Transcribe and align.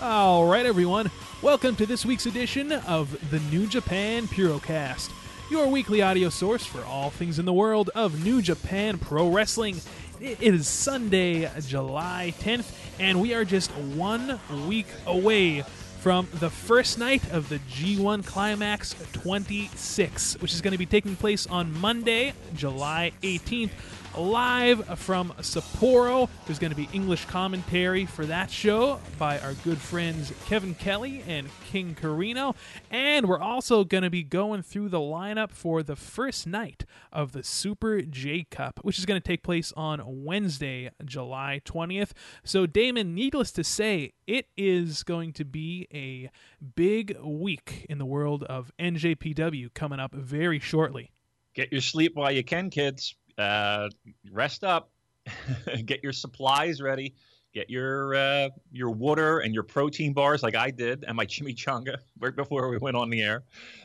All 0.00 0.46
right, 0.46 0.64
everyone. 0.64 1.10
Welcome 1.42 1.74
to 1.74 1.84
this 1.84 2.06
week's 2.06 2.26
edition 2.26 2.70
of 2.70 3.30
the 3.32 3.40
New 3.50 3.66
Japan 3.66 4.28
Purocast, 4.28 5.10
your 5.50 5.66
weekly 5.66 6.02
audio 6.02 6.28
source 6.28 6.64
for 6.64 6.84
all 6.84 7.10
things 7.10 7.40
in 7.40 7.44
the 7.44 7.52
world 7.52 7.90
of 7.96 8.24
New 8.24 8.40
Japan 8.40 8.98
Pro 8.98 9.28
Wrestling. 9.28 9.80
It 10.20 10.40
is 10.40 10.68
Sunday, 10.68 11.50
July 11.66 12.32
10th, 12.38 12.70
and 13.00 13.20
we 13.20 13.34
are 13.34 13.44
just 13.44 13.72
one 13.72 14.38
week 14.68 14.86
away 15.04 15.62
from 15.98 16.28
the 16.34 16.48
first 16.48 16.96
night 16.96 17.32
of 17.32 17.48
the 17.48 17.58
G1 17.58 18.24
Climax 18.24 18.94
26, 19.14 20.40
which 20.40 20.54
is 20.54 20.60
going 20.60 20.72
to 20.72 20.78
be 20.78 20.86
taking 20.86 21.16
place 21.16 21.44
on 21.48 21.76
Monday, 21.80 22.34
July 22.54 23.10
18th 23.22 23.72
live 24.18 24.98
from 24.98 25.32
Sapporo. 25.38 26.28
There's 26.46 26.58
going 26.58 26.72
to 26.72 26.76
be 26.76 26.88
English 26.92 27.24
commentary 27.26 28.04
for 28.04 28.26
that 28.26 28.50
show 28.50 29.00
by 29.16 29.38
our 29.38 29.54
good 29.64 29.78
friends 29.78 30.32
Kevin 30.46 30.74
Kelly 30.74 31.22
and 31.28 31.48
King 31.70 31.94
Corino. 31.94 32.56
And 32.90 33.28
we're 33.28 33.38
also 33.38 33.84
going 33.84 34.02
to 34.02 34.10
be 34.10 34.24
going 34.24 34.62
through 34.62 34.88
the 34.88 34.98
lineup 34.98 35.52
for 35.52 35.84
the 35.84 35.94
first 35.94 36.46
night 36.46 36.84
of 37.12 37.30
the 37.32 37.44
Super 37.44 38.02
J 38.02 38.44
Cup, 38.50 38.80
which 38.82 38.98
is 38.98 39.06
going 39.06 39.20
to 39.20 39.26
take 39.26 39.44
place 39.44 39.72
on 39.76 40.02
Wednesday, 40.04 40.90
July 41.04 41.60
20th. 41.64 42.10
So, 42.42 42.66
Damon, 42.66 43.14
needless 43.14 43.52
to 43.52 43.62
say, 43.62 44.14
it 44.26 44.46
is 44.56 45.04
going 45.04 45.32
to 45.34 45.44
be 45.44 45.86
a 45.94 46.30
big 46.74 47.16
week 47.22 47.86
in 47.88 47.98
the 47.98 48.06
world 48.06 48.42
of 48.44 48.72
NJPW 48.80 49.72
coming 49.74 50.00
up 50.00 50.12
very 50.12 50.58
shortly. 50.58 51.12
Get 51.54 51.70
your 51.72 51.80
sleep 51.80 52.16
while 52.16 52.32
you 52.32 52.42
can, 52.42 52.70
kids 52.70 53.14
uh, 53.38 53.88
rest 54.30 54.64
up, 54.64 54.90
get 55.84 56.02
your 56.02 56.12
supplies 56.12 56.80
ready, 56.80 57.14
get 57.52 57.70
your 57.70 58.14
uh, 58.14 58.48
your 58.72 58.90
water 58.90 59.40
and 59.40 59.54
your 59.54 59.62
protein 59.62 60.12
bars 60.12 60.42
like 60.42 60.54
I 60.54 60.70
did, 60.70 61.04
and 61.06 61.16
my 61.16 61.26
chimichanga 61.26 61.96
right 62.18 62.34
before 62.34 62.68
we 62.68 62.78
went 62.78 62.96
on 62.96 63.10
the 63.10 63.22
air. 63.22 63.44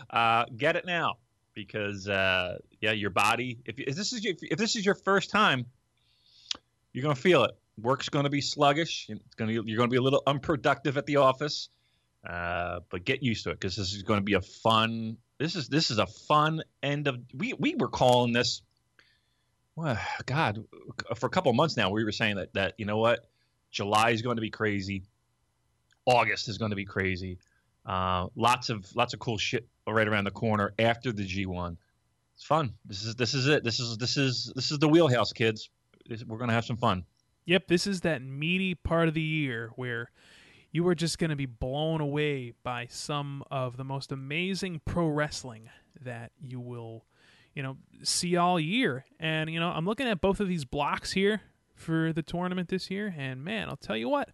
Uh, 0.10 0.46
get 0.56 0.76
it 0.76 0.86
now 0.86 1.16
because 1.54 2.08
uh, 2.08 2.58
yeah, 2.82 2.92
your 2.92 3.10
body. 3.10 3.60
If, 3.66 3.80
if 3.80 3.96
this 3.96 4.14
is 4.14 4.24
your, 4.24 4.36
if 4.42 4.58
this 4.58 4.76
is 4.76 4.86
your 4.86 4.96
first 4.96 5.30
time, 5.30 5.66
you're 6.92 7.04
gonna 7.04 7.16
feel 7.16 7.44
it. 7.44 7.52
Work's 7.82 8.10
gonna 8.10 8.30
be 8.30 8.42
sluggish. 8.42 9.08
It's 9.10 9.36
gonna 9.36 9.52
you're 9.52 9.78
gonna 9.78 9.90
be 9.90 9.98
a 9.98 10.02
little 10.02 10.24
unproductive 10.28 10.98
at 10.98 11.06
the 11.06 11.18
office. 11.18 11.70
Uh, 12.28 12.80
but 12.90 13.04
get 13.04 13.22
used 13.22 13.44
to 13.44 13.50
it 13.50 13.60
because 13.60 13.76
this 13.76 13.94
is 13.94 14.04
going 14.04 14.18
to 14.18 14.24
be 14.24 14.34
a 14.34 14.42
fun. 14.42 15.18
This 15.40 15.56
is 15.58 15.68
this 15.68 15.92
is 15.92 15.98
a 15.98 16.08
fun 16.08 16.64
end 16.82 17.08
of. 17.08 17.18
We 17.34 17.54
we 17.54 17.76
were 17.76 17.90
calling 17.90 18.32
this 18.32 18.62
well, 19.76 19.98
God, 20.26 20.64
for 21.16 21.28
a 21.28 21.30
couple 21.30 21.52
months 21.54 21.78
now, 21.78 21.90
we 21.90 22.04
were 22.04 22.12
saying 22.12 22.38
that 22.38 22.54
that 22.54 22.74
you 22.78 22.86
know 22.86 22.98
what, 22.98 23.26
July 23.72 24.12
is 24.12 24.22
going 24.22 24.38
to 24.38 24.42
be 24.42 24.50
crazy, 24.50 25.04
August 26.06 26.48
is 26.48 26.58
going 26.58 26.72
to 26.72 26.76
be 26.76 26.86
crazy, 26.86 27.38
uh, 27.86 28.28
lots 28.36 28.70
of 28.70 28.94
lots 28.96 29.14
of 29.14 29.20
cool 29.20 29.38
shit 29.38 29.68
right 29.88 30.08
around 30.08 30.24
the 30.24 30.32
corner 30.32 30.74
after 30.80 31.12
the 31.12 31.24
G1. 31.24 31.78
It's 32.36 32.46
fun. 32.46 32.74
This 32.86 33.04
is 33.04 33.16
this 33.16 33.34
is 33.34 33.48
it. 33.48 33.64
This 33.64 33.80
is 33.80 33.98
this 33.98 34.18
is 34.18 34.52
this 34.56 34.72
is 34.72 34.80
the 34.80 34.88
wheelhouse, 34.88 35.34
kids. 35.34 35.70
We're 36.28 36.38
to 36.46 36.54
have 36.54 36.66
some 36.66 36.78
fun. 36.78 37.06
Yep, 37.46 37.68
this 37.68 37.88
is 37.88 38.02
that 38.02 38.22
meaty 38.22 38.74
part 38.74 39.08
of 39.08 39.14
the 39.14 39.22
year 39.22 39.72
where 39.76 40.12
you 40.72 40.88
are 40.88 40.96
just 40.96 41.20
going 41.20 41.30
to 41.30 41.36
be 41.36 41.46
blown 41.46 42.02
away 42.02 42.54
by 42.64 42.88
some 42.90 43.44
of 43.52 43.78
the 43.78 43.84
most 43.84 44.12
amazing 44.12 44.82
pro 44.86 45.08
wrestling 45.08 45.70
that 46.02 46.32
you 46.42 46.60
will 46.60 47.06
you 47.54 47.64
know, 47.64 47.78
see 48.04 48.36
all 48.36 48.60
year. 48.60 49.06
And, 49.20 49.50
you 49.50 49.60
know, 49.60 49.70
I'm 49.70 49.86
looking 49.86 50.08
at 50.08 50.22
both 50.22 50.40
of 50.40 50.48
these 50.48 50.66
blocks 50.66 51.12
here 51.12 51.42
for 51.76 52.14
the 52.14 52.22
tournament 52.22 52.70
this 52.70 52.90
year. 52.90 53.14
And, 53.18 53.44
man, 53.44 53.70
I'll 53.70 53.78
tell 53.78 53.98
you 53.98 54.10
what, 54.10 54.30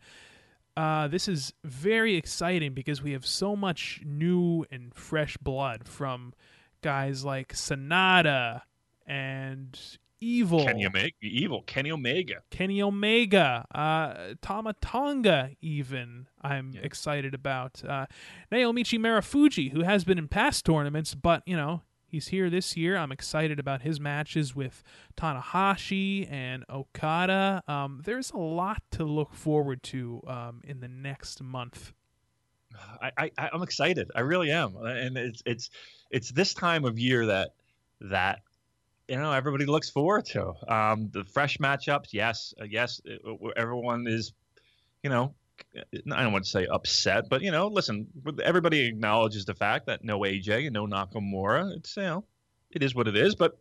uh, 0.77 1.07
this 1.07 1.27
is 1.27 1.53
very 1.63 2.15
exciting 2.15 2.73
because 2.73 3.01
we 3.01 3.11
have 3.11 3.25
so 3.25 3.55
much 3.55 4.01
new 4.05 4.65
and 4.71 4.93
fresh 4.93 5.37
blood 5.37 5.87
from 5.87 6.33
guys 6.81 7.25
like 7.25 7.53
Sanada 7.53 8.61
and 9.05 9.77
Evil. 10.21 10.65
Kenny 10.65 10.85
Omega. 10.85 11.11
Evil. 11.21 11.61
Kenny 11.61 11.91
Omega. 11.91 12.35
Kenny 12.49 12.81
Omega. 12.81 13.65
Uh, 13.73 14.33
Tama 14.41 14.75
Tonga, 14.81 15.51
even, 15.61 16.27
I'm 16.41 16.71
yeah. 16.73 16.81
excited 16.81 17.33
about. 17.33 17.81
Uh, 17.87 18.05
Naomichi 18.51 18.99
Marufuji, 18.99 19.71
who 19.71 19.83
has 19.83 20.03
been 20.03 20.17
in 20.17 20.27
past 20.27 20.65
tournaments, 20.65 21.15
but, 21.15 21.41
you 21.45 21.55
know, 21.55 21.83
He's 22.09 22.29
here 22.29 22.49
this 22.49 22.75
year. 22.75 22.97
I'm 22.97 23.11
excited 23.11 23.59
about 23.59 23.83
his 23.83 23.99
matches 23.99 24.55
with 24.55 24.83
Tanahashi 25.15 26.29
and 26.31 26.65
Okada. 26.67 27.61
Um, 27.67 28.01
there's 28.03 28.31
a 28.31 28.37
lot 28.37 28.81
to 28.91 29.03
look 29.03 29.35
forward 29.35 29.83
to 29.83 30.21
um, 30.25 30.61
in 30.63 30.79
the 30.79 30.87
next 30.87 31.43
month. 31.43 31.93
I, 33.01 33.29
I 33.37 33.49
I'm 33.53 33.61
excited. 33.61 34.09
I 34.15 34.21
really 34.21 34.51
am, 34.51 34.75
and 34.77 35.17
it's 35.17 35.43
it's 35.45 35.69
it's 36.09 36.31
this 36.31 36.53
time 36.53 36.85
of 36.85 36.97
year 36.97 37.27
that 37.27 37.49
that 38.01 38.41
you 39.07 39.17
know 39.17 39.31
everybody 39.31 39.65
looks 39.65 39.89
forward 39.89 40.25
to. 40.27 40.53
Um, 40.67 41.09
the 41.11 41.23
fresh 41.25 41.57
matchups, 41.57 42.07
yes, 42.11 42.53
uh, 42.59 42.65
yes, 42.65 43.01
everyone 43.55 44.07
is, 44.07 44.33
you 45.03 45.09
know, 45.09 45.35
I 45.75 46.23
don't 46.23 46.31
want 46.31 46.45
to 46.45 46.49
say 46.49 46.65
upset, 46.65 47.29
but 47.29 47.41
you 47.41 47.51
know, 47.51 47.67
listen, 47.67 48.07
everybody 48.43 48.87
acknowledges 48.87 49.45
the 49.45 49.53
fact 49.53 49.87
that 49.87 50.03
no 50.03 50.19
AJ 50.19 50.65
and 50.67 50.73
no 50.73 50.87
Nakamura. 50.87 51.75
It's 51.75 51.95
you 51.95 52.03
know, 52.03 52.25
it 52.71 52.83
is 52.83 52.95
what 52.95 53.07
it 53.07 53.15
is. 53.15 53.35
But 53.35 53.57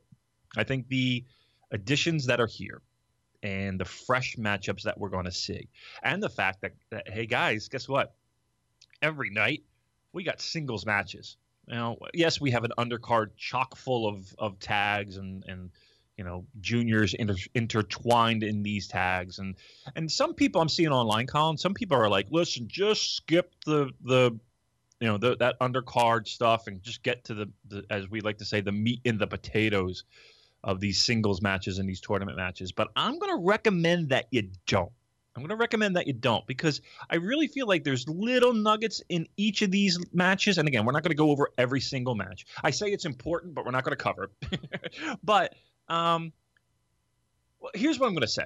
I 0.56 0.64
think 0.64 0.88
the 0.88 1.24
additions 1.70 2.26
that 2.26 2.40
are 2.40 2.46
here 2.46 2.82
and 3.42 3.78
the 3.78 3.84
fresh 3.84 4.36
matchups 4.36 4.82
that 4.82 4.98
we're 4.98 5.10
going 5.10 5.26
to 5.26 5.32
see, 5.32 5.68
and 6.02 6.22
the 6.22 6.28
fact 6.28 6.62
that, 6.62 6.72
that 6.90 7.08
hey 7.08 7.26
guys, 7.26 7.68
guess 7.68 7.88
what? 7.88 8.14
Every 9.02 9.30
night 9.30 9.62
we 10.12 10.24
got 10.24 10.40
singles 10.40 10.86
matches. 10.86 11.36
Know, 11.66 11.98
yes, 12.14 12.40
we 12.40 12.50
have 12.52 12.64
an 12.64 12.72
undercard 12.78 13.36
chock 13.36 13.76
full 13.76 14.08
of 14.08 14.34
of 14.38 14.58
tags 14.58 15.18
and 15.18 15.44
and 15.46 15.70
you 16.18 16.24
know 16.24 16.44
juniors 16.60 17.14
inter- 17.14 17.36
intertwined 17.54 18.42
in 18.42 18.62
these 18.62 18.88
tags. 18.88 19.38
And 19.38 19.54
and 19.94 20.10
some 20.10 20.34
people 20.34 20.60
i'm 20.60 20.68
seeing 20.68 20.90
online 20.90 21.26
colin 21.26 21.56
some 21.56 21.72
people 21.72 21.96
are 21.96 22.10
like 22.10 22.26
listen 22.30 22.66
just 22.68 23.14
skip 23.16 23.54
the 23.64 23.90
the 24.04 24.38
you 25.00 25.06
know 25.06 25.16
the, 25.16 25.36
that 25.36 25.58
undercard 25.60 26.26
stuff 26.26 26.66
and 26.66 26.82
just 26.82 27.04
get 27.04 27.24
to 27.24 27.34
the, 27.34 27.50
the 27.68 27.84
as 27.88 28.10
we 28.10 28.20
like 28.20 28.38
to 28.38 28.44
say 28.44 28.60
the 28.60 28.72
meat 28.72 29.00
in 29.04 29.16
the 29.16 29.28
potatoes 29.28 30.04
of 30.64 30.80
these 30.80 31.00
singles 31.00 31.40
matches 31.40 31.78
and 31.78 31.88
these 31.88 32.00
tournament 32.00 32.36
matches. 32.36 32.72
But 32.72 32.88
i'm 32.96 33.18
going 33.18 33.32
to 33.32 33.42
recommend 33.46 34.10
that 34.10 34.26
you 34.32 34.50
don't. 34.66 34.90
I'm 35.36 35.42
going 35.44 35.50
to 35.50 35.56
recommend 35.56 35.94
that 35.94 36.08
you 36.08 36.14
don't 36.14 36.44
because 36.48 36.80
i 37.08 37.14
really 37.14 37.46
feel 37.46 37.68
like 37.68 37.84
there's 37.84 38.08
little 38.08 38.52
nuggets 38.52 39.00
in 39.08 39.28
each 39.36 39.62
of 39.62 39.70
these 39.70 39.96
matches. 40.12 40.58
And 40.58 40.66
again 40.66 40.84
we're 40.84 40.92
not 40.92 41.04
going 41.04 41.12
to 41.12 41.16
go 41.16 41.30
over 41.30 41.50
every 41.56 41.80
single 41.80 42.16
match. 42.16 42.44
I 42.64 42.72
say 42.72 42.88
it's 42.88 43.04
important 43.04 43.54
but 43.54 43.64
we're 43.64 43.70
not 43.70 43.84
going 43.84 43.96
to 43.96 44.02
cover 44.02 44.32
it. 44.50 44.60
But 45.22 45.54
um, 45.88 46.32
well, 47.60 47.72
here's 47.74 47.98
what 47.98 48.06
I'm 48.06 48.14
going 48.14 48.22
to 48.22 48.28
say. 48.28 48.44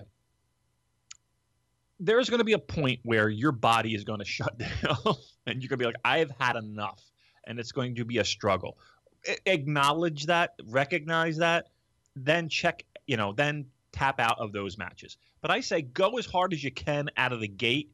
There's 2.00 2.28
going 2.28 2.38
to 2.38 2.44
be 2.44 2.54
a 2.54 2.58
point 2.58 3.00
where 3.04 3.28
your 3.28 3.52
body 3.52 3.94
is 3.94 4.04
going 4.04 4.18
to 4.20 4.24
shut 4.24 4.58
down, 4.58 5.16
and 5.46 5.62
you're 5.62 5.68
going 5.68 5.70
to 5.70 5.76
be 5.78 5.84
like, 5.86 5.96
"I've 6.04 6.32
had 6.38 6.56
enough," 6.56 7.02
and 7.46 7.58
it's 7.58 7.72
going 7.72 7.96
to 7.96 8.04
be 8.04 8.18
a 8.18 8.24
struggle. 8.24 8.78
I- 9.26 9.38
acknowledge 9.46 10.26
that, 10.26 10.54
recognize 10.66 11.38
that, 11.38 11.68
then 12.16 12.48
check. 12.48 12.84
You 13.06 13.16
know, 13.16 13.32
then 13.32 13.66
tap 13.92 14.18
out 14.20 14.38
of 14.38 14.52
those 14.52 14.78
matches. 14.78 15.16
But 15.40 15.50
I 15.50 15.60
say 15.60 15.82
go 15.82 16.18
as 16.18 16.26
hard 16.26 16.52
as 16.52 16.64
you 16.64 16.70
can 16.70 17.10
out 17.16 17.32
of 17.32 17.40
the 17.40 17.48
gate. 17.48 17.90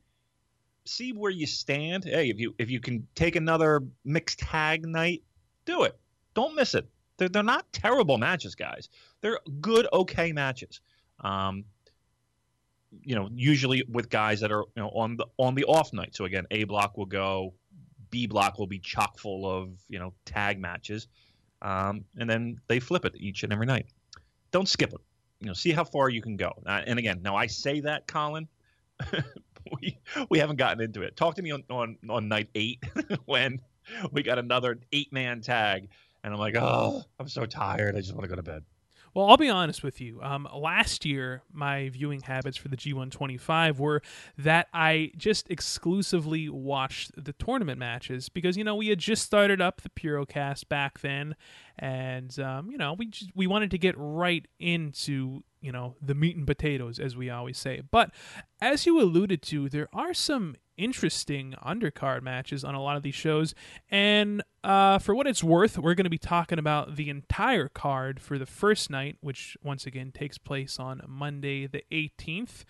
See 0.85 1.13
where 1.13 1.31
you 1.31 1.47
stand. 1.47 2.05
Hey, 2.05 2.31
if 2.31 2.39
you 2.39 2.55
if 2.59 2.71
you 2.71 2.81
can 2.81 3.07
take 3.15 3.37
another 3.37 3.83
mixed 4.05 4.39
tag 4.39 4.87
night, 4.87 5.23
do 5.67 5.83
it. 5.83 5.99
Don't 6.35 6.55
miss 6.55 6.75
it. 6.75 6.89
They're 7.19 7.29
they're 7.29 7.43
not 7.43 7.71
terrible 7.73 8.17
matches, 8.17 8.55
guys. 8.55 8.89
They're 9.21 9.39
good, 9.61 9.87
okay 9.93 10.33
matches. 10.33 10.81
Um, 11.21 11.65
you 13.03 13.15
know, 13.15 13.29
usually 13.35 13.85
with 13.89 14.09
guys 14.09 14.41
that 14.41 14.51
are 14.53 14.65
you 14.75 14.83
know 14.83 14.91
on 14.91 15.17
the 15.17 15.27
on 15.37 15.55
the 15.55 15.65
off 15.65 15.93
night. 15.93 16.15
So 16.15 16.25
again, 16.25 16.47
A 16.51 16.65
block 16.65 16.97
will 16.97 17.07
go, 17.07 17.55
B 18.11 18.27
block 18.27 18.59
will 18.59 18.67
be 18.67 18.79
chock 18.79 19.19
full 19.19 19.51
of 19.51 19.71
you 19.89 19.99
know 19.99 20.15
tag 20.25 20.59
matches, 20.59 21.09
um, 21.63 22.05
and 22.17 22.29
then 22.29 22.61
they 22.69 22.81
flip 22.81 23.05
it 23.05 23.15
each 23.17 23.43
and 23.43 23.53
every 23.53 23.67
night. 23.67 23.87
Don't 24.51 24.69
skip 24.69 24.93
it. 24.93 25.01
You 25.41 25.47
know, 25.49 25.53
see 25.53 25.73
how 25.73 25.85
far 25.85 26.09
you 26.09 26.23
can 26.23 26.37
go. 26.37 26.53
Uh, 26.67 26.83
and 26.87 26.99
again, 26.99 27.21
now 27.23 27.37
I 27.37 27.47
say 27.47 27.81
that, 27.81 28.07
Colin. 28.07 28.49
we 29.81 29.99
we 30.31 30.39
haven't 30.39 30.57
gotten 30.57 30.83
into 30.83 31.03
it. 31.03 31.17
Talk 31.17 31.35
to 31.37 31.43
me 31.43 31.51
on 31.51 31.65
on, 31.71 31.97
on 32.09 32.29
night 32.29 32.49
eight 32.55 32.83
when 33.27 33.61
we 34.13 34.23
got 34.23 34.39
another 34.39 34.79
eight 34.93 35.13
man 35.13 35.41
tag, 35.41 35.89
and 36.25 36.33
I'm 36.33 36.41
like, 36.41 36.57
oh, 36.57 37.03
I'm 37.19 37.29
so 37.29 37.47
tired. 37.47 37.97
I 37.97 38.01
just 38.01 38.13
want 38.15 38.25
to 38.25 38.29
go 38.29 38.37
to 38.37 38.43
bed. 38.43 38.63
Well, 39.15 39.27
I'll 39.27 39.37
be 39.37 39.49
honest 39.49 39.83
with 39.83 40.01
you. 40.01 40.21
Um, 40.23 40.49
last 40.55 41.05
year, 41.05 41.43
my 41.53 41.89
viewing 41.89 42.21
habits 42.21 42.57
for 42.57 42.69
the 42.69 42.77
G125 42.77 43.79
were 43.79 44.03
that 44.37 44.69
I 44.73 45.13
just 45.17 45.51
exclusively 45.51 46.49
watched 46.49 47.13
the 47.23 47.33
tournament 47.33 47.79
matches 47.79 48.29
because 48.29 48.57
you 48.57 48.65
know 48.65 48.75
we 48.75 48.89
had 48.89 48.99
just 48.99 49.25
started 49.25 49.61
up 49.61 49.81
the 49.81 49.89
Purocast 49.89 50.69
back 50.69 51.01
then, 51.01 51.37
and 51.79 52.39
um, 52.39 52.71
you 52.71 52.79
know 52.79 52.95
we 52.95 53.07
just, 53.07 53.31
we 53.35 53.47
wanted 53.47 53.71
to 53.71 53.79
get 53.79 53.95
right 53.97 54.47
into 54.59 55.43
you 55.61 55.73
know 55.73 55.97
the 56.01 56.15
meat 56.15 56.37
and 56.37 56.47
potatoes 56.47 56.99
as 56.99 57.17
we 57.17 57.31
always 57.31 57.59
say. 57.59 57.83
But 57.91 58.11
as 58.61 58.87
you 58.87 59.01
alluded 59.01 59.43
to, 59.43 59.69
there 59.69 59.89
are 59.93 60.15
some 60.15 60.57
interesting 60.79 61.55
undercard 61.65 62.23
matches 62.23 62.65
on 62.65 62.75
a 62.75 62.83
lot 62.83 62.97
of 62.97 63.03
these 63.03 63.15
shows. 63.15 63.55
And 63.91 64.43
uh, 64.65 64.99
for 64.99 65.15
what 65.15 65.27
it's 65.27 65.45
worth, 65.45 65.77
we're 65.77 65.95
going 65.95 66.05
to 66.05 66.11
be 66.11 66.19
talking 66.19 66.59
about 66.59 66.97
the 66.97 67.11
entire 67.11 67.69
card 67.69 68.21
for 68.21 68.39
the 68.39 68.47
first 68.47 68.89
night, 68.89 69.17
which 69.21 69.57
once 69.63 69.85
again 69.85 70.13
takes 70.13 70.39
place 70.39 70.79
on 70.79 71.03
Monday, 71.07 71.67
the 71.67 71.83
18th. 71.93 72.65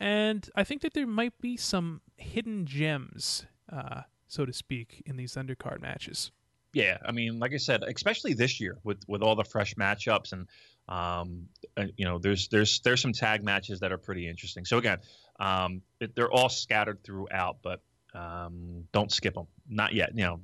And 0.00 0.48
I 0.54 0.64
think 0.64 0.82
that 0.82 0.94
there 0.94 1.06
might 1.06 1.38
be 1.40 1.56
some 1.56 2.00
hidden 2.16 2.64
gems, 2.64 3.46
uh, 3.70 4.02
so 4.28 4.46
to 4.46 4.52
speak, 4.52 5.02
in 5.04 5.16
these 5.16 5.34
undercard 5.34 5.80
matches. 5.80 6.30
Yeah, 6.72 6.98
I 7.04 7.12
mean, 7.12 7.38
like 7.38 7.52
I 7.54 7.56
said, 7.56 7.82
especially 7.82 8.34
this 8.34 8.60
year 8.60 8.78
with 8.84 8.98
with 9.08 9.22
all 9.22 9.34
the 9.34 9.44
fresh 9.44 9.74
matchups 9.74 10.32
and 10.32 10.46
um, 10.88 11.48
uh, 11.76 11.84
you 11.96 12.04
know, 12.04 12.18
there's 12.18 12.48
there's 12.48 12.80
there's 12.80 13.00
some 13.00 13.12
tag 13.12 13.44
matches 13.44 13.80
that 13.80 13.92
are 13.92 13.98
pretty 13.98 14.26
interesting. 14.26 14.64
So 14.64 14.78
again, 14.78 14.98
um, 15.38 15.82
it, 16.00 16.14
they're 16.14 16.30
all 16.30 16.48
scattered 16.48 17.02
throughout, 17.04 17.58
but 17.62 17.80
um, 18.14 18.84
don't 18.92 19.12
skip 19.12 19.34
them. 19.34 19.46
Not 19.68 19.92
yet. 19.92 20.10
You 20.14 20.24
know, 20.24 20.40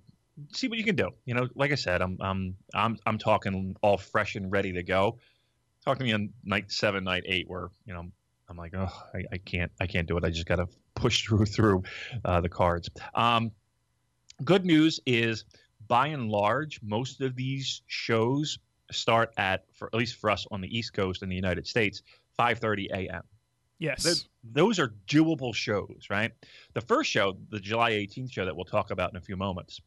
see 0.52 0.68
what 0.68 0.78
you 0.78 0.84
can 0.84 0.96
do. 0.96 1.10
You 1.24 1.34
know, 1.34 1.48
like 1.54 1.72
I 1.72 1.76
said, 1.76 2.02
I'm 2.02 2.18
I'm 2.20 2.56
I'm 2.74 2.98
I'm 3.06 3.18
talking 3.18 3.76
all 3.82 3.98
fresh 3.98 4.36
and 4.36 4.50
ready 4.50 4.72
to 4.72 4.82
go. 4.82 5.18
Talk 5.84 5.98
to 5.98 6.04
me 6.04 6.12
on 6.12 6.30
night 6.44 6.70
seven, 6.70 7.04
night 7.04 7.24
eight, 7.26 7.48
where 7.48 7.68
you 7.86 7.94
know 7.94 8.06
I'm 8.48 8.56
like, 8.56 8.74
oh, 8.76 8.92
I, 9.14 9.24
I 9.32 9.38
can't 9.38 9.72
I 9.80 9.86
can't 9.86 10.06
do 10.06 10.16
it. 10.16 10.24
I 10.24 10.30
just 10.30 10.46
got 10.46 10.56
to 10.56 10.68
push 10.94 11.24
through 11.26 11.46
through 11.46 11.82
uh, 12.24 12.40
the 12.40 12.48
cards. 12.48 12.88
Um, 13.14 13.50
good 14.44 14.64
news 14.64 15.00
is, 15.06 15.44
by 15.86 16.08
and 16.08 16.30
large, 16.30 16.80
most 16.82 17.20
of 17.20 17.36
these 17.36 17.82
shows 17.86 18.58
start 18.90 19.32
at, 19.38 19.64
for 19.74 19.88
at 19.88 19.94
least 19.94 20.16
for 20.16 20.30
us 20.30 20.46
on 20.50 20.60
the 20.60 20.76
East 20.76 20.92
Coast 20.92 21.22
in 21.22 21.28
the 21.28 21.36
United 21.36 21.66
States, 21.66 22.02
5:30 22.38 22.90
a.m. 22.92 23.22
Yes. 23.78 24.26
those 24.44 24.78
are 24.78 24.94
doable 25.08 25.54
shows, 25.54 26.06
right? 26.08 26.32
The 26.74 26.80
first 26.80 27.10
show, 27.10 27.36
the 27.50 27.60
July 27.60 27.92
18th 27.92 28.32
show 28.32 28.44
that 28.44 28.54
we'll 28.54 28.64
talk 28.64 28.90
about 28.90 29.10
in 29.10 29.16
a 29.16 29.20
few 29.20 29.36
moments, 29.36 29.80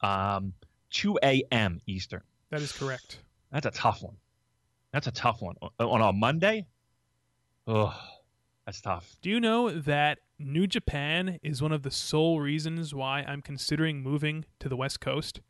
um, 0.00 0.52
2 0.90 1.18
a.m. 1.22 1.80
Eastern. 1.86 2.22
That 2.50 2.60
is 2.62 2.72
correct. 2.72 3.18
That's 3.50 3.66
a 3.66 3.70
tough 3.70 4.02
one. 4.02 4.16
That's 4.92 5.06
a 5.06 5.12
tough 5.12 5.42
one. 5.42 5.56
On 5.80 6.00
a 6.00 6.12
Monday? 6.12 6.66
Oh, 7.66 7.98
that's 8.66 8.80
tough. 8.80 9.16
Do 9.22 9.30
you 9.30 9.40
know 9.40 9.70
that 9.70 10.18
New 10.38 10.66
Japan 10.66 11.38
is 11.42 11.60
one 11.62 11.72
of 11.72 11.82
the 11.82 11.90
sole 11.90 12.40
reasons 12.40 12.94
why 12.94 13.22
I'm 13.26 13.42
considering 13.42 14.02
moving 14.02 14.44
to 14.60 14.68
the 14.68 14.76
West 14.76 15.00
Coast? 15.00 15.40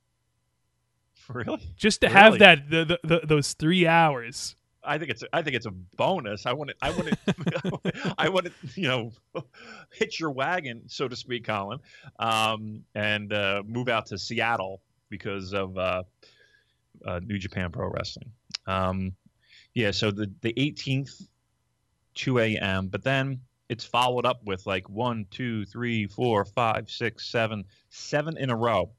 Really? 1.29 1.61
Just 1.77 2.01
to 2.03 2.07
Really? 2.09 2.19
have 2.21 2.39
that 2.39 2.71
the, 2.71 2.85
the, 2.85 2.99
the, 3.03 3.27
those 3.27 3.53
three 3.55 3.87
hours. 3.87 4.57
I 4.87 4.99
think 4.99 5.11
it's 5.11 5.25
I 5.33 5.43
think 5.43 5.57
it's 5.57 5.67
a 5.67 5.71
bonus. 5.71 6.47
I 6.47 6.53
want 6.53 6.71
to 6.71 6.77
I 6.83 6.91
want 6.91 7.09
to 7.09 8.15
I 8.19 8.29
want 8.29 8.47
to 8.47 8.81
you 8.81 8.89
know 8.89 9.13
hitch 9.93 10.21
your 10.21 10.31
wagon 10.31 10.83
so 10.87 11.09
to 11.09 11.17
speak, 11.17 11.45
Colin, 11.45 11.81
um, 12.19 12.85
and 12.95 13.33
uh, 13.33 13.63
move 13.67 13.89
out 13.89 14.07
to 14.07 14.19
Seattle 14.19 14.83
because 15.09 15.53
of 15.53 15.77
uh, 15.79 16.03
uh, 17.05 17.21
New 17.25 17.39
Japan 17.39 17.71
Pro 17.71 17.89
Wrestling. 17.89 18.31
Um, 18.67 19.15
yeah, 19.75 19.91
so 19.91 20.11
the 20.11 20.31
the 20.41 20.53
18th, 20.55 21.27
2 22.15 22.39
a.m. 22.39 22.89
But 22.89 23.03
then 23.03 23.41
it's 23.69 23.85
followed 23.85 24.27
up 24.27 24.45
with 24.45 24.67
like 24.67 24.89
one, 24.89 25.27
two, 25.31 25.65
three, 25.65 26.07
four, 26.07 26.45
five, 26.45 26.91
six, 26.91 27.27
seven, 27.27 27.65
seven 27.91 28.37
in 28.37 28.51
a 28.51 28.57
row. 28.57 28.91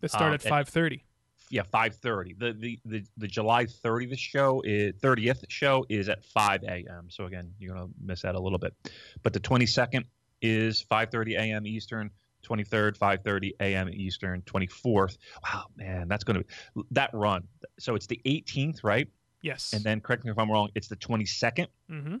That 0.00 0.10
start 0.10 0.28
Um, 0.28 0.34
at 0.34 0.42
five 0.42 0.68
thirty. 0.68 1.04
Yeah, 1.50 1.62
five 1.62 1.94
thirty. 1.96 2.34
The, 2.34 2.52
the 2.52 2.78
the 2.84 3.04
the 3.16 3.26
July 3.28 3.66
thirtieth 3.66 4.18
show 4.18 4.62
is 4.64 4.94
thirtieth 5.00 5.44
show 5.48 5.84
is 5.88 6.08
at 6.08 6.24
five 6.24 6.62
a.m. 6.64 7.06
So 7.08 7.24
again, 7.26 7.52
you're 7.58 7.74
gonna 7.74 7.88
miss 8.00 8.22
that 8.22 8.34
a 8.34 8.40
little 8.40 8.58
bit. 8.58 8.74
But 9.22 9.32
the 9.32 9.40
twenty 9.40 9.66
second 9.66 10.04
is 10.42 10.80
five 10.80 11.10
thirty 11.10 11.34
a.m. 11.36 11.66
Eastern. 11.66 12.10
Twenty 12.42 12.64
third, 12.64 12.96
five 12.96 13.22
thirty 13.24 13.54
a.m. 13.60 13.88
Eastern. 13.88 14.42
Twenty 14.42 14.66
fourth. 14.68 15.18
Wow, 15.42 15.66
man, 15.76 16.06
that's 16.08 16.22
gonna 16.24 16.40
be 16.40 16.82
that 16.92 17.10
run. 17.12 17.44
So 17.78 17.94
it's 17.96 18.06
the 18.06 18.20
eighteenth, 18.24 18.84
right? 18.84 19.08
Yes. 19.42 19.72
And 19.72 19.82
then 19.84 20.00
correct 20.00 20.24
me 20.24 20.30
if 20.30 20.38
I'm 20.38 20.50
wrong. 20.50 20.68
It's 20.74 20.88
the 20.88 20.96
twenty 20.96 21.26
second, 21.26 21.68
mm-hmm. 21.90 22.16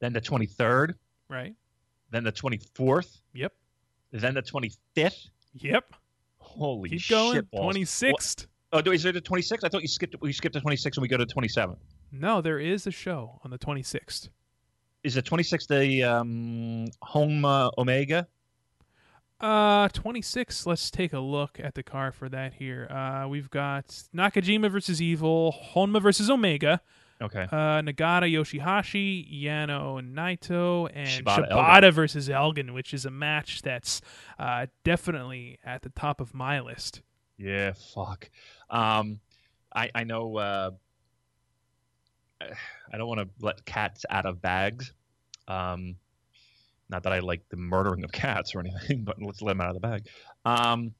then 0.00 0.12
the 0.12 0.20
twenty 0.20 0.46
third, 0.46 0.94
Right. 1.28 1.54
then 2.10 2.24
the 2.24 2.32
twenty 2.32 2.60
fourth, 2.74 3.20
Yep. 3.34 3.52
then 4.12 4.34
the 4.34 4.42
twenty 4.42 4.72
fifth. 4.94 5.28
Yep. 5.54 5.92
Holy 6.58 6.90
Keep 6.90 7.08
going. 7.08 7.34
shit. 7.34 7.46
Twenty 7.56 7.84
sixth. 7.84 8.46
Oh, 8.72 8.78
is 8.80 9.04
it 9.04 9.12
the 9.14 9.20
twenty 9.20 9.42
sixth? 9.42 9.64
I 9.64 9.68
thought 9.68 9.82
you 9.82 9.88
skipped. 9.88 10.16
We 10.20 10.32
skipped 10.32 10.54
the 10.54 10.60
twenty 10.60 10.76
sixth 10.76 10.98
and 10.98 11.02
we 11.02 11.08
go 11.08 11.16
to 11.16 11.26
twenty 11.26 11.48
seventh. 11.48 11.78
No, 12.12 12.40
there 12.40 12.58
is 12.58 12.86
a 12.86 12.90
show 12.90 13.40
on 13.44 13.50
the 13.50 13.58
twenty 13.58 13.82
sixth. 13.82 14.28
is 15.04 15.14
the 15.14 15.22
26th 15.22 15.68
the 15.68 16.02
um, 16.02 16.86
home 17.02 17.44
uh, 17.44 17.70
omega 17.78 18.26
Uh, 19.40 19.88
26. 19.90 20.66
Let's 20.66 20.90
take 20.90 21.12
a 21.12 21.20
look 21.20 21.60
at 21.62 21.74
the 21.74 21.82
card 21.84 22.14
for 22.14 22.28
that 22.30 22.54
here. 22.54 22.88
Uh, 22.90 23.28
we've 23.28 23.48
got 23.50 23.86
Nakajima 24.14 24.70
versus 24.70 25.00
Evil, 25.00 25.54
Honma 25.74 26.02
versus 26.02 26.28
Omega, 26.28 26.80
okay 27.20 27.42
uh, 27.50 27.80
Nagata 27.82 28.30
Yoshihashi, 28.30 29.42
Yano 29.44 30.00
Naito, 30.00 30.88
and 30.94 31.08
Shibata 31.08 31.48
Shibata, 31.50 31.74
Elgin. 31.74 31.92
versus 31.92 32.30
Elgin, 32.30 32.72
which 32.74 32.94
is 32.94 33.04
a 33.04 33.10
match 33.10 33.62
that's 33.62 34.00
uh, 34.38 34.66
definitely 34.84 35.58
at 35.64 35.82
the 35.82 35.90
top 35.90 36.20
of 36.20 36.34
my 36.34 36.60
list. 36.60 37.02
yeah 37.36 37.72
fuck 37.94 38.30
um 38.70 39.20
i 39.74 39.90
i 39.94 40.04
know 40.04 40.36
uh 40.36 40.70
i 42.92 42.96
don't 42.98 43.08
want 43.08 43.20
to 43.20 43.28
let 43.40 43.64
cats 43.64 44.04
out 44.10 44.26
of 44.26 44.40
bags 44.42 44.92
um 45.46 45.96
not 46.90 47.02
that 47.02 47.12
i 47.12 47.18
like 47.20 47.42
the 47.50 47.56
murdering 47.56 48.04
of 48.04 48.12
cats 48.12 48.54
or 48.54 48.60
anything 48.60 49.02
but 49.04 49.16
let's 49.20 49.42
let 49.42 49.52
them 49.52 49.60
out 49.60 49.68
of 49.68 49.74
the 49.74 49.80
bag 49.80 50.06
um 50.44 50.92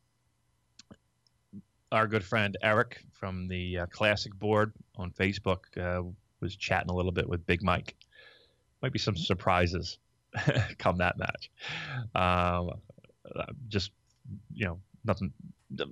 our 1.92 2.06
good 2.06 2.24
friend 2.24 2.56
eric 2.62 2.98
from 3.12 3.48
the 3.48 3.78
uh, 3.78 3.86
classic 3.86 4.34
board 4.34 4.72
on 4.96 5.10
facebook 5.10 5.58
uh, 5.80 6.02
was 6.40 6.56
chatting 6.56 6.90
a 6.90 6.94
little 6.94 7.12
bit 7.12 7.28
with 7.28 7.46
big 7.46 7.62
mike 7.62 7.94
might 8.82 8.92
be 8.92 8.98
some 8.98 9.16
surprises 9.16 9.98
come 10.78 10.98
that 10.98 11.16
match 11.18 11.50
um 12.14 12.70
uh, 13.34 13.44
just 13.68 13.92
you 14.52 14.66
know 14.66 14.78
nothing 15.04 15.32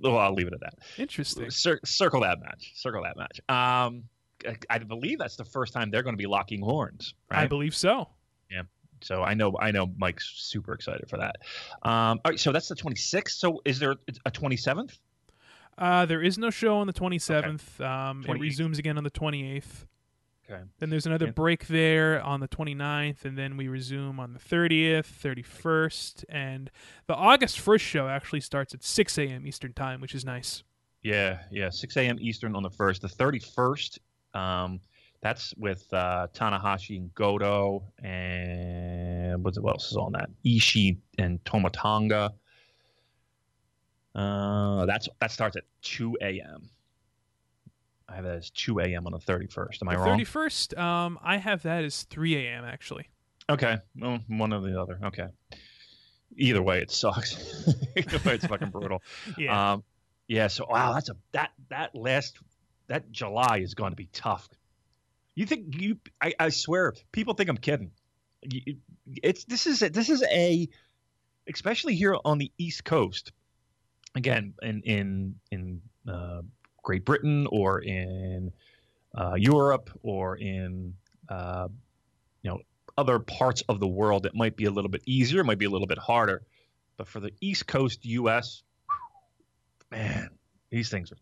well 0.03 0.17
i'll 0.17 0.33
leave 0.33 0.47
it 0.47 0.53
at 0.53 0.59
that 0.59 0.75
Interesting. 0.97 1.49
Cir- 1.51 1.79
circle 1.85 2.21
that 2.21 2.39
match. 2.39 2.71
Circle 2.75 3.03
that 3.03 3.17
match. 3.17 3.39
Um, 3.49 4.03
I, 4.45 4.55
I 4.69 4.79
believe 4.79 5.19
that's 5.19 5.35
the 5.35 5.45
first 5.45 5.73
time 5.73 5.91
they're 5.91 6.03
going 6.03 6.15
to 6.15 6.21
be 6.21 6.27
locking 6.27 6.61
horns, 6.61 7.13
right? 7.29 7.41
I 7.41 7.47
believe 7.47 7.75
so. 7.75 8.09
Yeah. 8.49 8.63
So 9.01 9.21
I 9.23 9.35
know 9.35 9.55
I 9.59 9.71
know 9.71 9.91
Mike's 9.97 10.31
super 10.35 10.73
excited 10.73 11.07
for 11.09 11.17
that. 11.17 11.35
Um, 11.83 12.19
all 12.25 12.31
right, 12.31 12.39
so 12.39 12.51
that's 12.51 12.67
the 12.67 12.75
26th. 12.75 13.29
So 13.29 13.61
is 13.65 13.77
there 13.79 13.95
a 14.25 14.31
27th? 14.31 14.97
Uh, 15.77 16.05
there 16.05 16.21
is 16.21 16.37
no 16.37 16.49
show 16.49 16.77
on 16.77 16.87
the 16.87 16.93
27th. 16.93 17.79
Um, 17.81 18.25
it 18.27 18.39
resumes 18.39 18.79
again 18.79 18.97
on 18.97 19.03
the 19.03 19.11
28th. 19.11 19.85
Okay. 20.49 20.63
Then 20.79 20.89
there's 20.89 21.05
another 21.05 21.25
Yeah. 21.25 21.31
break 21.33 21.67
there 21.67 22.21
on 22.23 22.39
the 22.39 22.47
29th, 22.47 23.25
and 23.25 23.37
then 23.37 23.57
we 23.57 23.67
resume 23.67 24.17
on 24.19 24.31
the 24.33 24.39
30th, 24.39 25.05
31st, 25.05 26.23
and 26.29 26.71
the 27.07 27.13
August 27.15 27.59
1st 27.59 27.81
show 27.83 28.07
actually 28.07 28.39
starts 28.39 28.73
at 28.73 28.81
6 28.83 29.17
a.m. 29.17 29.45
Eastern 29.45 29.73
Time, 29.73 29.99
which 29.99 30.15
is 30.15 30.23
nice. 30.23 30.63
Yeah, 31.03 31.39
yeah. 31.51 31.69
6 31.69 31.97
a.m. 31.97 32.17
Eastern 32.21 32.55
on 32.55 32.63
the 32.63 32.69
first. 32.69 33.01
The 33.01 33.09
31st. 33.09 33.99
Um, 34.33 34.79
That's 35.21 35.53
with 35.57 35.91
uh, 35.93 36.27
Tanahashi 36.33 36.95
and 36.97 37.13
Goto, 37.15 37.83
and 38.03 39.43
what's 39.43 39.59
what 39.59 39.71
else 39.73 39.89
is 39.91 39.97
on 39.97 40.11
that? 40.13 40.29
Ishii 40.45 40.97
and 41.17 41.43
Tama 41.43 41.69
Tonga. 41.71 42.33
Uh, 44.17 44.85
that's 44.87 45.07
that 45.21 45.31
starts 45.31 45.55
at 45.55 45.63
2 45.83 46.17
a.m. 46.21 46.69
I 48.09 48.15
have 48.15 48.23
that 48.25 48.37
as 48.37 48.49
2 48.49 48.79
a.m. 48.79 49.05
on 49.05 49.11
the 49.11 49.19
31st. 49.19 49.81
Am 49.81 49.89
I 49.89 49.95
the 49.95 50.01
wrong? 50.01 50.19
31st, 50.19 50.77
um, 50.77 51.19
I 51.21 51.37
have 51.37 51.61
that 51.63 51.83
as 51.83 52.03
3 52.03 52.35
a.m. 52.37 52.63
actually. 52.65 53.09
Okay, 53.49 53.77
well, 53.95 54.19
one 54.27 54.53
or 54.53 54.61
the 54.61 54.81
other. 54.81 54.99
Okay. 55.03 55.27
Either 56.35 56.61
way, 56.61 56.79
it 56.81 56.91
sucks. 56.91 57.35
Either 57.95 58.19
way, 58.27 58.35
it's 58.35 58.45
fucking 58.45 58.69
brutal. 58.69 59.01
Yeah. 59.37 59.73
Um, 59.73 59.83
yeah. 60.27 60.47
So 60.47 60.65
wow, 60.69 60.93
that's 60.93 61.09
a 61.09 61.15
that 61.31 61.51
that 61.69 61.95
last 61.95 62.37
that 62.87 63.11
July 63.11 63.59
is 63.59 63.75
going 63.75 63.91
to 63.91 63.95
be 63.95 64.09
tough. 64.11 64.49
You 65.35 65.45
think 65.45 65.79
you? 65.79 65.97
I, 66.21 66.33
I 66.39 66.49
swear, 66.49 66.93
people 67.11 67.33
think 67.33 67.49
I'm 67.49 67.57
kidding. 67.57 67.91
It's 69.05 69.45
this 69.45 69.67
is 69.67 69.81
a, 69.81 69.89
this 69.89 70.09
is 70.09 70.23
a, 70.23 70.67
especially 71.47 71.95
here 71.95 72.17
on 72.25 72.39
the 72.39 72.51
East 72.57 72.83
Coast. 72.83 73.31
Again, 74.17 74.53
in 74.63 74.81
in 74.81 75.35
in 75.51 75.81
uh, 76.11 76.41
Great 76.83 77.05
Britain 77.05 77.47
or 77.51 77.79
in 77.81 78.51
uh, 79.15 79.35
Europe 79.35 79.91
or 80.01 80.37
in 80.37 80.95
uh, 81.29 81.67
you 82.41 82.49
know 82.49 82.59
other 82.97 83.19
parts 83.19 83.61
of 83.69 83.79
the 83.79 83.87
world, 83.87 84.25
it 84.25 84.33
might 84.33 84.55
be 84.55 84.65
a 84.65 84.71
little 84.71 84.89
bit 84.89 85.03
easier, 85.05 85.41
it 85.41 85.43
might 85.43 85.59
be 85.59 85.65
a 85.65 85.69
little 85.69 85.87
bit 85.87 85.99
harder. 85.99 86.41
But 86.97 87.07
for 87.07 87.19
the 87.19 87.31
East 87.41 87.67
Coast 87.67 88.03
U.S., 88.05 88.63
man, 89.91 90.31
these 90.71 90.89
things 90.89 91.11
are 91.11 91.17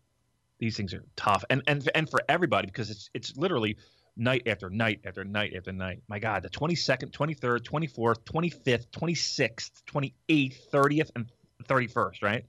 these 0.58 0.74
things 0.74 0.94
are 0.94 1.04
tough, 1.16 1.44
and 1.50 1.62
and 1.66 1.86
and 1.94 2.08
for 2.08 2.20
everybody 2.28 2.66
because 2.66 2.88
it's 2.88 3.10
it's 3.12 3.36
literally 3.36 3.76
night 4.16 4.44
after 4.46 4.70
night 4.70 5.00
after 5.04 5.22
night 5.22 5.52
after 5.54 5.72
night. 5.72 6.02
My 6.08 6.18
God, 6.18 6.42
the 6.42 6.48
twenty 6.48 6.76
second, 6.76 7.10
twenty 7.12 7.34
third, 7.34 7.62
twenty 7.62 7.88
fourth, 7.88 8.24
twenty 8.24 8.48
fifth, 8.48 8.90
twenty 8.90 9.14
sixth, 9.14 9.82
twenty 9.84 10.14
eighth, 10.30 10.68
thirtieth, 10.72 11.10
and 11.14 11.30
thirty 11.66 11.88
first, 11.88 12.22
right? 12.22 12.46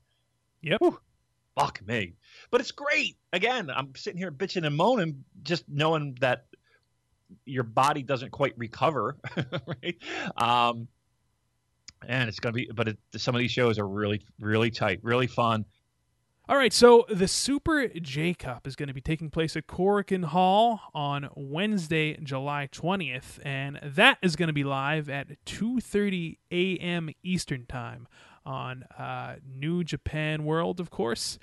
Yep. 0.62 0.80
Whew. 0.82 1.00
Fuck 1.56 1.82
me, 1.88 2.14
but 2.52 2.62
it's 2.62 2.72
great. 2.72 3.18
Again, 3.34 3.72
I'm 3.76 3.92
sitting 3.96 4.20
here 4.20 4.32
bitching 4.32 4.66
and 4.66 4.76
moaning, 4.76 5.24
just 5.42 5.64
knowing 5.68 6.16
that 6.22 6.46
your 7.46 7.64
body 7.64 8.04
doesn't 8.04 8.30
quite 8.30 8.54
recover, 8.58 9.18
right? 9.84 9.98
Um, 10.38 10.88
and 12.08 12.30
it's 12.30 12.40
gonna 12.40 12.54
be, 12.54 12.70
but 12.76 12.90
it, 12.90 13.00
some 13.16 13.34
of 13.34 13.40
these 13.40 13.52
shows 13.52 13.80
are 13.80 13.88
really, 13.88 14.22
really 14.40 14.70
tight, 14.70 15.00
really 15.02 15.26
fun. 15.26 15.66
All 16.50 16.56
right, 16.56 16.72
so 16.72 17.06
the 17.10 17.28
Super 17.28 17.90
J 17.90 18.34
Cup 18.34 18.68
is 18.68 18.78
going 18.78 18.88
to 18.88 18.94
be 18.94 19.02
taking 19.02 19.30
place 19.30 19.58
at 19.58 19.68
Korakuen 19.68 20.24
Hall 20.24 20.80
on 20.94 21.28
Wednesday, 21.36 22.18
July 22.24 22.70
20th, 22.72 23.40
and 23.44 23.78
that 23.84 24.18
is 24.22 24.38
going 24.38 24.48
to 24.48 24.54
be 24.54 24.64
live 24.64 25.10
at 25.10 25.28
2:30 25.46 26.38
a.m. 26.50 27.10
Eastern 27.22 27.66
Time 27.66 28.08
on 28.48 28.84
uh, 28.98 29.36
New 29.46 29.84
Japan 29.84 30.46
World, 30.46 30.80
of 30.80 30.90
course. 30.90 31.38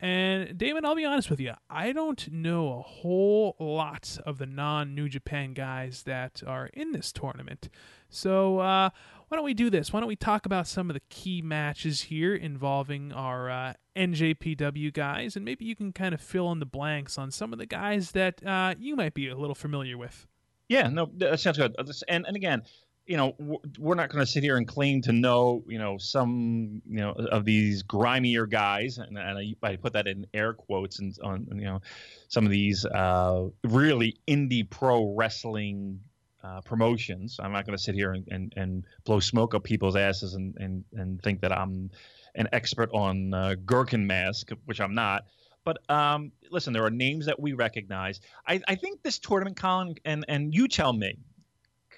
And 0.00 0.56
Damon, 0.56 0.84
I'll 0.84 0.94
be 0.94 1.04
honest 1.04 1.30
with 1.30 1.40
you, 1.40 1.54
I 1.68 1.92
don't 1.92 2.30
know 2.30 2.78
a 2.78 2.82
whole 2.82 3.56
lot 3.58 4.18
of 4.24 4.38
the 4.38 4.46
non-New 4.46 5.08
Japan 5.08 5.54
guys 5.54 6.04
that 6.04 6.42
are 6.46 6.66
in 6.72 6.92
this 6.92 7.10
tournament. 7.12 7.68
So 8.08 8.60
uh, 8.60 8.90
why 9.26 9.36
don't 9.36 9.44
we 9.44 9.54
do 9.54 9.70
this? 9.70 9.92
Why 9.92 10.00
don't 10.00 10.08
we 10.08 10.16
talk 10.16 10.46
about 10.46 10.68
some 10.68 10.88
of 10.88 10.94
the 10.94 11.02
key 11.10 11.42
matches 11.42 12.02
here 12.02 12.34
involving 12.34 13.12
our 13.12 13.50
uh, 13.50 13.72
NJPW 13.96 14.92
guys, 14.92 15.34
and 15.34 15.44
maybe 15.44 15.64
you 15.64 15.74
can 15.74 15.92
kind 15.92 16.14
of 16.14 16.20
fill 16.20 16.52
in 16.52 16.60
the 16.60 16.66
blanks 16.66 17.18
on 17.18 17.32
some 17.32 17.52
of 17.52 17.58
the 17.58 17.66
guys 17.66 18.12
that 18.12 18.44
uh, 18.46 18.74
you 18.78 18.94
might 18.94 19.14
be 19.14 19.28
a 19.28 19.36
little 19.36 19.56
familiar 19.56 19.98
with. 19.98 20.26
Yeah, 20.68 20.88
no, 20.88 21.10
that 21.16 21.40
sounds 21.40 21.58
good. 21.58 21.74
And 22.08 22.26
and 22.26 22.36
again, 22.36 22.62
you 23.08 23.16
know, 23.16 23.34
we're 23.78 23.94
not 23.94 24.10
going 24.10 24.24
to 24.24 24.30
sit 24.30 24.42
here 24.42 24.58
and 24.58 24.68
claim 24.68 25.00
to 25.00 25.12
know, 25.12 25.64
you 25.66 25.78
know, 25.78 25.96
some, 25.96 26.82
you 26.86 26.98
know, 26.98 27.12
of 27.12 27.46
these 27.46 27.82
grimier 27.82 28.48
guys, 28.48 28.98
and, 28.98 29.16
and 29.16 29.38
I, 29.38 29.54
I 29.62 29.76
put 29.76 29.94
that 29.94 30.06
in 30.06 30.26
air 30.34 30.52
quotes, 30.52 30.98
and 30.98 31.16
on, 31.24 31.46
you 31.54 31.64
know, 31.64 31.80
some 32.28 32.44
of 32.44 32.50
these 32.50 32.84
uh, 32.84 33.48
really 33.64 34.18
indie 34.28 34.68
pro 34.68 35.14
wrestling 35.14 36.00
uh, 36.44 36.60
promotions. 36.60 37.40
I'm 37.42 37.50
not 37.50 37.64
going 37.64 37.78
to 37.78 37.82
sit 37.82 37.94
here 37.94 38.12
and, 38.12 38.28
and, 38.28 38.52
and 38.56 38.84
blow 39.04 39.20
smoke 39.20 39.54
up 39.54 39.64
people's 39.64 39.96
asses 39.96 40.34
and, 40.34 40.54
and, 40.58 40.84
and 40.92 41.20
think 41.22 41.40
that 41.40 41.50
I'm 41.50 41.90
an 42.34 42.48
expert 42.52 42.90
on 42.92 43.32
uh, 43.32 43.54
Gurukun 43.64 44.04
Mask, 44.04 44.50
which 44.66 44.82
I'm 44.82 44.94
not. 44.94 45.24
But 45.64 45.78
um, 45.90 46.30
listen, 46.50 46.74
there 46.74 46.84
are 46.84 46.90
names 46.90 47.24
that 47.24 47.40
we 47.40 47.54
recognize. 47.54 48.20
I, 48.46 48.60
I 48.68 48.74
think 48.74 49.02
this 49.02 49.18
tournament, 49.18 49.56
Colin, 49.56 49.94
and 50.04 50.24
and 50.28 50.54
you 50.54 50.68
tell 50.68 50.92
me, 50.92 51.18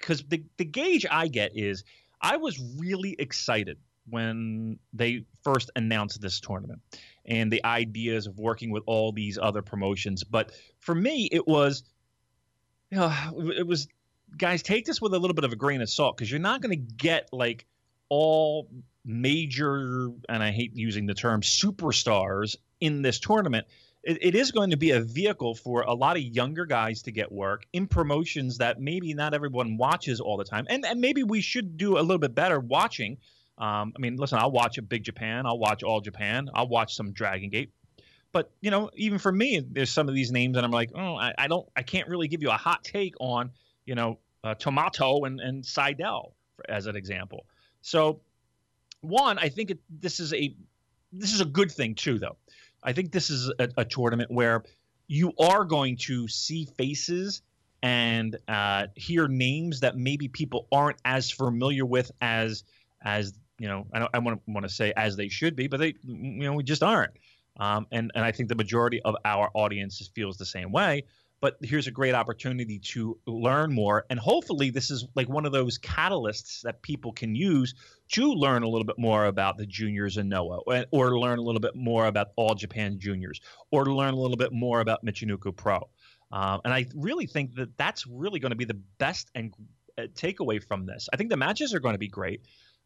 because 0.01 0.23
the 0.23 0.43
the 0.57 0.65
gauge 0.65 1.05
I 1.09 1.27
get 1.27 1.55
is 1.55 1.83
I 2.21 2.37
was 2.37 2.59
really 2.77 3.15
excited 3.17 3.77
when 4.09 4.79
they 4.93 5.25
first 5.43 5.71
announced 5.75 6.21
this 6.21 6.39
tournament 6.39 6.81
and 7.25 7.51
the 7.51 7.63
ideas 7.63 8.27
of 8.27 8.37
working 8.37 8.71
with 8.71 8.83
all 8.87 9.11
these 9.11 9.37
other 9.37 9.61
promotions. 9.61 10.23
But 10.23 10.51
for 10.79 10.95
me, 10.95 11.29
it 11.31 11.47
was, 11.47 11.83
you 12.89 12.97
know, 12.97 13.13
it 13.55 13.65
was 13.65 13.87
guys 14.37 14.63
take 14.63 14.85
this 14.85 15.01
with 15.01 15.13
a 15.13 15.19
little 15.19 15.35
bit 15.35 15.43
of 15.43 15.51
a 15.51 15.55
grain 15.55 15.81
of 15.81 15.89
salt 15.89 16.17
because 16.17 16.31
you're 16.31 16.39
not 16.39 16.61
going 16.61 16.71
to 16.71 16.93
get 16.95 17.29
like 17.31 17.65
all 18.09 18.67
major 19.05 20.09
and 20.29 20.43
I 20.43 20.51
hate 20.51 20.75
using 20.75 21.05
the 21.05 21.13
term 21.13 21.41
superstars 21.41 22.55
in 22.79 23.01
this 23.01 23.19
tournament 23.19 23.67
it, 24.03 24.17
it 24.21 24.35
is 24.35 24.51
going 24.51 24.71
to 24.71 24.77
be 24.77 24.91
a 24.91 25.01
vehicle 25.01 25.55
for 25.55 25.81
a 25.81 25.93
lot 25.93 26.17
of 26.17 26.23
younger 26.23 26.65
guys 26.65 27.03
to 27.03 27.11
get 27.11 27.31
work 27.31 27.65
in 27.73 27.87
promotions 27.87 28.57
that 28.57 28.79
maybe 28.79 29.13
not 29.13 29.33
everyone 29.33 29.77
watches 29.77 30.19
all 30.19 30.37
the 30.37 30.43
time. 30.43 30.65
And, 30.69 30.85
and 30.85 30.99
maybe 30.99 31.23
we 31.23 31.41
should 31.41 31.77
do 31.77 31.97
a 31.97 32.01
little 32.01 32.17
bit 32.17 32.33
better 32.33 32.59
watching. 32.59 33.17
Um, 33.57 33.93
I 33.95 33.99
mean, 33.99 34.15
listen, 34.15 34.39
I'll 34.39 34.51
watch 34.51 34.77
a 34.77 34.81
Big 34.81 35.03
Japan, 35.03 35.45
I'll 35.45 35.59
watch 35.59 35.83
All 35.83 36.01
Japan, 36.01 36.49
I'll 36.55 36.67
watch 36.67 36.95
some 36.95 37.11
Dragon 37.11 37.49
Gate. 37.49 37.71
But 38.31 38.49
you 38.61 38.71
know, 38.71 38.89
even 38.95 39.19
for 39.19 39.31
me, 39.31 39.59
there's 39.59 39.91
some 39.91 40.07
of 40.07 40.15
these 40.15 40.31
names, 40.31 40.55
and 40.55 40.65
I'm 40.65 40.71
like, 40.71 40.91
oh, 40.95 41.15
I, 41.15 41.33
I 41.37 41.47
don't, 41.47 41.67
I 41.75 41.83
can't 41.83 42.07
really 42.07 42.27
give 42.27 42.41
you 42.41 42.49
a 42.49 42.57
hot 42.57 42.83
take 42.83 43.13
on, 43.19 43.51
you 43.85 43.93
know, 43.93 44.19
uh, 44.43 44.55
Tomato 44.55 45.25
and 45.25 45.39
and 45.41 45.63
Sydal 45.63 46.31
for, 46.55 46.69
as 46.69 46.87
an 46.87 46.95
example. 46.95 47.45
So, 47.81 48.21
one, 49.01 49.37
I 49.37 49.49
think 49.49 49.71
it, 49.71 49.79
this 49.89 50.21
is 50.21 50.33
a 50.33 50.55
this 51.11 51.33
is 51.33 51.41
a 51.41 51.45
good 51.45 51.71
thing 51.71 51.93
too, 51.93 52.19
though. 52.19 52.37
I 52.83 52.93
think 52.93 53.11
this 53.11 53.29
is 53.29 53.51
a, 53.59 53.69
a 53.77 53.85
tournament 53.85 54.31
where 54.31 54.63
you 55.07 55.33
are 55.39 55.65
going 55.65 55.97
to 55.97 56.27
see 56.27 56.65
faces 56.77 57.41
and 57.83 58.37
uh, 58.47 58.87
hear 58.95 59.27
names 59.27 59.79
that 59.81 59.97
maybe 59.97 60.27
people 60.27 60.67
aren't 60.71 60.97
as 61.03 61.31
familiar 61.31 61.85
with 61.85 62.11
as 62.21 62.63
as 63.03 63.33
you 63.59 63.67
know. 63.67 63.87
I 63.93 63.99
don't 63.99 64.11
I 64.13 64.19
want 64.19 64.45
to 64.45 64.51
want 64.51 64.65
to 64.65 64.73
say 64.73 64.93
as 64.95 65.15
they 65.15 65.27
should 65.27 65.55
be, 65.55 65.67
but 65.67 65.79
they 65.79 65.95
you 66.03 66.43
know 66.43 66.53
we 66.53 66.63
just 66.63 66.83
aren't. 66.83 67.13
Um, 67.59 67.87
and 67.91 68.11
and 68.15 68.23
I 68.23 68.31
think 68.31 68.49
the 68.49 68.55
majority 68.55 69.01
of 69.01 69.15
our 69.25 69.49
audience 69.53 70.09
feels 70.13 70.37
the 70.37 70.45
same 70.45 70.71
way. 70.71 71.03
But 71.41 71.57
here's 71.61 71.87
a 71.87 71.91
great 71.91 72.13
opportunity 72.13 72.77
to 72.93 73.17
learn 73.25 73.73
more, 73.73 74.05
and 74.11 74.19
hopefully 74.19 74.69
this 74.69 74.91
is 74.91 75.07
like 75.15 75.27
one 75.27 75.45
of 75.45 75.51
those 75.51 75.79
catalysts 75.79 76.61
that 76.61 76.81
people 76.83 77.11
can 77.11 77.33
use 77.33 77.73
to 78.09 78.31
learn 78.31 78.61
a 78.61 78.69
little 78.69 78.85
bit 78.85 78.99
more 78.99 79.25
about 79.25 79.57
the 79.57 79.65
juniors 79.65 80.17
in 80.17 80.29
Noah, 80.29 80.59
or, 80.67 80.85
or 80.91 81.19
learn 81.19 81.39
a 81.39 81.41
little 81.41 81.59
bit 81.59 81.75
more 81.75 82.05
about 82.05 82.27
All 82.35 82.53
Japan 82.53 82.99
Juniors, 82.99 83.41
or 83.71 83.83
to 83.83 83.93
learn 83.93 84.13
a 84.13 84.19
little 84.19 84.37
bit 84.37 84.53
more 84.53 84.81
about 84.81 85.03
Michinoku 85.03 85.55
Pro. 85.55 85.89
Um, 86.31 86.61
and 86.63 86.73
I 86.73 86.85
really 86.95 87.25
think 87.25 87.55
that 87.55 87.75
that's 87.75 88.05
really 88.05 88.39
going 88.39 88.51
to 88.51 88.55
be 88.55 88.65
the 88.65 88.79
best 88.99 89.31
and 89.33 89.53
uh, 89.97 90.03
takeaway 90.13 90.63
from 90.63 90.85
this. 90.85 91.09
I 91.11 91.17
think 91.17 91.31
the 91.31 91.37
matches 91.37 91.73
are 91.73 91.79
going 91.79 91.95
to 91.95 91.99
be 91.99 92.07
great. 92.07 92.41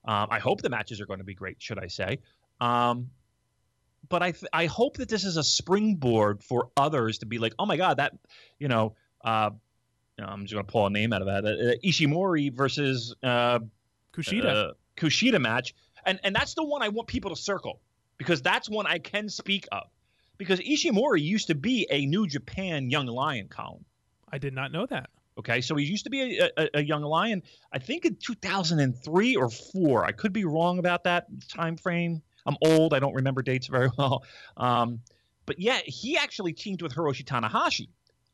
Um, 0.06 0.28
I 0.32 0.40
hope 0.40 0.62
the 0.62 0.70
matches 0.70 1.02
are 1.02 1.06
going 1.06 1.20
to 1.20 1.26
be 1.26 1.36
great, 1.36 1.62
should 1.62 1.78
I 1.78 1.88
say? 1.88 2.20
Um, 2.62 3.10
but 4.10 4.22
I 4.24 4.32
th- 4.32 4.50
I 4.54 4.66
hope 4.66 4.98
that 4.98 5.10
this 5.10 5.24
is 5.24 5.38
a 5.38 5.44
springboard 5.44 6.44
for 6.44 6.70
others 6.78 7.20
to 7.20 7.26
be 7.26 7.38
like, 7.38 7.54
oh 7.60 7.66
my 7.66 7.78
god, 7.78 7.98
that 7.98 8.14
you 8.60 8.68
know, 8.68 8.96
uh, 9.24 9.50
I'm 10.20 10.42
just 10.44 10.54
going 10.54 10.66
to 10.66 10.72
pull 10.72 10.86
a 10.86 10.90
name 10.90 11.14
out 11.14 11.22
of 11.22 11.28
that, 11.28 11.46
uh, 11.46 11.88
Ishimori 11.88 12.54
versus 12.54 13.16
uh, 13.24 13.60
Kushida. 14.14 14.70
uh, 14.70 14.74
Kushida 14.98 15.40
match, 15.40 15.74
and 16.06 16.20
and 16.24 16.36
that's 16.36 16.54
the 16.54 16.64
one 16.64 16.82
I 16.82 16.90
want 16.90 17.08
people 17.08 17.34
to 17.34 17.42
circle 17.42 17.82
because 18.18 18.42
that's 18.42 18.70
one 18.70 18.88
I 18.88 19.00
can 19.00 19.30
speak 19.30 19.68
of. 19.72 19.88
Because 20.38 20.60
Ishimori 20.60 21.22
used 21.22 21.48
to 21.48 21.56
be 21.56 21.88
a 21.90 22.06
New 22.06 22.28
Japan 22.28 22.90
Young 22.90 23.08
Lion, 23.08 23.48
Colin. 23.48 23.86
I 24.30 24.38
did 24.38 24.54
not 24.54 24.72
know 24.72 24.86
that. 24.88 25.10
Okay, 25.38 25.60
so 25.62 25.76
he 25.76 25.86
used 25.86 26.06
to 26.06 26.10
be 26.10 26.40
a, 26.40 26.50
a, 26.58 26.70
a 26.76 26.84
young 26.84 27.04
lion. 27.04 27.44
I 27.72 27.80
think 27.80 28.06
in 28.06 28.16
2003 28.16 29.36
or 29.36 29.50
four. 29.50 30.06
I 30.06 30.12
could 30.12 30.32
be 30.32 30.46
wrong 30.46 30.80
about 30.80 31.04
that 31.04 31.28
time 31.50 31.76
frame. 31.76 32.22
I'm 32.46 32.58
old. 32.64 32.94
I 32.94 33.00
don't 33.00 33.16
remember 33.16 33.42
dates 33.42 33.68
very 33.68 33.90
well. 33.98 34.24
Um, 34.58 35.02
but 35.46 35.60
yeah, 35.60 35.80
he 35.86 36.18
actually 36.18 36.54
teamed 36.54 36.82
with 36.82 36.94
Hiroshi 36.94 37.24
Tanahashi, 37.24 37.90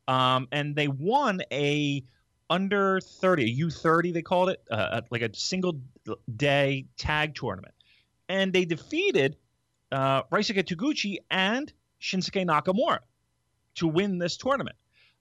um, 0.07 0.47
and 0.51 0.75
they 0.75 0.87
won 0.87 1.41
a 1.51 2.03
under 2.49 2.99
30, 2.99 3.43
a 3.43 3.65
U30 3.65 4.13
they 4.13 4.21
called 4.21 4.49
it, 4.49 4.61
uh, 4.69 5.01
like 5.09 5.21
a 5.21 5.33
single 5.33 5.79
day 6.33 6.85
tag 6.97 7.35
tournament, 7.35 7.73
and 8.27 8.51
they 8.51 8.65
defeated 8.65 9.37
uh, 9.91 10.23
Ryusuke 10.23 10.63
Taguchi 10.63 11.17
and 11.29 11.71
Shinsuke 12.01 12.45
Nakamura 12.45 12.99
to 13.75 13.87
win 13.87 14.17
this 14.17 14.37
tournament. 14.37 14.75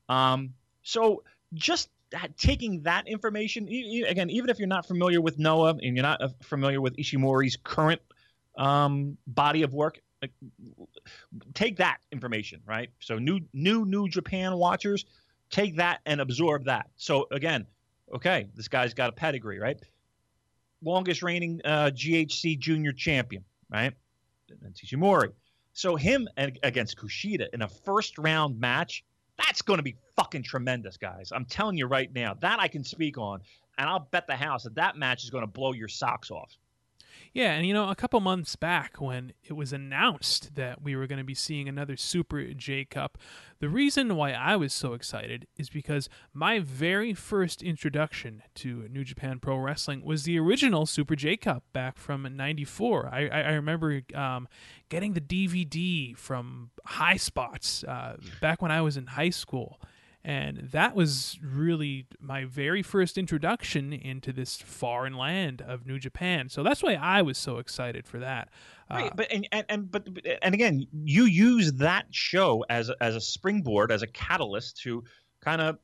Um, 0.09 0.55
So 0.83 1.23
just 1.55 1.89
taking 2.37 2.83
that 2.83 3.07
information, 3.07 3.69
again, 3.69 4.31
even 4.31 4.51
if 4.51 4.59
you're 4.59 4.69
not 4.69 4.87
familiar 4.87 5.21
with 5.21 5.39
Noah 5.39 5.71
and 5.71 5.97
you're 5.97 6.03
not 6.03 6.21
uh, 6.23 6.29
familiar 6.43 6.81
with 6.81 6.97
Ishimori's 6.97 7.57
current 7.63 8.01
um, 8.57 9.16
body 9.26 9.62
of 9.62 9.73
work, 9.73 10.00
like, 10.23 10.33
take 11.54 11.76
that 11.76 11.99
information, 12.12 12.61
right? 12.66 12.90
So 13.00 13.19
new, 13.19 13.40
new, 13.52 13.85
new 13.85 14.09
Japan 14.09 14.57
watchers, 14.57 15.04
take 15.50 15.76
that 15.76 16.00
and 16.07 16.21
absorb 16.21 16.64
that. 16.64 16.90
So 16.97 17.26
again, 17.30 17.66
okay, 18.14 18.49
this 18.54 18.69
guy's 18.69 18.95
got 18.95 19.09
a 19.09 19.12
pedigree, 19.12 19.59
right? 19.59 19.78
Longest 20.83 21.23
reigning 21.23 21.61
uh, 21.64 21.90
GHC 21.95 22.59
junior 22.59 22.92
champion, 22.92 23.45
right? 23.71 23.92
And 24.62 24.75
Ishimori. 24.75 25.33
So 25.73 25.97
him 25.97 26.28
against 26.37 26.99
Kushida 26.99 27.47
in 27.52 27.62
a 27.62 27.69
first 27.69 28.19
round 28.19 28.59
match, 28.59 29.04
that's 29.38 29.62
going 29.62 29.78
to 29.78 29.83
be 29.83 29.97
fucking 30.16 30.42
tremendous, 30.42 30.97
guys. 30.97 31.33
I'm 31.33 31.45
telling 31.45 31.76
you 31.76 31.87
right 31.87 32.12
now. 32.12 32.35
That 32.35 32.61
I 32.61 32.69
can 32.69 32.85
speak 32.85 33.16
on, 33.16 33.40
and 33.78 33.88
I'll 33.88 34.09
bet 34.11 34.26
the 34.26 34.37
house 34.37 34.64
that 34.64 34.75
that 34.75 34.97
match 34.97 35.25
is 35.25 35.30
going 35.30 35.42
to 35.42 35.50
blow 35.50 35.73
your 35.73 35.88
socks 35.88 36.30
off. 36.30 36.57
Yeah, 37.33 37.53
and 37.53 37.65
you 37.65 37.73
know, 37.73 37.89
a 37.89 37.95
couple 37.95 38.19
months 38.21 38.57
back 38.57 39.01
when 39.01 39.33
it 39.45 39.53
was 39.53 39.73
announced 39.73 40.57
that 40.57 40.83
we 40.83 40.97
were 40.97 41.07
going 41.07 41.19
to 41.19 41.25
be 41.25 41.35
seeing 41.35 41.69
another 41.69 41.97
Super 41.97 42.43
J 42.55 42.85
Cup, 42.85 43.19
the 43.61 43.69
reason 43.69 44.17
why 44.17 44.33
I 44.33 44.57
was 44.57 44.73
so 44.73 44.95
excited 44.95 45.47
is 45.57 45.71
because 45.71 46.09
my 46.35 46.59
very 46.59 47.15
first 47.15 47.63
introduction 47.63 48.43
to 48.57 48.89
New 48.89 49.05
Japan 49.05 49.39
Pro 49.39 49.59
Wrestling 49.59 50.05
was 50.05 50.25
the 50.25 50.41
original 50.41 50.87
Super 50.87 51.15
J 51.15 51.37
Cup 51.37 51.63
back 51.73 51.99
from 51.99 52.27
'94. 52.29 53.09
I, 53.13 53.29
I, 53.29 53.53
remember 53.53 54.03
um, 54.13 54.49
getting 54.89 55.13
the 55.13 55.21
DVD 55.21 56.17
from 56.17 56.71
High 56.85 57.17
Spots 57.17 57.85
uh, 57.85 58.17
back 58.41 58.61
when 58.61 58.73
I 58.73 58.81
was 58.81 58.97
in 58.97 59.07
high 59.07 59.31
school 59.31 59.81
and 60.23 60.69
that 60.73 60.95
was 60.95 61.39
really 61.43 62.07
my 62.21 62.45
very 62.45 62.83
first 62.83 63.17
introduction 63.17 63.93
into 63.93 64.33
this 64.33 64.57
foreign 64.57 65.15
land 65.15 65.62
of 65.62 65.87
New 65.87 65.99
Japan. 65.99 66.49
So 66.49 66.62
that's 66.62 66.83
why 66.83 66.95
I 66.95 67.23
was 67.23 67.39
so 67.39 67.57
excited 67.59 68.07
for 68.07 68.19
that. 68.19 68.50
Right, 68.91 69.11
uh, 69.11 69.15
but 69.15 69.33
and, 69.33 69.49
and, 69.50 69.65
and 69.69 69.91
but 69.91 70.09
and 70.43 70.55
again, 70.55 70.87
you 70.93 71.25
use 71.25 71.73
that 71.75 72.07
show 72.11 72.65
as 72.69 72.91
a, 72.91 73.03
as 73.03 73.17
a 73.17 73.21
springboard, 73.21 73.91
as 73.91 74.03
a 74.03 74.07
catalyst 74.07 74.79
to 74.83 75.05
kind 75.41 75.62
of 75.62 75.79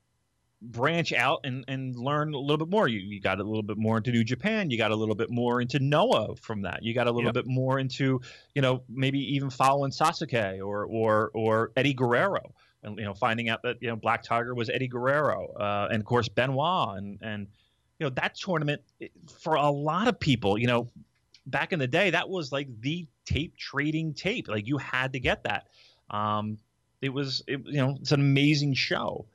branch 0.60 1.12
out 1.12 1.40
and, 1.44 1.64
and 1.68 1.96
learn 1.96 2.34
a 2.34 2.38
little 2.38 2.58
bit 2.58 2.68
more. 2.68 2.88
You, 2.88 2.98
you 2.98 3.20
got 3.20 3.40
a 3.40 3.44
little 3.44 3.62
bit 3.62 3.78
more 3.78 3.96
into 3.98 4.10
New 4.10 4.24
Japan. 4.24 4.70
You 4.70 4.76
got 4.76 4.90
a 4.90 4.96
little 4.96 5.14
bit 5.14 5.30
more 5.30 5.60
into 5.60 5.78
Noah 5.78 6.36
from 6.36 6.62
that. 6.62 6.82
You 6.82 6.94
got 6.94 7.06
a 7.06 7.10
little 7.10 7.28
yep. 7.28 7.34
bit 7.34 7.46
more 7.46 7.78
into, 7.78 8.20
you 8.54 8.62
know, 8.62 8.82
maybe 8.88 9.18
even 9.34 9.48
following 9.48 9.92
Sasuke 9.92 10.58
or 10.58 10.84
or 10.84 11.30
or 11.32 11.72
Eddie 11.76 11.94
Guerrero 11.94 12.54
and 12.86 12.98
you 12.98 13.04
know 13.04 13.12
finding 13.12 13.48
out 13.48 13.62
that 13.62 13.76
you 13.82 13.88
know 13.88 13.96
Black 13.96 14.22
Tiger 14.22 14.54
was 14.54 14.70
Eddie 14.70 14.88
Guerrero, 14.88 15.52
uh, 15.58 15.88
and 15.90 16.00
of 16.00 16.06
course 16.06 16.28
Benoit, 16.28 16.96
and 16.96 17.18
and 17.20 17.48
you 17.98 18.06
know 18.06 18.10
that 18.10 18.34
tournament 18.36 18.80
for 19.40 19.56
a 19.56 19.70
lot 19.70 20.08
of 20.08 20.18
people, 20.18 20.56
you 20.56 20.66
know, 20.66 20.88
back 21.46 21.72
in 21.72 21.78
the 21.78 21.86
day 21.86 22.10
that 22.10 22.28
was 22.28 22.52
like 22.52 22.68
the 22.80 23.06
tape 23.26 23.56
trading 23.56 24.14
tape, 24.14 24.48
like 24.48 24.66
you 24.66 24.78
had 24.78 25.12
to 25.12 25.20
get 25.20 25.42
that. 25.44 25.66
Um, 26.10 26.58
it 27.02 27.10
was 27.10 27.42
it, 27.46 27.60
you 27.66 27.78
know 27.78 27.96
it's 28.00 28.12
an 28.12 28.20
amazing 28.20 28.74
show. 28.74 29.26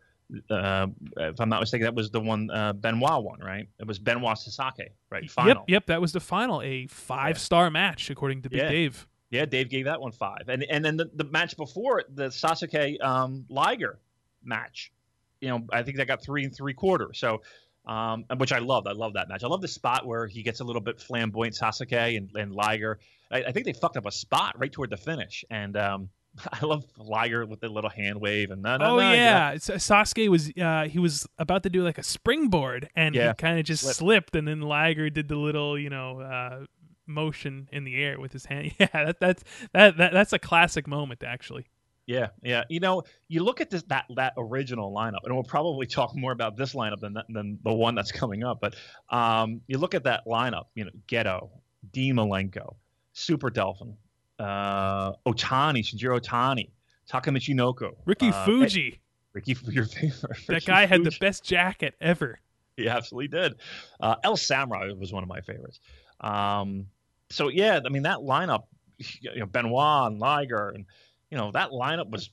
Uh, 0.49 0.87
if 1.17 1.41
I'm 1.41 1.49
not 1.49 1.59
mistaken, 1.59 1.83
that 1.83 1.93
was 1.93 2.09
the 2.09 2.21
one 2.21 2.49
uh, 2.49 2.71
Benoit 2.71 3.21
one, 3.21 3.41
right? 3.41 3.67
It 3.79 3.85
was 3.85 3.99
Benoit 3.99 4.37
Sasuke, 4.37 4.87
right? 5.09 5.29
Final. 5.29 5.49
Yep, 5.49 5.63
yep, 5.67 5.85
that 5.87 5.99
was 5.99 6.13
the 6.13 6.21
final, 6.21 6.61
a 6.61 6.87
five 6.87 7.37
star 7.37 7.69
match 7.69 8.09
according 8.09 8.43
to 8.43 8.49
Big 8.49 8.59
yeah. 8.59 8.69
Dave. 8.69 9.07
Yeah, 9.31 9.45
Dave 9.45 9.69
gave 9.69 9.85
that 9.85 10.01
one 10.01 10.11
five, 10.11 10.49
and 10.49 10.63
and 10.63 10.83
then 10.83 10.97
the, 10.97 11.09
the 11.15 11.23
match 11.23 11.55
before 11.57 12.03
the 12.13 12.27
Sasuke 12.27 13.01
um, 13.01 13.45
Liger 13.49 13.97
match, 14.43 14.91
you 15.39 15.49
know, 15.49 15.65
I 15.71 15.83
think 15.83 15.97
that 15.97 16.07
got 16.07 16.21
three 16.21 16.43
and 16.43 16.55
three 16.55 16.73
quarters. 16.73 17.17
So, 17.17 17.41
um, 17.85 18.25
which 18.37 18.51
I 18.51 18.59
loved. 18.59 18.87
I 18.87 18.91
love 18.91 19.13
that 19.13 19.29
match. 19.29 19.43
I 19.43 19.47
love 19.47 19.61
the 19.61 19.69
spot 19.69 20.05
where 20.05 20.27
he 20.27 20.43
gets 20.43 20.59
a 20.59 20.63
little 20.65 20.81
bit 20.81 20.99
flamboyant 20.99 21.55
Sasuke 21.55 22.17
and, 22.17 22.29
and 22.35 22.53
Liger. 22.53 22.99
I, 23.31 23.43
I 23.43 23.51
think 23.51 23.65
they 23.65 23.73
fucked 23.73 23.97
up 23.97 24.05
a 24.05 24.11
spot 24.11 24.59
right 24.59 24.71
toward 24.71 24.89
the 24.89 24.97
finish, 24.97 25.45
and 25.49 25.77
um, 25.77 26.09
I 26.51 26.65
love 26.65 26.85
Liger 26.97 27.45
with 27.45 27.59
the 27.59 27.69
little 27.69 27.89
hand 27.89 28.19
wave 28.19 28.51
and 28.51 28.61
no, 28.61 28.73
oh 28.73 28.97
no, 28.97 29.11
yeah, 29.13 29.55
Sasuke 29.55 30.27
was 30.29 30.51
uh, 30.61 30.87
he 30.87 30.99
was 30.99 31.27
about 31.37 31.63
to 31.63 31.69
do 31.69 31.83
like 31.83 31.97
a 31.97 32.03
springboard 32.03 32.89
and 32.95 33.15
yeah. 33.15 33.29
he 33.29 33.33
kind 33.35 33.59
of 33.59 33.65
just 33.65 33.83
slipped. 33.83 33.97
slipped. 33.97 34.35
and 34.35 34.47
then 34.47 34.61
Liger 34.61 35.09
did 35.09 35.27
the 35.27 35.35
little 35.35 35.77
you 35.77 35.89
know 35.89 36.21
uh, 36.21 36.65
motion 37.11 37.69
in 37.71 37.83
the 37.83 37.95
air 37.95 38.19
with 38.19 38.33
his 38.33 38.45
hand. 38.45 38.73
Yeah, 38.79 38.87
that, 38.93 39.19
that's 39.19 39.43
that, 39.73 39.97
that 39.97 40.13
that's 40.13 40.33
a 40.33 40.39
classic 40.39 40.87
moment 40.87 41.23
actually. 41.23 41.65
Yeah, 42.07 42.27
yeah. 42.41 42.63
You 42.69 42.79
know, 42.79 43.03
you 43.27 43.43
look 43.43 43.61
at 43.61 43.69
this 43.69 43.83
that 43.83 44.05
that 44.15 44.33
original 44.37 44.93
lineup, 44.93 45.23
and 45.23 45.33
we'll 45.33 45.43
probably 45.43 45.85
talk 45.99 46.15
more 46.15 46.31
about 46.31 46.57
this 46.57 46.73
lineup 46.73 46.99
than 46.99 47.15
than 47.29 47.59
the 47.63 47.73
one 47.73 47.95
that's 47.95 48.11
coming 48.11 48.43
up. 48.43 48.59
But 48.59 48.75
um, 49.09 49.61
you 49.67 49.77
look 49.77 49.95
at 49.95 50.03
that 50.03 50.25
lineup. 50.25 50.65
You 50.75 50.85
know, 50.85 50.91
Gedo, 51.07 51.49
D. 51.91 52.11
Malenko, 52.11 52.75
Super 53.13 53.49
Delfin, 53.49 53.95
uh, 54.39 55.13
Otani, 55.25 55.79
Shinjiro 55.79 56.19
Otani, 56.19 56.71
TAKA 57.07 57.31
Michinoku, 57.31 57.91
Ricky 58.05 58.29
uh, 58.29 58.45
Fuji. 58.45 58.99
Ricky, 59.33 59.55
your 59.69 59.85
favorite. 59.85 60.47
That 60.47 60.65
guy 60.65 60.85
had 60.85 61.03
the 61.03 61.15
best 61.19 61.43
jacket 61.43 61.95
ever. 62.01 62.39
He 62.75 62.89
absolutely 62.89 63.27
did. 63.27 63.55
Uh, 63.99 64.15
El 64.23 64.37
Samurai 64.37 64.91
was 64.97 65.13
one 65.13 65.23
of 65.23 65.29
my 65.29 65.41
favorites. 65.41 65.79
Um, 66.19 66.87
so 67.31 67.49
yeah, 67.49 67.79
I 67.85 67.89
mean 67.89 68.03
that 68.03 68.19
lineup, 68.19 68.63
you 68.97 69.39
know, 69.39 69.45
Benoit 69.45 70.11
and 70.11 70.19
Liger, 70.19 70.69
and 70.69 70.85
you 71.29 71.37
know 71.37 71.51
that 71.51 71.71
lineup 71.71 72.09
was 72.09 72.29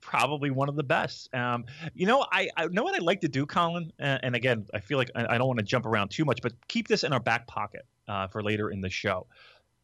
probably 0.00 0.50
one 0.50 0.68
of 0.68 0.76
the 0.76 0.82
best. 0.82 1.32
Um, 1.34 1.64
you 1.94 2.06
know, 2.06 2.26
I, 2.30 2.48
I 2.56 2.66
know 2.66 2.82
what 2.82 2.94
I'd 2.94 3.02
like 3.02 3.20
to 3.22 3.28
do, 3.28 3.46
Colin, 3.46 3.92
and, 3.98 4.34
again, 4.34 4.66
I 4.74 4.80
feel 4.80 4.98
like 4.98 5.10
I, 5.14 5.34
I 5.34 5.38
don't 5.38 5.46
want 5.46 5.58
to 5.58 5.64
jump 5.64 5.86
around 5.86 6.10
too 6.10 6.24
much, 6.24 6.40
but 6.42 6.52
keep 6.68 6.88
this 6.88 7.04
in 7.04 7.12
our 7.12 7.20
back 7.20 7.46
pocket 7.46 7.86
uh, 8.06 8.26
for 8.26 8.42
later 8.42 8.70
in 8.70 8.80
the 8.80 8.90
show. 8.90 9.26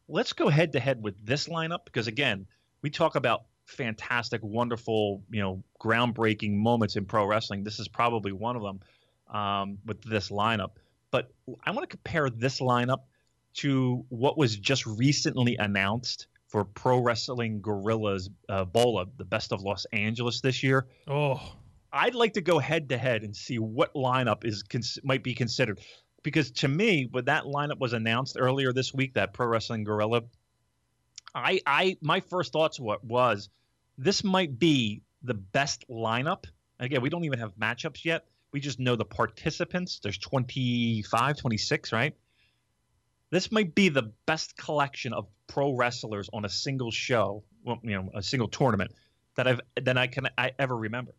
Let's 0.07 0.33
go 0.33 0.49
head 0.49 0.73
to 0.73 0.79
head 0.79 1.01
with 1.01 1.15
this 1.25 1.47
lineup 1.47 1.85
because 1.85 2.07
again, 2.07 2.45
we 2.81 2.89
talk 2.89 3.15
about 3.15 3.45
fantastic, 3.65 4.41
wonderful, 4.43 5.23
you 5.31 5.41
know, 5.41 5.63
groundbreaking 5.81 6.53
moments 6.53 6.95
in 6.95 7.05
pro 7.05 7.25
wrestling. 7.25 7.63
This 7.63 7.79
is 7.79 7.87
probably 7.87 8.31
one 8.31 8.55
of 8.55 8.61
them 8.61 8.79
um, 9.35 9.77
with 9.85 10.01
this 10.03 10.29
lineup. 10.29 10.71
But 11.11 11.31
I 11.63 11.71
want 11.71 11.89
to 11.89 11.95
compare 11.95 12.29
this 12.29 12.59
lineup 12.59 13.01
to 13.55 14.05
what 14.09 14.37
was 14.37 14.55
just 14.55 14.85
recently 14.85 15.57
announced 15.57 16.27
for 16.47 16.65
Pro 16.65 16.99
Wrestling 16.99 17.61
Guerrillas 17.61 18.29
uh, 18.47 18.65
Bola, 18.65 19.05
the 19.17 19.25
Best 19.25 19.51
of 19.51 19.61
Los 19.61 19.85
Angeles 19.91 20.41
this 20.41 20.63
year. 20.63 20.87
Oh, 21.07 21.41
I'd 21.91 22.15
like 22.15 22.33
to 22.33 22.41
go 22.41 22.59
head 22.59 22.89
to 22.89 22.97
head 22.97 23.23
and 23.23 23.35
see 23.35 23.57
what 23.57 23.93
lineup 23.93 24.45
is 24.45 24.63
cons- 24.63 24.99
might 25.03 25.23
be 25.23 25.33
considered, 25.33 25.79
because 26.23 26.51
to 26.51 26.67
me, 26.67 27.07
when 27.09 27.25
that 27.25 27.43
lineup 27.43 27.79
was 27.79 27.93
announced 27.93 28.37
earlier 28.39 28.73
this 28.73 28.93
week, 28.93 29.15
that 29.15 29.33
Pro 29.33 29.47
Wrestling 29.47 29.83
Guerrilla, 29.83 30.23
I, 31.33 31.61
I, 31.65 31.97
my 32.01 32.19
first 32.19 32.53
thoughts 32.53 32.79
what 32.79 33.03
was 33.03 33.49
this 33.97 34.23
might 34.23 34.57
be 34.59 35.01
the 35.23 35.33
best 35.33 35.85
lineup. 35.89 36.45
Again, 36.79 37.01
we 37.01 37.09
don't 37.09 37.23
even 37.23 37.39
have 37.39 37.55
matchups 37.55 38.03
yet. 38.03 38.25
We 38.51 38.59
just 38.59 38.79
know 38.79 38.95
the 38.95 39.05
participants. 39.05 39.99
There's 40.01 40.17
25, 40.17 41.37
26, 41.37 41.91
right? 41.91 42.13
This 43.31 43.51
might 43.51 43.75
be 43.75 43.89
the 43.89 44.11
best 44.25 44.57
collection 44.57 45.13
of 45.13 45.27
pro 45.47 45.73
wrestlers 45.73 46.29
on 46.33 46.45
a 46.45 46.49
single 46.49 46.91
show, 46.91 47.43
well, 47.63 47.79
you 47.83 47.91
know, 47.91 48.09
a 48.13 48.21
single 48.21 48.47
tournament 48.47 48.91
that 49.35 49.47
I've 49.47 49.61
that 49.81 49.97
I 49.97 50.07
can 50.07 50.27
I 50.37 50.51
ever 50.59 50.75
remember. 50.75 51.13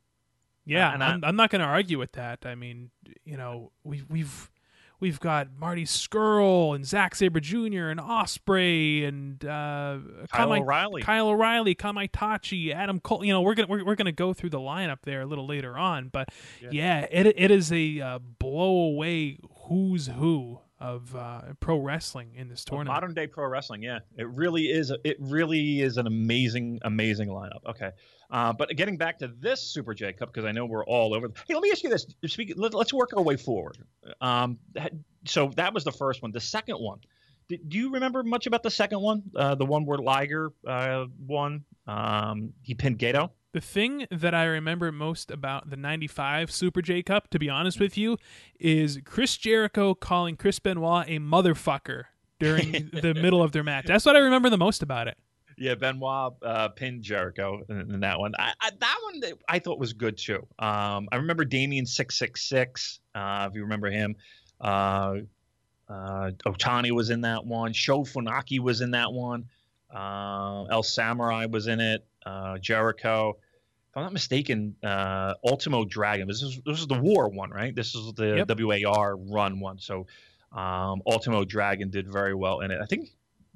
Yeah, 0.64 0.92
and 0.92 1.02
I'm, 1.02 1.24
I, 1.24 1.28
am 1.28 1.36
not 1.36 1.50
going 1.50 1.60
to 1.60 1.66
argue 1.66 1.98
with 1.98 2.12
that. 2.12 2.44
I 2.44 2.56
mean, 2.56 2.90
you 3.24 3.36
know, 3.36 3.70
we 3.84 4.02
we've 4.08 4.50
we've 4.98 5.20
got 5.20 5.48
Marty 5.56 5.84
Scurll 5.84 6.74
and 6.74 6.84
Zack 6.84 7.14
Sabre 7.14 7.38
Jr. 7.38 7.88
and 7.88 8.00
Osprey 8.00 9.04
and 9.04 9.44
uh, 9.44 9.98
Kyle 10.32 10.48
Kamai, 10.48 10.60
O'Reilly, 10.60 11.02
Kyle 11.02 11.28
O'Reilly, 11.28 11.74
Kamaitachi, 11.74 12.74
Adam 12.74 12.98
Cole. 12.98 13.24
You 13.24 13.32
know, 13.32 13.42
we're 13.42 13.54
gonna 13.54 13.68
we're, 13.68 13.84
we're 13.84 13.94
gonna 13.94 14.12
go 14.12 14.32
through 14.32 14.50
the 14.50 14.58
lineup 14.58 14.98
there 15.02 15.20
a 15.20 15.26
little 15.26 15.46
later 15.46 15.78
on, 15.78 16.08
but 16.08 16.30
yeah, 16.60 16.70
yeah 16.72 17.06
it 17.10 17.26
it 17.36 17.50
is 17.50 17.72
a 17.72 18.00
uh, 18.00 18.18
blow 18.18 18.86
away 18.86 19.38
who's 19.68 20.08
who 20.08 20.60
of 20.78 21.14
uh, 21.16 21.40
pro 21.60 21.78
wrestling 21.78 22.34
in 22.34 22.48
this 22.48 22.64
tournament. 22.64 22.88
Modern 22.88 23.14
day 23.14 23.26
pro 23.26 23.46
wrestling, 23.46 23.82
yeah, 23.82 24.00
it 24.16 24.28
really 24.28 24.64
is. 24.64 24.92
It 25.04 25.16
really 25.20 25.80
is 25.80 25.96
an 25.96 26.06
amazing, 26.06 26.80
amazing 26.82 27.28
lineup. 27.28 27.64
Okay, 27.68 27.90
uh, 28.30 28.52
but 28.52 28.68
getting 28.76 28.96
back 28.96 29.18
to 29.20 29.28
this 29.28 29.62
Super 29.62 29.94
J 29.94 30.12
Cup 30.12 30.32
because 30.32 30.44
I 30.44 30.52
know 30.52 30.66
we're 30.66 30.84
all 30.84 31.14
over. 31.14 31.28
Hey, 31.48 31.54
let 31.54 31.62
me 31.62 31.70
ask 31.70 31.82
you 31.82 31.90
this: 31.90 32.06
Speak, 32.26 32.52
let, 32.56 32.74
us 32.74 32.92
work 32.92 33.10
our 33.16 33.22
way 33.22 33.36
forward. 33.36 33.78
Um, 34.20 34.58
so 35.24 35.50
that 35.56 35.72
was 35.72 35.84
the 35.84 35.92
first 35.92 36.22
one. 36.22 36.32
The 36.32 36.40
second 36.40 36.76
one. 36.76 37.00
Do, 37.48 37.56
do 37.56 37.78
you 37.78 37.92
remember 37.92 38.24
much 38.24 38.46
about 38.46 38.62
the 38.62 38.70
second 38.70 39.00
one? 39.00 39.22
Uh, 39.34 39.54
the 39.54 39.66
one 39.66 39.86
where 39.86 39.98
Liger 39.98 40.52
uh, 40.66 41.06
won. 41.26 41.64
Um, 41.86 42.52
he 42.62 42.74
pinned 42.74 42.98
Gedo. 42.98 43.30
The 43.56 43.62
thing 43.62 44.06
that 44.10 44.34
I 44.34 44.44
remember 44.44 44.92
most 44.92 45.30
about 45.30 45.70
the 45.70 45.78
95 45.78 46.50
Super 46.50 46.82
J 46.82 47.02
Cup, 47.02 47.30
to 47.30 47.38
be 47.38 47.48
honest 47.48 47.80
with 47.80 47.96
you, 47.96 48.18
is 48.60 49.00
Chris 49.06 49.34
Jericho 49.38 49.94
calling 49.94 50.36
Chris 50.36 50.58
Benoit 50.58 51.06
a 51.08 51.18
motherfucker 51.18 52.02
during 52.38 52.70
the 52.92 53.14
middle 53.14 53.42
of 53.42 53.52
their 53.52 53.64
match. 53.64 53.86
That's 53.86 54.04
what 54.04 54.14
I 54.14 54.18
remember 54.18 54.50
the 54.50 54.58
most 54.58 54.82
about 54.82 55.08
it. 55.08 55.16
yeah, 55.56 55.74
Benoit 55.74 56.34
uh, 56.42 56.68
pinned 56.68 57.02
Jericho 57.02 57.62
in, 57.70 57.94
in 57.94 58.00
that 58.00 58.18
one. 58.18 58.34
I, 58.38 58.52
I, 58.60 58.72
that 58.78 58.98
one 59.04 59.22
I 59.48 59.58
thought 59.58 59.78
was 59.78 59.94
good 59.94 60.18
too. 60.18 60.46
Um, 60.58 61.08
I 61.10 61.16
remember 61.16 61.46
Damien 61.46 61.86
six 61.86 62.18
six 62.18 62.46
six. 62.46 63.00
Uh, 63.14 63.48
if 63.48 63.56
you 63.56 63.62
remember 63.62 63.88
him, 63.88 64.16
uh, 64.60 65.14
uh, 65.88 66.30
Otani 66.44 66.90
was 66.90 67.08
in 67.08 67.22
that 67.22 67.46
one. 67.46 67.72
Sho 67.72 68.02
Funaki 68.02 68.60
was 68.60 68.82
in 68.82 68.90
that 68.90 69.14
one. 69.14 69.46
Uh, 69.90 70.64
El 70.64 70.82
Samurai 70.82 71.46
was 71.46 71.68
in 71.68 71.80
it. 71.80 72.06
Uh, 72.26 72.58
Jericho. 72.58 73.38
If 73.96 74.00
I'm 74.00 74.04
not 74.04 74.12
mistaken, 74.12 74.76
uh, 74.84 75.32
Ultimo 75.42 75.86
Dragon. 75.86 76.28
This 76.28 76.42
is 76.42 76.60
this 76.66 76.80
is 76.80 76.86
the 76.86 77.00
War 77.00 77.30
one, 77.30 77.48
right? 77.48 77.74
This 77.74 77.94
is 77.94 78.12
the 78.12 78.44
Yep. 78.46 78.84
WAR 78.84 79.16
run 79.16 79.58
one. 79.58 79.78
So 79.78 80.06
um, 80.52 81.00
Ultimo 81.06 81.46
Dragon 81.46 81.88
did 81.88 82.06
very 82.06 82.34
well 82.34 82.60
in 82.60 82.70
it. 82.70 82.78
I 82.78 82.84
think 82.84 83.08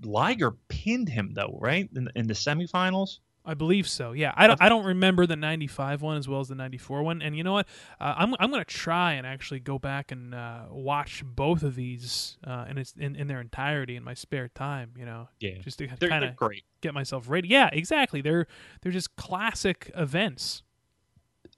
Liger 0.02 0.52
pinned 0.68 1.10
him 1.10 1.34
though, 1.34 1.58
right? 1.60 1.90
In, 1.94 2.08
in 2.16 2.26
the 2.26 2.32
semifinals. 2.32 3.18
I 3.44 3.54
believe 3.54 3.88
so. 3.88 4.12
Yeah, 4.12 4.32
I 4.36 4.46
don't. 4.46 4.60
I 4.60 4.68
don't 4.68 4.84
remember 4.84 5.26
the 5.26 5.34
'95 5.36 6.02
one 6.02 6.18
as 6.18 6.28
well 6.28 6.40
as 6.40 6.48
the 6.48 6.54
'94 6.54 7.02
one. 7.02 7.22
And 7.22 7.34
you 7.36 7.42
know 7.42 7.54
what? 7.54 7.66
Uh, 7.98 8.14
I'm 8.16 8.34
I'm 8.38 8.50
going 8.50 8.62
to 8.62 8.70
try 8.74 9.14
and 9.14 9.26
actually 9.26 9.60
go 9.60 9.78
back 9.78 10.12
and 10.12 10.34
uh, 10.34 10.64
watch 10.70 11.22
both 11.24 11.62
of 11.62 11.74
these 11.74 12.36
uh, 12.46 12.66
in 12.68 12.76
its 12.76 12.92
in, 12.98 13.16
in 13.16 13.28
their 13.28 13.40
entirety 13.40 13.96
in 13.96 14.04
my 14.04 14.12
spare 14.14 14.48
time. 14.48 14.92
You 14.96 15.06
know, 15.06 15.28
Yeah, 15.40 15.58
just 15.62 15.78
to 15.78 15.86
kind 15.88 16.22
of 16.24 16.36
great. 16.36 16.64
get 16.82 16.92
myself 16.92 17.30
ready. 17.30 17.48
Yeah, 17.48 17.70
exactly. 17.72 18.20
They're 18.20 18.46
they're 18.82 18.92
just 18.92 19.16
classic 19.16 19.90
events. 19.96 20.62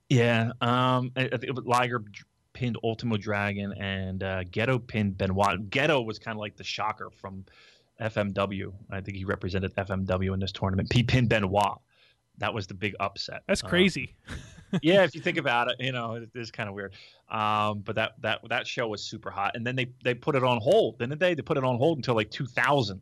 Yeah, 0.08 0.52
um, 0.60 1.10
I, 1.16 1.30
I 1.32 1.36
think 1.36 1.52
Liger 1.64 2.04
pinned 2.52 2.76
Ultimo 2.84 3.16
Dragon 3.16 3.72
and 3.72 4.22
uh, 4.22 4.44
Gedo 4.44 4.84
pinned 4.86 5.16
Benoit. 5.16 5.70
Gedo 5.70 6.04
was 6.04 6.18
kind 6.18 6.36
of 6.36 6.40
like 6.40 6.56
the 6.56 6.64
shocker 6.64 7.10
from 7.10 7.44
FMW. 8.00 8.72
I 8.90 9.00
think 9.00 9.16
he 9.16 9.24
represented 9.24 9.74
FMW 9.76 10.34
in 10.34 10.40
this 10.40 10.52
tournament. 10.52 10.92
He 10.92 11.02
pinned 11.02 11.28
Benoit. 11.28 11.78
That 12.38 12.54
was 12.54 12.66
the 12.66 12.74
big 12.74 12.94
upset. 12.98 13.42
That's 13.46 13.62
Uh, 13.62 13.68
crazy. 13.68 14.14
yeah, 14.82 15.04
if 15.04 15.14
you 15.14 15.20
think 15.20 15.36
about 15.44 15.68
it, 15.70 15.76
you 15.78 15.92
know, 15.92 16.14
it 16.14 16.30
is 16.34 16.50
kind 16.50 16.68
of 16.68 16.74
weird. 16.74 16.94
Um, 17.30 17.80
but 17.80 17.94
that 17.96 18.12
that 18.22 18.40
that 18.48 18.66
show 18.66 18.88
was 18.88 19.02
super 19.02 19.30
hot, 19.30 19.54
and 19.54 19.66
then 19.66 19.76
they 19.76 19.86
they 20.02 20.14
put 20.14 20.34
it 20.34 20.42
on 20.44 20.58
hold, 20.60 20.98
didn't 20.98 21.18
they? 21.18 21.34
They 21.34 21.42
put 21.42 21.56
it 21.56 21.64
on 21.64 21.76
hold 21.78 21.98
until 21.98 22.14
like 22.14 22.30
2000. 22.30 23.00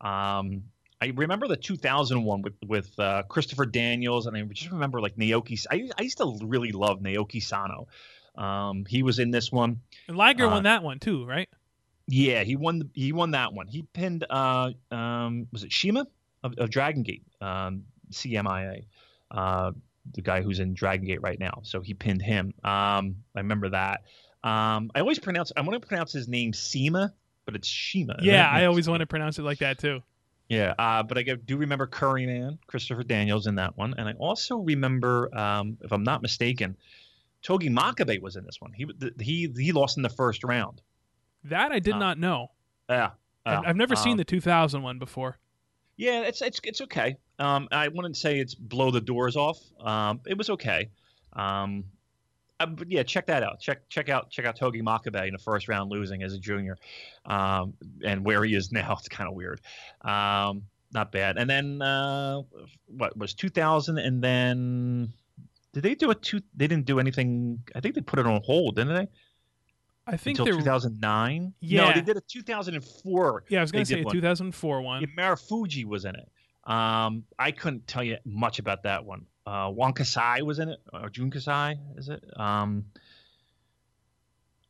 Um, 0.00 0.62
I 1.00 1.12
remember 1.14 1.46
the 1.48 1.56
2001 1.56 2.42
with 2.42 2.54
with 2.66 2.98
uh, 2.98 3.22
Christopher 3.28 3.66
Daniels, 3.66 4.26
and 4.26 4.36
I 4.36 4.42
just 4.42 4.70
remember 4.70 5.00
like 5.00 5.16
Naoki. 5.16 5.64
I, 5.70 5.88
I 5.98 6.02
used 6.02 6.18
to 6.18 6.38
really 6.42 6.72
love 6.72 7.00
Naoki 7.00 7.42
Sano. 7.42 7.88
Um, 8.36 8.84
he 8.86 9.02
was 9.02 9.18
in 9.18 9.30
this 9.30 9.50
one. 9.50 9.80
and 10.08 10.16
Liger 10.16 10.46
uh, 10.46 10.50
won 10.50 10.62
that 10.64 10.82
one 10.82 10.98
too, 10.98 11.24
right? 11.24 11.48
Yeah, 12.08 12.44
he 12.44 12.56
won. 12.56 12.78
The, 12.78 12.88
he 12.92 13.12
won 13.12 13.32
that 13.32 13.52
one. 13.52 13.66
He 13.66 13.82
pinned. 13.82 14.24
Uh, 14.28 14.70
um, 14.90 15.48
was 15.52 15.64
it 15.64 15.72
Shima 15.72 16.06
of, 16.42 16.54
of 16.58 16.70
Dragon 16.70 17.02
Gate? 17.02 17.24
Um, 17.40 17.84
CIMA. 18.10 18.76
Uh, 19.30 19.72
the 20.14 20.22
guy 20.22 20.40
who's 20.40 20.60
in 20.60 20.74
Dragon 20.74 21.06
Gate 21.06 21.20
right 21.22 21.38
now. 21.38 21.60
So 21.62 21.80
he 21.80 21.94
pinned 21.94 22.22
him. 22.22 22.54
Um, 22.62 23.16
I 23.34 23.40
remember 23.40 23.70
that. 23.70 24.02
Um, 24.44 24.90
I 24.94 25.00
always 25.00 25.18
pronounce. 25.18 25.52
I 25.56 25.62
want 25.62 25.80
to 25.80 25.86
pronounce 25.86 26.12
his 26.12 26.28
name 26.28 26.52
Sema, 26.52 27.12
but 27.44 27.56
it's 27.56 27.66
Shima. 27.66 28.16
Yeah, 28.22 28.48
I 28.48 28.66
always 28.66 28.88
want 28.88 29.00
to 29.00 29.06
pronounce 29.06 29.38
it 29.38 29.42
like 29.42 29.58
that 29.58 29.78
too. 29.78 30.02
Yeah, 30.48 30.74
uh, 30.78 31.02
but 31.02 31.18
I 31.18 31.22
do 31.22 31.56
remember 31.56 31.88
Curry 31.88 32.24
Man, 32.26 32.58
Christopher 32.68 33.02
Daniels 33.02 33.48
in 33.48 33.56
that 33.56 33.76
one, 33.76 33.94
and 33.98 34.08
I 34.08 34.12
also 34.12 34.58
remember, 34.58 35.36
um, 35.36 35.76
if 35.80 35.92
I'm 35.92 36.04
not 36.04 36.22
mistaken, 36.22 36.76
Togi 37.42 37.68
Makabe 37.68 38.20
was 38.20 38.36
in 38.36 38.44
this 38.44 38.60
one. 38.60 38.72
He 38.72 38.86
he 39.20 39.52
he 39.56 39.72
lost 39.72 39.96
in 39.96 40.04
the 40.04 40.08
first 40.08 40.44
round. 40.44 40.80
That 41.48 41.72
I 41.72 41.78
did 41.78 41.94
Uh, 41.94 41.98
not 41.98 42.18
know. 42.18 42.50
Yeah. 42.88 43.10
I've. 43.44 43.64
I've 43.66 43.76
never 43.76 43.94
seen 43.96 44.12
Um, 44.12 44.18
the 44.18 44.24
2000 44.24 44.82
one 44.82 44.98
before. 44.98 45.38
Yeah, 45.96 46.22
it's 46.22 46.42
it's 46.42 46.60
it's 46.64 46.80
okay. 46.82 47.16
Um, 47.38 47.68
I 47.72 47.88
wouldn't 47.88 48.16
say 48.16 48.38
it's 48.38 48.54
blow 48.54 48.90
the 48.90 49.00
doors 49.00 49.36
off. 49.36 49.58
Um, 49.80 50.20
it 50.26 50.36
was 50.36 50.50
okay. 50.50 50.90
Um, 51.32 51.84
uh, 52.60 52.66
but 52.66 52.90
yeah, 52.90 53.02
check 53.02 53.26
that 53.26 53.42
out. 53.42 53.60
Check 53.60 53.88
check 53.88 54.08
out 54.08 54.30
check 54.30 54.44
out 54.46 54.56
Togi 54.56 54.82
Makabe 54.82 55.26
in 55.26 55.32
the 55.32 55.38
first 55.38 55.68
round, 55.68 55.90
losing 55.90 56.22
as 56.22 56.34
a 56.34 56.38
junior, 56.38 56.76
um, 57.24 57.74
and 58.04 58.24
where 58.24 58.42
he 58.44 58.54
is 58.54 58.72
now. 58.72 58.96
It's 58.98 59.08
kind 59.08 59.28
of 59.28 59.34
weird. 59.34 59.60
Um, 60.02 60.62
not 60.92 61.12
bad. 61.12 61.36
And 61.38 61.48
then 61.48 61.80
uh, 61.82 62.42
what 62.86 63.16
was 63.16 63.34
2000? 63.34 63.98
And 63.98 64.22
then 64.22 65.12
did 65.72 65.82
they 65.82 65.94
do 65.94 66.10
a 66.10 66.14
two? 66.14 66.40
They 66.54 66.66
didn't 66.66 66.86
do 66.86 66.98
anything. 67.00 67.62
I 67.74 67.80
think 67.80 67.94
they 67.94 68.00
put 68.00 68.18
it 68.18 68.26
on 68.26 68.40
hold, 68.44 68.76
didn't 68.76 68.94
they? 68.94 69.08
I 70.06 70.16
think 70.16 70.38
Until 70.38 70.54
they're 70.54 70.62
2009. 70.62 71.54
No, 71.62 71.92
they 71.92 72.00
did 72.00 72.16
a 72.16 72.20
2004 72.20 73.44
yeah. 73.48 73.58
I 73.58 73.62
was 73.62 73.72
going 73.72 73.84
to 73.84 73.90
say 73.90 74.00
a 74.00 74.04
one. 74.04 74.14
2004 74.14 74.80
one. 74.82 75.02
yeah, 75.02 75.08
Marufuji 75.18 75.84
was 75.84 76.04
in 76.04 76.14
it. 76.14 76.28
Um, 76.64 77.24
I 77.38 77.50
couldn't 77.50 77.86
tell 77.86 78.04
you 78.04 78.18
much 78.24 78.58
about 78.58 78.84
that 78.84 79.04
one. 79.04 79.26
Uh, 79.46 79.70
Juan 79.70 79.92
Kasai 79.92 80.42
was 80.42 80.58
in 80.58 80.68
it, 80.68 80.80
or 80.92 81.08
Jun 81.08 81.30
Kasai, 81.30 81.78
is 81.96 82.08
it? 82.08 82.24
Um, 82.36 82.86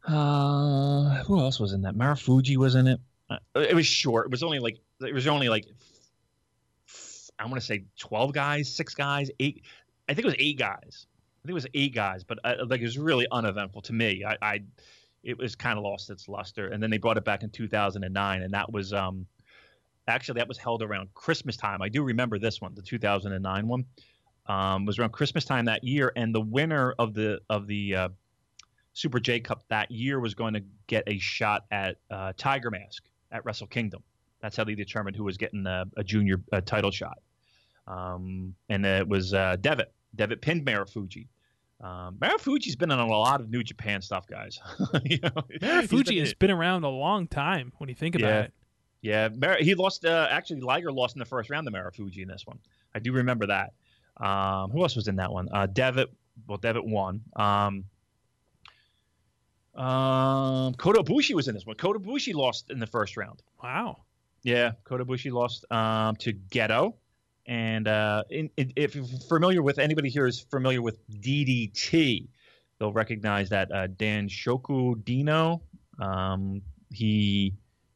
uh, 0.06 1.22
who 1.24 1.40
else 1.40 1.58
was 1.58 1.72
in 1.72 1.82
that? 1.82 1.94
Marufuji 1.94 2.56
was 2.56 2.74
in 2.74 2.86
it. 2.86 3.00
Uh, 3.28 3.38
it 3.54 3.74
was 3.74 3.86
short. 3.86 4.26
It 4.26 4.30
was 4.30 4.42
only 4.42 4.58
like 4.58 4.78
it 5.00 5.14
was 5.14 5.26
only 5.26 5.48
like 5.48 5.64
I 7.38 7.44
want 7.44 7.56
to 7.56 7.60
say 7.66 7.84
twelve 7.98 8.32
guys, 8.32 8.72
six 8.72 8.94
guys, 8.94 9.30
eight. 9.40 9.62
I 10.08 10.14
think 10.14 10.26
it 10.26 10.28
was 10.28 10.36
eight 10.38 10.58
guys. 10.58 11.06
I 11.42 11.48
think 11.48 11.52
it 11.52 11.54
was 11.54 11.66
eight 11.74 11.94
guys, 11.94 12.22
but 12.22 12.38
uh, 12.44 12.54
like 12.66 12.80
it 12.80 12.84
was 12.84 12.98
really 12.98 13.26
uneventful 13.30 13.82
to 13.82 13.92
me. 13.92 14.24
I, 14.24 14.36
I 14.42 14.60
it 15.26 15.36
was 15.36 15.56
kind 15.56 15.76
of 15.76 15.82
lost 15.82 16.08
its 16.08 16.28
luster, 16.28 16.68
and 16.68 16.80
then 16.80 16.88
they 16.88 16.98
brought 16.98 17.18
it 17.18 17.24
back 17.24 17.42
in 17.42 17.50
2009, 17.50 18.42
and 18.42 18.54
that 18.54 18.72
was 18.72 18.92
um 18.92 19.26
actually 20.06 20.38
that 20.38 20.48
was 20.48 20.56
held 20.56 20.82
around 20.82 21.12
Christmas 21.14 21.56
time. 21.56 21.82
I 21.82 21.88
do 21.88 22.04
remember 22.04 22.38
this 22.38 22.60
one, 22.60 22.74
the 22.74 22.82
2009 22.82 23.66
one, 23.66 23.84
um, 24.46 24.86
was 24.86 24.98
around 25.00 25.10
Christmas 25.10 25.44
time 25.44 25.64
that 25.64 25.82
year, 25.82 26.12
and 26.14 26.32
the 26.32 26.40
winner 26.40 26.94
of 26.98 27.12
the 27.12 27.40
of 27.50 27.66
the 27.66 27.96
uh, 27.96 28.08
Super 28.94 29.18
J 29.18 29.40
Cup 29.40 29.64
that 29.68 29.90
year 29.90 30.20
was 30.20 30.34
going 30.34 30.54
to 30.54 30.62
get 30.86 31.02
a 31.08 31.18
shot 31.18 31.64
at 31.72 31.96
uh, 32.08 32.32
Tiger 32.36 32.70
Mask 32.70 33.02
at 33.32 33.44
Wrestle 33.44 33.66
Kingdom. 33.66 34.04
That's 34.40 34.56
how 34.56 34.62
they 34.62 34.76
determined 34.76 35.16
who 35.16 35.24
was 35.24 35.36
getting 35.36 35.66
a, 35.66 35.86
a 35.96 36.04
junior 36.04 36.40
uh, 36.52 36.60
title 36.60 36.92
shot, 36.92 37.18
um, 37.88 38.54
and 38.68 38.86
it 38.86 39.08
was 39.08 39.34
uh, 39.34 39.56
Devitt. 39.60 39.92
Devitt 40.14 40.40
pinned 40.40 40.64
Marufuji. 40.64 41.26
Um, 41.80 42.16
Marufuji's 42.18 42.74
been 42.76 42.90
in 42.90 42.98
a 42.98 43.06
lot 43.06 43.40
of 43.40 43.50
New 43.50 43.62
Japan 43.62 44.00
stuff, 44.00 44.26
guys. 44.26 44.58
you 45.04 45.18
know, 45.22 45.30
he's 45.50 45.58
been 45.60 45.86
Fuji 45.86 46.18
has 46.20 46.32
been 46.34 46.50
around 46.50 46.84
a 46.84 46.88
long 46.88 47.26
time 47.28 47.72
when 47.78 47.88
you 47.90 47.94
think 47.94 48.14
about 48.14 48.28
Yeah. 48.28 48.40
it. 48.42 48.52
yeah, 49.02 49.28
Mar- 49.36 49.58
he 49.60 49.74
lost. 49.74 50.04
Uh, 50.06 50.26
actually, 50.30 50.60
Liger 50.62 50.90
lost 50.90 51.16
in 51.16 51.18
the 51.18 51.26
first 51.26 51.50
round 51.50 51.66
to 51.66 51.72
Marufuji 51.72 52.22
in 52.22 52.28
this 52.28 52.46
one. 52.46 52.58
I 52.94 52.98
do 52.98 53.12
remember 53.12 53.46
that. 53.48 53.74
Um, 54.16 54.70
who 54.70 54.82
else 54.82 54.96
was 54.96 55.06
in 55.08 55.16
that 55.16 55.30
one? 55.30 55.48
Uh, 55.52 55.66
Devitt. 55.66 56.10
Well, 56.48 56.56
Devitt 56.58 56.84
won. 56.86 57.20
Um, 57.36 57.84
um, 59.74 60.72
Kota 60.74 61.02
Ibushi 61.02 61.34
was 61.34 61.48
in 61.48 61.54
this 61.54 61.66
one. 61.66 61.76
Kota 61.76 61.98
Ibushi 61.98 62.34
lost 62.34 62.70
in 62.70 62.78
the 62.78 62.86
first 62.86 63.16
round. 63.16 63.42
Wow. 63.62 63.98
Yeah, 64.42 64.72
Kota 64.84 65.04
Ibushi 65.04 65.30
lost 65.32 65.70
um, 65.70 66.16
to 66.16 66.32
Gedo. 66.32 66.94
And 67.46 67.86
uh, 67.86 68.24
in, 68.28 68.50
in, 68.56 68.72
if 68.76 68.94
you're 68.94 69.04
familiar 69.28 69.62
with 69.62 69.78
anybody 69.78 70.08
here 70.08 70.26
is 70.26 70.40
familiar 70.40 70.82
with 70.82 70.98
DDT, 71.08 72.26
they'll 72.78 72.92
recognize 72.92 73.50
that 73.50 73.70
uh, 73.70 73.86
Danshoku 73.86 75.04
Dino. 75.04 75.62
Um, 76.00 76.62
he, 76.90 77.54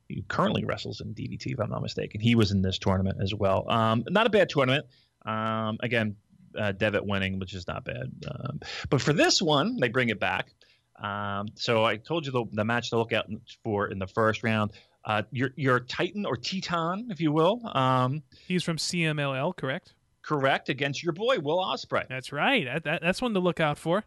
he 0.08 0.24
currently 0.28 0.64
wrestles 0.64 1.00
in 1.00 1.14
DDT, 1.14 1.52
if 1.52 1.60
I'm 1.60 1.70
not 1.70 1.82
mistaken. 1.82 2.20
He 2.20 2.34
was 2.34 2.52
in 2.52 2.62
this 2.62 2.78
tournament 2.78 3.18
as 3.20 3.34
well. 3.34 3.68
Um, 3.68 4.04
not 4.08 4.26
a 4.26 4.30
bad 4.30 4.48
tournament. 4.48 4.86
Um, 5.26 5.78
again, 5.80 6.16
uh, 6.58 6.72
Devitt 6.72 7.04
winning, 7.04 7.38
which 7.38 7.54
is 7.54 7.66
not 7.66 7.84
bad. 7.84 8.12
Um, 8.28 8.60
but 8.88 9.00
for 9.00 9.12
this 9.12 9.42
one, 9.42 9.78
they 9.80 9.88
bring 9.88 10.08
it 10.08 10.20
back. 10.20 10.52
Um, 11.00 11.48
so 11.54 11.84
I 11.84 11.96
told 11.96 12.26
you 12.26 12.32
the, 12.32 12.44
the 12.52 12.64
match 12.64 12.90
to 12.90 12.98
look 12.98 13.12
out 13.12 13.26
for 13.64 13.88
in 13.88 13.98
the 13.98 14.06
first 14.06 14.42
round. 14.42 14.72
Uh, 15.04 15.22
your 15.32 15.50
your 15.56 15.80
Titan 15.80 16.26
or 16.26 16.36
Teton, 16.36 17.08
if 17.10 17.20
you 17.20 17.32
will, 17.32 17.60
um, 17.76 18.22
He's 18.46 18.62
from 18.62 18.76
CMLL, 18.76 19.56
correct? 19.56 19.94
correct 20.22 20.68
against 20.68 21.02
your 21.02 21.12
boy 21.12 21.38
Will 21.38 21.58
Osprey. 21.58 22.04
That's 22.08 22.32
right. 22.32 22.64
That, 22.64 22.84
that, 22.84 23.02
that's 23.02 23.22
one 23.22 23.34
to 23.34 23.40
look 23.40 23.60
out 23.60 23.78
for. 23.78 24.04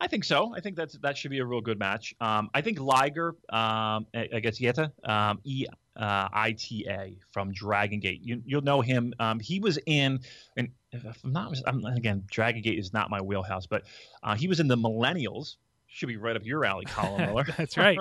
I 0.00 0.06
think 0.06 0.24
so. 0.24 0.54
I 0.56 0.60
think 0.60 0.76
that's 0.76 0.96
that 0.98 1.18
should 1.18 1.30
be 1.30 1.40
a 1.40 1.44
real 1.44 1.60
good 1.60 1.78
match. 1.78 2.14
Um, 2.20 2.48
I 2.54 2.62
think 2.62 2.80
Liger 2.80 3.34
um, 3.50 4.06
against 4.14 4.60
Eita, 4.60 4.90
um, 5.06 5.40
E 5.44 5.66
uh, 5.96 6.28
I 6.32 6.52
T 6.52 6.86
A 6.88 7.18
from 7.32 7.52
Dragon 7.52 8.00
Gate. 8.00 8.20
You, 8.22 8.40
you'll 8.46 8.62
know 8.62 8.80
him. 8.80 9.12
Um, 9.18 9.38
he 9.38 9.60
was 9.60 9.78
in, 9.84 10.20
and 10.56 10.68
if 10.92 11.04
I'm 11.22 11.32
not, 11.32 11.54
I'm, 11.66 11.84
again, 11.84 12.24
Dragon 12.30 12.62
Gate 12.62 12.78
is 12.78 12.94
not 12.94 13.10
my 13.10 13.20
wheelhouse, 13.20 13.66
but 13.66 13.82
uh, 14.22 14.34
he 14.34 14.48
was 14.48 14.58
in 14.58 14.68
the 14.68 14.76
Millennials. 14.76 15.56
Should 15.86 16.06
be 16.06 16.16
right 16.16 16.36
up 16.36 16.46
your 16.46 16.64
alley, 16.64 16.86
Colin 16.86 17.20
Miller. 17.26 17.44
That's 17.58 17.76
right. 17.76 17.98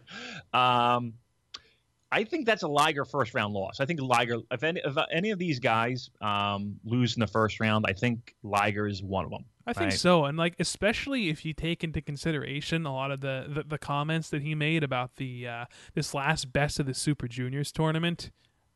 um, 0.52 1.14
I 2.10 2.24
think 2.24 2.46
that's 2.46 2.62
a 2.62 2.68
Liger 2.68 3.04
first 3.04 3.34
round 3.34 3.52
loss. 3.52 3.80
I 3.80 3.84
think 3.84 4.00
Liger, 4.00 4.38
if 4.50 4.62
any, 4.62 4.80
if 4.84 4.96
any 5.12 5.30
of 5.30 5.38
these 5.38 5.58
guys 5.58 6.08
um, 6.22 6.76
lose 6.84 7.16
in 7.16 7.20
the 7.20 7.26
first 7.26 7.60
round, 7.60 7.84
I 7.88 7.92
think 7.92 8.34
Liger 8.42 8.86
is 8.86 9.02
one 9.02 9.24
of 9.26 9.30
them. 9.30 9.44
I 9.66 9.74
think 9.74 9.90
Right. 9.90 9.98
so, 9.98 10.24
and 10.24 10.38
like 10.38 10.54
especially 10.58 11.28
if 11.28 11.44
you 11.44 11.52
take 11.52 11.84
into 11.84 12.00
consideration 12.00 12.86
a 12.86 12.92
lot 12.94 13.10
of 13.10 13.20
the 13.20 13.44
the, 13.48 13.62
the 13.64 13.78
comments 13.78 14.30
that 14.30 14.40
he 14.40 14.54
made 14.54 14.82
about 14.82 15.16
the 15.16 15.46
uh, 15.46 15.64
this 15.92 16.14
last 16.14 16.50
best 16.52 16.80
of 16.80 16.86
the 16.86 16.94
Super 16.94 17.28
Juniors 17.28 17.70
tournament, 17.70 18.30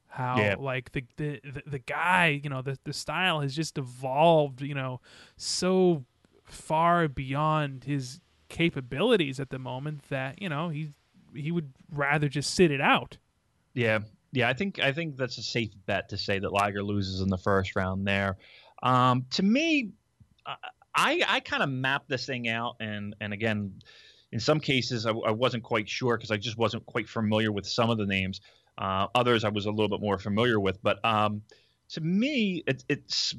how 0.09 0.37
Yeah. 0.39 0.57
like 0.59 0.93
the, 0.93 1.05
the 1.17 1.41
the 1.43 1.63
the 1.67 1.79
guy 1.79 2.39
you 2.45 2.51
know 2.51 2.61
the 2.61 2.79
the 2.85 2.93
style 2.93 3.41
has 3.41 3.57
just 3.57 3.79
evolved 3.79 4.61
you 4.61 4.75
know 4.75 5.01
so 5.39 6.05
far 6.45 7.09
beyond 7.09 7.85
his 7.85 8.21
capabilities 8.51 9.41
at 9.41 9.49
the 9.49 9.59
moment 9.59 10.03
that 10.11 10.41
you 10.43 10.49
know 10.51 10.69
he 10.69 10.93
he 11.35 11.51
would 11.51 11.73
rather 11.91 12.29
just 12.29 12.53
sit 12.53 12.71
it 12.71 12.83
out 12.83 13.17
Yeah, 13.75 14.01
yeah. 14.33 14.49
I 14.49 14.55
think 14.55 14.79
I 14.79 14.93
think 14.93 15.17
that's 15.17 15.39
a 15.39 15.43
safe 15.43 15.71
bet 15.87 16.09
to 16.11 16.19
say 16.19 16.39
that 16.39 16.53
Liger 16.53 16.83
loses 16.83 17.21
in 17.21 17.29
the 17.29 17.39
first 17.39 17.75
round 17.77 18.07
there. 18.07 18.37
Um, 18.83 19.27
to 19.31 19.43
me, 19.43 19.93
I 20.95 21.23
I, 21.27 21.41
kind 21.41 21.63
of 21.63 21.71
mapped 21.71 22.09
this 22.09 22.27
thing 22.27 22.49
out, 22.49 22.77
and 22.81 23.15
and 23.21 23.33
again, 23.33 23.81
in 24.31 24.41
some 24.41 24.61
cases 24.61 25.07
I, 25.07 25.11
I 25.13 25.31
wasn't 25.31 25.63
quite 25.63 25.89
sure 25.89 26.17
because 26.17 26.31
I 26.31 26.37
just 26.37 26.59
wasn't 26.59 26.85
quite 26.87 27.09
familiar 27.09 27.53
with 27.53 27.67
some 27.67 27.91
of 27.91 27.99
the 27.99 28.07
names. 28.07 28.41
Uh, 28.79 29.07
others 29.15 29.45
I 29.45 29.51
was 29.51 29.67
a 29.67 29.71
little 29.71 29.89
bit 29.89 30.01
more 30.01 30.19
familiar 30.19 30.59
with, 30.59 30.83
but 30.83 31.05
um, 31.05 31.43
to 31.91 32.01
me, 32.01 32.63
it, 32.67 32.85
it's 32.89 33.35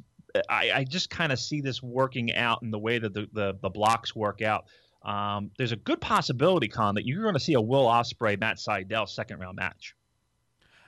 I, 0.50 0.72
I 0.74 0.84
just 0.84 1.10
kind 1.10 1.32
of 1.32 1.40
see 1.40 1.62
this 1.62 1.82
working 1.82 2.34
out 2.36 2.62
in 2.64 2.72
the 2.72 2.80
way 2.80 3.00
that 3.00 3.14
the 3.14 3.28
the, 3.34 3.58
the 3.62 3.70
blocks 3.70 4.16
work 4.16 4.42
out. 4.42 4.66
Um, 5.04 5.52
there's 5.58 5.74
a 5.74 5.78
good 5.78 6.00
possibility, 6.00 6.70
Con, 6.70 6.96
that 6.96 7.06
you're 7.06 7.24
going 7.24 7.34
to 7.34 7.40
see 7.40 7.56
a 7.56 7.62
Will 7.62 7.88
Osprey 7.88 8.38
Matt 8.38 8.58
Sydal 8.58 9.10
second 9.10 9.40
round 9.40 9.58
match. 9.58 9.96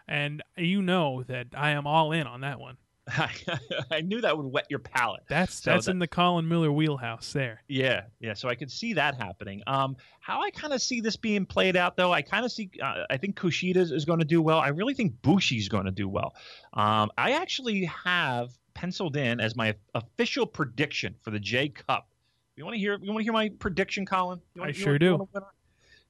And 0.08 0.44
you 0.58 0.82
know 0.82 1.24
that 1.28 1.48
I 1.56 1.72
am 1.72 1.88
all 1.88 2.12
in 2.12 2.28
on 2.28 2.42
that 2.42 2.60
one 2.60 2.78
I 3.92 4.02
knew 4.02 4.20
that 4.22 4.36
would 4.36 4.48
wet 4.48 4.66
your 4.70 4.80
palate. 4.80 5.22
that's 5.30 5.62
So 5.62 5.70
that's 5.72 5.86
that- 5.86 5.92
in 5.92 6.00
the 6.00 6.08
Colin 6.08 6.48
Miller 6.48 6.72
wheelhouse 6.72 7.34
there 7.34 7.62
Yeah, 7.68 8.06
yeah. 8.20 8.34
So 8.34 8.50
I 8.50 8.56
could 8.56 8.72
see 8.72 8.94
that 8.94 9.16
happening. 9.16 9.62
Um, 9.68 9.96
how 10.22 10.42
I 10.42 10.50
kind 10.50 10.74
of 10.74 10.82
see 10.82 11.02
this 11.02 11.16
being 11.16 11.46
played 11.46 11.76
out, 11.76 11.96
though, 11.98 12.12
I 12.12 12.24
kind 12.24 12.44
of 12.46 12.52
see. 12.52 12.72
Uh, 12.82 13.04
I 13.12 13.18
think 13.18 13.36
Kushida 13.40 13.78
is, 13.78 13.92
is 13.92 14.06
going 14.06 14.18
to 14.20 14.26
do 14.26 14.42
well. 14.42 14.58
I 14.58 14.70
really 14.70 14.96
think 14.96 15.22
Bushi's 15.22 15.70
going 15.70 15.86
to 15.86 15.92
do 15.92 16.10
well. 16.10 16.34
Um, 16.74 17.12
I 17.16 17.34
actually 17.34 17.86
have 17.86 18.50
penciled 18.74 19.16
in 19.18 19.40
as 19.40 19.56
my 19.56 19.76
official 19.94 20.48
prediction 20.48 21.14
for 21.22 21.30
the 21.30 21.40
J 21.40 21.70
Cup. 21.70 22.08
You 22.56 22.66
want 22.66 22.74
to 22.74 22.80
hear? 22.80 22.98
You 23.00 23.12
want 23.12 23.20
to 23.20 23.24
hear 23.24 23.34
my 23.34 23.50
prediction, 23.60 24.08
Colin? 24.08 24.42
You 24.56 24.62
wanna- 24.62 24.70
I 24.70 24.74
sure 24.74 24.88
wanna- 24.94 25.00
do. 25.00 25.14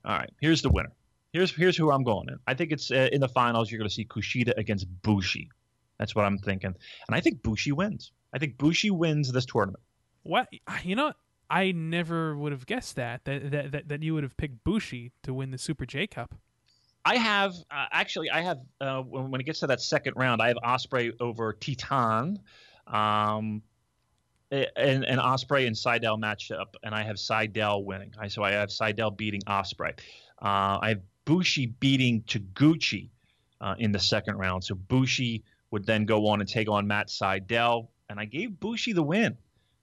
All 0.06 0.18
right. 0.18 0.30
Here's 0.40 0.62
the 0.62 0.70
winner. 0.70 0.94
Here's 1.36 1.54
here's 1.54 1.76
who 1.76 1.91
I'm 1.91 2.06
going 2.06 2.30
in. 2.30 2.39
I 2.48 2.54
think 2.54 2.71
it's 2.71 2.91
uh, 2.91 3.10
in 3.12 3.19
the 3.19 3.28
finals. 3.28 3.69
You're 3.69 3.78
going 3.78 3.89
to 3.89 3.93
see 3.93 4.06
Kushida 4.06 4.54
against 4.56 4.88
Bushi. 5.02 5.50
That's 6.00 6.15
what 6.15 6.24
I'm 6.24 6.38
thinking, 6.38 6.74
and 7.08 7.15
I 7.15 7.19
think 7.19 7.43
Bushi 7.43 7.74
wins. 7.74 8.13
I 8.34 8.39
think 8.39 8.58
Bushi 8.58 8.89
wins 8.89 9.34
this 9.34 9.45
tournament. 9.45 9.84
What 10.24 10.48
you 10.86 10.95
know, 10.95 11.12
I 11.50 11.74
never 11.74 12.38
would 12.38 12.54
have 12.54 12.65
guessed 12.65 12.95
that 12.95 13.26
that 13.26 13.52
that 13.52 13.71
that, 13.74 13.89
that 13.89 14.02
you 14.02 14.13
would 14.13 14.24
have 14.24 14.38
picked 14.38 14.63
Bushi 14.63 15.12
to 15.24 15.34
win 15.34 15.52
the 15.52 15.58
Super 15.58 15.86
J 15.86 16.08
Cup. 16.08 16.36
I 17.04 17.17
have 17.17 17.54
uh, 17.69 17.88
actually. 17.91 18.30
I 18.30 18.39
have 18.39 18.60
uh, 18.80 19.02
when, 19.02 19.30
when 19.32 19.41
it 19.41 19.43
gets 19.43 19.60
to 19.60 19.67
that 19.67 19.82
second 19.82 20.13
round, 20.15 20.41
I 20.41 20.48
have 20.48 20.58
Osprey 20.63 21.12
over 21.19 21.52
Titan, 21.52 22.39
um, 22.88 23.62
and 24.52 25.04
and 25.04 25.19
Osprey 25.19 25.67
and 25.67 25.76
Sydal 25.76 26.17
matchup, 26.17 26.76
and 26.82 26.95
I 26.95 27.04
have 27.04 27.17
Sydal 27.17 27.84
winning. 27.84 28.13
I 28.17 28.30
so 28.30 28.41
I 28.41 28.52
have 28.52 28.69
Sydal 28.69 29.17
beating 29.17 29.41
Osprey. 29.48 29.91
Uh, 30.41 30.80
I 30.82 30.89
have 30.89 31.02
Bushi 31.26 31.66
beating 31.66 32.22
Taguchi 32.24 33.10
uh, 33.62 33.76
in 33.78 33.92
the 33.92 34.00
second 34.00 34.38
round. 34.38 34.64
So 34.64 34.76
Bushi 34.76 35.44
would 35.72 35.86
then 35.86 36.06
go 36.06 36.28
on 36.28 36.40
and 36.40 36.50
take 36.50 36.70
on 36.70 36.88
Matt 36.88 37.08
Sydal, 37.08 37.88
and 38.10 38.20
I 38.20 38.26
gave 38.26 38.60
Bushi 38.60 38.94
the 38.94 39.04
win. 39.04 39.38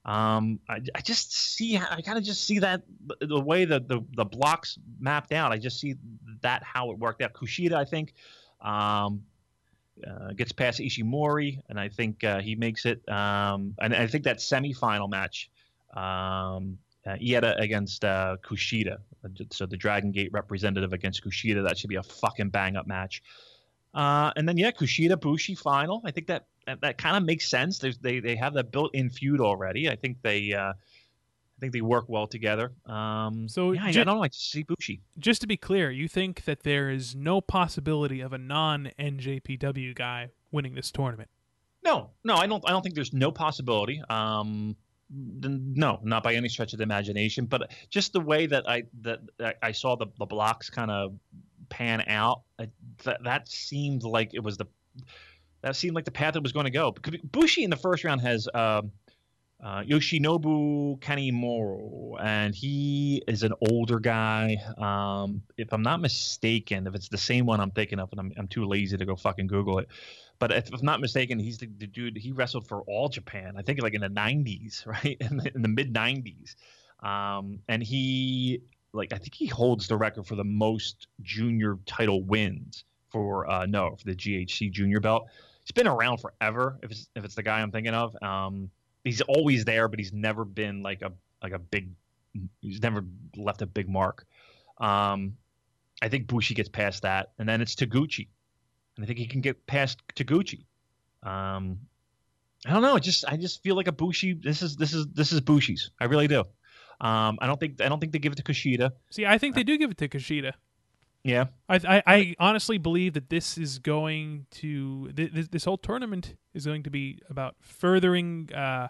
Um, 0.04 0.58
I, 0.68 0.80
I 0.94 1.00
just 1.00 1.32
see, 1.32 1.76
I 1.76 2.00
kind 2.00 2.18
of 2.18 2.24
just 2.24 2.44
see 2.44 2.58
that 2.60 2.82
the, 3.20 3.40
way 3.40 3.64
that 3.64 3.88
the, 3.88 4.04
the 4.16 4.24
blocks 4.24 4.78
mapped 4.98 5.32
out. 5.32 5.52
I 5.52 5.58
just 5.58 5.78
see 5.78 5.96
that 6.40 6.62
how 6.64 6.90
it 6.90 6.98
worked 6.98 7.22
out. 7.22 7.34
Kushida, 7.34 7.74
I 7.74 7.84
think, 7.84 8.14
um, 8.60 9.22
uh, 10.06 10.32
gets 10.32 10.50
past 10.50 10.80
Ishimori, 10.80 11.60
and 11.68 11.78
I 11.78 11.88
think 11.88 12.24
uh, 12.24 12.40
he 12.40 12.56
makes 12.56 12.84
it. 12.86 13.08
Um, 13.08 13.74
and 13.78 13.94
I 13.94 14.06
think 14.06 14.24
that 14.24 14.38
semifinal 14.38 15.08
match, 15.08 15.50
um, 15.94 16.78
uh, 17.06 17.10
Eita 17.10 17.60
against 17.60 18.04
uh, 18.04 18.36
Kushida, 18.44 18.98
so 19.50 19.66
the 19.66 19.76
Dragon 19.76 20.12
Gate 20.12 20.30
representative 20.32 20.92
against 20.92 21.24
Kushida, 21.24 21.66
that 21.66 21.78
should 21.78 21.90
be 21.90 21.96
a 21.96 22.02
fucking 22.02 22.50
bang 22.50 22.76
up 22.76 22.86
match. 22.86 23.22
Uh, 23.94 24.32
and 24.36 24.48
then 24.48 24.56
yeah, 24.56 24.70
Kushida 24.70 25.20
Bushi 25.20 25.54
final. 25.54 26.00
I 26.04 26.10
think 26.10 26.26
that 26.28 26.46
that, 26.66 26.80
that 26.80 26.98
kind 26.98 27.16
of 27.16 27.24
makes 27.24 27.48
sense. 27.48 27.78
There's, 27.78 27.98
they 27.98 28.20
they 28.20 28.36
have 28.36 28.54
that 28.54 28.72
built-in 28.72 29.10
feud 29.10 29.40
already. 29.40 29.90
I 29.90 29.96
think 29.96 30.22
they 30.22 30.52
uh, 30.52 30.72
I 30.72 31.60
think 31.60 31.72
they 31.72 31.82
work 31.82 32.06
well 32.08 32.26
together. 32.26 32.72
Um, 32.86 33.48
So 33.48 33.72
yeah, 33.72 33.84
I, 33.84 33.88
I 33.88 34.04
don't 34.04 34.18
like 34.18 34.32
I 34.32 34.38
see 34.38 34.62
Bushi. 34.62 35.02
Just 35.18 35.42
to 35.42 35.46
be 35.46 35.56
clear, 35.56 35.90
you 35.90 36.08
think 36.08 36.44
that 36.44 36.62
there 36.62 36.88
is 36.88 37.14
no 37.14 37.40
possibility 37.40 38.20
of 38.20 38.32
a 38.32 38.38
non 38.38 38.90
NJPW 38.98 39.94
guy 39.94 40.30
winning 40.50 40.74
this 40.74 40.90
tournament? 40.90 41.28
No, 41.84 42.10
no, 42.24 42.36
I 42.36 42.46
don't. 42.46 42.62
I 42.66 42.70
don't 42.70 42.82
think 42.82 42.94
there's 42.94 43.12
no 43.12 43.30
possibility. 43.30 44.02
Um, 44.08 44.76
no, 45.12 46.00
not 46.02 46.22
by 46.22 46.34
any 46.34 46.48
stretch 46.48 46.72
of 46.72 46.78
the 46.78 46.84
imagination. 46.84 47.46
But 47.46 47.70
just 47.90 48.12
the 48.12 48.20
way 48.20 48.46
that 48.46 48.68
I 48.68 48.84
that 49.02 49.20
I- 49.62 49.72
saw 49.72 49.96
the 49.96 50.06
the 50.18 50.26
blocks 50.26 50.70
kind 50.70 50.90
of 50.90 51.14
pan 51.68 52.04
out, 52.06 52.42
I, 52.58 52.68
that 53.04 53.22
that 53.24 53.48
seemed 53.48 54.02
like 54.02 54.34
it 54.34 54.42
was 54.42 54.56
the 54.56 54.66
that 55.62 55.76
seemed 55.76 55.94
like 55.94 56.04
the 56.04 56.10
path 56.10 56.36
it 56.36 56.42
was 56.42 56.52
going 56.52 56.64
to 56.64 56.70
go. 56.70 56.92
Because 56.92 57.20
Bushi 57.20 57.64
in 57.64 57.70
the 57.70 57.76
first 57.76 58.04
round 58.04 58.20
has 58.20 58.48
um, 58.52 58.90
uh, 59.62 59.82
Yoshinobu 59.82 60.98
Kanemaru, 60.98 62.20
and 62.20 62.54
he 62.54 63.22
is 63.28 63.44
an 63.44 63.52
older 63.70 64.00
guy. 64.00 64.56
Um, 64.76 65.42
if 65.56 65.72
I'm 65.72 65.82
not 65.82 66.00
mistaken, 66.00 66.86
if 66.86 66.94
it's 66.94 67.08
the 67.08 67.18
same 67.18 67.46
one 67.46 67.60
I'm 67.60 67.70
thinking 67.70 68.00
of, 68.00 68.10
and 68.10 68.20
I'm, 68.20 68.32
I'm 68.36 68.48
too 68.48 68.64
lazy 68.64 68.96
to 68.96 69.04
go 69.04 69.14
fucking 69.14 69.46
Google 69.46 69.78
it, 69.78 69.88
but 70.42 70.50
if 70.50 70.72
I'm 70.72 70.84
not 70.84 71.00
mistaken, 71.00 71.38
he's 71.38 71.58
the, 71.58 71.68
the 71.78 71.86
dude. 71.86 72.16
He 72.16 72.32
wrestled 72.32 72.66
for 72.66 72.80
all 72.80 73.08
Japan. 73.08 73.54
I 73.56 73.62
think 73.62 73.80
like 73.80 73.94
in 73.94 74.00
the 74.00 74.08
'90s, 74.08 74.84
right? 74.86 75.16
In 75.20 75.36
the, 75.36 75.52
the 75.54 75.68
mid 75.68 75.94
'90s, 75.94 76.56
um, 76.98 77.60
and 77.68 77.80
he 77.80 78.60
like 78.92 79.12
I 79.12 79.18
think 79.18 79.36
he 79.36 79.46
holds 79.46 79.86
the 79.86 79.96
record 79.96 80.26
for 80.26 80.34
the 80.34 80.42
most 80.42 81.06
junior 81.20 81.78
title 81.86 82.24
wins 82.24 82.82
for 83.08 83.48
uh, 83.48 83.66
no 83.66 83.94
for 83.94 84.04
the 84.04 84.16
GHC 84.16 84.72
junior 84.72 84.98
belt. 84.98 85.28
He's 85.62 85.70
been 85.70 85.86
around 85.86 86.18
forever. 86.18 86.76
If 86.82 86.90
it's 86.90 87.08
if 87.14 87.24
it's 87.24 87.36
the 87.36 87.44
guy 87.44 87.60
I'm 87.60 87.70
thinking 87.70 87.94
of, 87.94 88.20
um, 88.20 88.68
he's 89.04 89.20
always 89.20 89.64
there, 89.64 89.86
but 89.86 90.00
he's 90.00 90.12
never 90.12 90.44
been 90.44 90.82
like 90.82 91.02
a 91.02 91.12
like 91.40 91.52
a 91.52 91.60
big. 91.60 91.90
He's 92.60 92.82
never 92.82 93.04
left 93.36 93.62
a 93.62 93.66
big 93.66 93.88
mark. 93.88 94.26
Um, 94.78 95.36
I 96.02 96.08
think 96.08 96.26
Bushi 96.26 96.54
gets 96.54 96.68
past 96.68 97.02
that, 97.02 97.30
and 97.38 97.48
then 97.48 97.60
it's 97.60 97.76
Taguchi, 97.76 98.26
and 98.96 99.04
I 99.04 99.06
think 99.06 99.18
he 99.18 99.26
can 99.26 99.40
get 99.40 99.66
past 99.66 100.00
Taguchi. 100.14 100.64
Um, 101.22 101.78
I 102.66 102.72
don't 102.72 102.82
know. 102.82 102.96
It 102.96 103.02
just 103.02 103.24
I 103.26 103.36
just 103.36 103.62
feel 103.62 103.76
like 103.76 103.88
a 103.88 103.92
Bushi. 103.92 104.34
This 104.34 104.62
is 104.62 104.76
this 104.76 104.92
is 104.94 105.06
this 105.12 105.32
is 105.32 105.40
Bushi's. 105.40 105.90
I 106.00 106.04
really 106.04 106.28
do. 106.28 106.40
Um, 107.00 107.38
I 107.40 107.46
don't 107.46 107.58
think 107.58 107.80
I 107.80 107.88
don't 107.88 107.98
think 107.98 108.12
they 108.12 108.18
give 108.18 108.32
it 108.32 108.36
to 108.36 108.44
Kushida. 108.44 108.92
See, 109.10 109.26
I 109.26 109.38
think 109.38 109.54
they 109.54 109.64
do 109.64 109.76
give 109.76 109.90
it 109.90 109.98
to 109.98 110.08
Kushida. 110.08 110.52
Yeah, 111.24 111.46
I, 111.68 111.76
I, 111.76 112.02
I 112.06 112.34
honestly 112.40 112.78
believe 112.78 113.14
that 113.14 113.30
this 113.30 113.56
is 113.56 113.78
going 113.78 114.46
to 114.52 115.10
this, 115.12 115.48
this 115.48 115.64
whole 115.64 115.78
tournament 115.78 116.34
is 116.52 116.66
going 116.66 116.82
to 116.82 116.90
be 116.90 117.20
about 117.30 117.54
furthering 117.60 118.48
uh, 118.52 118.88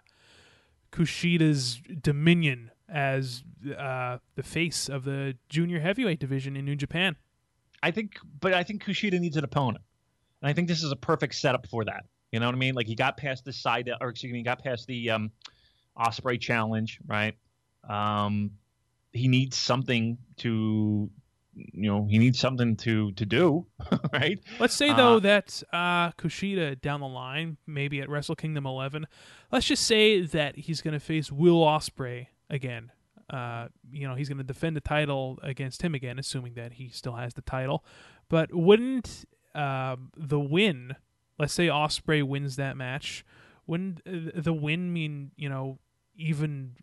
Kushida's 0.93 1.83
dominion 2.01 2.71
as 2.89 3.43
uh, 3.77 4.19
the 4.35 4.43
face 4.43 4.89
of 4.89 5.05
the 5.05 5.37
junior 5.51 5.81
heavyweight 5.81 6.21
division 6.21 6.57
in 6.57 6.65
New 6.65 6.77
Japan. 6.77 7.17
I 7.83 7.91
think, 7.91 8.17
but 8.41 8.55
I 8.55 8.63
think 8.63 8.85
Kushida 8.85 9.19
needs 9.19 9.37
an 9.37 9.45
opponent, 9.45 9.85
and 10.43 10.51
I 10.51 10.53
think 10.53 10.69
this 10.69 10.83
is 10.83 10.91
a 10.93 10.97
perfect 10.97 11.35
setup 11.37 11.67
for 11.69 11.85
that. 11.85 12.05
You 12.33 12.41
know 12.41 12.47
what 12.47 12.55
I 12.55 12.59
mean? 12.59 12.75
Like 12.75 12.87
he 12.87 12.95
got 12.95 13.17
past 13.17 13.45
the 13.45 13.53
side, 13.53 13.91
or 14.01 14.09
excuse 14.09 14.33
me, 14.33 14.39
he 14.39 14.45
got 14.45 14.63
past 14.63 14.87
the 14.87 15.11
um, 15.11 15.31
Osprey 15.97 16.39
challenge, 16.39 16.99
right? 17.07 17.35
Um, 17.89 18.53
he 19.13 19.29
needs 19.29 19.57
something 19.57 20.17
to, 20.39 21.11
you 21.55 21.91
know, 21.91 22.07
he 22.09 22.19
needs 22.19 22.39
something 22.39 22.77
to 22.77 23.13
to 23.13 23.27
do, 23.27 23.67
right? 24.13 24.39
Let's 24.59 24.75
say 24.75 24.91
Uh, 24.91 24.97
though 24.97 25.21
that 25.21 25.63
uh, 25.73 26.13
Kushida 26.13 26.81
down 26.81 27.01
the 27.01 27.09
line, 27.09 27.59
maybe 27.67 28.01
at 28.01 28.09
Wrestle 28.09 28.35
Kingdom 28.35 28.67
11, 28.67 29.07
let's 29.51 29.67
just 29.67 29.87
say 29.87 30.23
that 30.23 30.57
he's 30.57 30.81
going 30.81 30.95
to 30.95 31.01
face 31.01 31.31
Will 31.31 31.63
Osprey 31.63 32.31
again. 32.49 32.91
Uh, 33.29 33.69
you 33.91 34.07
know, 34.09 34.15
he's 34.15 34.29
going 34.29 34.39
to 34.39 34.45
defend 34.45 34.77
the 34.77 34.81
title 34.81 35.39
against 35.43 35.83
him 35.83 35.95
again, 35.95 36.19
assuming 36.19 36.55
that 36.55 36.75
he 36.75 36.89
still 36.89 37.15
has 37.15 37.35
the 37.35 37.43
title. 37.43 37.85
But 38.29 38.55
wouldn't 38.55 39.25
um 39.55 40.11
the 40.17 40.41
win, 40.41 40.97
let's 41.39 41.53
say 41.53 41.69
Osprey 41.69 42.23
wins 42.23 42.57
that 42.57 42.77
match, 42.77 43.25
wouldn't 43.67 44.01
uh, 44.07 44.31
the 44.35 44.53
win 44.53 44.93
mean 44.93 45.33
you 45.37 45.49
know 45.49 45.79
even 46.17 46.77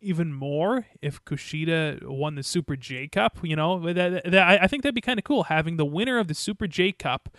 even 0.00 0.32
more 0.34 0.86
if 1.00 1.24
Kushida 1.24 2.02
won 2.06 2.34
the 2.34 2.42
Super 2.42 2.76
J 2.76 3.08
Cup. 3.08 3.38
You 3.42 3.56
know, 3.56 3.78
that, 3.92 4.22
that, 4.30 4.62
I- 4.62 4.66
think 4.66 4.82
that'd 4.82 4.94
be 4.94 5.00
kind 5.00 5.18
of 5.18 5.24
cool 5.24 5.44
having 5.44 5.78
the 5.78 5.84
winner 5.86 6.18
of 6.18 6.28
the 6.28 6.34
Super 6.34 6.66
J 6.66 6.92
Cup 6.92 7.30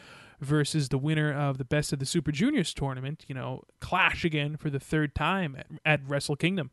versus 0.41 0.89
the 0.89 0.97
winner 0.97 1.31
of 1.31 1.59
the 1.59 1.63
Best 1.63 1.93
of 1.93 1.99
the 1.99 2.07
Super 2.07 2.31
Juniors 2.31 2.73
tournament. 2.73 3.23
You 3.27 3.35
know, 3.35 3.61
clash 3.81 4.25
again 4.25 4.57
for 4.57 4.71
the 4.71 4.79
third 4.79 5.13
time 5.13 5.55
at, 5.55 5.67
at 5.85 6.09
Wrestle 6.09 6.35
Kingdom. 6.35 6.71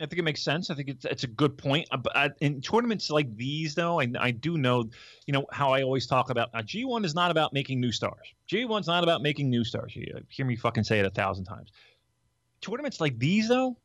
I 0.00 0.06
think 0.06 0.18
it 0.18 0.22
makes 0.22 0.42
sense. 0.42 0.70
I 0.70 0.74
think 0.74 0.88
it's 0.88 1.04
it's 1.04 1.24
a 1.24 1.28
good 1.28 1.58
point. 1.58 1.88
Uh, 1.90 1.96
But 1.96 2.16
uh, 2.16 2.28
in 2.40 2.60
tournaments 2.60 3.10
like 3.10 3.36
these, 3.36 3.74
though, 3.74 4.00
I, 4.00 4.08
I 4.18 4.30
do 4.30 4.56
know, 4.56 4.88
you 5.26 5.32
know, 5.32 5.46
how 5.50 5.72
I 5.72 5.82
always 5.82 6.06
talk 6.06 6.30
about 6.30 6.50
uh, 6.54 6.62
G1 6.62 7.04
is 7.04 7.14
not 7.14 7.30
about 7.30 7.52
making 7.52 7.80
new 7.80 7.90
stars. 7.90 8.32
G1's 8.48 8.86
not 8.86 9.02
about 9.02 9.22
making 9.22 9.50
new 9.50 9.64
stars. 9.64 9.96
You 9.96 10.24
hear 10.28 10.46
me 10.46 10.56
fucking 10.56 10.84
say 10.84 11.00
it 11.00 11.06
a 11.06 11.10
thousand 11.10 11.46
times. 11.46 11.70
Tournaments 12.60 13.00
like 13.00 13.18
these, 13.18 13.48
though, 13.48 13.76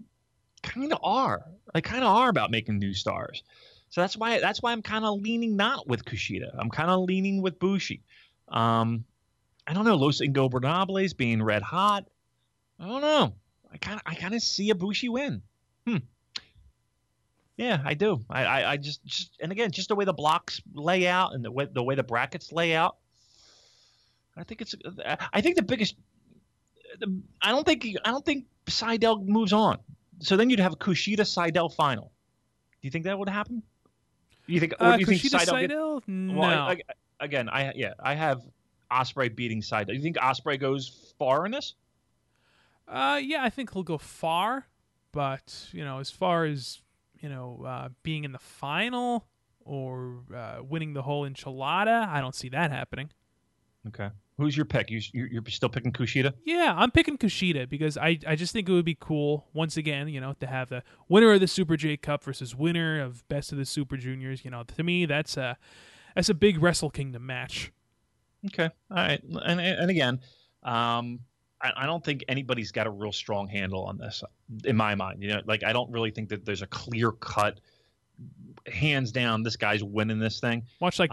kind 0.61 0.93
of 0.93 0.99
are. 1.03 1.45
They 1.73 1.81
kind 1.81 2.03
of 2.03 2.09
are 2.15 2.29
about 2.29 2.51
making 2.51 2.77
new 2.77 2.93
stars. 2.93 3.43
So 3.89 4.01
that's 4.01 4.17
why 4.17 4.39
that's 4.39 4.61
why 4.61 4.71
I'm 4.71 4.81
kind 4.81 5.05
of 5.05 5.19
leaning 5.21 5.55
not 5.55 5.87
with 5.87 6.05
Kushida. 6.05 6.55
I'm 6.57 6.69
kind 6.69 6.89
of 6.89 7.01
leaning 7.01 7.41
with 7.41 7.59
Bushi. 7.59 8.01
Um, 8.47 9.05
I 9.67 9.73
don't 9.73 9.85
know 9.85 9.95
Los 9.95 10.19
Ingobernables 10.21 11.15
being 11.15 11.41
red 11.41 11.61
hot. 11.61 12.07
I 12.79 12.87
don't 12.87 13.01
know. 13.01 13.33
I 13.71 13.77
kind 13.77 14.01
I 14.05 14.15
kind 14.15 14.33
of 14.33 14.41
see 14.41 14.69
a 14.71 14.75
Bushi 14.75 15.09
win. 15.09 15.41
Hmm. 15.87 15.97
Yeah, 17.57 17.81
I 17.85 17.93
do. 17.93 18.19
I, 18.29 18.45
I, 18.45 18.71
I 18.71 18.77
just, 18.77 19.05
just, 19.05 19.37
and 19.41 19.51
again, 19.51 19.69
just 19.71 19.89
the 19.89 19.95
way 19.95 20.05
the 20.05 20.13
blocks 20.13 20.61
lay 20.73 21.07
out 21.07 21.33
and 21.33 21.45
the 21.45 21.51
way 21.51 21.67
the 21.71 21.83
way 21.83 21.93
the 21.95 22.03
brackets 22.03 22.51
lay 22.51 22.73
out. 22.75 22.97
I 24.35 24.43
think 24.43 24.61
it's. 24.61 24.73
I 25.31 25.41
think 25.41 25.55
the 25.55 25.61
biggest. 25.61 25.95
The, 26.99 27.21
I 27.41 27.51
don't 27.51 27.65
think. 27.65 27.85
I 28.03 28.09
don't 28.11 28.25
think 28.25 28.45
Sydal 28.65 29.25
moves 29.27 29.53
on. 29.53 29.77
So 30.19 30.35
then 30.37 30.49
you'd 30.49 30.59
have 30.59 30.73
a 30.73 30.77
Kushida 30.77 31.19
Sydal 31.21 31.71
final. 31.73 32.05
Do 32.81 32.87
you 32.87 32.91
think 32.91 33.05
that 33.05 33.17
would 33.19 33.29
happen? 33.29 33.61
You 34.47 34.59
think? 34.59 34.73
Uh, 34.79 34.93
do 34.93 35.01
you 35.01 35.05
think 35.05 35.21
Kushida 35.21 35.45
Sydal? 35.45 35.59
get- 35.61 35.69
Sydal? 35.69 36.01
No. 36.07 36.39
well, 36.39 36.59
I, 36.67 36.71
I, 36.71 36.77
again, 37.19 37.49
I 37.49 37.71
yeah, 37.75 37.93
I 37.99 38.15
have 38.15 38.41
Ospreay 38.91 39.35
beating 39.35 39.61
Sydal. 39.61 39.87
Do 39.87 39.93
you 39.93 40.01
think 40.01 40.17
Ospreay 40.17 40.59
goes 40.59 41.13
far 41.19 41.45
in 41.45 41.51
this? 41.51 41.75
Uh, 42.87 43.19
yeah, 43.23 43.43
I 43.43 43.49
think 43.49 43.71
he'll 43.73 43.83
go 43.83 43.97
far, 43.97 44.65
but 45.13 45.69
you 45.71 45.85
know, 45.85 45.99
as 45.99 46.11
far 46.11 46.43
as 46.43 46.81
you 47.21 47.29
know, 47.29 47.63
uh, 47.65 47.89
being 48.03 48.25
in 48.25 48.33
the 48.33 48.39
final 48.39 49.25
or 49.61 50.23
uh, 50.35 50.57
winning 50.61 50.93
the 50.93 51.01
whole 51.01 51.27
enchilada, 51.27 52.05
I 52.09 52.19
don't 52.19 52.35
see 52.35 52.49
that 52.49 52.69
happening. 52.71 53.09
Okay. 53.87 54.09
Who's 54.37 54.57
your 54.57 54.65
pick? 54.65 54.89
You, 54.89 54.99
you 55.13 55.27
you're 55.31 55.43
still 55.47 55.69
picking 55.69 55.91
Kushida? 55.91 56.33
Yeah, 56.43 56.73
I'm 56.75 56.89
picking 56.89 57.17
Kushida 57.17 57.69
because 57.69 57.97
I, 57.97 58.17
I 58.27 58.35
just 58.35 58.51
think 58.51 58.67
it 58.67 58.71
would 58.71 58.83
be 58.83 58.97
cool 58.99 59.45
once 59.53 59.77
again, 59.77 60.07
you 60.07 60.19
know, 60.19 60.33
to 60.39 60.47
have 60.47 60.69
the 60.69 60.83
winner 61.07 61.31
of 61.31 61.39
the 61.39 61.47
Super 61.47 61.77
J 61.77 61.97
Cup 61.97 62.23
versus 62.23 62.55
winner 62.55 63.01
of 63.01 63.27
Best 63.27 63.51
of 63.51 63.57
the 63.57 63.65
Super 63.65 63.95
Juniors. 63.95 64.43
You 64.43 64.51
know, 64.51 64.63
to 64.63 64.83
me, 64.83 65.05
that's 65.05 65.37
a 65.37 65.57
that's 66.15 66.29
a 66.29 66.33
big 66.33 66.61
Wrestle 66.61 66.89
Kingdom 66.89 67.25
match. 67.25 67.71
Okay. 68.47 68.69
All 68.89 68.97
right. 68.97 69.21
And 69.23 69.61
and 69.61 69.91
again, 69.91 70.19
um, 70.63 71.19
I, 71.63 71.71
I 71.77 71.85
don't 71.85 72.03
think 72.03 72.23
anybody's 72.27 72.71
got 72.71 72.85
a 72.85 72.91
real 72.91 73.13
strong 73.13 73.47
handle 73.47 73.85
on 73.85 73.97
this, 73.97 74.23
in 74.65 74.75
my 74.75 74.95
mind. 74.95 75.23
You 75.23 75.29
know, 75.29 75.41
like 75.45 75.63
I 75.63 75.73
don't 75.73 75.91
really 75.91 76.11
think 76.11 76.29
that 76.29 76.45
there's 76.45 76.61
a 76.61 76.67
clear 76.67 77.11
cut, 77.11 77.59
hands 78.67 79.11
down, 79.11 79.43
this 79.43 79.55
guy's 79.55 79.83
winning 79.83 80.19
this 80.19 80.39
thing. 80.39 80.63
Much 80.81 80.99
like 80.99 81.11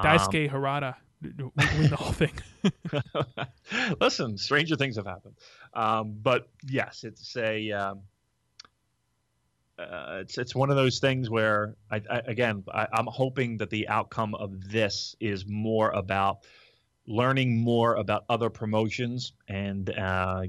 Um, 0.48 0.52
Harada 0.52 0.96
win 1.22 1.90
the 1.90 1.96
whole 1.96 2.12
thing. 2.12 2.32
Listen, 4.00 4.38
stranger 4.38 4.76
things 4.76 4.96
have 4.96 5.06
happened. 5.06 5.34
Um, 5.74 6.16
but 6.22 6.48
yes, 6.66 7.04
it's 7.04 7.36
a. 7.36 7.70
Um, 7.72 8.00
uh, 9.78 10.18
it's 10.20 10.36
it's 10.36 10.54
one 10.54 10.68
of 10.68 10.76
those 10.76 10.98
things 10.98 11.30
where 11.30 11.74
I, 11.90 12.02
I 12.10 12.18
again 12.26 12.64
I, 12.72 12.86
I'm 12.92 13.06
hoping 13.06 13.56
that 13.58 13.70
the 13.70 13.88
outcome 13.88 14.34
of 14.34 14.68
this 14.70 15.16
is 15.20 15.46
more 15.46 15.90
about 15.90 16.40
learning 17.10 17.60
more 17.60 17.96
about 17.96 18.24
other 18.28 18.48
promotions 18.48 19.32
and 19.48 19.90
uh, 19.98 20.42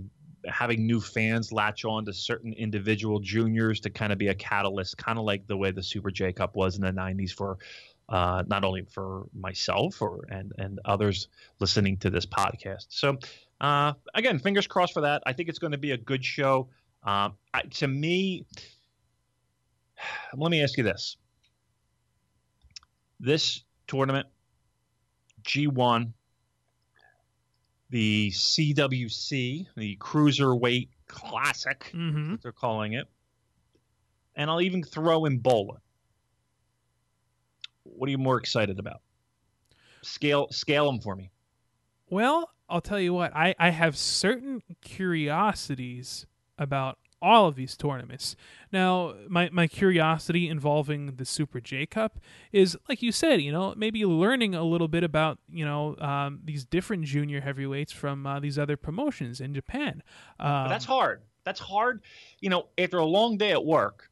having 0.47 0.86
new 0.86 1.02
fans 1.02 1.52
latch 1.52 1.86
on 1.86 2.06
to 2.06 2.13
certain 2.13 2.54
individual 2.54 3.19
juniors 3.19 3.80
to 3.80 3.89
kind 3.89 4.13
of 4.13 4.19
be 4.19 4.28
a 4.28 4.36
catalyst, 4.36 4.95
kind 4.95 5.17
of 5.17 5.26
like 5.26 5.47
the 5.47 5.58
way 5.58 5.71
the 5.71 5.82
Super 5.82 6.12
J 6.12 6.32
Cup 6.32 6.56
was 6.56 6.76
in 6.76 6.84
the 6.84 6.91
'90s 6.91 7.32
for 7.32 7.58
uh, 8.10 8.43
not 8.45 8.63
only 8.63 8.84
for 8.84 9.26
myself 9.34 10.04
or 10.04 10.26
and 10.30 10.54
and 10.60 10.80
others 10.86 11.30
listening 11.60 11.97
to 11.97 12.12
this 12.12 12.28
podcast. 12.28 12.86
So 12.89 13.17
uh, 13.60 13.93
again, 14.13 14.38
fingers 14.38 14.67
crossed 14.67 14.93
for 14.93 15.02
that. 15.02 15.24
I 15.26 15.34
think 15.34 15.50
it's 15.50 15.60
going 15.60 15.71
to 15.71 15.80
be 15.80 15.91
a 15.91 15.97
good 15.97 16.24
show. 16.24 16.69
Um, 17.04 17.34
I, 17.56 17.63
to 17.63 17.88
me, 17.88 18.45
let 20.38 20.52
me 20.52 20.62
ask 20.62 20.78
you 20.78 20.84
this: 20.84 21.17
this 23.19 23.63
tournament, 23.88 24.28
G1, 25.41 26.13
the 27.91 28.32
CWC, 28.32 29.67
the 29.75 29.97
Cruiserweight 29.97 30.89
Classic, 31.08 31.89
hmm 31.93 32.36
they're 32.41 32.51
calling 32.51 32.93
it, 32.93 33.08
and 34.36 34.49
I'll 34.49 34.62
even 34.62 34.82
throw 34.82 35.25
in 35.25 35.38
Bola. 35.38 35.77
What 37.84 38.08
are 38.08 38.12
you 38.12 38.17
more 38.17 38.38
excited 38.38 38.80
about? 38.80 39.01
Scale 40.01 40.47
scale 40.51 40.86
them 40.86 41.01
for 41.01 41.15
me. 41.15 41.32
Well, 42.10 42.49
I'll 42.69 42.82
tell 42.82 42.99
you 42.99 43.13
what, 43.13 43.36
I, 43.36 43.54
I 43.60 43.69
have 43.69 43.97
certain 43.97 44.62
curiosities 44.82 46.25
about 46.58 46.97
all 47.21 47.47
of 47.47 47.55
these 47.55 47.75
tournaments. 47.77 48.36
Now, 48.71 49.13
my, 49.27 49.49
my 49.51 49.67
curiosity 49.67 50.47
involving 50.49 51.15
the 51.15 51.25
Super 51.25 51.60
J 51.60 51.86
Cup 51.86 52.19
is, 52.51 52.77
like 52.89 53.01
you 53.01 53.12
said, 53.12 53.41
you 53.41 53.51
know, 53.51 53.73
maybe 53.75 54.05
learning 54.05 54.55
a 54.55 54.63
little 54.63 54.88
bit 54.88 55.03
about, 55.03 55.39
you 55.49 55.65
know, 55.65 55.95
um, 55.99 56.39
these 56.43 56.65
different 56.65 57.05
junior 57.05 57.41
heavyweights 57.41 57.91
from 57.91 58.25
uh, 58.25 58.39
these 58.39 58.57
other 58.57 58.77
promotions 58.77 59.41
in 59.41 59.53
Japan. 59.53 60.03
Um, 60.39 60.69
that's 60.69 60.86
hard. 60.86 61.21
That's 61.43 61.60
hard. 61.60 62.01
You 62.39 62.49
know, 62.49 62.67
after 62.77 62.97
a 62.97 63.05
long 63.05 63.38
day 63.38 63.51
at 63.51 63.65
work, 63.65 64.10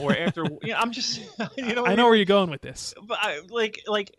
or 0.00 0.16
after 0.16 0.44
you 0.62 0.72
know, 0.72 0.76
I'm 0.76 0.92
just 0.92 1.20
you 1.56 1.74
know 1.74 1.86
I 1.86 1.94
know 1.94 2.06
where 2.06 2.16
you're 2.16 2.24
going 2.24 2.50
with 2.50 2.62
this. 2.62 2.94
but 3.02 3.18
I, 3.20 3.40
like 3.48 3.80
like 3.86 4.16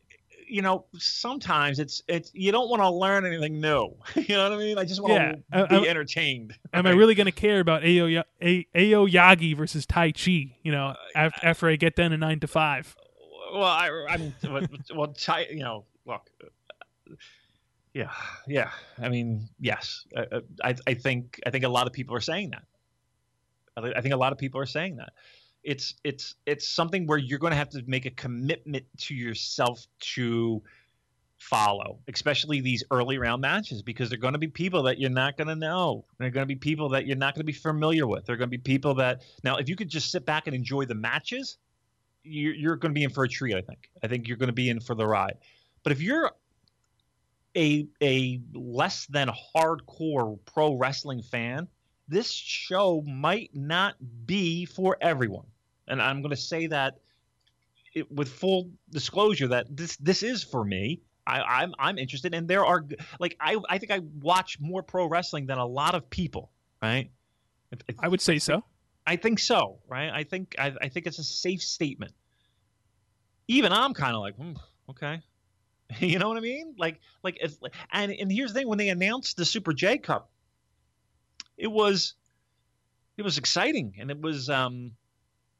you 0.47 0.61
know 0.61 0.85
sometimes 0.97 1.79
it's 1.79 2.01
it's 2.07 2.31
you 2.33 2.51
don't 2.51 2.69
want 2.69 2.81
to 2.81 2.89
learn 2.89 3.25
anything 3.25 3.59
new. 3.59 3.95
you 4.15 4.35
know 4.35 4.43
what 4.49 4.53
I 4.53 4.57
mean? 4.57 4.77
I 4.77 4.85
just 4.85 5.01
want 5.01 5.13
Yeah, 5.13 5.31
to 5.33 5.73
I- 5.73 5.79
be 5.81 5.87
I- 5.87 5.89
entertained. 5.89 6.53
Am 6.73 6.85
I 6.85 6.91
really 6.91 7.15
going 7.15 7.25
to 7.25 7.31
care 7.31 7.59
about 7.59 7.83
Ao, 7.83 8.05
Ya- 8.05 8.23
A- 8.41 8.67
Aoyagi 8.75 9.55
versus 9.55 9.85
Taichi, 9.85 10.55
you 10.63 10.71
know, 10.71 10.95
af- 11.15 11.39
after 11.43 11.67
I 11.69 11.75
get 11.75 11.95
done 11.95 12.11
a 12.13 12.17
9 12.17 12.39
to 12.41 12.47
5? 12.47 12.95
Well, 13.53 13.63
I, 13.63 13.89
I 14.09 14.17
mean, 14.17 14.33
well, 14.93 15.13
chi- 15.17 15.47
you 15.49 15.63
know, 15.63 15.85
look, 16.05 16.29
uh, 16.43 17.13
yeah, 17.93 18.11
yeah. 18.47 18.71
I 19.01 19.07
mean, 19.09 19.47
yes. 19.59 20.05
Uh, 20.15 20.41
I, 20.63 20.75
I 20.85 20.93
think, 20.95 21.39
I 21.45 21.49
think 21.51 21.63
a 21.63 21.69
lot 21.69 21.87
of 21.87 21.93
people 21.93 22.15
are 22.15 22.21
saying 22.21 22.51
that. 22.51 22.63
I 23.95 24.01
think 24.01 24.13
a 24.13 24.17
lot 24.17 24.31
of 24.33 24.37
people 24.37 24.59
are 24.59 24.65
saying 24.65 24.97
that. 24.97 25.13
It's, 25.65 25.95
it's, 26.03 26.35
it's 26.45 26.67
something 26.67 27.07
where 27.07 27.17
you're 27.17 27.39
going 27.39 27.51
to 27.51 27.57
have 27.57 27.69
to 27.71 27.83
make 27.87 28.05
a 28.05 28.11
commitment 28.11 28.85
to 28.99 29.15
yourself 29.15 29.85
to 30.15 30.61
follow, 31.37 31.99
especially 32.07 32.61
these 32.61 32.83
early 32.91 33.17
round 33.17 33.41
matches, 33.41 33.81
because 33.81 34.09
they're 34.09 34.17
going 34.17 34.33
to 34.33 34.39
be 34.39 34.47
people 34.47 34.83
that 34.83 34.99
you're 34.99 35.09
not 35.09 35.37
going 35.37 35.47
to 35.47 35.55
know. 35.55 36.05
They're 36.17 36.29
going 36.29 36.43
to 36.43 36.47
be 36.47 36.55
people 36.55 36.89
that 36.89 37.05
you're 37.05 37.17
not 37.17 37.33
going 37.35 37.41
to 37.41 37.45
be 37.45 37.51
familiar 37.51 38.07
with. 38.07 38.25
They're 38.25 38.37
going 38.37 38.49
to 38.49 38.57
be 38.57 38.61
people 38.61 38.93
that 38.95 39.23
now, 39.43 39.57
if 39.57 39.67
you 39.67 39.75
could 39.75 39.89
just 39.89 40.11
sit 40.11 40.25
back 40.25 40.47
and 40.47 40.55
enjoy 40.55 40.85
the 40.85 40.95
matches, 40.95 41.57
you're, 42.23 42.53
you're 42.53 42.75
going 42.75 42.91
to 42.91 42.97
be 42.97 43.03
in 43.03 43.09
for 43.09 43.23
a 43.23 43.29
treat. 43.29 43.55
I 43.55 43.61
think. 43.61 43.89
I 44.03 44.07
think 44.07 44.27
you're 44.27 44.37
going 44.37 44.47
to 44.47 44.53
be 44.53 44.69
in 44.69 44.79
for 44.79 44.95
the 44.95 45.05
ride. 45.05 45.37
But 45.83 45.91
if 45.91 46.01
you're 46.01 46.31
a 47.55 47.87
a 48.01 48.39
less 48.53 49.05
than 49.07 49.29
hardcore 49.55 50.37
pro 50.45 50.75
wrestling 50.75 51.21
fan, 51.21 51.67
this 52.07 52.31
show 52.31 53.01
might 53.01 53.49
not 53.53 53.95
be 54.25 54.65
for 54.65 54.97
everyone. 55.01 55.45
And 55.87 56.01
I'm 56.01 56.21
going 56.21 56.31
to 56.31 56.37
say 56.37 56.67
that 56.67 56.99
it, 57.93 58.11
with 58.11 58.29
full 58.29 58.69
disclosure 58.89 59.47
that 59.49 59.75
this 59.75 59.95
this 59.97 60.23
is 60.23 60.43
for 60.43 60.63
me. 60.63 61.01
I, 61.27 61.41
I'm 61.41 61.73
I'm 61.79 61.97
interested, 61.97 62.35
and 62.35 62.47
there 62.47 62.65
are 62.65 62.85
like 63.19 63.35
I 63.39 63.57
I 63.67 63.79
think 63.79 63.91
I 63.91 64.01
watch 64.21 64.59
more 64.59 64.83
pro 64.83 65.07
wrestling 65.07 65.47
than 65.47 65.57
a 65.57 65.65
lot 65.65 65.95
of 65.95 66.09
people. 66.09 66.51
Right. 66.81 67.09
I 67.99 68.07
would 68.07 68.21
say 68.21 68.37
so. 68.37 68.63
I 69.07 69.15
think 69.15 69.39
so, 69.39 69.79
right? 69.87 70.09
I 70.09 70.23
think 70.23 70.55
I, 70.57 70.73
I 70.81 70.89
think 70.89 71.07
it's 71.07 71.19
a 71.19 71.23
safe 71.23 71.61
statement. 71.61 72.13
Even 73.47 73.71
I'm 73.71 73.93
kind 73.93 74.15
of 74.15 74.21
like, 74.21 74.35
hmm, 74.35 74.53
okay, 74.89 75.21
you 75.99 76.19
know 76.19 76.27
what 76.27 76.37
I 76.37 76.41
mean? 76.41 76.75
Like, 76.77 76.99
like 77.23 77.37
if 77.41 77.55
and 77.91 78.11
and 78.11 78.31
here's 78.31 78.53
the 78.53 78.59
thing: 78.59 78.67
when 78.67 78.77
they 78.77 78.89
announced 78.89 79.37
the 79.37 79.45
Super 79.45 79.73
J 79.73 79.97
Cup, 79.97 80.29
it 81.57 81.67
was 81.67 82.15
it 83.17 83.21
was 83.21 83.37
exciting, 83.37 83.95
and 83.99 84.09
it 84.09 84.19
was 84.19 84.49
um, 84.49 84.91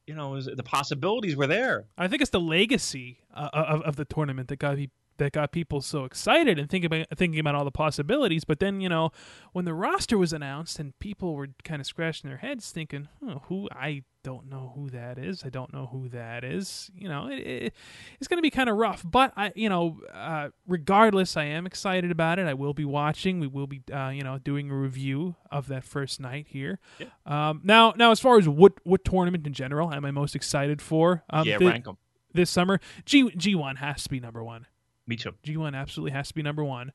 you 0.06 0.14
know, 0.14 0.30
was, 0.30 0.46
the 0.46 0.62
possibilities 0.62 1.36
were 1.36 1.46
there. 1.46 1.86
I 1.98 2.08
think 2.08 2.22
it's 2.22 2.30
the 2.30 2.40
legacy 2.40 3.20
uh, 3.34 3.50
of, 3.52 3.82
of 3.82 3.96
the 3.96 4.04
tournament 4.04 4.48
that 4.48 4.58
got 4.58 4.78
that 5.18 5.32
got 5.32 5.50
people 5.50 5.80
so 5.80 6.04
excited 6.04 6.58
and 6.58 6.68
thinking 6.68 6.86
about 6.86 7.06
thinking 7.16 7.40
about 7.40 7.54
all 7.54 7.64
the 7.64 7.70
possibilities. 7.70 8.44
But 8.44 8.60
then 8.60 8.80
you 8.80 8.88
know 8.88 9.10
when 9.52 9.64
the 9.64 9.74
roster 9.74 10.18
was 10.18 10.32
announced 10.32 10.78
and 10.78 10.98
people 10.98 11.34
were 11.34 11.48
kind 11.64 11.80
of 11.80 11.86
scratching 11.86 12.28
their 12.28 12.38
heads 12.38 12.70
thinking, 12.70 13.08
oh, 13.26 13.42
who 13.46 13.68
I 13.72 14.04
don't 14.26 14.50
know 14.50 14.72
who 14.74 14.90
that 14.90 15.18
is. 15.18 15.44
I 15.44 15.50
don't 15.50 15.72
know 15.72 15.86
who 15.86 16.08
that 16.08 16.42
is. 16.42 16.90
You 16.96 17.08
know, 17.08 17.28
it, 17.28 17.38
it, 17.38 17.74
it's 18.18 18.26
going 18.26 18.38
to 18.38 18.42
be 18.42 18.50
kind 18.50 18.68
of 18.68 18.76
rough. 18.76 19.04
But 19.08 19.32
I, 19.36 19.52
you 19.54 19.68
know, 19.68 20.00
uh, 20.12 20.48
regardless, 20.66 21.36
I 21.36 21.44
am 21.44 21.64
excited 21.64 22.10
about 22.10 22.38
it. 22.40 22.46
I 22.46 22.54
will 22.54 22.74
be 22.74 22.84
watching. 22.84 23.38
We 23.38 23.46
will 23.46 23.68
be, 23.68 23.82
uh, 23.92 24.08
you 24.08 24.24
know, 24.24 24.38
doing 24.38 24.70
a 24.70 24.74
review 24.76 25.36
of 25.52 25.68
that 25.68 25.84
first 25.84 26.18
night 26.20 26.46
here. 26.48 26.80
Yeah. 26.98 27.06
Um, 27.24 27.60
now, 27.62 27.94
now, 27.96 28.10
as 28.10 28.18
far 28.18 28.36
as 28.38 28.48
what 28.48 28.72
what 28.84 29.04
tournament 29.04 29.46
in 29.46 29.52
general 29.52 29.92
am 29.92 30.04
I 30.04 30.10
most 30.10 30.34
excited 30.34 30.82
for? 30.82 31.22
Um, 31.30 31.46
yeah, 31.46 31.58
rank 31.60 31.84
them. 31.84 31.96
this 32.34 32.50
summer. 32.50 32.80
G 33.04 33.30
G 33.36 33.54
one 33.54 33.76
has 33.76 34.02
to 34.02 34.08
be 34.10 34.18
number 34.18 34.42
one. 34.42 34.66
Me 35.06 35.14
too. 35.14 35.34
G 35.44 35.56
one 35.56 35.74
absolutely 35.76 36.10
has 36.12 36.28
to 36.28 36.34
be 36.34 36.42
number 36.42 36.64
one. 36.64 36.92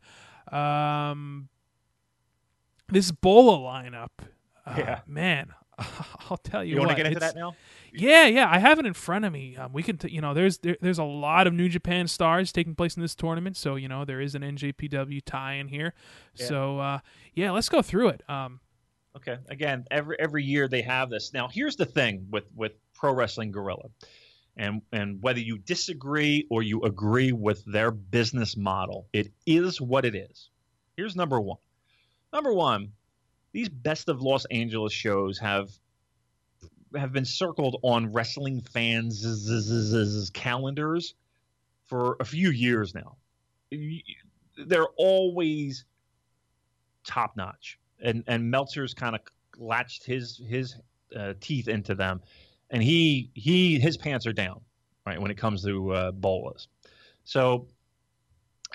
Um, 0.52 1.48
this 2.90 3.10
Bola 3.12 3.58
lineup, 3.58 4.10
uh, 4.66 4.76
Yeah. 4.78 5.00
man, 5.08 5.54
I'll 6.30 6.38
tell 6.38 6.64
you, 6.64 6.76
You, 6.76 6.80
want 6.80 6.92
to 6.92 6.96
get 6.96 7.08
into 7.08 7.20
that 7.20 7.36
now? 7.36 7.56
Yeah, 7.94 8.26
yeah, 8.28 8.50
I 8.50 8.60
have 8.60 8.80
it 8.80 8.86
in 8.86 8.94
front 8.94 9.26
of 9.26 9.34
me. 9.34 9.58
Um, 9.58 9.74
we 9.74 9.84
can, 9.84 9.98
t- 9.98 10.10
you 10.10 10.22
know, 10.22 10.34
there's 10.34 10.60
there, 10.60 10.78
there's 10.82 11.00
a 11.00 11.04
lot 11.04 11.48
of 11.48 11.54
New 11.54 11.68
Japan 11.68 12.08
stars 12.08 12.52
taking 12.52 12.74
place 12.76 12.96
in 12.96 13.02
this 13.02 13.16
tournament, 13.16 13.58
so 13.58 13.76
you 13.76 13.88
know 13.88 14.06
there 14.06 14.22
is 14.22 14.36
an 14.36 14.42
NJPW 14.42 15.22
tie 15.26 15.54
in 15.54 15.68
here. 15.68 15.94
Yeah. 16.36 16.46
So 16.46 16.80
uh, 16.80 17.00
yeah, 17.34 17.52
let's 17.52 17.70
go 17.70 17.82
through 17.82 18.10
it. 18.10 18.24
Um, 18.30 18.60
Okay. 19.16 19.38
Again, 19.50 19.86
every 19.92 20.16
every 20.20 20.44
year 20.44 20.68
they 20.68 20.82
have 20.84 21.10
this. 21.10 21.34
Now, 21.34 21.48
here's 21.48 21.76
the 21.76 21.86
thing 21.86 22.28
with 22.32 22.46
with 22.56 22.74
Pro 22.94 23.14
Wrestling 23.14 23.52
Guerrilla, 23.52 23.90
and 24.56 24.82
and 24.92 25.22
whether 25.22 25.40
you 25.40 25.58
disagree 25.58 26.48
or 26.50 26.64
you 26.64 26.82
agree 26.84 27.32
with 27.32 27.64
their 27.66 27.92
business 27.92 28.56
model, 28.56 29.08
it 29.12 29.32
is 29.46 29.82
what 29.82 30.06
it 30.06 30.16
is. 30.16 30.50
Here's 30.96 31.16
number 31.16 31.40
one. 31.42 31.58
Number 32.32 32.54
one, 32.54 32.94
these 33.52 33.70
Best 33.70 34.10
of 34.10 34.22
Los 34.22 34.46
Angeles 34.46 34.94
shows 34.94 35.38
have 35.40 35.70
have 36.96 37.14
been 37.14 37.26
circled 37.26 37.80
on 37.84 38.12
wrestling 38.12 38.62
fans' 38.62 40.30
calendars 40.34 41.16
for 41.86 42.18
a 42.20 42.26
few 42.26 42.50
years 42.50 42.94
now. 42.94 43.16
They're 44.58 44.90
always 44.98 45.86
top 47.06 47.38
notch 47.38 47.80
and 48.02 48.24
and 48.28 48.50
Meltzer's 48.50 48.94
kind 48.94 49.16
of 49.16 49.22
latched 49.58 50.04
his 50.04 50.42
his 50.48 50.76
uh, 51.16 51.34
teeth 51.40 51.68
into 51.68 51.96
them, 51.96 52.22
and 52.70 52.82
he 52.84 53.30
he 53.34 53.80
his 53.80 53.98
pants 53.98 54.26
are 54.26 54.34
down, 54.34 54.62
right 55.06 55.22
when 55.22 55.32
it 55.32 55.38
comes 55.38 55.64
to 55.64 55.92
uh, 55.92 56.12
bolas. 56.12 56.68
So 57.24 57.68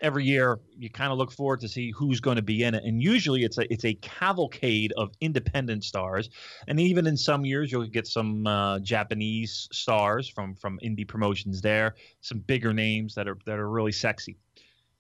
every 0.03 0.24
year 0.24 0.59
you 0.76 0.90
kind 0.90 1.12
of 1.12 1.18
look 1.18 1.32
forward 1.32 1.61
to 1.61 1.68
see 1.68 1.90
who's 1.90 2.20
going 2.20 2.36
to 2.36 2.42
be 2.42 2.62
in 2.62 2.74
it, 2.74 2.84
and 2.84 3.03
usually 3.03 3.44
it's 3.44 3.59
a 3.59 3.72
it's 3.72 3.84
a 3.84 3.94
cavalcade 3.94 4.92
of 4.97 5.11
independent 5.20 5.84
stars, 5.84 6.30
and 6.68 6.78
even 6.80 7.07
in 7.07 7.16
some 7.16 7.44
years 7.44 7.70
you'll 7.70 7.86
get 7.86 8.07
some 8.07 8.47
uh, 8.47 8.78
Japanese 8.80 9.68
stars 9.72 10.28
from 10.28 10.55
from 10.55 10.78
indie 10.82 11.07
promotions 11.07 11.61
there, 11.61 11.94
some 12.20 12.38
bigger 12.38 12.72
names 12.72 13.14
that 13.14 13.28
are 13.28 13.38
that 13.47 13.59
are 13.59 13.68
really 13.68 13.92
sexy. 13.92 14.36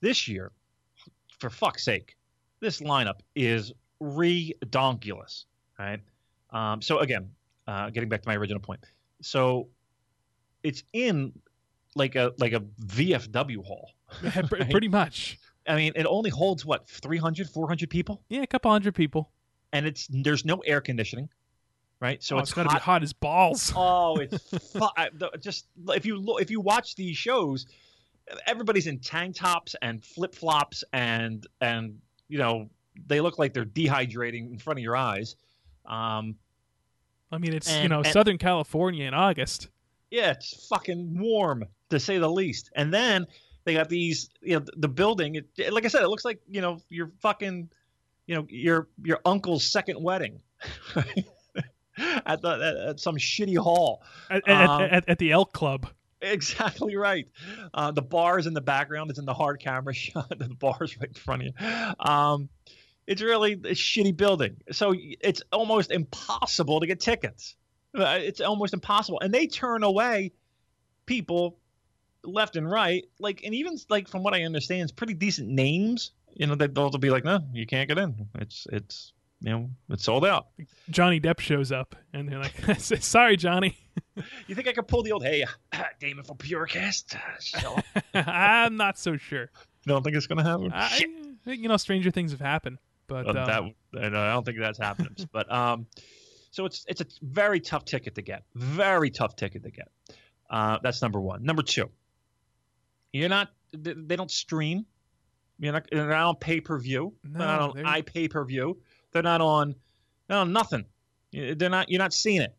This 0.00 0.28
year, 0.28 0.52
for 1.38 1.50
fuck's 1.50 1.84
sake, 1.84 2.16
this 2.60 2.80
lineup 2.80 3.20
is 3.34 3.72
redonkulous, 4.02 5.44
right? 5.78 6.00
Um, 6.50 6.80
so 6.82 6.98
again, 6.98 7.30
uh, 7.66 7.90
getting 7.90 8.08
back 8.08 8.22
to 8.22 8.28
my 8.28 8.36
original 8.36 8.60
point, 8.60 8.80
so 9.20 9.68
it's 10.62 10.82
in 10.92 11.32
like 11.94 12.14
a 12.14 12.32
like 12.38 12.52
a 12.52 12.60
VFW 12.60 13.64
hall. 13.64 13.90
pre- 14.48 14.64
pretty 14.64 14.88
much. 14.88 15.38
I 15.68 15.74
mean, 15.76 15.92
it 15.96 16.06
only 16.06 16.30
holds 16.30 16.64
what 16.64 16.88
300, 16.88 17.48
400 17.48 17.90
people, 17.90 18.22
Yeah, 18.28 18.42
a 18.42 18.46
couple 18.46 18.70
hundred 18.70 18.94
people. 18.94 19.30
and 19.72 19.84
it's 19.86 20.06
there's 20.10 20.44
no 20.44 20.58
air 20.60 20.80
conditioning, 20.80 21.28
right? 22.00 22.22
So 22.22 22.36
oh, 22.36 22.38
it's 22.38 22.50
it's 22.50 22.54
got 22.54 22.64
to 22.64 22.76
be 22.76 22.80
hot. 22.80 23.02
as 23.02 23.12
balls. 23.12 23.72
Oh, 23.76 24.16
it's 24.16 24.48
fu- 24.72 24.88
just 25.40 25.66
if 25.88 26.06
you 26.06 26.16
look, 26.18 26.40
if 26.40 26.50
you 26.50 26.60
watch 26.60 26.94
these 26.94 27.16
shows, 27.16 27.66
everybody's 28.46 28.86
in 28.86 28.98
tank 29.00 29.34
tops 29.36 29.74
and 29.82 30.02
flip 30.04 30.34
flops 30.34 30.84
and 30.92 31.46
and 31.60 31.98
you 32.28 32.38
know 32.38 32.68
they 33.08 33.20
look 33.20 33.38
like 33.38 33.52
they're 33.52 33.64
dehydrating 33.66 34.52
in 34.52 34.58
front 34.58 34.78
of 34.78 34.82
your 34.84 34.96
eyes. 34.96 35.34
Um, 35.84 36.36
I 37.32 37.38
mean, 37.38 37.54
it's 37.54 37.76
you 37.78 37.88
know 37.88 37.98
and- 38.02 38.06
Southern 38.12 38.38
California 38.38 39.04
in 39.06 39.14
August. 39.14 39.68
yeah, 40.12 40.30
it's 40.30 40.68
fucking 40.68 41.18
warm 41.18 41.64
to 41.90 41.98
say 41.98 42.18
the 42.18 42.30
least. 42.30 42.70
And 42.76 42.94
then 42.94 43.26
they 43.66 43.74
got 43.74 43.90
these, 43.90 44.30
you 44.40 44.58
know, 44.58 44.64
the 44.76 44.88
building. 44.88 45.34
It, 45.34 45.72
like 45.72 45.84
I 45.84 45.88
said, 45.88 46.02
it 46.02 46.08
looks 46.08 46.24
like 46.24 46.40
you 46.48 46.62
know 46.62 46.80
your 46.88 47.12
fucking, 47.20 47.68
you 48.26 48.34
know, 48.34 48.46
your 48.48 48.88
your 49.04 49.20
uncle's 49.26 49.70
second 49.70 50.02
wedding. 50.02 50.40
at, 50.96 52.42
the, 52.42 52.48
at, 52.48 52.88
at 52.90 53.00
some 53.00 53.16
shitty 53.16 53.58
hall. 53.58 54.02
At, 54.30 54.48
Um, 54.48 54.82
at, 54.82 55.08
at 55.08 55.18
the 55.18 55.32
Elk 55.32 55.52
Club. 55.52 55.88
Exactly 56.22 56.96
right. 56.96 57.28
Uh, 57.74 57.90
the 57.92 58.02
bar's 58.02 58.46
in 58.46 58.54
the 58.54 58.60
background. 58.62 59.10
It's 59.10 59.18
in 59.18 59.26
the 59.26 59.34
hard 59.34 59.60
camera 59.60 59.94
shot. 59.94 60.28
The 60.30 60.48
bar's 60.48 60.96
right 60.98 61.08
in 61.08 61.14
front 61.14 61.42
of 61.42 61.48
you. 61.48 62.10
Um, 62.10 62.48
it's 63.06 63.22
really 63.22 63.52
a 63.52 63.74
shitty 63.74 64.16
building. 64.16 64.56
So 64.72 64.94
it's 64.96 65.42
almost 65.52 65.90
impossible 65.90 66.80
to 66.80 66.86
get 66.86 67.00
tickets. 67.00 67.54
Uh, 67.96 68.18
It's 68.20 68.40
almost 68.40 68.74
impossible. 68.74 69.20
And 69.20 69.32
they 69.32 69.46
turn 69.46 69.82
away 69.82 70.32
people 71.06 71.58
left 72.26 72.56
and 72.56 72.70
right. 72.70 73.04
Like, 73.18 73.42
and 73.44 73.54
even 73.54 73.76
like 73.88 74.08
from 74.08 74.22
what 74.22 74.34
I 74.34 74.42
understand, 74.44 74.82
it's 74.82 74.92
pretty 74.92 75.14
decent 75.14 75.48
names. 75.48 76.12
You 76.34 76.46
know, 76.46 76.54
they- 76.54 76.66
they'll 76.66 76.90
be 76.90 77.10
like, 77.10 77.24
no, 77.24 77.40
you 77.52 77.66
can't 77.66 77.88
get 77.88 77.98
in. 77.98 78.28
It's, 78.36 78.66
it's, 78.72 79.12
you 79.40 79.50
know, 79.50 79.70
it's 79.90 80.04
sold 80.04 80.24
out. 80.26 80.48
Johnny 80.90 81.20
Depp 81.20 81.40
shows 81.40 81.70
up, 81.72 81.94
and 82.12 82.28
they're 82.28 82.38
like, 82.38 82.54
"Sorry, 82.80 83.36
Johnny, 83.36 83.76
You 84.46 84.54
think 84.54 84.66
I 84.66 84.72
could 84.72 84.88
pull 84.88 85.02
the 85.02 85.12
old, 85.12 85.22
hey, 85.24 85.44
uh, 85.72 85.82
Damon 86.00 86.24
from 86.24 86.36
PuroCast? 86.38 87.18
Uh. 87.54 87.82
I'm 88.30 88.76
not 88.78 88.98
so 88.98 89.16
sure." 89.18 89.50
You 89.84 89.92
don't 89.92 90.02
think 90.02 90.16
it's 90.16 90.26
going 90.26 90.38
to 90.38 90.44
happen? 90.44 90.72
I, 90.74 91.52
you 91.52 91.68
know, 91.68 91.76
stranger 91.76 92.10
things 92.10 92.32
have 92.32 92.40
happened, 92.40 92.78
but 93.08 93.26
Uh, 93.26 93.30
uh, 93.38 93.46
that 93.46 93.62
and 94.04 94.16
I 94.16 94.32
don't 94.32 94.44
think 94.44 94.58
that's 94.58 94.78
happened. 94.78 95.28
but 95.32 95.52
um, 95.52 95.86
so 96.50 96.64
it's 96.64 96.84
it's 96.88 97.02
a 97.02 97.06
very 97.22 97.60
tough 97.60 97.84
ticket 97.84 98.14
to 98.16 98.22
get. 98.22 98.42
Very 98.54 99.10
tough 99.10 99.36
ticket 99.36 99.62
to 99.64 99.70
get. 99.70 99.88
Uh, 100.48 100.78
that's 100.82 101.02
number 101.02 101.20
one. 101.20 101.44
Number 101.44 101.62
two, 101.62 101.90
you're 103.16 103.28
not. 103.28 103.48
They 103.72 104.16
don't 104.16 104.30
stream. 104.30 104.86
You're 105.58 105.72
not. 105.72 105.86
They're 105.90 106.08
not 106.08 106.28
on 106.28 106.36
pay 106.36 106.60
per 106.60 106.78
view. 106.78 107.14
No, 107.24 107.38
they're 107.38 107.46
not 107.48 107.60
on 107.60 107.76
they're- 107.76 107.86
i 107.86 108.02
pay 108.02 108.28
per 108.28 108.44
view. 108.44 108.80
They're 109.12 109.22
not 109.22 109.40
on. 109.40 109.74
No, 110.28 110.44
nothing. 110.44 110.84
They're 111.32 111.70
not. 111.70 111.88
You're 111.90 111.98
not 111.98 112.12
seeing 112.12 112.42
it. 112.42 112.56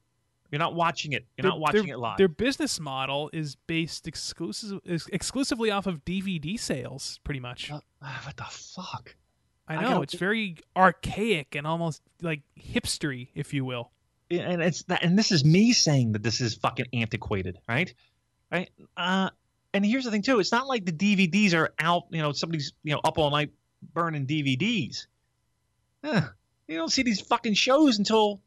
You're 0.51 0.60
not 0.60 0.76
watching 0.76 1.12
it. 1.12 1.26
You're 1.38 1.43
their- 1.43 1.51
not 1.51 1.60
watching 1.60 1.86
their- 1.88 1.95
it 1.95 1.99
live. 1.99 2.18
Their 2.18 2.28
business 2.28 2.80
model 2.80 3.30
is 3.34 3.55
based 3.55 4.08
exclusive 4.08 4.80
exclusively 5.12 5.72
off 5.72 5.88
of 5.88 6.03
DVD 6.05 6.58
sales, 6.58 7.20
pretty 7.24 7.39
much. 7.39 7.72
Uh, 7.72 7.80
what 8.24 8.38
the 8.38 8.45
fuck? 8.45 9.16
I 9.68 9.76
I 9.76 9.82
know 9.82 9.89
gotta 9.89 10.01
it's 10.03 10.14
very 10.16 10.58
archaic 10.78 11.55
and 11.55 11.68
almost 11.68 12.01
like 12.22 12.43
hipstery, 12.58 13.30
if 13.36 13.53
you 13.53 13.66
will. 13.66 13.91
and 14.30 14.62
it's 14.62 14.84
that 14.84 15.03
and 15.03 15.18
this 15.18 15.32
is 15.32 15.43
me 15.45 15.74
saying 15.74 16.14
that 16.14 16.24
this 16.24 16.41
is 16.41 16.53
fucking 16.55 16.86
antiquated 16.93 17.58
right 17.68 17.93
right 18.51 18.70
uh 18.97 19.30
and 19.74 19.86
here's 19.86 20.03
the 20.05 20.11
thing 20.11 20.22
too 20.22 20.39
it's 20.39 20.51
not 20.51 20.68
like 20.68 20.86
the 20.86 20.91
dvds 20.91 21.53
are 21.53 21.74
out 21.80 22.03
you 22.11 22.22
know 22.22 22.32
somebody's 22.32 22.74
you 22.84 22.93
know 22.93 23.01
up 23.03 23.18
all 23.18 23.30
night 23.32 23.51
burning 23.93 24.26
dvds 24.26 25.07
Eh, 26.03 26.22
you 26.68 26.78
don't 26.78 26.91
see 26.91 27.03
these 27.03 27.20
fucking 27.22 27.53
shows 27.55 27.97
until 27.97 28.39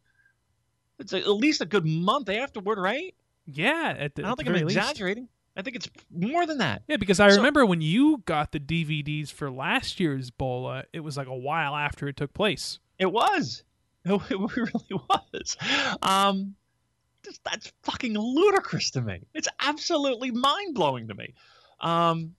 it's 0.99 1.12
a, 1.12 1.18
at 1.18 1.29
least 1.29 1.61
a 1.61 1.66
good 1.66 1.85
month 1.85 2.29
afterward 2.29 2.79
right 2.79 3.14
Yeah, 3.47 3.95
at 3.99 4.14
the, 4.14 4.23
i 4.23 4.27
don't 4.27 4.37
think 4.37 4.49
i'm 4.49 4.55
very 4.55 4.64
least. 4.66 4.77
exaggerating 4.79 5.29
i 5.57 5.62
think 5.62 5.77
it's 5.77 5.89
more 6.11 6.47
than 6.47 6.59
that 6.59 6.83
Yeah, 6.89 6.97
because 6.97 7.18
I 7.21 7.29
So- 7.31 7.37
remember 7.37 7.66
when 7.66 7.81
you 7.81 8.23
got 8.25 8.53
the 8.53 8.61
DVDs 8.61 9.31
for 9.33 9.51
last 9.51 9.99
year's 10.01 10.31
Bola, 10.31 10.85
it 10.93 11.01
was 11.01 11.16
like 11.16 11.27
a 11.27 11.37
while 11.37 11.75
after 11.77 12.07
it 12.09 12.16
took 12.16 12.33
place. 12.33 12.79
It 12.99 13.11
was. 13.12 13.64
It, 14.05 14.12
it 14.31 14.57
really 14.57 15.01
was. 15.09 15.57
Um, 16.03 16.55
just, 17.25 17.43
that's 17.45 17.73
fucking 17.83 18.14
ludicrous 18.14 18.91
to 18.93 19.01
me. 19.01 19.21
It's 19.35 19.49
absolutely 19.61 20.31
mind 20.31 20.75
blowing 20.75 21.09
to 21.09 21.14
me. 21.14 21.35
Um, 21.81 22.35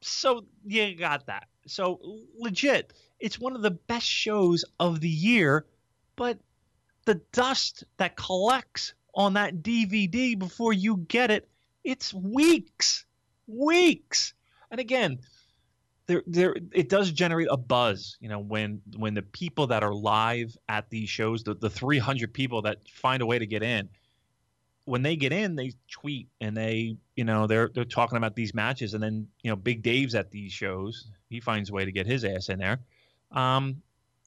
so 0.00 0.44
you 0.64 0.94
got 0.96 1.26
that. 1.26 1.48
So 1.66 2.00
legit, 2.38 2.92
it's 3.18 3.38
one 3.38 3.54
of 3.54 3.62
the 3.62 3.70
best 3.70 4.06
shows 4.06 4.64
of 4.78 5.00
the 5.00 5.08
year, 5.08 5.66
but 6.16 6.38
the 7.04 7.20
dust 7.32 7.84
that 7.98 8.16
collects 8.16 8.94
on 9.14 9.34
that 9.34 9.62
DVD 9.62 10.38
before 10.38 10.72
you 10.72 10.98
get 11.08 11.30
it, 11.30 11.48
it's 11.84 12.14
weeks, 12.14 13.04
weeks. 13.46 14.34
And 14.70 14.80
again, 14.80 15.18
there 16.10 16.22
there 16.26 16.56
it 16.72 16.88
does 16.88 17.12
generate 17.12 17.46
a 17.52 17.56
buzz 17.56 18.16
you 18.20 18.28
know 18.28 18.40
when 18.40 18.82
when 18.96 19.14
the 19.14 19.22
people 19.22 19.68
that 19.68 19.84
are 19.84 19.94
live 19.94 20.56
at 20.68 20.90
these 20.90 21.08
shows 21.08 21.44
the, 21.44 21.54
the 21.54 21.70
300 21.70 22.34
people 22.34 22.62
that 22.62 22.78
find 22.88 23.22
a 23.22 23.26
way 23.26 23.38
to 23.38 23.46
get 23.46 23.62
in 23.62 23.88
when 24.90 25.02
they 25.02 25.16
get 25.16 25.32
in 25.32 25.54
they 25.56 25.72
tweet 25.90 26.28
and 26.40 26.56
they 26.56 26.96
you 27.16 27.24
know 27.24 27.46
they're 27.46 27.70
they're 27.74 27.84
talking 27.84 28.16
about 28.18 28.34
these 28.34 28.52
matches 28.54 28.94
and 28.94 29.02
then 29.02 29.26
you 29.42 29.50
know 29.50 29.56
big 29.56 29.82
dave's 29.82 30.14
at 30.14 30.30
these 30.30 30.52
shows 30.52 31.10
he 31.28 31.40
finds 31.40 31.70
a 31.70 31.72
way 31.72 31.84
to 31.84 31.92
get 31.92 32.06
his 32.06 32.24
ass 32.24 32.48
in 32.48 32.58
there 32.58 32.78
um 33.32 33.82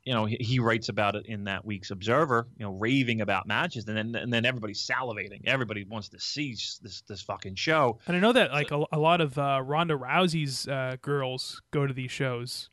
you 0.06 0.14
know, 0.14 0.26
he, 0.26 0.36
he 0.42 0.60
writes 0.60 0.90
about 0.90 1.16
it 1.16 1.28
in 1.28 1.46
that 1.46 1.64
week's 1.64 1.90
Observer, 1.90 2.46
you 2.58 2.66
know, 2.66 2.74
raving 2.74 3.22
about 3.22 3.48
matches, 3.48 3.88
and 3.88 3.96
then 3.96 4.14
and 4.22 4.34
then 4.34 4.44
everybody's 4.44 4.86
salivating. 4.86 5.40
Everybody 5.46 5.86
wants 5.86 6.10
to 6.10 6.20
see 6.20 6.52
this 6.52 7.04
this 7.08 7.22
fucking 7.22 7.56
show. 7.56 8.00
And 8.06 8.18
I 8.18 8.20
know 8.20 8.34
that 8.34 8.52
like 8.52 8.72
a, 8.72 8.84
a 8.92 9.00
lot 9.00 9.22
of 9.22 9.38
uh, 9.40 9.62
Ronda 9.64 9.96
Rousey's 9.98 10.68
uh, 10.68 10.98
girls 11.02 11.62
go 11.72 11.88
to 11.88 11.94
these 11.94 12.12
shows. 12.12 12.70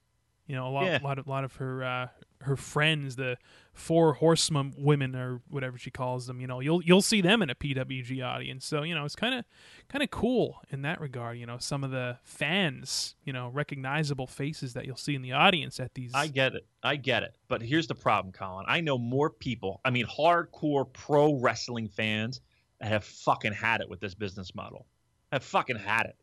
You 0.49 0.57
know, 0.57 0.67
a 0.67 0.73
lot, 0.73 0.87
Yeah. 0.87 0.99
lot 1.05 1.21
of, 1.21 1.29
lot 1.29 1.45
of 1.45 1.55
her 1.55 1.85
uh, 1.85 2.09
her 2.43 2.57
friends, 2.57 3.17
the 3.17 3.37
four 3.73 4.15
horsemen 4.15 4.75
women 4.77 5.15
or 5.15 5.41
whatever 5.49 5.79
she 5.79 5.91
calls 5.91 6.27
them. 6.27 6.41
You 6.41 6.47
know, 6.47 6.61
you'll 6.61 6.83
you'll 6.83 7.03
see 7.03 7.21
them 7.21 7.43
in 7.43 7.51
a 7.51 7.55
PWG 7.55 8.25
audience. 8.25 8.67
So 8.67 8.83
you 8.83 8.95
know, 8.95 9.05
it's 9.05 9.17
kind 9.17 9.35
of 9.35 9.45
kind 9.89 10.03
of 10.03 10.11
cool 10.11 10.61
in 10.71 10.83
that 10.83 11.01
regard. 11.01 11.39
You 11.39 11.47
know, 11.47 11.59
some 11.59 11.85
of 11.85 11.91
the 11.91 12.19
fans, 12.23 13.15
you 13.25 13.33
know, 13.33 13.49
recognizable 13.49 14.27
faces 14.27 14.75
that 14.75 14.87
you'll 14.87 14.97
see 14.97 15.15
in 15.15 15.23
the 15.23 15.33
audience 15.33 15.81
at 15.81 15.95
these. 15.95 16.13
I 16.15 16.27
get 16.27 16.55
it. 16.55 16.67
I 16.83 16.97
get 16.97 17.23
it. 17.23 17.35
But 17.49 17.63
here's 17.63 17.87
the 17.87 17.95
problem, 17.95 18.33
Colin. 18.33 18.67
I 18.69 18.81
know 18.81 18.99
more 18.99 19.31
people, 19.31 19.81
I 19.85 19.91
mean, 19.91 20.07
hardcore 20.07 20.91
pro 20.93 21.35
wrestling 21.35 21.89
fans 21.89 22.41
that 22.81 22.89
have 22.89 23.05
fucking 23.05 23.53
had 23.53 23.81
it 23.81 23.89
with 23.89 24.01
this 24.01 24.15
business 24.15 24.55
model. 24.55 24.87
Have 25.33 25.45
fucking 25.45 25.77
had 25.77 26.07
it. 26.07 26.17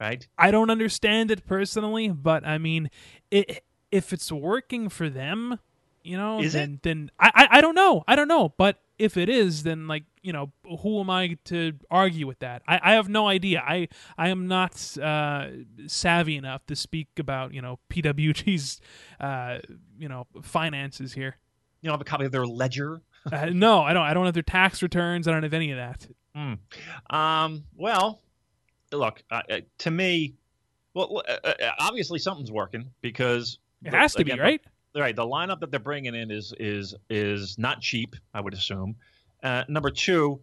Right? 0.00 0.26
I 0.36 0.50
don't 0.50 0.70
understand 0.70 1.30
it 1.30 1.46
personally, 1.46 2.08
but 2.08 2.44
I 2.44 2.58
mean, 2.58 2.90
it, 3.30 3.62
if 3.92 4.12
it's 4.12 4.32
working 4.32 4.88
for 4.88 5.08
them, 5.08 5.60
you 6.02 6.16
know, 6.16 6.40
Is 6.40 6.54
it? 6.54 6.58
then 6.58 6.80
then 6.82 7.10
I, 7.20 7.30
I 7.34 7.58
I 7.58 7.60
don't 7.60 7.76
know, 7.76 8.02
I 8.08 8.16
don't 8.16 8.26
know, 8.28 8.52
but 8.56 8.80
if 8.98 9.16
it 9.16 9.28
is, 9.28 9.62
then 9.62 9.86
like 9.86 10.04
you 10.22 10.32
know, 10.32 10.52
who 10.80 11.00
am 11.00 11.10
I 11.10 11.36
to 11.46 11.72
argue 11.90 12.26
with 12.26 12.38
that? 12.40 12.62
I, 12.66 12.80
I 12.82 12.92
have 12.94 13.08
no 13.08 13.28
idea. 13.28 13.62
I 13.64 13.88
I 14.16 14.28
am 14.30 14.48
not 14.48 14.96
uh, 14.98 15.48
savvy 15.86 16.36
enough 16.36 16.66
to 16.66 16.76
speak 16.76 17.08
about 17.18 17.52
you 17.54 17.62
know 17.62 17.78
PWG's 17.90 18.80
uh, 19.20 19.58
you 19.98 20.08
know 20.08 20.26
finances 20.42 21.12
here. 21.12 21.36
You 21.82 21.88
don't 21.88 21.94
have 21.94 22.00
a 22.00 22.04
copy 22.04 22.24
of 22.24 22.32
their 22.32 22.46
ledger? 22.46 23.02
Uh, 23.30 23.50
no, 23.52 23.82
I 23.82 23.92
don't. 23.92 24.02
I 24.02 24.14
don't 24.14 24.24
have 24.24 24.34
their 24.34 24.42
tax 24.42 24.82
returns. 24.82 25.28
I 25.28 25.30
don't 25.30 25.44
have 25.44 25.54
any 25.54 25.70
of 25.70 25.76
that. 25.76 26.08
Um, 27.08 27.62
well, 27.76 28.20
look, 28.90 29.22
uh, 29.30 29.42
uh, 29.48 29.60
to 29.78 29.90
me, 29.92 30.34
well, 30.92 31.22
uh, 31.28 31.48
uh, 31.48 31.70
obviously 31.78 32.18
something's 32.18 32.50
working 32.50 32.90
because 33.00 33.58
It 33.84 33.94
has 33.94 34.14
to 34.14 34.22
again, 34.22 34.36
be 34.36 34.42
right. 34.42 34.60
right 34.94 35.16
the 35.16 35.24
lineup 35.24 35.60
that 35.60 35.70
they're 35.70 35.80
bringing 35.80 36.14
in 36.14 36.30
is 36.30 36.52
is 36.58 36.94
is 37.10 37.58
not 37.58 37.80
cheap 37.80 38.16
i 38.34 38.40
would 38.40 38.54
assume. 38.54 38.96
Uh, 39.42 39.64
number 39.68 39.90
two 39.90 40.40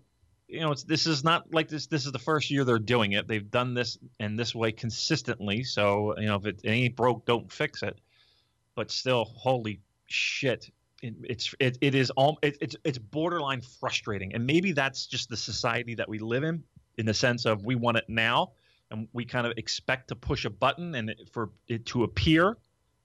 you 0.47 0.59
know 0.61 0.71
it's 0.71 0.83
this 0.83 1.05
is 1.05 1.23
not 1.23 1.53
like 1.53 1.69
this 1.69 1.87
this 1.87 2.05
is 2.05 2.11
the 2.11 2.19
first 2.19 2.49
year 2.51 2.63
they're 2.63 2.79
doing 2.79 3.13
it. 3.13 3.27
They've 3.27 3.49
done 3.49 3.73
this 3.73 3.97
in 4.19 4.35
this 4.35 4.53
way 4.53 4.71
consistently 4.71 5.63
so 5.63 6.17
you 6.19 6.27
know 6.27 6.35
if 6.35 6.45
it, 6.45 6.61
it 6.63 6.69
ain't 6.69 6.95
broke 6.95 7.25
don't 7.25 7.51
fix 7.51 7.83
it. 7.83 7.99
But 8.75 8.91
still 8.91 9.25
holy 9.25 9.81
shit 10.07 10.69
it, 11.01 11.15
it's 11.23 11.53
it, 11.59 11.77
it 11.81 11.95
is 11.95 12.09
all 12.11 12.39
it, 12.41 12.57
it's 12.61 12.75
it's 12.83 12.97
borderline 12.97 13.61
frustrating. 13.61 14.33
And 14.33 14.45
maybe 14.45 14.71
that's 14.71 15.05
just 15.05 15.29
the 15.29 15.37
society 15.37 15.95
that 15.95 16.09
we 16.09 16.19
live 16.19 16.43
in 16.43 16.63
in 16.97 17.05
the 17.05 17.13
sense 17.13 17.45
of 17.45 17.63
we 17.63 17.75
want 17.75 17.97
it 17.97 18.05
now 18.07 18.51
and 18.91 19.07
we 19.13 19.25
kind 19.25 19.45
of 19.45 19.53
expect 19.57 20.09
to 20.09 20.15
push 20.15 20.45
a 20.45 20.49
button 20.49 20.95
and 20.95 21.11
it, 21.11 21.29
for 21.31 21.51
it 21.67 21.85
to 21.87 22.03
appear 22.03 22.57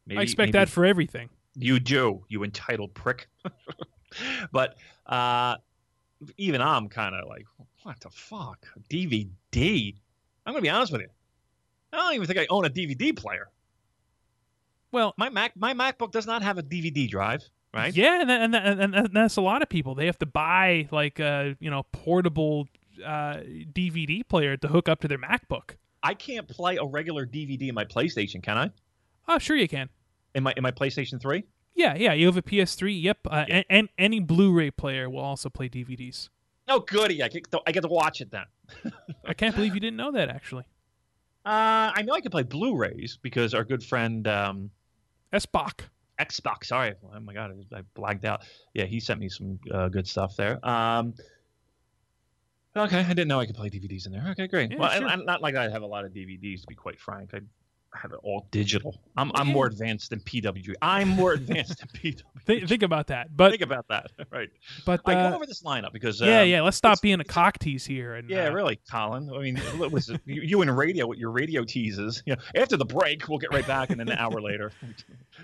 maybe, 0.06 0.18
I 0.18 0.22
expect 0.22 0.48
maybe- 0.48 0.52
that 0.52 0.68
for 0.68 0.84
everything. 0.84 1.28
you 1.56 1.78
do, 1.80 2.24
you 2.28 2.44
entitled 2.44 2.94
prick. 2.94 3.28
but 4.52 4.76
uh, 5.06 5.56
even 6.36 6.60
I'm 6.60 6.88
kind 6.88 7.14
of 7.14 7.28
like, 7.28 7.46
what 7.82 8.00
the 8.00 8.10
fuck? 8.10 8.66
DVD? 8.90 9.94
I'm 10.46 10.52
gonna 10.52 10.62
be 10.62 10.70
honest 10.70 10.92
with 10.92 11.02
you. 11.02 11.08
I 11.92 11.96
don't 11.98 12.14
even 12.14 12.26
think 12.26 12.38
I 12.38 12.46
own 12.50 12.64
a 12.64 12.70
DVD 12.70 13.16
player. 13.16 13.50
Well, 14.92 15.14
My 15.16 15.28
Mac, 15.28 15.56
my 15.56 15.74
MacBook 15.74 16.12
does 16.12 16.26
not 16.26 16.42
have 16.42 16.56
a 16.58 16.62
DVD 16.62 17.08
drive, 17.08 17.42
right? 17.72 17.94
Yeah, 17.94 18.20
and 18.20 18.54
that, 18.54 18.64
and, 18.64 18.94
and 18.94 19.10
that's 19.12 19.36
a 19.36 19.40
lot 19.40 19.60
of 19.62 19.68
people. 19.68 19.94
They 19.94 20.06
have 20.06 20.18
to 20.20 20.26
buy 20.26 20.88
like 20.92 21.18
a 21.18 21.56
you 21.60 21.70
know 21.70 21.84
portable 21.92 22.68
uh, 23.04 23.38
DVD 23.72 24.26
player 24.28 24.56
to 24.56 24.68
hook 24.68 24.88
up 24.88 25.00
to 25.00 25.08
their 25.08 25.18
MacBook. 25.18 25.76
I 26.02 26.14
can't 26.14 26.46
play 26.46 26.76
a 26.76 26.84
regular 26.84 27.26
DVD 27.26 27.68
in 27.68 27.74
my 27.74 27.84
PlayStation, 27.84 28.42
can 28.42 28.56
I? 28.58 28.70
Oh, 29.28 29.38
sure 29.38 29.56
you 29.56 29.68
can. 29.68 29.88
In 30.34 30.42
my 30.42 30.52
in 30.56 30.62
my 30.62 30.70
PlayStation 30.70 31.20
3? 31.20 31.44
Yeah, 31.74 31.94
yeah. 31.96 32.12
You 32.12 32.26
have 32.26 32.36
a 32.36 32.42
PS3. 32.42 33.02
Yep, 33.02 33.18
uh, 33.30 33.44
and, 33.48 33.64
and 33.68 33.88
any 33.98 34.20
Blu-ray 34.20 34.70
player 34.70 35.08
will 35.10 35.20
also 35.24 35.48
play 35.48 35.68
DVDs. 35.68 36.28
Oh, 36.68 36.80
goody! 36.80 37.22
I 37.22 37.28
get 37.28 37.50
to, 37.50 37.60
I 37.66 37.72
get 37.72 37.82
to 37.82 37.88
watch 37.88 38.20
it 38.20 38.30
then. 38.30 38.44
I 39.24 39.34
can't 39.34 39.54
believe 39.54 39.74
you 39.74 39.80
didn't 39.80 39.96
know 39.96 40.12
that. 40.12 40.28
Actually, 40.28 40.64
Uh, 41.44 41.92
I 41.94 42.02
know 42.02 42.14
I 42.14 42.20
can 42.20 42.30
play 42.30 42.42
Blu-rays 42.42 43.18
because 43.22 43.54
our 43.54 43.64
good 43.64 43.82
friend 43.82 44.26
um, 44.28 44.70
Spock. 45.32 45.80
Xbox. 46.20 46.66
Sorry, 46.66 46.94
oh 47.12 47.20
my 47.20 47.34
god, 47.34 47.52
I 47.74 47.82
blanked 47.94 48.24
out. 48.24 48.44
Yeah, 48.72 48.84
he 48.84 49.00
sent 49.00 49.18
me 49.20 49.28
some 49.28 49.58
uh, 49.72 49.88
good 49.88 50.06
stuff 50.06 50.36
there. 50.36 50.64
Um, 50.66 51.12
okay, 52.76 53.00
I 53.00 53.08
didn't 53.08 53.28
know 53.28 53.40
I 53.40 53.46
could 53.46 53.56
play 53.56 53.68
DVDs 53.68 54.06
in 54.06 54.12
there. 54.12 54.26
Okay, 54.30 54.46
great. 54.46 54.70
Yeah, 54.70 54.78
well, 54.78 54.90
sure. 54.90 55.08
I, 55.08 55.12
I'm 55.12 55.24
not 55.24 55.42
like 55.42 55.56
I 55.56 55.68
have 55.68 55.82
a 55.82 55.86
lot 55.86 56.04
of 56.04 56.12
DVDs 56.12 56.60
to 56.62 56.66
be 56.68 56.74
quite 56.76 57.00
frank. 57.00 57.30
I 57.34 57.40
have 57.94 58.12
it 58.12 58.18
all 58.22 58.46
digital. 58.50 59.00
I'm 59.16 59.30
I'm 59.34 59.46
more 59.48 59.66
advanced 59.66 60.10
than 60.10 60.20
PWG. 60.20 60.74
I'm 60.82 61.08
more 61.08 61.32
advanced 61.32 61.78
than 61.78 61.88
PWG. 61.94 62.22
Think, 62.44 62.68
think 62.68 62.82
about 62.82 63.06
that. 63.08 63.34
But 63.36 63.50
Think 63.50 63.62
about 63.62 63.88
that, 63.88 64.10
right? 64.30 64.50
but 64.84 65.00
I 65.06 65.14
uh, 65.14 65.30
go 65.30 65.36
over 65.36 65.46
this 65.46 65.62
lineup 65.62 65.92
because 65.92 66.20
yeah, 66.20 66.42
um, 66.42 66.48
yeah. 66.48 66.60
Let's 66.62 66.76
stop 66.76 67.00
being 67.00 67.20
a 67.20 67.24
cock 67.24 67.58
tease 67.58 67.84
here. 67.86 68.14
And 68.14 68.28
Yeah, 68.28 68.48
uh, 68.48 68.52
really, 68.52 68.80
Colin. 68.90 69.30
I 69.34 69.38
mean, 69.38 69.56
it? 69.58 70.20
you, 70.26 70.42
you 70.42 70.62
and 70.62 70.76
radio 70.76 71.06
with 71.06 71.18
your 71.18 71.30
radio 71.30 71.64
teases. 71.64 72.22
You 72.26 72.34
know, 72.36 72.42
after 72.54 72.76
the 72.76 72.84
break, 72.84 73.28
we'll 73.28 73.38
get 73.38 73.52
right 73.52 73.66
back, 73.66 73.90
and 73.90 74.00
then 74.00 74.08
an 74.08 74.18
hour 74.18 74.40
later. 74.40 74.72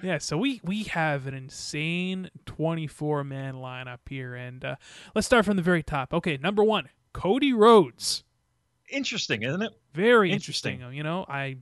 Yeah, 0.02 0.18
so 0.18 0.38
we 0.38 0.60
we 0.62 0.84
have 0.84 1.26
an 1.26 1.34
insane 1.34 2.30
24 2.46 3.24
man 3.24 3.54
lineup 3.56 3.98
here, 4.08 4.34
and 4.36 4.64
uh, 4.64 4.76
let's 5.14 5.26
start 5.26 5.44
from 5.44 5.56
the 5.56 5.62
very 5.62 5.82
top. 5.82 6.14
Okay, 6.14 6.36
number 6.36 6.62
one, 6.62 6.88
Cody 7.12 7.52
Rhodes. 7.52 8.22
Interesting, 8.88 9.42
isn't 9.42 9.62
it? 9.62 9.72
Very 9.94 10.30
Interesting. 10.32 10.74
interesting. 10.74 10.96
You 10.96 11.02
know, 11.02 11.24
I 11.28 11.56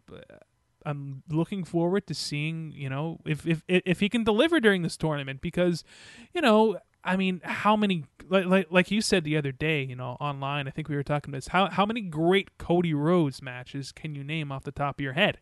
I'm 0.89 1.22
looking 1.28 1.64
forward 1.64 2.07
to 2.07 2.14
seeing 2.14 2.72
you 2.74 2.89
know 2.89 3.20
if 3.26 3.47
if 3.47 3.62
if 3.68 4.01
he 4.01 4.09
can 4.09 4.24
deliver 4.24 4.61
during 4.61 4.82
this 4.82 4.97
tournament 4.97 5.41
because 5.41 5.84
you 6.32 6.41
know 6.41 6.78
I 7.05 7.16
mean 7.16 7.41
how 7.45 7.76
many 7.76 8.05
like 8.28 8.47
like, 8.47 8.66
like 8.70 8.91
you 8.91 9.01
said 9.01 9.24
the 9.24 9.36
other 9.36 9.53
day 9.53 9.82
you 9.82 9.97
know 9.97 10.16
online 10.20 10.66
I 10.66 10.70
think 10.70 10.89
we 10.89 10.97
were 10.97 11.03
talking 11.03 11.30
about 11.30 11.39
this 11.39 11.49
how 11.49 11.68
how 11.68 11.84
many 11.84 12.01
great 12.01 12.57
Cody 12.59 12.95
Rhodes 12.95 13.43
matches 13.43 13.93
can 13.93 14.14
you 14.14 14.24
name 14.24 14.51
off 14.51 14.64
the 14.64 14.72
top 14.72 14.99
of 14.99 15.03
your 15.03 15.12
head? 15.12 15.39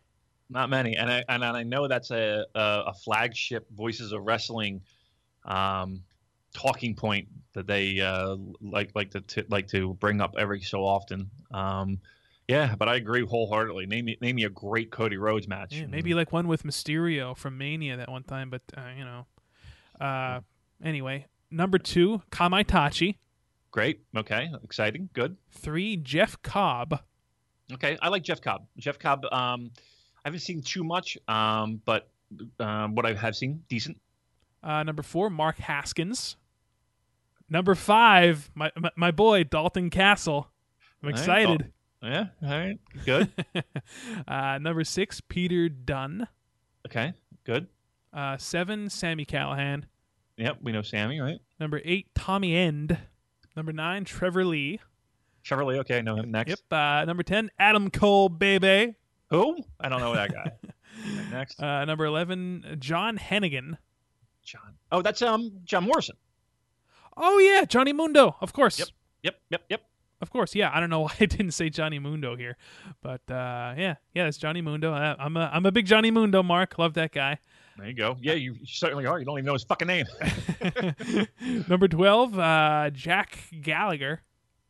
Not 0.49 0.69
many, 0.69 0.95
and 0.95 1.11
I 1.11 1.23
and 1.27 1.43
I 1.43 1.63
know 1.63 1.87
that's 1.87 2.11
a 2.11 2.45
a, 2.55 2.83
a 2.87 2.93
flagship 2.93 3.67
Voices 3.71 4.13
of 4.13 4.23
Wrestling 4.23 4.81
um, 5.43 6.03
talking 6.53 6.95
point 6.95 7.27
that 7.53 7.67
they 7.67 7.99
uh, 7.99 8.37
like 8.61 8.91
like 8.95 9.11
to, 9.11 9.45
like 9.49 9.67
to 9.69 9.93
bring 9.95 10.21
up 10.21 10.35
every 10.37 10.61
so 10.61 10.85
often. 10.85 11.29
Um, 11.51 11.99
yeah, 12.47 12.75
but 12.75 12.87
I 12.87 12.95
agree 12.95 13.25
wholeheartedly. 13.25 13.85
Name 13.87 14.05
me 14.05 14.17
name 14.21 14.37
me 14.37 14.45
a 14.45 14.49
great 14.49 14.89
Cody 14.89 15.17
Rhodes 15.17 15.47
match. 15.47 15.73
Yeah, 15.73 15.87
maybe 15.87 16.13
like 16.13 16.31
one 16.31 16.47
with 16.47 16.63
Mysterio 16.63 17.35
from 17.35 17.57
Mania 17.57 17.97
that 17.97 18.09
one 18.09 18.23
time, 18.23 18.49
but 18.49 18.61
uh, 18.75 18.89
you 18.97 19.03
know. 19.03 19.25
Uh, 19.99 20.41
anyway, 20.83 21.25
number 21.51 21.77
two, 21.77 22.21
Kamaitachi. 22.31 23.15
great. 23.71 24.01
Okay, 24.15 24.49
exciting. 24.63 25.09
Good. 25.13 25.35
Three, 25.51 25.97
Jeff 25.97 26.41
Cobb. 26.41 27.01
Okay, 27.73 27.97
I 28.01 28.07
like 28.07 28.23
Jeff 28.23 28.39
Cobb. 28.39 28.65
Jeff 28.77 28.97
Cobb. 28.97 29.25
Um, 29.25 29.71
I 30.23 30.29
haven't 30.29 30.39
seen 30.39 30.61
too 30.61 30.83
much, 30.83 31.17
um, 31.27 31.81
but 31.83 32.09
um, 32.59 32.95
what 32.95 33.05
I 33.05 33.13
have 33.13 33.35
seen, 33.35 33.63
decent. 33.67 33.99
Uh, 34.63 34.83
number 34.83 35.03
four, 35.03 35.29
Mark 35.29 35.57
Haskins. 35.57 36.37
Number 37.49 37.75
five, 37.75 38.49
my 38.55 38.71
my, 38.77 38.91
my 38.95 39.11
boy 39.11 39.43
Dalton 39.43 39.89
Castle. 39.89 40.49
I'm 41.01 41.07
All 41.07 41.11
right, 41.11 41.19
excited. 41.19 41.71
Yeah. 42.01 42.25
All 42.43 42.49
right. 42.49 42.79
Good. 43.05 43.31
uh, 44.27 44.59
number 44.59 44.83
six, 44.83 45.21
Peter 45.21 45.67
Dunne. 45.69 46.27
okay. 46.85 47.13
Good. 47.43 47.67
Uh, 48.13 48.37
seven, 48.37 48.89
Sami 48.89 49.25
Callihan. 49.25 49.83
Yep. 50.37 50.57
We 50.61 50.71
know 50.71 50.81
Sami, 50.81 51.19
right? 51.19 51.39
Number 51.59 51.81
eight, 51.83 52.07
Tommy 52.15 52.55
End. 52.55 52.97
Number 53.55 53.73
nine, 53.73 54.05
Trevor 54.05 54.45
Lee. 54.45 54.79
Trevor 55.43 55.65
Lee. 55.65 55.79
Okay, 55.79 55.97
I 55.97 56.01
know 56.01 56.15
him. 56.15 56.29
Next. 56.31 56.49
Yep. 56.49 56.59
Uh, 56.71 57.05
number 57.05 57.23
ten, 57.23 57.49
Adam 57.57 57.89
Cole, 57.89 58.29
baby. 58.29 58.95
Who? 59.29 59.57
I 59.79 59.89
don't 59.89 59.99
know 59.99 60.13
that 60.13 60.31
guy. 60.31 60.51
Right, 60.51 61.29
next. 61.31 61.61
Uh, 61.61 61.85
number 61.85 62.05
eleven, 62.05 62.77
John 62.79 63.17
Hennigan. 63.17 63.77
John. 64.43 64.75
Oh, 64.91 65.01
that's 65.01 65.21
um 65.21 65.51
John 65.63 65.85
Morrison. 65.85 66.15
Oh 67.15 67.39
yeah, 67.39 67.65
Johnny 67.65 67.93
Mundo, 67.93 68.35
of 68.41 68.53
course. 68.53 68.77
Yep. 68.77 68.89
Yep. 69.23 69.35
Yep. 69.49 69.61
Yep. 69.69 69.81
Of 70.21 70.31
course, 70.31 70.55
yeah. 70.55 70.71
I 70.73 70.79
don't 70.79 70.89
know 70.89 70.99
why 71.07 71.13
I 71.19 71.25
didn't 71.25 71.51
say 71.51 71.69
Johnny 71.69 71.99
Mundo 71.99 72.35
here, 72.35 72.57
but 73.01 73.21
uh, 73.29 73.75
yeah, 73.77 73.95
yeah, 74.13 74.27
it's 74.27 74.37
Johnny 74.37 74.61
Mundo. 74.61 74.91
I, 74.91 75.15
I'm 75.19 75.37
a 75.37 75.49
I'm 75.53 75.65
a 75.65 75.71
big 75.71 75.85
Johnny 75.85 76.11
Mundo 76.11 76.41
mark. 76.43 76.77
Love 76.77 76.93
that 76.95 77.11
guy. 77.11 77.39
There 77.77 77.87
you 77.87 77.93
go. 77.93 78.17
Yeah, 78.19 78.33
you 78.33 78.55
certainly 78.65 79.05
are. 79.05 79.19
You 79.19 79.25
don't 79.25 79.37
even 79.37 79.45
know 79.45 79.53
his 79.53 79.63
fucking 79.63 79.87
name. 79.87 80.05
Number 81.69 81.87
twelve, 81.87 82.37
uh, 82.37 82.89
Jack 82.91 83.37
Gallagher. 83.61 84.21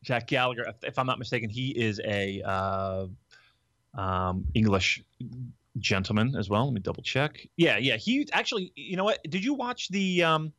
Jack 0.04 0.28
Gallagher. 0.28 0.64
If, 0.64 0.84
if 0.84 1.00
I'm 1.00 1.06
not 1.08 1.18
mistaken, 1.18 1.50
he 1.50 1.70
is 1.70 2.02
a 2.04 2.41
uh, 2.41 3.08
um, 3.93 4.45
English 4.54 5.02
gentleman 5.78 6.36
as 6.36 6.50
well. 6.50 6.66
Let 6.66 6.74
me 6.74 6.82
double 6.82 7.04
check. 7.04 7.48
Yeah, 7.56 7.78
yeah. 7.78 7.95
He 7.95 8.28
actually, 8.34 8.74
you 8.76 8.98
know 8.98 9.04
what? 9.06 9.20
Did 9.24 9.43
you 9.43 9.54
watch 9.54 9.88
the 9.89 10.24
um, 10.24 10.54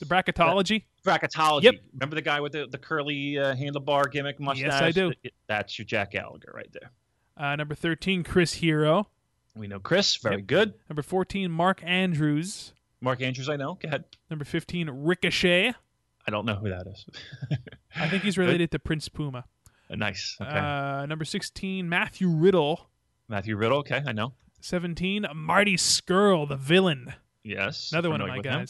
The 0.00 0.06
bracketology. 0.06 0.84
Bracketology? 1.04 1.64
Yep. 1.64 1.74
Remember 1.94 2.14
the 2.16 2.22
guy 2.22 2.40
with 2.40 2.52
the, 2.52 2.66
the 2.70 2.78
curly 2.78 3.38
uh, 3.38 3.54
handlebar 3.54 4.10
gimmick 4.10 4.40
mustache? 4.40 4.64
Yes, 4.66 4.82
I 4.82 4.90
do. 4.90 5.12
That's 5.46 5.78
your 5.78 5.84
Jack 5.86 6.12
Gallagher 6.12 6.52
right 6.54 6.70
there. 6.72 6.90
Uh, 7.36 7.56
number 7.56 7.74
13, 7.74 8.22
Chris 8.24 8.54
Hero. 8.54 9.08
We 9.56 9.66
know 9.66 9.78
Chris. 9.80 10.16
Very 10.16 10.36
Yep. 10.36 10.46
good. 10.46 10.74
Number 10.88 11.02
14, 11.02 11.50
Mark 11.50 11.80
Andrews. 11.84 12.72
Mark 13.00 13.20
Andrews, 13.22 13.48
I 13.48 13.56
know. 13.56 13.74
Go 13.80 13.86
ahead. 13.88 14.04
Number 14.30 14.44
15, 14.44 14.88
Ricochet. 14.90 15.74
I 16.26 16.30
don't 16.30 16.46
know 16.46 16.54
who 16.54 16.70
that 16.70 16.86
is. 16.86 17.04
I 17.96 18.08
think 18.08 18.22
he's 18.22 18.38
related 18.38 18.70
to 18.72 18.78
Prince 18.78 19.08
Puma. 19.08 19.44
nice. 19.90 20.36
Okay. 20.40 20.50
Uh, 20.50 21.04
number 21.06 21.24
16, 21.24 21.86
Matthew 21.88 22.28
Riddle. 22.28 22.88
Matthew 23.28 23.56
Riddle. 23.56 23.78
Okay, 23.78 24.02
I 24.06 24.12
know. 24.12 24.32
17, 24.60 25.26
Marty 25.34 25.76
Scurll, 25.76 26.48
the 26.48 26.56
villain. 26.56 27.12
Yes. 27.42 27.92
Another 27.92 28.08
one 28.10 28.22
of 28.22 28.28
my 28.28 28.38
with 28.38 28.46
him. 28.46 28.66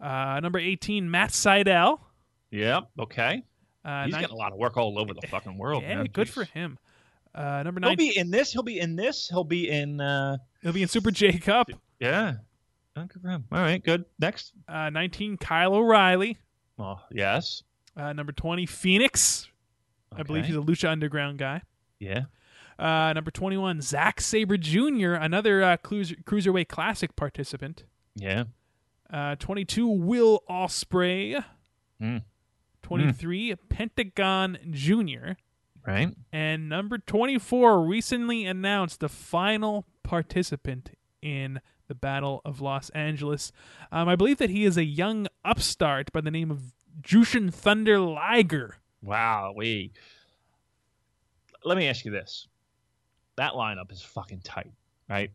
Guys. 0.00 0.36
Uh, 0.36 0.40
number 0.40 0.58
18, 0.58 1.10
Matt 1.10 1.30
Sydal. 1.30 2.00
Yep. 2.50 2.88
Okay. 3.00 3.42
Uh, 3.84 4.04
He's 4.04 4.12
nine- 4.12 4.20
getting 4.22 4.34
a 4.34 4.38
lot 4.38 4.52
of 4.52 4.58
work 4.58 4.76
all 4.76 4.98
over 4.98 5.14
the 5.14 5.26
fucking 5.28 5.56
world. 5.58 5.82
yeah, 5.82 5.96
man. 5.96 6.06
good 6.12 6.26
Jeez. 6.28 6.32
for 6.32 6.44
him. 6.44 6.78
Uh, 7.34 7.62
number 7.62 7.80
nine. 7.80 7.90
He'll 7.90 7.96
9, 8.06 8.14
be 8.14 8.18
in 8.18 8.30
this. 8.30 8.52
He'll 8.52 8.62
be 8.62 8.80
in 8.80 8.96
this. 8.96 9.28
He'll 9.28 9.44
be 9.44 9.68
in. 9.68 10.00
uh 10.00 10.38
he'll 10.62 10.72
be 10.72 10.82
in 10.82 10.88
Super 10.88 11.10
J 11.10 11.38
Cup. 11.38 11.68
Yeah. 12.00 12.34
Oh, 12.96 13.04
Good 13.04 13.22
for 13.22 13.28
him. 13.28 13.44
All 13.52 13.58
right. 13.60 13.82
Good. 13.82 14.04
Next. 14.18 14.52
Uh, 14.66 14.90
19, 14.90 15.36
Kyle 15.36 15.74
O'Reilly. 15.74 16.36
Oh, 16.78 17.00
yes. 17.12 17.62
Uh, 17.96 18.12
number 18.12 18.32
20, 18.32 18.66
Fenix. 18.66 19.48
I 20.16 20.22
believe 20.22 20.44
Okay. 20.44 20.52
he's 20.52 20.56
a 20.56 20.60
Lucha 20.60 20.88
Underground 20.90 21.38
guy. 21.38 21.62
Yeah. 22.00 22.24
Uh, 22.78 23.12
number 23.12 23.30
21, 23.30 23.80
Zack 23.82 24.20
Sabre 24.20 24.56
Jr., 24.56 25.12
another 25.14 25.62
uh, 25.62 25.76
cruiser, 25.76 26.14
Cruiserweight 26.24 26.68
Classic 26.68 27.14
participant. 27.16 27.84
Yeah. 28.14 28.44
Uh, 29.12 29.36
22, 29.36 29.88
Will 29.88 30.42
Ospreay. 30.48 31.42
Hmm. 32.00 32.18
23, 32.82 33.56
Pentagon 33.68 34.58
Jr. 34.70 35.32
Right. 35.86 36.14
And 36.32 36.68
number 36.68 36.98
24, 36.98 37.82
recently 37.82 38.44
announced 38.44 39.00
the 39.00 39.08
final 39.08 39.86
participant 40.02 40.90
in 41.22 41.60
the 41.88 41.94
Battle 41.94 42.40
of 42.44 42.60
Los 42.60 42.90
Angeles. 42.90 43.52
Um, 43.90 44.08
I 44.08 44.16
believe 44.16 44.38
that 44.38 44.50
he 44.50 44.64
is 44.64 44.76
a 44.76 44.84
young 44.84 45.26
upstart 45.44 46.12
by 46.12 46.20
the 46.20 46.30
name 46.30 46.50
of 46.50 46.72
Jushin 47.00 47.52
Thunder 47.52 47.98
Liger. 47.98 48.76
Wow. 49.02 49.54
We. 49.56 49.92
Let 51.64 51.76
me 51.76 51.88
ask 51.88 52.04
you 52.04 52.10
this. 52.10 52.48
That 53.36 53.52
lineup 53.52 53.92
is 53.92 54.02
fucking 54.02 54.40
tight, 54.40 54.72
right? 55.08 55.30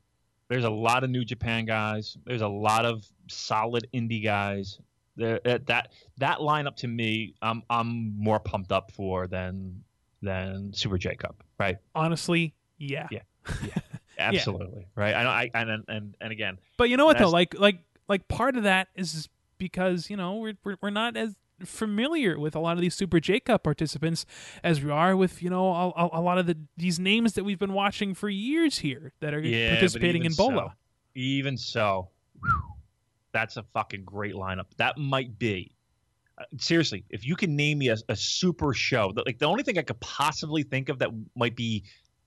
There's 0.54 0.66
a 0.66 0.70
lot 0.70 1.04
of 1.04 1.10
New 1.10 1.26
Japan 1.26 1.66
guys. 1.66 2.16
There's 2.26 2.43
a 2.43 2.47
lot 2.47 2.86
of 2.86 3.04
solid 3.28 3.88
indie 3.91 4.24
guys. 4.24 4.78
There, 5.16 5.39
that 5.45 5.66
that 5.66 5.91
that 6.18 6.38
lineup 6.38 6.76
to 6.76 6.88
me, 6.88 7.34
I'm 7.41 7.64
I'm 7.72 8.16
more 8.16 8.39
pumped 8.39 8.72
up 8.72 8.91
for 8.91 9.26
than 9.26 9.84
than 10.22 10.72
Super 10.72 10.99
J 10.99 11.16
Cup, 11.16 11.43
right? 11.60 11.78
Honestly, 11.95 12.54
yeah. 12.78 13.08
Yeah. 13.10 13.22
yeah. 13.64 13.82
Absolutely, 14.20 14.86
right? 14.95 15.16
I 15.16 15.24
know. 15.24 15.30
I 15.30 15.49
and 15.56 15.84
and 15.88 16.16
and 16.22 16.32
again, 16.32 16.60
But 16.78 16.91
you 16.91 16.97
know 16.97 17.08
what 17.08 17.18
though? 17.18 17.32
Like 17.32 17.58
like 17.58 17.80
like 18.08 18.28
part 18.28 18.56
of 18.56 18.62
that 18.62 18.89
is 18.93 19.30
because 19.58 20.08
you 20.08 20.18
know 20.18 20.36
we're 20.36 20.54
we're, 20.64 20.78
we're 20.84 20.91
not 20.91 21.18
as 21.18 21.34
familiar 21.64 22.38
with 22.39 22.56
a 22.56 22.60
lot 22.60 22.76
of 22.76 22.82
these 22.82 22.95
Super 22.95 23.20
J 23.20 23.39
Cup 23.39 23.64
participants 23.64 24.26
as 24.64 24.82
we 24.82 24.91
are 24.91 25.16
with 25.16 25.41
you 25.43 25.49
know 25.49 25.72
a, 25.74 26.10
a, 26.14 26.22
lot 26.22 26.38
of 26.38 26.45
the 26.47 26.58
these 26.78 26.99
names 26.99 27.34
that 27.34 27.43
we've 27.43 27.60
been 27.60 27.74
watching 27.74 28.14
for 28.14 28.30
years 28.30 28.80
here 28.80 29.14
that 29.22 29.34
are 29.34 29.39
Yeah, 29.39 29.70
participating 29.72 30.26
in 30.26 30.34
Bola. 30.34 30.70
so- 30.70 30.74
even 31.16 31.58
so, 31.58 32.10
whew, 32.41 32.64
that's 33.32 33.56
a 33.58 33.64
fucking 33.74 34.04
great 34.04 34.34
lineup. 34.34 34.66
That 34.78 34.97
might 34.97 35.38
be. 35.38 35.76
uh, 36.39 36.45
Seriously, 36.58 37.06
if 37.12 37.26
you 37.26 37.36
can 37.36 37.56
name 37.56 37.78
me 37.78 37.89
a, 37.89 37.97
a 38.10 38.16
super 38.16 38.74
show, 38.74 39.14
like 39.26 39.38
the 39.38 39.45
only 39.45 39.62
thing 39.62 39.78
I 39.78 39.84
could 39.84 39.99
possibly 39.99 40.64
think 40.64 40.89
of 40.89 40.97
that 40.99 41.12
might 41.36 41.56
be 41.56 41.84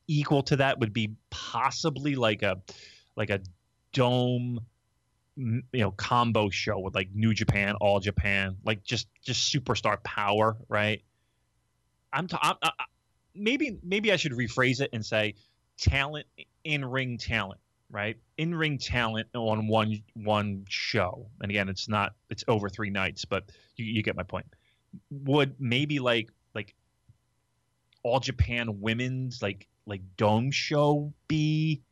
equal 0.06 0.42
to 0.44 0.56
that 0.56 0.78
would 0.78 0.92
be 0.92 1.16
possibly 1.30 2.14
like 2.14 2.42
a 2.44 2.62
like 3.16 3.30
a 3.30 3.40
dome 3.92 4.60
you 5.36 5.62
know 5.74 5.90
combo 5.92 6.48
show 6.50 6.78
with 6.78 6.94
like 6.94 7.10
New 7.14 7.34
Japan, 7.34 7.74
All 7.80 8.00
Japan, 8.00 8.56
like 8.64 8.82
just 8.84 9.08
just 9.22 9.52
superstar 9.52 10.02
power, 10.02 10.56
right? 10.68 11.02
I'm, 12.12 12.26
t- 12.26 12.38
I'm 12.40 12.56
I, 12.62 12.70
maybe 13.34 13.78
maybe 13.82 14.12
I 14.12 14.16
should 14.16 14.32
rephrase 14.32 14.80
it 14.80 14.90
and 14.92 15.04
say 15.04 15.34
talent 15.78 16.26
in 16.64 16.84
ring 16.84 17.18
talent, 17.18 17.60
right? 17.90 18.16
In 18.38 18.54
ring 18.54 18.78
talent 18.78 19.28
on 19.34 19.68
one 19.68 20.02
one 20.14 20.64
show, 20.68 21.28
and 21.40 21.50
again, 21.50 21.68
it's 21.68 21.88
not 21.88 22.14
it's 22.30 22.44
over 22.48 22.68
three 22.68 22.90
nights, 22.90 23.24
but 23.24 23.44
you, 23.76 23.84
you 23.84 24.02
get 24.02 24.16
my 24.16 24.22
point. 24.22 24.46
Would 25.10 25.56
maybe 25.60 25.98
like 25.98 26.30
like 26.54 26.74
All 28.02 28.20
Japan 28.20 28.80
women's 28.80 29.42
like 29.42 29.68
like 29.86 30.00
dome 30.16 30.50
show 30.50 31.12
be 31.28 31.82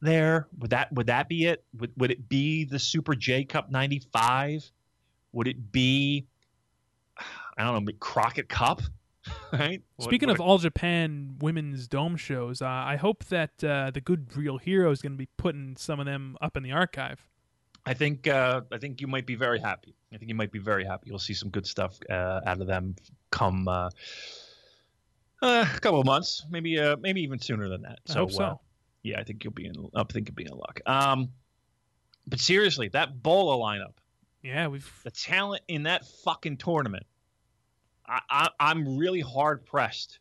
there? 0.00 0.48
Would 0.58 0.70
that 0.70 0.92
would 0.92 1.06
that 1.06 1.28
be 1.28 1.46
it? 1.46 1.64
Would 1.78 1.92
would 1.96 2.10
it 2.10 2.28
be 2.28 2.64
the 2.64 2.78
Super 2.78 3.14
J 3.14 3.44
Cup 3.44 3.70
'95? 3.70 4.70
Would 5.32 5.48
it 5.48 5.72
be 5.72 6.26
I 7.56 7.64
don't 7.64 7.84
know 7.84 7.92
Crockett 8.00 8.48
Cup? 8.48 8.82
Right. 9.52 9.82
Speaking 10.00 10.28
what 10.28 10.36
of 10.36 10.40
All 10.40 10.56
Japan 10.56 11.36
women's 11.40 11.86
dome 11.86 12.16
shows, 12.16 12.62
uh, 12.62 12.66
I 12.66 12.96
hope 12.96 13.24
that 13.26 13.62
uh, 13.62 13.90
the 13.90 14.00
Good 14.00 14.34
Real 14.34 14.56
Hero 14.56 14.90
is 14.90 15.02
going 15.02 15.12
to 15.12 15.18
be 15.18 15.28
putting 15.36 15.76
some 15.76 16.00
of 16.00 16.06
them 16.06 16.38
up 16.40 16.56
in 16.56 16.62
the 16.62 16.72
archive. 16.72 17.20
I 17.84 17.94
think 17.94 18.26
uh, 18.26 18.62
I 18.72 18.78
think 18.78 19.00
you 19.00 19.06
might 19.06 19.26
be 19.26 19.34
very 19.34 19.58
happy. 19.58 19.94
I 20.12 20.16
think 20.16 20.28
you 20.28 20.34
might 20.34 20.52
be 20.52 20.58
very 20.58 20.84
happy. 20.84 21.08
You'll 21.08 21.18
see 21.18 21.34
some 21.34 21.50
good 21.50 21.66
stuff 21.66 21.98
uh, 22.08 22.40
out 22.46 22.60
of 22.60 22.66
them 22.66 22.96
come 23.30 23.68
uh, 23.68 23.90
uh, 25.42 25.66
a 25.74 25.80
couple 25.80 26.00
of 26.00 26.06
months, 26.06 26.46
maybe 26.50 26.78
uh, 26.78 26.96
maybe 27.00 27.22
even 27.22 27.38
sooner 27.38 27.68
than 27.68 27.82
that. 27.82 27.98
I 28.08 28.12
So, 28.12 28.20
hope 28.20 28.32
so. 28.32 28.60
Yeah, 29.02 29.20
I 29.20 29.24
think 29.24 29.44
you'll 29.44 29.52
be 29.52 29.66
in. 29.66 29.74
I 29.94 30.04
think 30.04 30.28
you'll 30.28 30.34
be 30.34 30.46
in 30.46 30.56
luck. 30.56 30.80
Um, 30.86 31.30
but 32.26 32.40
seriously, 32.40 32.88
that 32.88 33.22
Bola 33.22 33.56
lineup, 33.56 33.94
yeah, 34.42 34.66
we've 34.68 34.90
the 35.04 35.10
talent 35.10 35.62
in 35.68 35.84
that 35.84 36.06
fucking 36.06 36.58
tournament, 36.58 37.06
I, 38.06 38.20
I, 38.30 38.48
I'm 38.60 38.96
really 38.96 39.20
hard 39.20 39.64
pressed, 39.64 40.18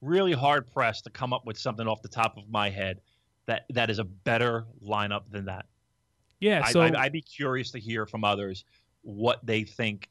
really 0.00 0.32
hard 0.32 0.70
pressed 0.72 1.04
to 1.04 1.10
come 1.10 1.32
up 1.32 1.46
with 1.46 1.58
something 1.58 1.86
off 1.86 2.02
the 2.02 2.08
top 2.08 2.36
of 2.36 2.48
my 2.48 2.70
head 2.70 3.00
that 3.46 3.64
that 3.70 3.90
is 3.90 3.98
a 3.98 4.04
better 4.04 4.66
lineup 4.84 5.22
than 5.30 5.46
that. 5.46 5.66
yeah. 6.40 6.62
I, 6.64 6.72
So 6.72 6.82
I'd, 6.82 6.94
I'd 6.94 7.12
be 7.12 7.22
curious 7.22 7.70
to 7.72 7.80
hear 7.80 8.06
from 8.06 8.24
others 8.24 8.64
what 9.02 9.44
they 9.44 9.64
think 9.64 10.08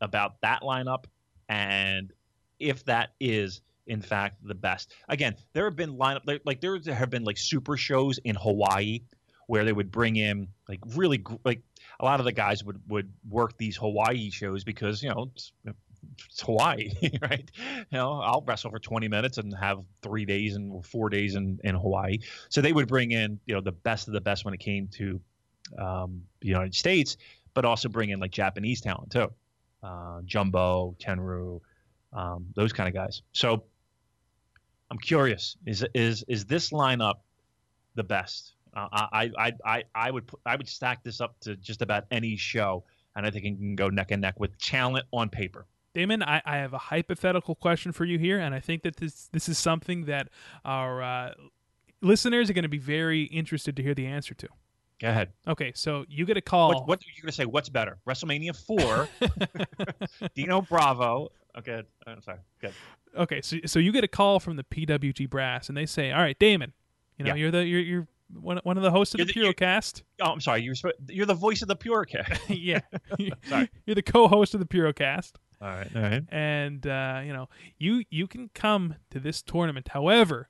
about 0.00 0.40
that 0.40 0.62
lineup 0.62 1.04
and 1.48 2.12
if 2.58 2.84
that 2.84 3.10
is 3.20 3.60
in 3.86 4.02
fact 4.02 4.36
the 4.42 4.54
best. 4.54 4.92
Again, 5.08 5.36
there 5.52 5.64
have 5.64 5.76
been 5.76 5.96
lineup 5.96 6.22
like, 6.26 6.42
like 6.44 6.60
there 6.60 6.78
have 6.92 7.10
been 7.10 7.24
like 7.24 7.38
super 7.38 7.76
shows 7.76 8.18
in 8.18 8.36
Hawaii 8.36 9.00
where 9.46 9.64
they 9.64 9.72
would 9.72 9.90
bring 9.90 10.16
in 10.16 10.46
like 10.68 10.78
really 10.94 11.22
like 11.44 11.60
a 11.98 12.04
lot 12.04 12.20
of 12.20 12.24
the 12.24 12.32
guys 12.32 12.62
would 12.64 12.80
would 12.88 13.12
work 13.28 13.58
these 13.58 13.76
Hawaii 13.76 14.30
shows 14.30 14.62
because 14.62 15.02
you 15.02 15.08
know 15.08 15.30
it's, 15.34 15.52
it's 16.28 16.40
Hawaii, 16.42 16.90
right? 17.22 17.50
You 17.58 17.84
know, 17.90 18.20
I'll 18.20 18.42
wrestle 18.46 18.70
for 18.70 18.78
20 18.78 19.08
minutes 19.08 19.38
and 19.38 19.54
have 19.56 19.82
three 20.02 20.24
days 20.24 20.54
and 20.56 20.84
four 20.84 21.08
days 21.08 21.34
in, 21.34 21.58
in 21.64 21.74
Hawaii. 21.74 22.18
So 22.48 22.60
they 22.60 22.72
would 22.72 22.88
bring 22.88 23.10
in, 23.10 23.40
you 23.46 23.54
know, 23.54 23.60
the 23.60 23.72
best 23.72 24.08
of 24.08 24.14
the 24.14 24.20
best 24.20 24.44
when 24.44 24.54
it 24.54 24.60
came 24.60 24.88
to 24.94 25.20
um, 25.78 26.22
the 26.40 26.48
United 26.48 26.74
States, 26.74 27.16
but 27.54 27.64
also 27.64 27.88
bring 27.88 28.10
in 28.10 28.20
like 28.20 28.30
Japanese 28.30 28.80
talent 28.80 29.10
too, 29.10 29.32
uh, 29.82 30.20
Jumbo, 30.24 30.96
Tenryu, 31.00 31.60
um, 32.12 32.46
those 32.54 32.72
kind 32.72 32.88
of 32.88 32.94
guys. 32.94 33.22
So 33.32 33.64
I'm 34.90 34.98
curious: 34.98 35.56
is 35.66 35.84
is 35.94 36.24
is 36.28 36.44
this 36.44 36.70
lineup 36.70 37.16
the 37.94 38.04
best? 38.04 38.54
Uh, 38.74 38.88
I, 38.92 39.30
I 39.38 39.52
I 39.64 39.84
I 39.94 40.10
would 40.10 40.26
put, 40.26 40.40
I 40.46 40.56
would 40.56 40.68
stack 40.68 41.02
this 41.02 41.20
up 41.20 41.38
to 41.40 41.56
just 41.56 41.82
about 41.82 42.04
any 42.10 42.36
show, 42.36 42.84
and 43.16 43.26
I 43.26 43.30
think 43.30 43.44
it 43.44 43.56
can 43.56 43.76
go 43.76 43.88
neck 43.88 44.10
and 44.10 44.22
neck 44.22 44.38
with 44.38 44.58
talent 44.58 45.06
on 45.12 45.28
paper. 45.28 45.66
Damon, 45.92 46.22
I, 46.22 46.40
I 46.44 46.58
have 46.58 46.72
a 46.72 46.78
hypothetical 46.78 47.56
question 47.56 47.90
for 47.90 48.04
you 48.04 48.18
here, 48.18 48.38
and 48.38 48.54
I 48.54 48.60
think 48.60 48.82
that 48.82 48.96
this 48.96 49.28
this 49.32 49.48
is 49.48 49.58
something 49.58 50.04
that 50.04 50.28
our 50.64 51.02
uh, 51.02 51.34
listeners 52.00 52.48
are 52.48 52.52
going 52.52 52.62
to 52.62 52.68
be 52.68 52.78
very 52.78 53.24
interested 53.24 53.76
to 53.76 53.82
hear 53.82 53.94
the 53.94 54.06
answer 54.06 54.34
to. 54.34 54.48
Go 55.00 55.08
ahead. 55.08 55.30
Okay, 55.48 55.72
so 55.74 56.04
you 56.08 56.26
get 56.26 56.36
a 56.36 56.42
call. 56.42 56.68
What, 56.68 56.88
what 56.88 56.98
are 56.98 57.08
you 57.16 57.22
going 57.22 57.30
to 57.30 57.34
say? 57.34 57.46
What's 57.46 57.68
better, 57.68 57.98
WrestleMania 58.06 58.54
four, 58.54 59.08
Dino 60.34 60.60
Bravo? 60.60 61.32
Okay, 61.58 61.82
I'm 62.06 62.20
sorry. 62.22 62.38
Good. 62.60 62.72
okay, 63.16 63.40
so 63.42 63.56
so 63.66 63.78
you 63.78 63.92
get 63.92 64.04
a 64.04 64.08
call 64.08 64.40
from 64.40 64.56
the 64.56 64.64
PWG 64.64 65.28
brass, 65.28 65.68
and 65.68 65.76
they 65.76 65.86
say, 65.86 66.12
"All 66.12 66.20
right, 66.20 66.38
Damon, 66.38 66.72
you 67.18 67.24
know 67.24 67.30
Yeah. 67.30 67.34
you're 67.36 67.50
the 67.50 67.64
you're 67.66 67.80
you're 67.80 68.08
one, 68.32 68.60
one 68.62 68.76
of 68.76 68.82
the 68.84 68.90
hosts 68.92 69.14
of 69.14 69.18
You're 69.18 69.26
the 69.26 69.32
the- 69.32 69.40
PuroCast. 69.54 70.02
Oh, 70.20 70.30
I'm 70.30 70.40
sorry. 70.40 70.62
You're 70.62 70.76
you're 71.08 71.26
the 71.26 71.34
voice 71.34 71.62
of 71.62 71.68
the 71.68 71.74
pure 71.76 72.04
cat. 72.04 72.40
yeah, 72.48 72.80
Sorry. 73.48 73.68
you're 73.86 73.96
the 73.96 74.02
co-host 74.02 74.54
of 74.54 74.60
the 74.60 74.66
PuroCast, 74.66 75.32
All 75.60 75.68
right. 75.68 75.90
All 75.96 76.02
right. 76.02 76.22
and 76.30 76.86
uh, 76.86 77.22
you 77.24 77.32
know 77.32 77.48
you 77.78 78.04
you 78.10 78.26
can 78.28 78.48
come 78.54 78.94
to 79.10 79.18
this 79.18 79.42
tournament. 79.42 79.88
However, 79.88 80.48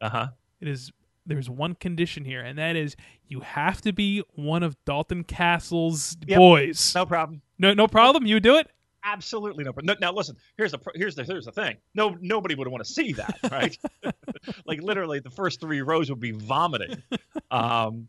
Uh 0.00 0.08
huh. 0.08 0.26
it 0.60 0.68
is 0.68 0.90
there's 1.26 1.50
one 1.50 1.74
condition 1.74 2.24
here, 2.24 2.40
and 2.40 2.58
that 2.58 2.74
is 2.74 2.96
you 3.26 3.40
have 3.40 3.82
to 3.82 3.92
be 3.92 4.22
one 4.34 4.62
of 4.62 4.82
Dalton 4.86 5.24
Castle's 5.24 6.16
Yep. 6.26 6.38
boys. 6.38 6.94
No 6.94 7.04
problem. 7.04 7.42
No, 7.58 7.74
no 7.74 7.86
problem. 7.86 8.24
You 8.24 8.40
do 8.40 8.56
it. 8.56 8.70
Absolutely 9.04 9.64
no 9.64 9.72
problem. 9.72 9.96
No, 10.00 10.08
now 10.08 10.12
listen. 10.14 10.36
Here's 10.56 10.72
the 10.72 10.78
here's 10.94 11.14
the 11.14 11.24
here's 11.24 11.44
the 11.44 11.52
thing. 11.52 11.76
No, 11.94 12.16
nobody 12.20 12.54
would 12.54 12.68
want 12.68 12.84
to 12.84 12.90
see 12.92 13.12
that, 13.12 13.38
right? 13.50 13.76
like 14.66 14.82
literally, 14.82 15.20
the 15.20 15.30
first 15.30 15.60
three 15.60 15.82
rows 15.82 16.10
would 16.10 16.20
be 16.20 16.32
vomiting. 16.32 17.02
Um, 17.50 18.08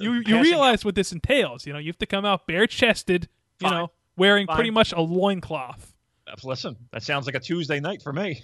You 0.00 0.22
you 0.26 0.42
realize 0.42 0.84
what 0.84 0.96
this 0.96 1.12
entails. 1.12 1.66
You 1.66 1.72
know, 1.72 1.78
you 1.78 1.86
have 1.86 1.98
to 1.98 2.06
come 2.06 2.24
out 2.24 2.48
bare 2.48 2.66
chested. 2.66 3.28
You 3.60 3.68
Fine. 3.68 3.78
know, 3.78 3.90
wearing 4.16 4.48
pretty 4.48 4.70
much 4.70 4.92
a 4.92 5.00
loincloth. 5.00 5.94
Listen, 6.42 6.76
that 6.90 7.04
sounds 7.04 7.26
like 7.26 7.36
a 7.36 7.40
Tuesday 7.40 7.78
night 7.78 8.02
for 8.02 8.12
me. 8.12 8.40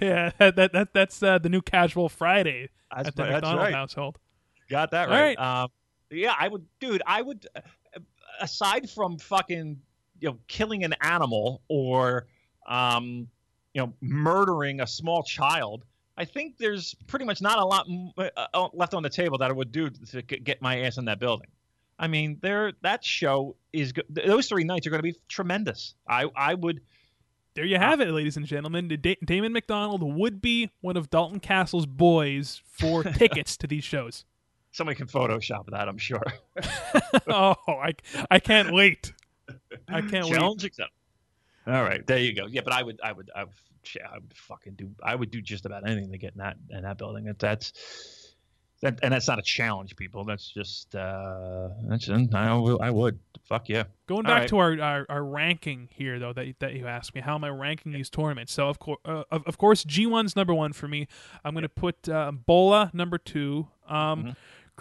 yeah, 0.00 0.30
that, 0.38 0.56
that, 0.56 0.72
that 0.72 0.92
that's 0.92 1.22
uh, 1.22 1.38
the 1.38 1.48
new 1.48 1.62
casual 1.62 2.08
Friday 2.10 2.68
That's, 2.94 3.08
at 3.08 3.16
the 3.16 3.22
that's 3.22 3.32
McDonald 3.36 3.62
right. 3.62 3.74
household. 3.74 4.18
Got 4.68 4.90
that 4.90 5.08
right. 5.08 5.38
Um, 5.38 5.70
yeah, 6.10 6.34
I 6.38 6.48
would, 6.48 6.66
dude. 6.80 7.02
I 7.06 7.22
would, 7.22 7.46
uh, 7.56 7.60
aside 8.40 8.90
from 8.90 9.18
fucking, 9.18 9.80
you 10.20 10.30
know, 10.30 10.38
killing 10.48 10.84
an 10.84 10.94
animal 11.00 11.62
or, 11.68 12.26
um, 12.66 13.28
you 13.74 13.82
know, 13.82 13.92
murdering 14.00 14.80
a 14.80 14.86
small 14.86 15.22
child. 15.22 15.84
I 16.16 16.24
think 16.24 16.58
there's 16.58 16.94
pretty 17.06 17.24
much 17.24 17.40
not 17.40 17.58
a 17.58 17.64
lot 17.64 17.86
uh, 18.18 18.46
uh, 18.52 18.68
left 18.72 18.92
on 18.94 19.02
the 19.02 19.10
table 19.10 19.38
that 19.38 19.50
I 19.50 19.52
would 19.52 19.70
do 19.70 19.88
to 19.90 20.22
get 20.22 20.60
my 20.60 20.80
ass 20.80 20.98
in 20.98 21.04
that 21.04 21.20
building. 21.20 21.46
I 21.98 22.06
mean, 22.08 22.38
there 22.42 22.72
that 22.82 23.04
show 23.04 23.56
is 23.72 23.92
those 24.08 24.48
three 24.48 24.64
nights 24.64 24.86
are 24.86 24.90
going 24.90 25.00
to 25.00 25.02
be 25.12 25.16
tremendous. 25.28 25.94
I 26.08 26.26
I 26.36 26.54
would 26.54 26.80
There 27.54 27.64
you 27.64 27.76
have 27.78 28.00
it, 28.00 28.10
ladies 28.12 28.36
and 28.36 28.46
gentlemen. 28.46 28.88
Da- 28.88 29.18
Damon 29.24 29.52
McDonald 29.52 30.02
would 30.02 30.40
be 30.40 30.70
one 30.80 30.96
of 30.96 31.10
Dalton 31.10 31.40
Castle's 31.40 31.86
boys 31.86 32.62
for 32.64 33.02
tickets 33.20 33.56
to 33.58 33.66
these 33.66 33.84
shows. 33.84 34.24
somebody 34.70 34.96
can 34.96 35.06
Photoshop 35.08 35.66
that. 35.70 35.88
I'm 35.88 35.98
sure. 35.98 36.22
oh, 37.28 37.54
I, 37.68 37.94
I 38.30 38.38
can't 38.38 38.72
wait. 38.72 39.12
I 39.88 40.00
can't 40.00 40.26
wait. 40.26 40.34
Challenge 40.34 40.64
accepted. 40.64 40.92
All 41.66 41.82
right, 41.82 42.06
there 42.06 42.18
you 42.18 42.34
go. 42.34 42.46
Yeah, 42.46 42.62
but 42.62 42.72
I 42.72 42.82
would, 42.82 42.98
I 43.02 43.12
would, 43.12 43.30
I 43.36 43.44
would, 43.44 43.52
yeah, 43.94 44.06
I 44.10 44.14
would 44.18 44.32
fucking 44.34 44.74
do. 44.74 44.90
I 45.02 45.14
would 45.14 45.30
do 45.30 45.42
just 45.42 45.66
about 45.66 45.86
anything 45.86 46.10
to 46.12 46.18
get 46.18 46.32
in 46.32 46.38
that 46.38 46.56
in 46.70 46.82
that 46.82 46.96
building. 46.96 47.24
That, 47.24 47.38
that's 47.38 47.72
that, 48.80 49.00
and 49.02 49.12
that's 49.12 49.28
not 49.28 49.38
a 49.38 49.42
challenge, 49.42 49.96
people. 49.96 50.24
That's 50.24 50.48
just 50.48 50.94
uh, 50.94 51.68
that's 51.88 52.08
I, 52.08 52.54
will- 52.54 52.80
I 52.80 52.90
would. 52.90 53.18
Fuck 53.44 53.70
yeah. 53.70 53.84
Going 54.06 54.24
back 54.24 54.40
right. 54.40 54.48
to 54.50 54.58
our, 54.58 54.78
our, 54.78 55.06
our 55.08 55.24
ranking 55.24 55.88
here, 55.90 56.18
though, 56.18 56.34
that, 56.34 56.60
that 56.60 56.74
you 56.74 56.86
asked 56.86 57.14
me, 57.14 57.22
how 57.22 57.34
am 57.34 57.44
I 57.44 57.48
ranking 57.48 57.92
these 57.92 58.10
tournaments? 58.10 58.52
So, 58.52 58.68
of, 58.68 58.78
course, 58.78 58.98
uh, 59.06 59.22
of, 59.30 59.42
of 59.46 59.56
course, 59.56 59.86
G1's 59.86 60.36
number 60.36 60.52
one 60.52 60.74
for 60.74 60.86
me. 60.86 61.08
I'm 61.42 61.54
going 61.54 61.62
to 61.62 61.68
put 61.70 62.10
uh, 62.10 62.30
Bola 62.30 62.90
number 62.92 63.18
two. 63.18 63.68
Um, 63.88 64.18
Mm-hmm. 64.18 64.30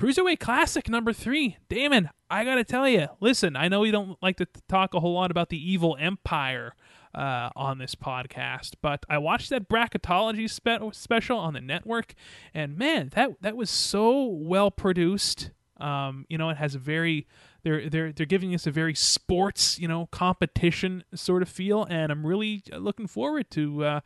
Cruiserweight 0.06 0.40
Classic 0.40 0.88
number 0.90 1.12
three. 1.12 1.58
Damon, 1.70 2.10
I 2.30 2.44
got 2.44 2.56
to 2.56 2.64
tell 2.64 2.88
you, 2.88 3.08
listen, 3.20 3.56
I 3.56 3.68
know 3.68 3.80
we 3.80 3.92
don't 3.92 4.22
like 4.22 4.38
to 4.38 4.48
talk 4.68 4.94
a 4.94 5.00
whole 5.00 5.14
lot 5.14 5.32
about 5.32 5.50
the 5.50 5.72
evil 5.72 5.96
empire 6.00 6.74
uh, 7.16 7.50
on 7.56 7.78
this 7.78 7.96
podcast, 7.96 8.74
but 8.82 9.06
I 9.10 9.18
watched 9.18 9.50
that 9.50 9.70
bracketology 9.70 10.50
spe- 10.50 10.94
special 10.94 11.38
on 11.38 11.54
the 11.54 11.62
network, 11.62 12.14
and 12.54 12.78
man, 12.78 13.12
that, 13.16 13.42
that 13.42 13.56
was 13.56 13.70
so 13.70 14.26
well 14.26 14.72
produced. 14.72 15.52
Um, 15.80 16.26
you 16.28 16.38
know, 16.38 16.50
it 16.50 16.58
has 16.58 16.76
a 16.76 16.80
very 16.80 17.28
they're 17.64 17.90
they're 17.90 18.12
they're 18.12 18.26
giving 18.26 18.54
us 18.56 18.66
a 18.66 18.72
very 18.72 18.96
sports, 18.96 19.78
you 19.78 19.88
know, 19.88 20.08
competition 20.08 21.04
sort 21.14 21.42
of 21.42 21.50
feel, 21.50 21.86
and 21.90 22.12
I'm 22.12 22.26
really 22.26 22.64
looking 22.72 23.08
forward 23.08 23.52
to 23.52 23.84
uh, 23.84 24.00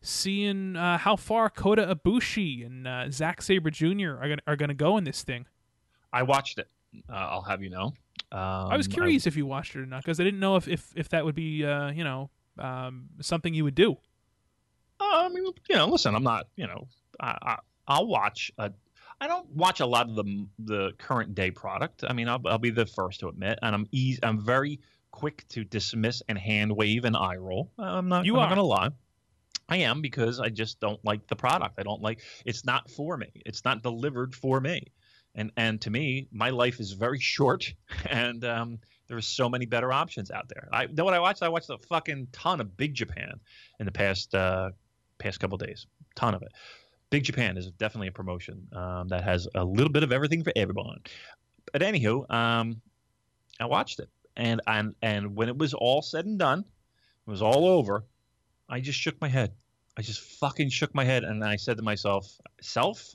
seeing 0.00 0.74
uh, 0.76 0.98
how 0.98 1.16
far 1.16 1.50
Kota 1.50 1.94
Ibushi 1.94 2.64
and 2.64 2.86
uh, 2.86 3.10
Zack 3.10 3.42
Sabre 3.42 3.70
Jr. 3.70 4.16
are 4.20 4.28
gonna 4.28 4.42
are 4.46 4.56
gonna 4.56 4.74
go 4.74 4.96
in 4.96 5.04
this 5.04 5.22
thing. 5.22 5.46
I 6.12 6.22
watched 6.22 6.58
it. 6.58 6.68
Uh, 7.08 7.12
I'll 7.12 7.42
have 7.42 7.62
you 7.62 7.70
know. 7.70 7.94
Um, 8.30 8.68
I 8.70 8.76
was 8.76 8.88
curious 8.88 9.26
if 9.26 9.36
you 9.36 9.46
watched 9.46 9.74
it 9.74 9.80
or 9.80 9.86
not 9.86 10.02
because 10.02 10.20
I 10.20 10.24
didn't 10.24 10.40
know 10.40 10.56
if 10.56 10.68
if, 10.68 10.92
if 10.94 11.08
that 11.10 11.24
would 11.24 11.34
be 11.34 11.64
uh, 11.64 11.90
you 11.90 12.04
know 12.04 12.30
um, 12.58 13.06
something 13.20 13.54
you 13.54 13.64
would 13.64 13.74
do. 13.74 13.96
Uh, 15.00 15.04
I 15.24 15.28
mean, 15.28 15.44
you 15.68 15.76
know, 15.76 15.86
listen, 15.86 16.14
I'm 16.14 16.24
not, 16.24 16.48
you 16.56 16.66
know, 16.66 16.88
I, 17.20 17.38
I 17.40 17.56
I'll 17.86 18.06
watch. 18.06 18.50
A, 18.58 18.72
I 19.20 19.26
don't 19.26 19.48
watch 19.50 19.80
a 19.80 19.86
lot 19.86 20.08
of 20.08 20.16
the 20.16 20.46
the 20.58 20.92
current 20.98 21.34
day 21.34 21.50
product. 21.50 22.04
I 22.06 22.12
mean, 22.12 22.28
I'll, 22.28 22.40
I'll 22.46 22.58
be 22.58 22.70
the 22.70 22.86
first 22.86 23.20
to 23.20 23.28
admit, 23.28 23.58
and 23.62 23.74
I'm 23.74 23.86
easy. 23.92 24.20
I'm 24.22 24.44
very 24.44 24.80
quick 25.10 25.46
to 25.48 25.64
dismiss 25.64 26.22
and 26.28 26.36
hand 26.38 26.74
wave 26.74 27.04
and 27.04 27.16
eye 27.16 27.36
roll. 27.36 27.70
I'm 27.78 28.08
not. 28.08 28.24
You 28.24 28.34
I'm 28.34 28.40
are. 28.40 28.42
not 28.42 28.48
gonna 28.50 28.62
lie. 28.62 28.90
I 29.68 29.76
am 29.78 30.00
because 30.00 30.40
I 30.40 30.48
just 30.48 30.80
don't 30.80 31.02
like 31.04 31.26
the 31.26 31.36
product. 31.36 31.74
I 31.78 31.82
don't 31.82 32.00
like. 32.00 32.20
It's 32.44 32.64
not 32.64 32.90
for 32.90 33.16
me. 33.16 33.28
It's 33.46 33.64
not 33.64 33.82
delivered 33.82 34.34
for 34.34 34.60
me. 34.60 34.84
And 35.38 35.52
and 35.56 35.80
to 35.82 35.90
me, 35.90 36.26
my 36.32 36.50
life 36.50 36.80
is 36.80 36.92
very 36.92 37.20
short, 37.20 37.72
and 38.10 38.44
um, 38.44 38.78
are 39.10 39.20
so 39.20 39.48
many 39.48 39.66
better 39.66 39.92
options 39.92 40.32
out 40.32 40.48
there. 40.48 40.68
I 40.72 40.86
know 40.86 41.04
what 41.04 41.14
I 41.14 41.20
watched. 41.20 41.42
I 41.42 41.48
watched 41.48 41.70
a 41.70 41.78
fucking 41.78 42.28
ton 42.32 42.60
of 42.60 42.76
Big 42.76 42.92
Japan 42.92 43.38
in 43.78 43.86
the 43.86 43.92
past 43.92 44.34
uh, 44.34 44.70
past 45.18 45.38
couple 45.38 45.56
days. 45.56 45.86
Ton 46.16 46.34
of 46.34 46.42
it. 46.42 46.52
Big 47.10 47.22
Japan 47.22 47.56
is 47.56 47.70
definitely 47.70 48.08
a 48.08 48.12
promotion 48.12 48.66
um, 48.72 49.08
that 49.08 49.22
has 49.22 49.46
a 49.54 49.64
little 49.64 49.92
bit 49.92 50.02
of 50.02 50.10
everything 50.12 50.42
for 50.42 50.52
everyone. 50.56 50.98
But 51.72 51.82
anywho, 51.82 52.28
um, 52.30 52.82
I 53.60 53.66
watched 53.66 54.00
it, 54.00 54.08
and 54.36 54.60
and 54.66 54.96
and 55.02 55.36
when 55.36 55.48
it 55.48 55.56
was 55.56 55.72
all 55.72 56.02
said 56.02 56.26
and 56.26 56.36
done, 56.36 56.64
it 57.26 57.30
was 57.30 57.42
all 57.42 57.64
over. 57.64 58.04
I 58.68 58.80
just 58.80 58.98
shook 58.98 59.20
my 59.20 59.28
head. 59.28 59.52
I 59.96 60.02
just 60.02 60.20
fucking 60.20 60.70
shook 60.70 60.96
my 60.96 61.04
head, 61.04 61.22
and 61.22 61.44
I 61.44 61.56
said 61.56 61.76
to 61.76 61.82
myself, 61.84 62.28
"Self, 62.60 63.14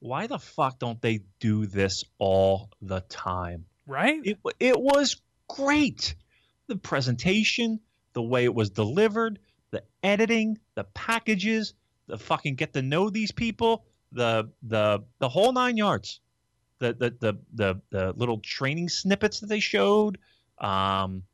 why 0.00 0.26
the 0.26 0.38
fuck 0.38 0.78
don't 0.78 1.00
they 1.00 1.20
do 1.38 1.66
this 1.66 2.04
all 2.18 2.70
the 2.82 3.00
time?" 3.02 3.66
Right? 3.86 4.20
It 4.24 4.38
it 4.58 4.80
was 4.80 5.20
great. 5.48 6.14
The 6.66 6.76
presentation, 6.76 7.80
the 8.12 8.22
way 8.22 8.44
it 8.44 8.54
was 8.54 8.70
delivered, 8.70 9.38
the 9.70 9.82
editing, 10.02 10.58
the 10.74 10.84
packages, 10.84 11.74
the 12.06 12.18
fucking 12.18 12.56
get 12.56 12.72
to 12.74 12.82
know 12.82 13.10
these 13.10 13.32
people, 13.32 13.84
the 14.12 14.50
the 14.62 15.04
the 15.18 15.28
whole 15.28 15.52
nine 15.52 15.76
yards. 15.76 16.20
The 16.78 16.94
the 16.94 17.10
the 17.20 17.38
the, 17.52 17.80
the 17.90 18.12
little 18.16 18.38
training 18.40 18.88
snippets 18.88 19.40
that 19.40 19.48
they 19.48 19.60
showed. 19.60 20.18
Um, 20.58 21.24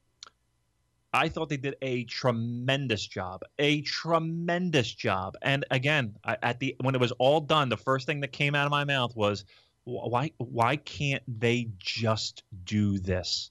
I 1.16 1.30
thought 1.30 1.48
they 1.48 1.56
did 1.56 1.76
a 1.80 2.04
tremendous 2.04 3.06
job, 3.06 3.40
a 3.58 3.80
tremendous 3.80 4.92
job. 4.92 5.34
And 5.40 5.64
again, 5.70 6.16
I, 6.22 6.36
at 6.42 6.60
the 6.60 6.76
when 6.80 6.94
it 6.94 7.00
was 7.00 7.12
all 7.12 7.40
done, 7.40 7.70
the 7.70 7.76
first 7.78 8.06
thing 8.06 8.20
that 8.20 8.32
came 8.32 8.54
out 8.54 8.66
of 8.66 8.70
my 8.70 8.84
mouth 8.84 9.16
was, 9.16 9.46
"Why 9.84 10.30
why 10.36 10.76
can't 10.76 11.22
they 11.26 11.68
just 11.78 12.42
do 12.64 12.98
this?" 12.98 13.50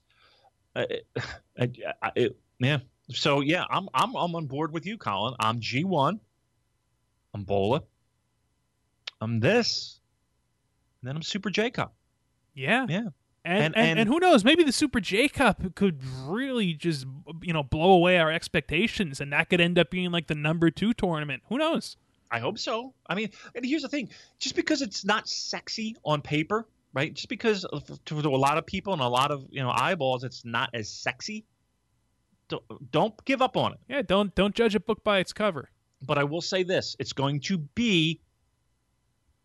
Uh, 0.76 0.84
it, 1.56 2.36
yeah. 2.60 2.78
So 3.10 3.40
yeah, 3.40 3.64
I'm 3.68 3.88
I'm 3.92 4.14
I'm 4.14 4.34
on 4.36 4.46
board 4.46 4.72
with 4.72 4.86
you, 4.86 4.96
Colin. 4.96 5.34
I'm 5.40 5.60
G1. 5.60 6.20
I'm 7.34 7.42
Bola. 7.44 7.82
I'm 9.20 9.40
this. 9.40 10.00
And 11.02 11.08
then 11.08 11.16
I'm 11.16 11.22
Super 11.22 11.50
J 11.50 11.70
Cup. 11.70 11.94
Yeah. 12.54 12.86
Yeah. 12.88 13.08
And, 13.46 13.62
And- 13.62 13.76
and, 13.76 14.00
and, 14.00 14.08
who 14.08 14.18
knows? 14.18 14.42
Maybe 14.44 14.64
the 14.64 14.72
Super 14.72 14.98
J 15.00 15.28
Cup 15.28 15.74
could 15.76 16.00
really 16.26 16.74
just 16.74 17.06
you 17.42 17.52
know 17.52 17.62
blow 17.62 17.92
away 17.92 18.18
our 18.18 18.32
expectations, 18.32 19.20
and 19.20 19.32
that 19.32 19.48
could 19.48 19.60
end 19.60 19.78
up 19.78 19.88
being 19.90 20.10
like 20.10 20.26
the 20.26 20.34
number 20.34 20.70
two 20.70 20.92
tournament. 20.92 21.42
Who 21.48 21.58
knows? 21.58 21.96
I 22.28 22.40
hope 22.40 22.58
so. 22.58 22.92
I 23.06 23.14
mean, 23.14 23.30
and 23.54 23.64
here's 23.64 23.82
the 23.82 23.88
thing: 23.88 24.08
just 24.40 24.56
because 24.56 24.82
it's 24.82 25.04
not 25.04 25.28
sexy 25.28 25.94
on 26.04 26.22
paper, 26.22 26.66
right? 26.92 27.14
Just 27.14 27.28
because 27.28 27.64
to, 28.06 28.20
to 28.22 28.28
a 28.28 28.36
lot 28.36 28.58
of 28.58 28.66
people 28.66 28.92
and 28.92 29.00
a 29.00 29.06
lot 29.08 29.30
of 29.30 29.46
you 29.50 29.62
know 29.62 29.70
eyeballs, 29.70 30.24
it's 30.24 30.44
not 30.44 30.70
as 30.74 30.88
sexy. 30.90 31.44
Don't, 32.48 32.62
don't 32.90 33.24
give 33.24 33.42
up 33.42 33.56
on 33.56 33.74
it. 33.74 33.78
Yeah. 33.88 34.02
Don't 34.02 34.34
don't 34.34 34.54
judge 34.56 34.74
a 34.74 34.80
book 34.80 35.04
by 35.04 35.18
its 35.18 35.32
cover. 35.32 35.70
But 36.02 36.18
I 36.18 36.24
will 36.24 36.42
say 36.42 36.64
this: 36.64 36.96
it's 36.98 37.12
going 37.12 37.40
to 37.42 37.58
be, 37.58 38.20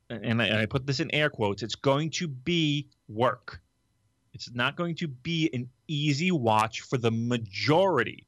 and 0.09 0.41
I, 0.41 0.45
and 0.47 0.57
I 0.57 0.65
put 0.65 0.87
this 0.87 0.99
in 0.99 1.13
air 1.13 1.29
quotes. 1.29 1.61
It's 1.61 1.75
going 1.75 2.09
to 2.11 2.27
be 2.27 2.87
work. 3.07 3.61
It's 4.33 4.51
not 4.53 4.75
going 4.75 4.95
to 4.95 5.07
be 5.07 5.49
an 5.53 5.69
easy 5.87 6.31
watch 6.31 6.81
for 6.81 6.97
the 6.97 7.11
majority. 7.11 8.27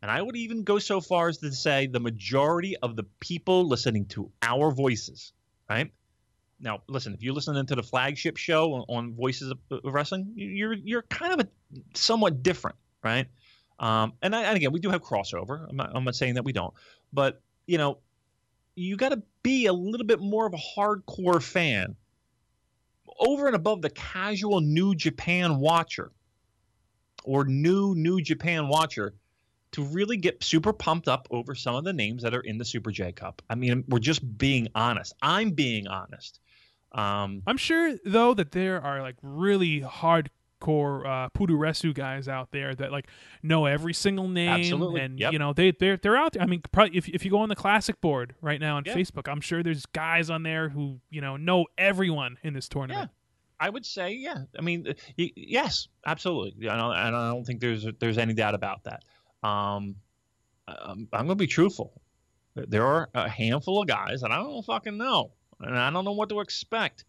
And 0.00 0.10
I 0.10 0.20
would 0.20 0.36
even 0.36 0.64
go 0.64 0.78
so 0.78 1.00
far 1.00 1.28
as 1.28 1.38
to 1.38 1.52
say 1.52 1.86
the 1.86 2.00
majority 2.00 2.76
of 2.78 2.96
the 2.96 3.04
people 3.20 3.68
listening 3.68 4.06
to 4.06 4.30
our 4.42 4.72
voices, 4.72 5.32
right? 5.70 5.92
Now, 6.58 6.82
listen, 6.88 7.12
if 7.14 7.22
you're 7.22 7.34
listening 7.34 7.66
to 7.66 7.74
the 7.74 7.82
flagship 7.82 8.36
show 8.36 8.72
on, 8.72 8.84
on 8.88 9.14
Voices 9.14 9.50
of 9.50 9.58
Wrestling, 9.84 10.32
you're 10.36 10.74
you're 10.74 11.02
kind 11.02 11.32
of 11.32 11.46
a 11.46 11.48
somewhat 11.94 12.42
different, 12.42 12.76
right? 13.02 13.26
Um, 13.78 14.12
and, 14.22 14.34
I, 14.34 14.42
and 14.44 14.56
again, 14.56 14.72
we 14.72 14.78
do 14.78 14.90
have 14.90 15.02
crossover. 15.02 15.68
I'm 15.68 15.76
not, 15.76 15.90
I'm 15.94 16.04
not 16.04 16.14
saying 16.14 16.34
that 16.34 16.44
we 16.44 16.52
don't, 16.52 16.72
but 17.12 17.40
you 17.66 17.78
know, 17.78 17.98
you 18.76 18.96
got 18.96 19.10
to 19.10 19.22
be 19.42 19.66
a 19.66 19.72
little 19.72 20.06
bit 20.06 20.20
more 20.20 20.46
of 20.46 20.54
a 20.54 20.56
hardcore 20.56 21.42
fan 21.42 21.96
over 23.26 23.46
and 23.46 23.56
above 23.56 23.80
the 23.82 23.90
casual 23.90 24.60
New 24.60 24.94
Japan 24.94 25.58
watcher 25.58 26.12
or 27.24 27.44
new 27.44 27.94
New 27.94 28.20
Japan 28.20 28.68
watcher. 28.68 29.14
to 29.72 29.82
really 29.84 30.18
get 30.18 30.42
super 30.44 30.72
pumped 30.72 31.08
up 31.08 31.26
over 31.30 31.54
some 31.54 31.74
of 31.74 31.84
the 31.84 31.92
names 31.92 32.22
that 32.22 32.34
are 32.34 32.42
in 32.42 32.58
the 32.58 32.64
Super 32.64 32.90
J 32.90 33.10
Cup. 33.12 33.40
I 33.48 33.54
mean, 33.54 33.84
we're 33.88 33.98
just 34.00 34.36
being 34.38 34.68
honest. 34.74 35.14
I'm 35.22 35.50
being 35.52 35.86
honest. 35.88 36.40
Um, 36.92 37.42
I'm 37.46 37.56
sure 37.56 37.96
though 38.04 38.34
that 38.34 38.52
there 38.52 38.82
are 38.82 39.00
like 39.00 39.16
really 39.22 39.80
hardcore 40.62 41.06
uh, 41.06 41.28
Puroresu 41.30 41.92
guys 41.94 42.28
out 42.28 42.50
there 42.52 42.74
that 42.74 42.92
like 42.92 43.08
know 43.42 43.66
every 43.66 43.94
single 43.94 44.28
name, 44.28 44.48
Absolutely. 44.48 45.00
and 45.00 45.18
Yep. 45.18 45.32
you 45.32 45.38
know 45.38 45.52
they 45.52 45.72
they're 45.72 45.96
they're 45.96 46.16
out 46.16 46.32
there. 46.34 46.42
I 46.42 46.46
mean, 46.46 46.62
probably 46.72 46.96
if 46.96 47.08
if 47.08 47.24
you 47.24 47.30
go 47.30 47.38
on 47.38 47.48
the 47.48 47.56
classic 47.56 48.00
board 48.00 48.34
right 48.40 48.60
now 48.60 48.76
on. 48.76 48.84
Facebook, 48.92 49.26
I'm 49.30 49.40
sure 49.40 49.62
there's 49.62 49.86
guys 49.86 50.28
on 50.28 50.42
there 50.42 50.68
who 50.68 51.00
you 51.10 51.20
know 51.20 51.36
know 51.36 51.66
everyone 51.78 52.36
in 52.42 52.52
this 52.52 52.68
tournament. 52.68 53.10
Yeah. 53.10 53.64
I 53.66 53.70
would 53.70 53.86
say, 53.86 54.12
yeah. 54.14 54.38
I 54.58 54.62
mean, 54.62 54.88
uh, 54.88 54.92
yes, 55.16 55.86
absolutely. 56.04 56.68
I 56.68 56.76
don't, 56.76 56.96
and 56.96 57.16
I 57.16 57.30
don't 57.30 57.44
think 57.44 57.60
there's 57.60 57.86
there's 58.00 58.18
any 58.18 58.34
doubt 58.34 58.54
about 58.54 58.84
that. 58.84 59.04
Um, 59.46 59.96
I'm, 60.66 61.08
I'm 61.12 61.26
going 61.26 61.28
to 61.28 61.34
be 61.36 61.46
truthful. 61.46 62.02
There 62.54 62.84
are 62.84 63.08
a 63.14 63.28
handful 63.28 63.80
of 63.80 63.86
guys 63.88 64.20
that 64.22 64.30
I 64.32 64.36
don't 64.38 64.64
fucking 64.64 64.98
know, 64.98 65.30
and 65.60 65.78
I 65.78 65.90
don't 65.90 66.04
know 66.04 66.12
what 66.12 66.28
to 66.30 66.40
expect. 66.40 67.04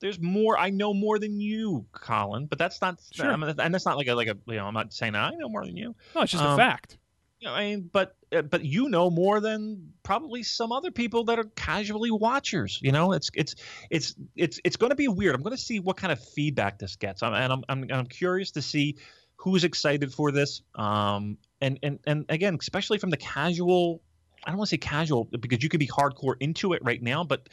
There's 0.00 0.18
more. 0.18 0.58
I 0.58 0.70
know 0.70 0.94
more 0.94 1.18
than 1.18 1.40
you, 1.40 1.86
Colin, 1.92 2.46
but 2.46 2.58
that's 2.58 2.80
not. 2.80 3.00
Sure. 3.12 3.30
I 3.30 3.36
mean, 3.36 3.54
and 3.58 3.74
that's 3.74 3.84
not 3.86 3.96
like 3.96 4.08
a 4.08 4.14
like 4.14 4.28
a. 4.28 4.36
You 4.46 4.56
know, 4.56 4.66
I'm 4.66 4.74
not 4.74 4.92
saying 4.92 5.14
I 5.14 5.30
know 5.34 5.48
more 5.48 5.64
than 5.64 5.76
you. 5.76 5.94
No, 6.14 6.22
it's 6.22 6.32
just 6.32 6.42
a 6.42 6.48
Um, 6.48 6.56
fact. 6.56 6.96
You 7.38 7.48
know, 7.48 7.54
I 7.54 7.70
mean, 7.70 7.90
but 7.92 8.16
uh, 8.34 8.42
but 8.42 8.64
you 8.64 8.88
know 8.88 9.10
more 9.10 9.40
than 9.40 9.92
probably 10.02 10.42
some 10.42 10.72
other 10.72 10.90
people 10.90 11.24
that 11.24 11.38
are 11.38 11.44
casually 11.56 12.10
watchers. 12.10 12.78
You 12.82 12.92
know, 12.92 13.12
it's 13.12 13.30
it's 13.34 13.54
it's 13.90 14.14
it's 14.36 14.60
it's 14.64 14.76
going 14.76 14.90
to 14.90 14.96
be 14.96 15.08
weird. 15.08 15.34
I'm 15.34 15.42
going 15.42 15.56
to 15.56 15.62
see 15.62 15.80
what 15.80 15.96
kind 15.96 16.12
of 16.12 16.22
feedback 16.22 16.78
this 16.78 16.96
gets, 16.96 17.22
I'm, 17.22 17.32
and 17.34 17.52
I'm, 17.52 17.64
I'm 17.68 17.86
I'm 17.90 18.06
curious 18.06 18.50
to 18.52 18.62
see 18.62 18.96
who's 19.36 19.64
excited 19.64 20.12
for 20.12 20.32
this. 20.32 20.62
Um, 20.74 21.38
and 21.62 21.78
and 21.82 21.98
and 22.06 22.26
again, 22.28 22.56
especially 22.60 22.98
from 22.98 23.10
the 23.10 23.16
casual. 23.16 24.02
I 24.42 24.50
don't 24.50 24.56
want 24.56 24.70
to 24.70 24.74
say 24.74 24.78
casual 24.78 25.24
because 25.24 25.62
you 25.62 25.68
could 25.68 25.80
be 25.80 25.86
hardcore 25.86 26.34
into 26.40 26.72
it 26.72 26.80
right 26.82 27.02
now, 27.02 27.24
but 27.24 27.50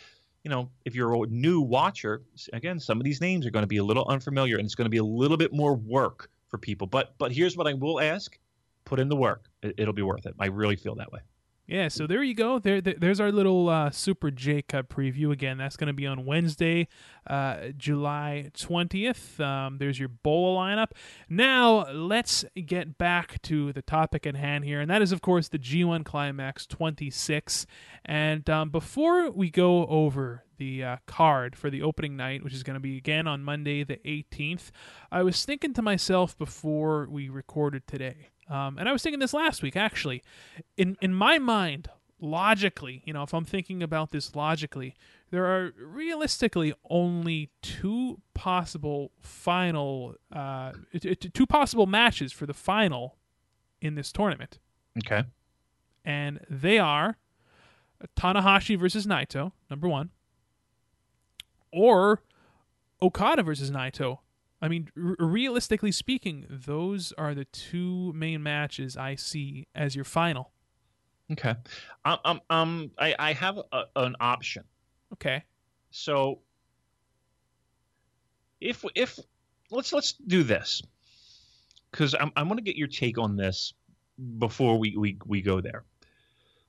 you 0.47 0.49
know, 0.49 0.69
if 0.85 0.95
you're 0.95 1.13
a 1.13 1.27
new 1.27 1.59
watcher, 1.59 2.23
again, 2.53 2.79
some 2.79 2.97
of 3.01 3.03
these 3.03 3.19
names 3.19 3.45
are 3.45 3.51
going 3.51 3.63
to 3.63 3.67
be 3.67 3.77
a 3.77 3.83
little 3.83 4.07
unfamiliar, 4.07 4.55
and 4.55 4.63
it's 4.63 4.75
going 4.75 4.85
to 4.85 4.89
be 4.89 4.95
a 4.95 5.03
little 5.03 5.35
bit 5.35 5.51
more 5.51 5.75
work 5.75 6.29
for 6.47 6.57
people. 6.57 6.87
But 6.87 7.15
but 7.17 7.33
here's 7.33 7.57
what 7.57 7.67
I 7.67 7.73
will 7.73 7.99
ask: 7.99 8.39
put 8.85 8.97
in 8.97 9.09
the 9.09 9.15
work. 9.17 9.49
It, 9.61 9.75
it'll 9.77 9.93
be 9.93 10.03
worth 10.03 10.25
it. 10.25 10.35
I 10.39 10.45
really 10.45 10.77
feel 10.77 10.95
that 10.95 11.11
way. 11.11 11.19
Yeah, 11.67 11.89
so 11.89 12.07
there 12.07 12.23
you 12.23 12.33
go. 12.33 12.59
There, 12.59 12.79
there 12.79 12.95
there's 12.97 13.19
our 13.19 13.29
little 13.29 13.67
uh, 13.67 13.89
Super 13.89 14.31
J 14.31 14.61
Cup 14.61 14.87
preview 14.87 15.33
again. 15.33 15.57
That's 15.57 15.75
going 15.75 15.87
to 15.87 15.93
be 15.93 16.07
on 16.07 16.25
Wednesday, 16.25 16.87
uh, 17.29 17.69
July 17.75 18.51
twentieth. 18.57 19.37
Um, 19.41 19.77
there's 19.77 19.99
your 19.99 20.07
bowl 20.07 20.57
lineup. 20.57 20.91
Now 21.27 21.91
let's 21.91 22.45
get 22.65 22.97
back 22.97 23.41
to 23.43 23.73
the 23.73 23.81
topic 23.81 24.25
at 24.25 24.37
hand 24.37 24.63
here, 24.63 24.79
and 24.79 24.89
that 24.89 25.01
is, 25.01 25.11
of 25.11 25.21
course, 25.21 25.49
the 25.49 25.59
G1 25.59 26.05
Climax 26.05 26.65
26. 26.65 27.65
And 28.05 28.49
um, 28.49 28.69
before 28.69 29.29
we 29.29 29.49
go 29.49 29.87
over 29.87 30.45
the 30.57 30.85
uh, 30.85 30.97
card 31.05 31.57
for 31.57 31.69
the 31.69 31.81
opening 31.81 32.15
night, 32.15 32.45
which 32.45 32.53
is 32.53 32.63
going 32.63 32.75
to 32.75 32.79
be 32.79 32.95
again 32.95 33.27
on 33.27 33.43
Monday 33.43 33.83
the 33.83 33.97
18th, 34.05 34.71
I 35.11 35.21
was 35.21 35.43
thinking 35.43 35.73
to 35.73 35.81
myself 35.81 36.37
before 36.37 37.09
we 37.11 37.27
recorded 37.27 37.87
today. 37.87 38.29
Um, 38.49 38.77
and 38.77 38.87
I 38.87 38.91
was 38.93 39.01
thinking 39.03 39.19
this 39.19 39.33
last 39.33 39.61
week, 39.61 39.75
actually. 39.75 40.23
In 40.77 40.97
in 41.01 41.13
my 41.13 41.37
mind, 41.39 41.89
logically, 42.19 43.03
you 43.05 43.13
know, 43.13 43.23
if 43.23 43.33
I'm 43.33 43.45
thinking 43.45 43.83
about 43.83 44.11
this 44.11 44.35
logically, 44.35 44.95
there 45.31 45.45
are 45.45 45.73
realistically 45.77 46.73
only 46.89 47.49
two 47.61 48.21
possible 48.33 49.11
final, 49.19 50.15
uh, 50.31 50.71
t- 50.93 51.13
t- 51.15 51.29
two 51.29 51.45
possible 51.45 51.85
matches 51.85 52.31
for 52.31 52.45
the 52.45 52.53
final 52.53 53.17
in 53.81 53.95
this 53.95 54.11
tournament, 54.11 54.59
Okay. 54.97 55.25
and 56.05 56.39
they 56.49 56.79
are 56.79 57.17
Tanahashi 58.15 58.79
versus 58.79 59.05
Naito, 59.05 59.51
number 59.69 59.87
one, 59.89 60.09
or 61.71 62.21
Okada 63.01 63.43
versus 63.43 63.69
Naito. 63.71 64.19
I 64.61 64.67
mean, 64.67 64.89
r- 64.97 65.15
realistically 65.19 65.91
speaking, 65.91 66.45
those 66.49 67.13
are 67.17 67.33
the 67.33 67.45
two 67.45 68.11
main 68.13 68.41
matches 68.41 68.97
I 68.97 69.15
see 69.15 69.67
as 69.75 69.95
your 69.95 70.05
final. 70.05 70.51
Okay. 71.31 71.55
Um, 72.05 72.17
um, 72.25 72.41
um 72.49 72.91
I, 72.97 73.15
I 73.19 73.33
have 73.33 73.59
a, 73.71 73.83
an 73.95 74.15
option. 74.19 74.63
Okay. 75.13 75.43
So 75.91 76.39
if 78.61 78.83
if 78.95 79.19
let's 79.71 79.93
let's 79.93 80.13
do 80.13 80.43
this 80.43 80.81
because 81.91 82.15
I'm 82.15 82.31
I'm 82.35 82.47
going 82.47 82.57
to 82.57 82.63
get 82.63 82.75
your 82.75 82.87
take 82.87 83.17
on 83.17 83.35
this 83.35 83.73
before 84.39 84.77
we, 84.79 84.95
we 84.97 85.17
we 85.25 85.41
go 85.41 85.61
there. 85.61 85.83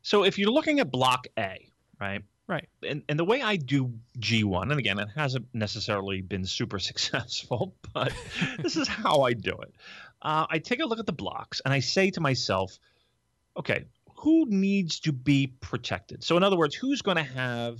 So 0.03 0.25
if 0.25 0.39
you're 0.39 0.51
looking 0.51 0.81
at 0.81 0.91
Block 0.91 1.27
A, 1.39 1.71
right? 2.01 2.23
Right. 2.49 2.67
And 2.83 3.03
and 3.11 3.19
the 3.19 3.25
way 3.25 3.43
I 3.43 3.57
do 3.57 3.93
G1, 4.19 4.71
and 4.71 4.79
again, 4.79 4.99
it 4.99 5.09
hasn't 5.15 5.49
necessarily 5.53 6.23
been 6.23 6.47
super 6.47 6.79
successful, 6.91 7.75
but 7.93 8.13
this 8.59 8.77
is 8.77 8.89
how 8.89 9.21
I 9.23 9.35
do 9.35 9.53
it. 9.53 9.75
Uh, 10.23 10.47
I 10.49 10.59
take 10.59 10.81
a 10.81 10.87
look 10.87 10.99
at 10.99 11.07
the 11.07 11.13
blocks 11.13 11.61
and 11.65 11.75
I 11.75 11.81
say 11.81 12.11
to 12.13 12.21
myself, 12.21 12.79
okay, 13.57 13.85
who 14.17 14.47
needs 14.49 15.01
to 15.01 15.13
be 15.13 15.47
protected? 15.61 16.25
So 16.25 16.37
in 16.39 16.43
other 16.43 16.57
words, 16.57 16.75
who's 16.75 17.03
going 17.03 17.19
to 17.19 17.23
have 17.23 17.79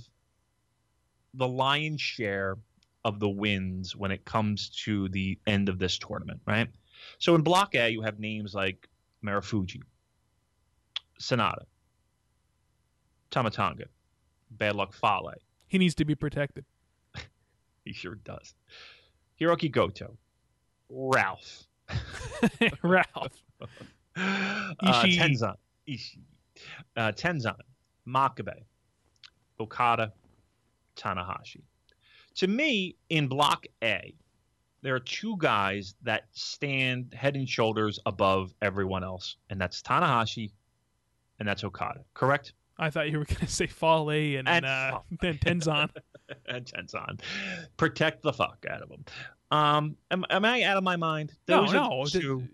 the 1.33 1.47
lion's 1.47 2.01
share 2.01 2.57
of 3.03 3.19
the 3.19 3.29
wins 3.29 3.95
when 3.95 4.11
it 4.11 4.23
comes 4.23 4.69
to 4.85 5.09
the 5.09 5.39
end 5.47 5.69
of 5.69 5.79
this 5.79 5.97
tournament, 5.97 6.41
right? 6.45 6.69
So 7.17 7.35
in 7.35 7.41
Block 7.41 7.75
A, 7.75 7.89
you 7.89 8.01
have 8.03 8.19
names 8.19 8.53
like 8.53 8.87
Marufuji, 9.23 9.81
Sanada, 11.19 11.63
Tamatanga, 13.31 13.85
Bad 14.51 14.75
Luck 14.75 14.93
Fale. 14.93 15.33
He 15.67 15.77
needs 15.77 15.95
to 15.95 16.05
be 16.05 16.15
protected. 16.15 16.65
He 17.85 17.93
sure 17.93 18.15
does. 18.15 18.53
Hiroki 19.39 19.71
Goto, 19.71 20.17
Ralph, 20.89 21.63
Ralph. 22.83 23.43
uh. 23.61 24.73
Tenzan, 25.05 25.55
Ishii, 25.87 26.19
uh, 26.97 27.11
Tenzan, 27.13 27.55
Makabe, 28.07 28.63
Okada, 29.59 30.13
Tanahashi. 30.95 31.61
To 32.35 32.47
me, 32.47 32.95
in 33.09 33.27
Block 33.27 33.65
A, 33.83 34.13
there 34.81 34.95
are 34.95 34.99
two 34.99 35.35
guys 35.37 35.95
that 36.03 36.27
stand 36.31 37.13
head 37.13 37.35
and 37.35 37.47
shoulders 37.47 37.99
above 38.05 38.53
everyone 38.61 39.03
else, 39.03 39.37
and 39.49 39.59
that's 39.59 39.81
Tanahashi 39.81 40.51
and 41.39 41.47
that's 41.47 41.63
Okada. 41.63 42.01
Correct? 42.13 42.53
I 42.79 42.89
thought 42.89 43.09
you 43.11 43.19
were 43.19 43.25
going 43.25 43.37
to 43.39 43.47
say 43.47 43.67
Fale 43.67 44.09
and, 44.09 44.47
And 44.47 44.65
uh, 44.65 44.99
then 45.21 45.37
Tenzan. 45.37 45.89
and 46.47 46.65
Tenzan. 46.65 47.19
Protect 47.77 48.23
the 48.23 48.33
fuck 48.33 48.65
out 48.69 48.81
of 48.81 48.89
them. 48.89 49.05
Um, 49.51 49.97
am, 50.11 50.25
am 50.29 50.45
I 50.45 50.63
out 50.63 50.77
of 50.77 50.83
my 50.83 50.95
mind? 50.95 51.33
no, 51.47 51.61
Those 51.61 51.73
are 51.73 51.89
no. 51.89 52.05
two- 52.05 52.47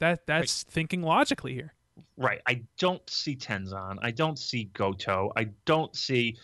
that 0.00 0.26
that's 0.26 0.64
thinking 0.64 1.02
logically 1.02 1.54
here. 1.54 1.72
Right. 2.16 2.40
I 2.46 2.62
don't 2.78 3.08
see 3.08 3.36
Tenzan. 3.36 3.98
I 4.02 4.10
don't 4.10 4.38
see 4.38 4.64
Goto. 4.72 5.32
I 5.36 5.44
don't 5.64 5.94
see 5.94 6.36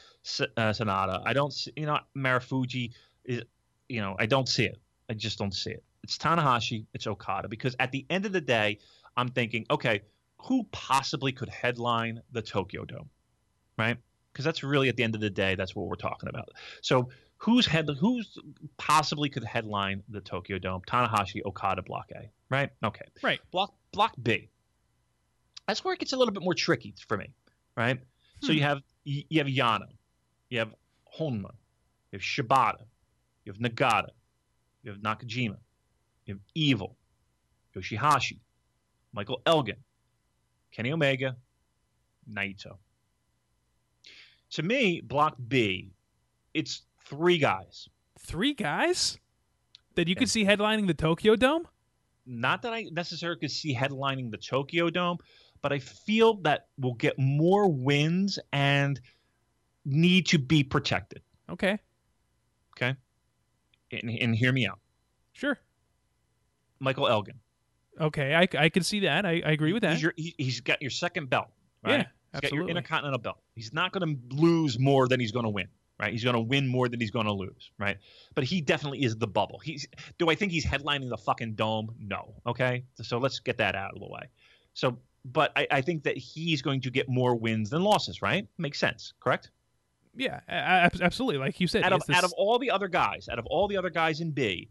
uh, 0.57 0.71
Sanada. 0.71 1.21
I 1.27 1.33
don't 1.33 1.53
see, 1.53 1.73
you 1.77 1.87
know, 1.87 1.99
Marufuji 2.17 2.93
is, 3.25 3.43
you 3.89 4.01
know, 4.01 4.15
I 4.19 4.27
don't 4.27 4.49
see 4.49 4.65
it. 4.65 4.79
I 5.09 5.15
just 5.15 5.39
don't 5.39 5.55
see 5.55 5.71
it. 5.73 5.83
It's 6.05 6.17
Tanahashi. 6.17 6.87
It's 6.95 7.07
Okada. 7.07 7.49
Because 7.49 7.75
at 7.81 7.91
the 7.93 8.07
end 8.11 8.25
of 8.27 8.33
the 8.33 8.41
day, 8.41 8.79
I'm 9.17 9.29
thinking, 9.29 9.67
okay, 9.71 10.03
who 10.45 10.65
possibly 10.73 11.33
could 11.33 11.49
headline 11.49 12.21
the 12.33 12.43
Tokyo 12.43 12.85
Dome? 12.85 13.09
Right? 13.79 13.97
Because 14.33 14.45
that's 14.45 14.63
really 14.63 14.89
at 14.89 14.97
the 14.97 15.03
end 15.03 15.15
of 15.15 15.21
the 15.21 15.31
day, 15.31 15.55
that's 15.55 15.75
what 15.75 15.87
we're 15.87 15.97
talking 15.97 16.29
about. 16.29 16.49
So 16.83 17.09
who's 17.39 17.67
head, 17.67 17.89
who's 17.99 18.39
possibly 18.77 19.29
could 19.29 19.45
headline 19.45 20.03
the 20.09 20.21
Tokyo 20.21 20.59
Dome? 20.59 20.83
Tanahashi, 20.87 21.45
Okada, 21.45 21.83
Block 21.83 22.11
A. 22.15 22.31
Right? 22.49 22.71
Okay. 22.85 23.07
Right. 23.23 23.41
Block 23.51 23.75
Block 23.93 24.15
B 24.23 24.51
that's 25.71 25.85
where 25.85 25.95
it 25.95 26.01
gets 26.01 26.13
a 26.13 26.17
little 26.17 26.35
bit 26.35 26.43
more 26.43 26.55
tricky 26.55 26.95
for 27.07 27.17
me, 27.17 27.29
right? 27.77 27.99
So 28.43 28.49
hmm. 28.49 28.55
you 28.55 28.63
have 28.63 28.83
you 29.05 29.23
you 29.29 29.39
have 29.39 29.47
Yano, 29.47 29.87
you 30.49 30.59
have 30.59 30.75
Honma, 31.17 31.53
you 32.11 32.19
have 32.19 32.23
Shibata, 32.23 32.83
you 33.45 33.53
have 33.53 33.61
Nagata, 33.61 34.09
you 34.83 34.91
have 34.91 35.01
Nakajima, 35.01 35.59
you 36.27 36.35
have 36.35 36.41
Evil, 36.55 36.97
Yoshihashi, 37.77 38.39
Michael 39.13 39.43
Elgin, 39.47 39.77
Kenny 40.73 40.93
Omega, 40.93 41.37
Naito. 42.31 42.79
To 44.51 44.63
me, 44.63 45.01
Block 45.01 45.37
B, 45.49 45.93
it's 46.55 46.83
three 47.05 47.39
guys. 47.39 47.89
Three 48.19 48.55
guys 48.55 49.19
that 49.95 50.09
you 50.09 50.15
Yeah. 50.15 50.21
could 50.21 50.31
see 50.31 50.45
headlining 50.45 50.87
the 50.87 50.95
Tokyo 50.95 51.37
Dome. 51.37 51.67
Not 52.27 52.63
that 52.63 52.73
I 52.73 52.83
necessarily 52.93 53.39
could 53.41 53.51
see 53.51 53.75
headlining 53.75 54.31
the 54.31 54.37
Tokyo 54.39 54.91
Dome, 54.91 55.19
but 55.63 55.73
I 55.73 55.79
feel 55.79 56.35
that 56.43 56.69
we'll 56.79 56.95
get 56.95 57.19
more 57.19 57.69
wins 57.69 58.39
and 58.53 59.01
need 59.85 60.27
to 60.27 60.39
be 60.39 60.63
protected. 60.63 61.23
Okay, 61.49 61.79
Okay. 62.73 62.95
And, 63.93 64.09
and 64.11 64.35
hear 64.37 64.53
me 64.53 64.67
out. 64.67 64.79
sure. 65.33 65.59
Michael 66.79 67.09
Elgin, 67.09 67.39
Okay, 68.01 68.35
I, 68.35 68.49
I 68.59 68.69
can 68.69 68.83
see 68.83 69.01
that. 69.01 69.25
I, 69.27 69.43
I 69.45 69.51
agree 69.53 69.73
with 69.73 69.83
that. 69.83 69.95
He's 69.95 70.03
your, 70.03 70.15
he, 70.17 70.35
he's 70.39 70.61
got 70.61 70.81
your 70.83 70.91
second 70.91 71.31
belt, 71.31 71.49
right? 71.85 71.93
Yeah, 71.93 71.97
He's 71.99 72.07
got 72.07 72.43
your 72.43 72.45
absolutely. 72.63 72.71
intercontinental 72.71 73.19
belt. 73.19 73.39
He's 73.55 73.73
not 73.73 73.93
going 73.93 74.15
to 74.17 74.35
lose 74.37 74.79
more 74.79 75.09
than 75.09 75.21
he's 75.21 75.33
going 75.33 75.45
to 75.45 75.51
win, 75.51 75.69
right? 75.99 76.13
He's 76.13 76.25
going 76.25 76.35
to 76.37 76.41
win 76.41 76.67
more 76.69 76.89
than 76.89 77.01
he's 77.01 77.11
going 77.11 77.27
to 77.27 77.33
lose, 77.33 77.71
right? 77.79 77.99
But 78.35 78.45
he 78.45 78.61
definitely 78.61 79.03
is 79.03 79.17
the 79.17 79.27
bubble. 79.27 79.59
He's. 79.59 79.87
Do 80.19 80.31
I 80.31 80.35
think 80.35 80.53
he's 80.53 80.65
headlining 80.65 81.09
the 81.11 81.19
fucking 81.19 81.55
dome? 81.55 81.95
No. 81.99 82.35
Okay, 82.47 82.85
so 83.03 83.19
let's 83.19 83.41
get 83.41 83.59
that 83.59 83.75
out 83.75 83.93
of 83.95 84.01
the 84.01 84.07
way. 84.09 84.29
So, 84.75 84.97
but 85.25 85.53
I, 85.57 85.67
I 85.71 85.81
think 85.81 86.05
that 86.05 86.17
he's 86.17 86.63
going 86.63 86.81
to 86.83 86.91
get 86.91 87.09
more 87.09 87.35
wins 87.35 87.69
than 87.71 87.83
losses, 87.83 88.23
right? 88.23 88.47
Makes 88.57 88.79
sense, 88.79 89.13
correct? 89.21 89.51
yeah, 90.17 90.41
absolutely. 90.49 91.39
Like 91.39 91.61
you 91.61 91.67
said, 91.69 91.85
Out 91.85 91.93
of 91.93 92.05
this- 92.07 92.17
out 92.17 92.25
of 92.25 92.33
all 92.37 92.59
the 92.59 92.71
other 92.71 92.89
guys, 92.89 93.29
out 93.31 93.39
of 93.39 93.47
all 93.47 93.69
the 93.69 93.77
other 93.77 93.91
guys 93.91 94.21
in 94.21 94.31
B, 94.33 94.69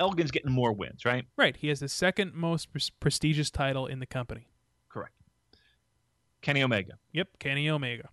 Elgin's 0.00 0.30
getting 0.30 0.52
more 0.52 0.72
wins, 0.72 1.04
right? 1.04 1.24
right, 1.36 1.56
he 1.56 1.68
has 1.68 1.80
the 1.80 1.88
second 1.88 2.34
most 2.34 2.70
pres- 2.72 2.90
prestigious 2.90 3.50
title 3.50 3.86
in 3.86 3.98
the 3.98 4.06
company. 4.06 4.46
Correct. 4.88 5.12
Kenny 6.40 6.62
Omega. 6.62 6.92
Yep, 7.12 7.38
Kenny 7.40 7.68
Omega. 7.68 8.08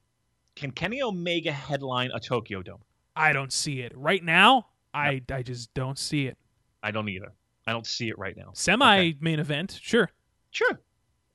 Can 0.55 0.71
Kenny 0.71 1.01
Omega 1.01 1.51
headline 1.51 2.11
a 2.13 2.19
Tokyo 2.19 2.61
Dome? 2.61 2.81
I 3.15 3.33
don't 3.33 3.53
see 3.53 3.81
it 3.81 3.91
right 3.95 4.23
now. 4.23 4.67
I 4.93 5.21
I 5.31 5.43
just 5.43 5.73
don't 5.73 5.97
see 5.99 6.27
it. 6.27 6.37
I 6.81 6.91
don't 6.91 7.07
either. 7.09 7.33
I 7.67 7.71
don't 7.71 7.85
see 7.85 8.09
it 8.09 8.17
right 8.17 8.35
now. 8.37 8.51
Semi 8.53 8.97
Okay. 8.99 9.17
main 9.19 9.39
event, 9.39 9.79
sure. 9.81 10.09
Sure. 10.51 10.79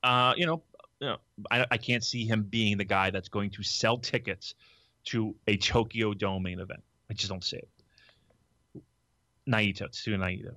Uh, 0.03 0.33
you 0.37 0.47
know, 0.47 0.63
you 1.01 1.09
know 1.09 1.19
I, 1.51 1.67
I 1.71 1.77
can't 1.77 2.03
see 2.05 2.25
him 2.25 2.43
being 2.45 2.79
the 2.79 2.85
guy 2.85 3.11
that's 3.11 3.29
going 3.29 3.51
to 3.51 3.63
sell 3.63 3.99
tickets 3.99 4.55
to 5.07 5.35
a 5.47 5.57
Tokyo 5.57 6.15
Dome 6.15 6.43
main 6.43 6.59
event. 6.61 6.83
I 7.11 7.15
just 7.15 7.29
don't 7.31 7.45
see 7.45 7.57
it. 7.59 7.69
Naito, 9.49 9.83
Tetsuya 9.83 10.19
Naito. 10.19 10.55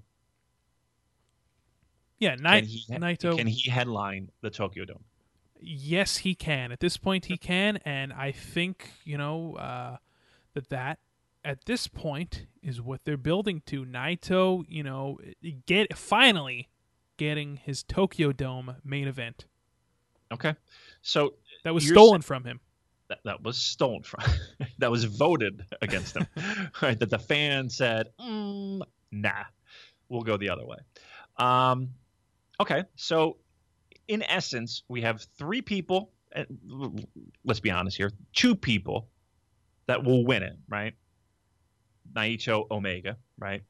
Yeah, 2.19 2.35
Can 2.35 2.65
he, 2.65 2.85
Naito. 2.89 3.37
can 3.37 3.47
he 3.47 3.69
headline 3.69 4.29
the 4.41 4.49
Tokyo 4.49 4.85
Dome? 4.85 5.03
yes, 5.65 6.17
he 6.17 6.35
can. 6.35 6.71
At 6.71 6.79
this 6.81 6.97
point, 6.97 7.25
he 7.25 7.37
can, 7.37 7.77
and 7.85 8.11
I 8.11 8.31
think 8.31 8.91
you 9.03 9.17
know 9.17 9.55
uh, 9.55 9.97
that 10.53 10.69
that 10.69 10.99
at 11.43 11.65
this 11.65 11.87
point 11.87 12.45
is 12.61 12.81
what 12.81 13.01
they're 13.03 13.17
building 13.17 13.61
to. 13.67 13.85
Naito, 13.85 14.63
you 14.67 14.83
know, 14.83 15.19
get 15.65 15.97
finally 15.97 16.69
getting 17.17 17.57
his 17.57 17.83
Tokyo 17.83 18.31
Dome 18.31 18.75
main 18.83 19.07
event 19.07 19.45
Okay. 20.33 20.55
So 21.01 21.35
that 21.63 21.73
was 21.73 21.87
stolen 21.87 22.21
from 22.21 22.43
him. 22.43 22.59
That, 23.09 23.19
that 23.25 23.43
was 23.43 23.57
stolen 23.57 24.03
from 24.03 24.23
that 24.77 24.91
was 24.91 25.03
voted 25.05 25.65
against 25.81 26.15
him 26.15 26.27
right 26.81 26.99
that 26.99 27.09
the 27.09 27.19
fan 27.19 27.69
said 27.69 28.07
mm, 28.19 28.81
nah 29.11 29.43
we'll 30.09 30.21
go 30.21 30.37
the 30.37 30.49
other 30.49 30.65
way 30.65 30.77
um, 31.37 31.89
okay 32.59 32.83
so 32.95 33.37
in 34.07 34.23
essence 34.23 34.83
we 34.87 35.01
have 35.01 35.25
three 35.37 35.61
people 35.61 36.11
let's 37.43 37.59
be 37.59 37.71
honest 37.71 37.97
here 37.97 38.11
two 38.33 38.55
people 38.55 39.07
that 39.87 40.03
will 40.03 40.25
win 40.25 40.43
it 40.43 40.57
right 40.67 40.93
Naito 42.13 42.69
Omega 42.71 43.17
right 43.37 43.63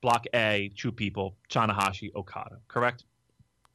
block 0.00 0.24
A 0.34 0.70
two 0.76 0.92
people 0.92 1.36
Tanahashi 1.50 2.14
Okada 2.14 2.58
correct 2.68 3.04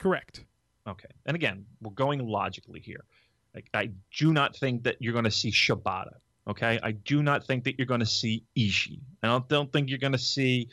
Correct. 0.03 0.43
Okay. 0.85 1.07
And 1.25 1.35
again, 1.35 1.65
we're 1.81 1.93
going 1.93 2.19
logically 2.19 2.81
here. 2.81 3.05
Like, 3.53 3.69
I 3.73 3.91
do 4.17 4.33
not 4.33 4.55
think 4.55 4.83
that 4.83 4.97
you're 4.99 5.13
going 5.13 5.25
to 5.25 5.31
see 5.31 5.51
Shibata. 5.51 6.15
Okay. 6.47 6.79
I 6.81 6.91
do 6.91 7.23
not 7.23 7.45
think 7.45 7.63
that 7.65 7.77
you're 7.77 7.85
going 7.85 7.99
to 7.99 8.05
see 8.05 8.43
Ishii. 8.57 8.99
I 9.21 9.27
don't, 9.27 9.47
don't 9.47 9.71
think 9.71 9.89
you're 9.89 9.99
going 9.99 10.11
to 10.13 10.17
see 10.17 10.69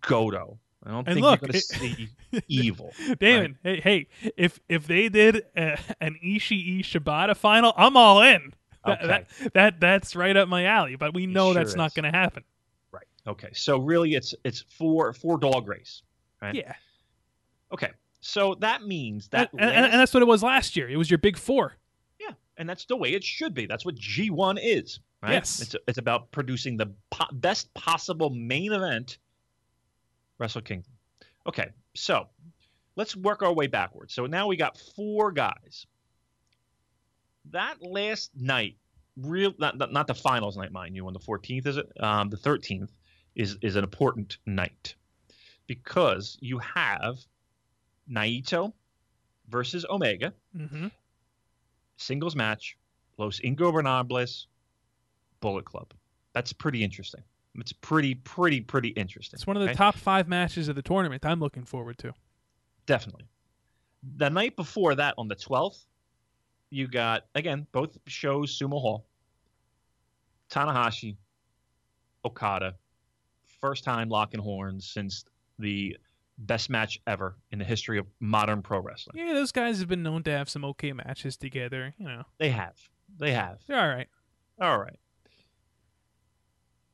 Goto. 0.00 0.58
I 0.84 0.90
don't 0.90 1.06
And 1.06 1.14
think 1.14 1.24
look, 1.24 1.40
you're 1.42 1.48
going 1.48 1.52
to 1.52 1.60
see 1.60 2.08
Evil. 2.48 2.92
Damon, 3.20 3.58
hey, 3.62 3.80
hey, 3.80 4.06
if 4.36 4.58
if 4.68 4.86
they 4.86 5.08
did 5.10 5.42
uh, 5.56 5.76
an 6.00 6.18
Ishii 6.24 6.80
Shibata 6.80 7.36
final, 7.36 7.72
I'm 7.76 7.96
all 7.96 8.22
in. 8.22 8.52
That, 8.84 8.98
Okay. 8.98 9.06
that, 9.06 9.52
that 9.54 9.80
that's 9.80 10.16
right 10.16 10.36
up 10.36 10.48
my 10.48 10.64
alley. 10.64 10.96
But 10.96 11.14
we 11.14 11.28
know 11.28 11.52
sure 11.52 11.62
that's 11.62 11.76
not 11.76 11.94
going 11.94 12.10
to 12.10 12.18
happen. 12.18 12.42
Right. 12.90 13.06
Okay. 13.28 13.50
So 13.52 13.78
really, 13.78 14.14
it's 14.16 14.34
it's 14.42 14.64
four 14.76 15.12
four 15.12 15.38
dog 15.38 15.68
race. 15.68 16.02
Right. 16.40 16.56
Yeah, 16.56 16.74
Okay. 17.72 17.90
So 18.20 18.56
that 18.56 18.82
means 18.82 19.28
that 19.28 19.50
and, 19.52 19.60
and, 19.60 19.84
and 19.86 19.94
that's 19.94 20.12
what 20.12 20.22
it 20.24 20.26
was 20.26 20.42
last 20.42 20.74
year. 20.74 20.88
It 20.88 20.96
was 20.96 21.08
your 21.08 21.18
big 21.18 21.36
four. 21.38 21.76
And 22.58 22.68
that's 22.68 22.84
the 22.84 22.96
way 22.96 23.14
it 23.14 23.24
should 23.24 23.54
be. 23.54 23.66
That's 23.66 23.84
what 23.84 23.94
G1 23.96 24.58
is, 24.62 25.00
right? 25.22 25.32
Yes. 25.32 25.60
It's 25.60 25.76
it's 25.88 25.98
about 25.98 26.30
producing 26.32 26.76
the 26.76 26.92
po- 27.10 27.32
best 27.32 27.72
possible 27.74 28.30
main 28.30 28.72
event 28.72 29.18
Wrestle 30.38 30.60
Kingdom. 30.62 30.92
Okay, 31.46 31.70
so 31.94 32.26
let's 32.96 33.16
work 33.16 33.42
our 33.42 33.52
way 33.52 33.66
backwards. 33.66 34.14
So 34.14 34.26
now 34.26 34.46
we 34.46 34.56
got 34.56 34.76
four 34.96 35.32
guys. 35.32 35.86
That 37.50 37.82
last 37.82 38.30
night, 38.36 38.76
real 39.16 39.54
not, 39.58 39.76
not 39.78 39.92
not 39.92 40.06
the 40.06 40.14
finals 40.14 40.56
night, 40.56 40.72
mind 40.72 40.94
you, 40.94 41.06
on 41.06 41.12
the 41.12 41.20
14th 41.20 41.66
is 41.66 41.76
it? 41.76 41.90
Um, 42.00 42.28
the 42.28 42.36
13th 42.36 42.90
is 43.34 43.56
is 43.62 43.76
an 43.76 43.84
important 43.84 44.38
night 44.46 44.94
because 45.66 46.38
you 46.40 46.58
have 46.58 47.16
Naito 48.10 48.72
versus 49.48 49.84
Omega 49.88 50.32
Mm-hmm. 50.56 50.88
Singles 52.02 52.36
match, 52.36 52.76
Los 53.18 53.40
Ingobernables, 53.40 54.46
Bullet 55.40 55.64
Club. 55.64 55.92
That's 56.32 56.52
pretty 56.52 56.82
interesting. 56.82 57.22
It's 57.56 57.72
pretty, 57.72 58.14
pretty, 58.14 58.60
pretty 58.60 58.88
interesting. 58.88 59.36
It's 59.36 59.46
one 59.46 59.56
of 59.56 59.62
the 59.62 59.70
okay? 59.70 59.76
top 59.76 59.96
five 59.96 60.26
matches 60.26 60.68
of 60.68 60.76
the 60.76 60.82
tournament. 60.82 61.24
I'm 61.26 61.40
looking 61.40 61.64
forward 61.64 61.98
to. 61.98 62.14
Definitely. 62.86 63.26
The 64.16 64.30
night 64.30 64.56
before 64.56 64.94
that, 64.94 65.14
on 65.18 65.28
the 65.28 65.36
12th, 65.36 65.84
you 66.70 66.88
got, 66.88 67.26
again, 67.34 67.66
both 67.72 67.98
shows, 68.06 68.58
Sumo 68.58 68.80
Hall, 68.80 69.04
Tanahashi, 70.50 71.16
Okada. 72.24 72.74
First 73.60 73.84
time 73.84 74.08
locking 74.08 74.40
horns 74.40 74.90
since 74.90 75.24
the 75.58 75.96
best 76.38 76.70
match 76.70 77.00
ever 77.06 77.36
in 77.50 77.58
the 77.58 77.64
history 77.64 77.98
of 77.98 78.06
modern 78.20 78.62
pro 78.62 78.80
wrestling. 78.80 79.16
Yeah, 79.24 79.34
those 79.34 79.52
guys 79.52 79.78
have 79.80 79.88
been 79.88 80.02
known 80.02 80.22
to 80.24 80.30
have 80.30 80.48
some 80.48 80.64
okay 80.66 80.92
matches 80.92 81.36
together. 81.36 81.94
You 81.98 82.06
know, 82.06 82.22
They 82.38 82.50
have. 82.50 82.76
They 83.18 83.32
have. 83.32 83.58
they're 83.66 83.78
all 83.78 83.88
right. 83.88 84.08
All 84.60 84.78
right. 84.78 84.98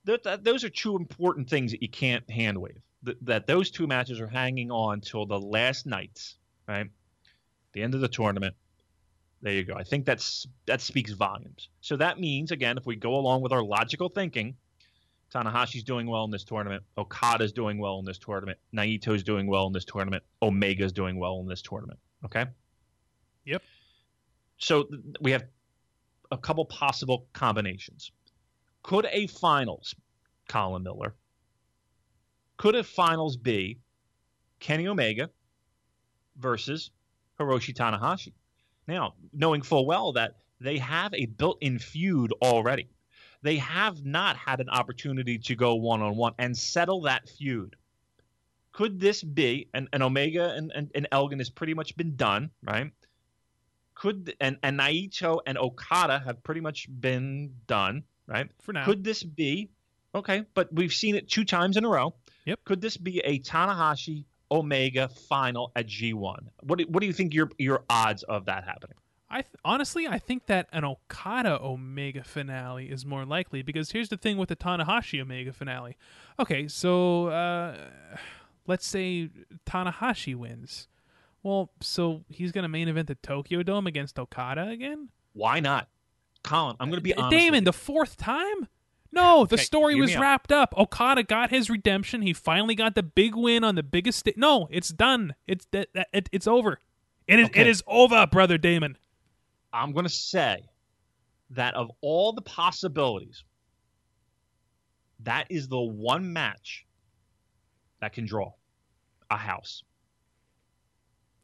Those 0.05 0.64
are 0.64 0.70
two 0.70 0.97
important 0.97 1.51
things 1.51 1.70
that 1.72 1.82
you 1.82 1.89
can't 1.89 2.28
hand 2.30 2.59
wave. 2.59 2.80
That, 3.03 3.24
that 3.26 3.47
those 3.47 3.70
two 3.70 3.86
matches 3.86 4.20
are 4.20 4.26
hanging 4.26 4.70
on 4.70 5.01
till 5.01 5.26
the 5.26 5.39
last 5.39 5.86
nights, 5.86 6.36
right? 6.66 6.86
The 7.72 7.82
end 7.82 7.95
of 7.95 8.01
the 8.01 8.09
tournament. 8.09 8.55
There 9.43 9.53
you 9.53 9.64
go. 9.64 9.74
I 9.74 9.84
think 9.84 10.05
that's 10.05 10.49
that 10.66 10.80
speaks 10.80 11.12
volumes. 11.12 11.68
So 11.80 11.97
that 11.97 12.18
means 12.18 12.51
again, 12.51 12.76
if 12.76 12.86
we 12.86 12.97
go 12.97 13.14
along 13.16 13.43
with 13.43 13.53
our 13.53 13.62
logical 13.62 14.09
thinking, 14.09 14.57
Tanahashi's 15.33 15.85
doing 15.85 16.07
well 16.07 16.24
in 16.24 16.31
this 16.31 16.45
tournament. 16.45 16.83
Okada's 16.97 17.53
doing 17.53 17.79
well 17.79 17.99
in 17.99 18.05
this 18.05 18.18
tournament. 18.18 18.59
Naito's 18.74 19.22
doing 19.22 19.47
well 19.47 19.66
in 19.66 19.72
this 19.72 19.85
tournament. 19.85 20.22
Omega's 20.41 20.93
doing 20.93 21.18
well 21.18 21.41
in 21.41 21.47
this 21.47 21.61
tournament. 21.61 21.99
Okay. 22.24 22.47
Yep. 23.45 23.62
So 24.57 24.85
th- 24.85 25.01
we 25.20 25.31
have 25.33 25.45
a 26.31 26.39
couple 26.39 26.64
possible 26.64 27.26
combinations. 27.33 28.11
Could 28.83 29.07
a 29.12 29.26
finals, 29.26 29.95
Colin 30.49 30.83
Miller, 30.83 31.14
could 32.57 32.74
a 32.74 32.83
finals 32.83 33.37
be 33.37 33.79
Kenny 34.61 34.89
Omega 34.89 35.31
versus 36.37 36.91
Hiroshi 37.39 37.74
Tanahashi? 37.74 38.33
Now, 38.87 39.14
knowing 39.33 39.62
full 39.62 39.87
well 39.87 40.12
that 40.14 40.37
they 40.61 40.79
have 40.79 41.12
a 41.14 41.26
built 41.26 41.59
in 41.61 41.79
feud 41.79 42.33
already, 42.43 42.89
they 43.43 43.57
have 43.57 44.05
not 44.05 44.36
had 44.36 44.61
an 44.61 44.68
opportunity 44.68 45.39
to 45.39 45.55
go 45.55 45.74
one 45.74 46.03
on 46.03 46.16
one 46.16 46.32
and 46.39 46.57
settle 46.57 47.03
that 47.03 47.28
feud. 47.28 47.76
Could 48.72 49.01
this 49.01 49.22
be, 49.22 49.68
and, 49.74 49.89
and 49.93 50.03
Omega 50.03 50.55
and, 50.55 50.70
and, 50.74 50.91
and 50.95 51.09
Elgin 51.11 51.39
has 51.39 51.51
pretty 51.51 51.74
much 51.74 51.97
been 51.97 52.16
done, 52.16 52.51
right? 52.62 52.93
Could 53.95 54.34
and, 54.41 54.57
and 54.62 54.78
Naito 54.78 55.41
and 55.47 55.59
Okada 55.59 56.22
have 56.24 56.43
pretty 56.45 56.61
much 56.61 56.86
been 57.01 57.53
done, 57.66 58.05
right? 58.26 58.49
For 58.62 58.72
now, 58.72 58.84
Could 58.84 59.03
this 59.03 59.24
be 59.24 59.70
okay? 60.14 60.45
But 60.55 60.72
we've 60.72 60.93
seen 60.93 61.16
it 61.16 61.28
two 61.28 61.45
times 61.45 61.76
in 61.76 61.84
a 61.84 61.89
row. 61.89 62.14
Yep. 62.45 62.61
Could 62.64 62.80
this 62.80 62.97
be 62.97 63.18
a 63.24 63.41
Tanahashi 63.41 64.24
Omega 64.53 65.09
final 65.09 65.72
at 65.74 65.89
G1? 65.89 66.39
What 66.62 66.78
do, 66.78 66.84
what 66.89 67.01
do 67.01 67.07
you 67.07 67.12
think 67.12 67.34
your 67.34 67.51
your 67.59 67.82
odds 67.91 68.22
of 68.22 68.45
that 68.45 68.64
happening? 68.64 68.97
I 69.31 69.43
th- 69.43 69.55
honestly 69.64 70.07
I 70.09 70.18
think 70.18 70.47
that 70.47 70.68
an 70.72 70.85
Okada 70.85 71.59
Omega 71.62 72.24
finale 72.24 72.87
is 72.91 73.05
more 73.05 73.24
likely 73.26 73.62
because 73.62 73.91
here's 73.93 74.09
the 74.09 74.16
thing 74.16 74.37
with 74.39 74.49
the 74.49 74.57
Tanahashi 74.57 75.20
Omega 75.20 75.53
finale. 75.53 75.97
Okay, 76.41 76.66
so 76.68 77.26
uh, 77.29 77.76
let's 78.66 78.87
say 78.87 79.29
Tanahashi 79.66 80.35
wins. 80.35 80.89
Well, 81.43 81.70
so 81.81 82.24
he's 82.29 82.53
gonna 82.53 82.68
main 82.68 82.89
event 82.89 83.09
the 83.09 83.14
Tokyo 83.16 83.62
Dome 83.62 83.87
against 83.87 84.18
Okada 84.18 84.68
again. 84.68 85.09
Why 85.35 85.61
not? 85.61 85.89
Colin, 86.43 86.76
I'm 86.81 86.89
going 86.89 86.99
to 86.99 87.03
be 87.05 87.14
honest. 87.14 87.31
Damon, 87.37 87.64
the 87.64 87.72
fourth 87.72 88.16
time. 88.16 88.68
No, 89.11 89.45
the 89.45 89.57
Okay, 89.57 89.62
story 89.64 89.95
was 89.97 90.16
wrapped 90.16 90.53
up. 90.53 90.72
Okada 90.76 91.22
got 91.22 91.51
his 91.51 91.68
redemption. 91.68 92.22
He 92.22 92.33
finally 92.33 92.74
got 92.74 92.95
the 92.95 93.03
big 93.03 93.35
win 93.35 93.64
on 93.64 93.74
the 93.74 93.83
biggest. 93.83 94.20
Sta- 94.20 94.35
no, 94.37 94.68
it's 94.70 94.91
done. 94.91 95.35
It's 95.47 95.66
that 95.72 95.89
it, 96.12 96.29
it's 96.33 96.47
over. 96.47 96.79
It 97.26 97.41
is 97.41 97.47
Okay. 97.47 97.62
it 97.62 97.66
is 97.66 97.83
over, 97.87 98.26
brother 98.26 98.57
Damon. 98.57 98.97
I'm 99.73 99.93
going 99.93 100.07
to 100.07 100.11
say 100.11 100.69
that 101.51 101.75
of 101.75 101.91
all 102.01 102.33
the 102.33 102.43
possibilities, 102.43 103.45
that 105.21 105.47
is 105.51 105.69
the 105.69 105.81
one 105.81 106.33
match 106.33 106.87
that 108.01 108.12
can 108.12 108.27
draw 108.27 108.53
a 109.31 109.37
house. 109.37 109.83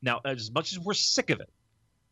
Now, 0.02 0.20
as 0.24 0.50
much 0.52 0.72
as 0.72 0.78
we're 0.78 0.94
sick 0.94 1.30
of 1.30 1.40
it, 1.40 1.50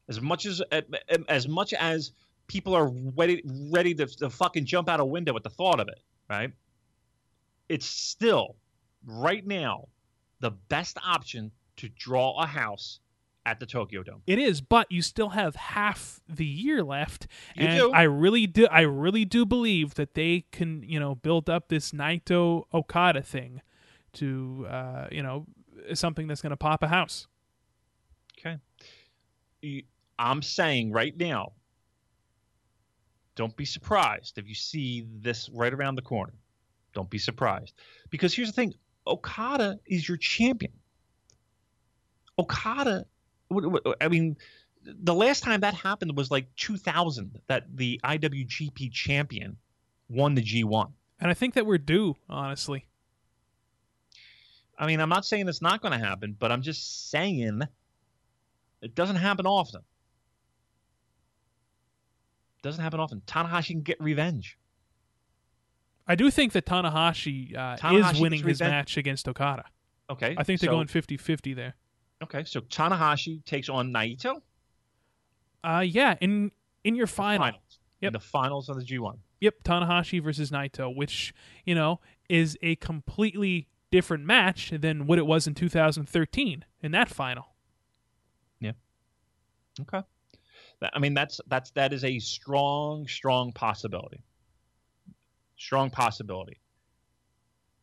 as 0.09 0.21
much 0.21 0.47
as 0.47 0.63
eh, 0.71 0.81
eh, 1.09 1.19
as 1.29 1.47
much 1.47 1.73
as 1.75 2.13
people 2.47 2.75
are 2.75 2.91
ready 3.17 3.43
ready 3.71 3.95
to, 3.95 4.07
to 4.07 4.31
fucking 4.31 4.65
jump 4.65 4.89
out 4.89 5.01
a 5.01 5.05
window 5.05 5.37
at 5.37 5.43
the 5.43 5.51
thought 5.51 5.79
of 5.79 5.89
it, 5.89 6.01
right? 6.29 6.53
It's 7.69 7.87
still 7.87 8.57
right 9.07 9.47
now 9.47 9.89
the 10.41 10.51
best 10.51 10.99
option 11.05 11.53
to 11.77 11.89
draw 11.89 12.43
a 12.43 12.47
house 12.47 12.99
at 13.45 13.61
the 13.61 13.67
Tokyo 13.67 14.03
Dome. 14.03 14.23
It 14.27 14.39
is, 14.39 14.61
but 14.61 14.91
you 14.91 15.03
still 15.03 15.31
have 15.31 15.57
half 15.57 16.21
the 16.29 16.47
year 16.47 16.83
left, 16.83 17.27
You 17.57 17.67
and 17.67 17.79
do. 17.79 17.93
I 17.93 18.03
really 18.03 18.47
do. 18.47 18.67
I 18.67 18.83
really 18.83 19.25
do 19.25 19.45
believe 19.45 19.95
that 19.95 20.15
they 20.15 20.45
can, 20.53 20.83
you 20.83 21.01
know, 21.01 21.15
build 21.15 21.51
up 21.51 21.69
this 21.69 21.91
Naito 21.91 22.65
Okada 22.73 23.23
thing 23.23 23.61
to, 24.15 24.67
uh, 24.69 25.07
you 25.11 25.23
know, 25.23 25.47
something 25.95 26.27
that's 26.27 26.43
going 26.43 26.51
to 26.51 26.57
pop 26.57 26.83
a 26.83 26.89
house. 26.89 27.27
Okay. 28.39 28.59
I'm 30.19 30.43
saying 30.43 30.93
right 30.93 31.17
now, 31.17 31.53
don't 33.35 33.57
be 33.57 33.65
surprised 33.65 34.39
if 34.39 34.49
you 34.49 34.55
see 34.55 35.07
this 35.21 35.49
right 35.49 35.73
around 35.73 35.97
the 35.97 36.03
corner. 36.03 36.35
Don't 36.93 37.09
be 37.09 37.19
surprised. 37.19 37.75
Because 38.11 38.35
here's 38.35 38.49
the 38.49 38.55
thing 38.55 38.75
Okada 39.07 39.79
is 39.87 40.07
your 40.07 40.19
champion. 40.19 40.73
Okada, 42.39 43.07
I 44.01 44.09
mean, 44.09 44.37
the 44.85 45.15
last 45.15 45.43
time 45.43 45.61
that 45.61 45.75
happened 45.75 46.17
was 46.17 46.31
like 46.31 46.55
2000 46.57 47.41
that 47.47 47.65
the 47.75 48.01
IWGP 48.05 48.93
champion 48.93 49.57
won 50.09 50.35
the 50.35 50.43
G1. 50.43 50.91
And 51.21 51.31
I 51.31 51.35
think 51.35 51.55
that 51.55 51.67
we're 51.67 51.79
due, 51.79 52.17
honestly. 52.29 52.87
I 54.79 54.87
mean, 54.87 55.01
I'm 55.01 55.09
not 55.09 55.25
saying 55.25 55.49
it's 55.49 55.63
not 55.63 55.81
going 55.81 55.93
to 55.99 56.05
happen, 56.05 56.37
but 56.39 56.51
I'm 56.51 56.63
just 56.63 57.11
saying 57.11 57.63
it 58.81 58.95
doesn't 58.95 59.17
happen 59.17 59.47
often. 59.47 59.83
Doesn't 62.63 62.83
happen 62.83 63.01
often. 63.01 63.23
Tanahashi 63.27 63.69
can 63.69 63.83
get 63.83 64.01
revenge. 64.01 64.59
I 66.07 66.15
do 66.15 66.31
think 66.31 66.53
that 66.53 66.67
Tanahashi, 66.67 67.57
uh, 67.57 67.77
Tanahashi 67.77 68.15
is 68.15 68.21
winning 68.21 68.39
his 68.39 68.61
revenge. 68.61 68.71
match 68.71 68.97
against 68.97 69.29
Okada. 69.29 69.65
Okay. 70.11 70.35
I 70.37 70.43
think 70.43 70.61
they're 70.61 70.69
so, 70.69 70.73
going 70.73 70.89
50-50 70.89 71.55
there. 71.55 71.75
Okay, 72.23 72.45
so 72.45 72.61
Tanahashi 72.61 73.45
takes 73.45 73.69
on 73.69 73.93
Naito. 73.93 74.41
Uh, 75.65 75.85
yeah, 75.87 76.17
in 76.21 76.51
in 76.85 76.95
your 76.95 77.07
final. 77.07 77.47
Finals. 77.47 77.79
Yep. 78.01 78.09
In 78.09 78.13
the 78.13 78.21
finals 78.21 78.69
of 78.69 78.77
the 78.77 78.85
G1. 78.85 79.19
Yep, 79.41 79.63
Tanahashi 79.65 80.23
versus 80.23 80.51
Naito, 80.51 80.95
which, 80.95 81.33
you 81.65 81.75
know, 81.75 82.01
is 82.29 82.59
a 82.63 82.77
completely 82.77 83.69
different 83.91 84.25
match 84.25 84.73
than 84.77 85.07
what 85.07 85.19
it 85.19 85.27
was 85.27 85.47
in 85.47 85.55
2013 85.55 86.65
in 86.83 86.93
that 86.93 87.09
final. 87.09 87.47
Yeah. 88.61 88.73
Okay. 89.81 90.03
I 90.93 90.99
mean, 90.99 91.15
that's 91.15 91.41
that's 91.47 91.71
that 91.73 91.93
is 91.93 92.03
a 92.03 92.19
strong, 92.19 93.07
strong 93.07 93.53
possibility. 93.53 94.25
Strong 95.57 95.91
possibility. 95.91 96.59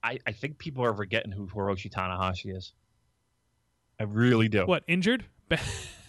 I, 0.04 0.20
I 0.28 0.32
think 0.34 0.58
people 0.58 0.84
are 0.84 0.94
forgetting 0.94 1.32
who 1.32 1.48
Hiroshi 1.48 1.92
Tanahashi 1.92 2.56
is. 2.56 2.74
I 4.00 4.04
really 4.04 4.48
do. 4.48 4.66
What, 4.66 4.84
injured? 4.88 5.26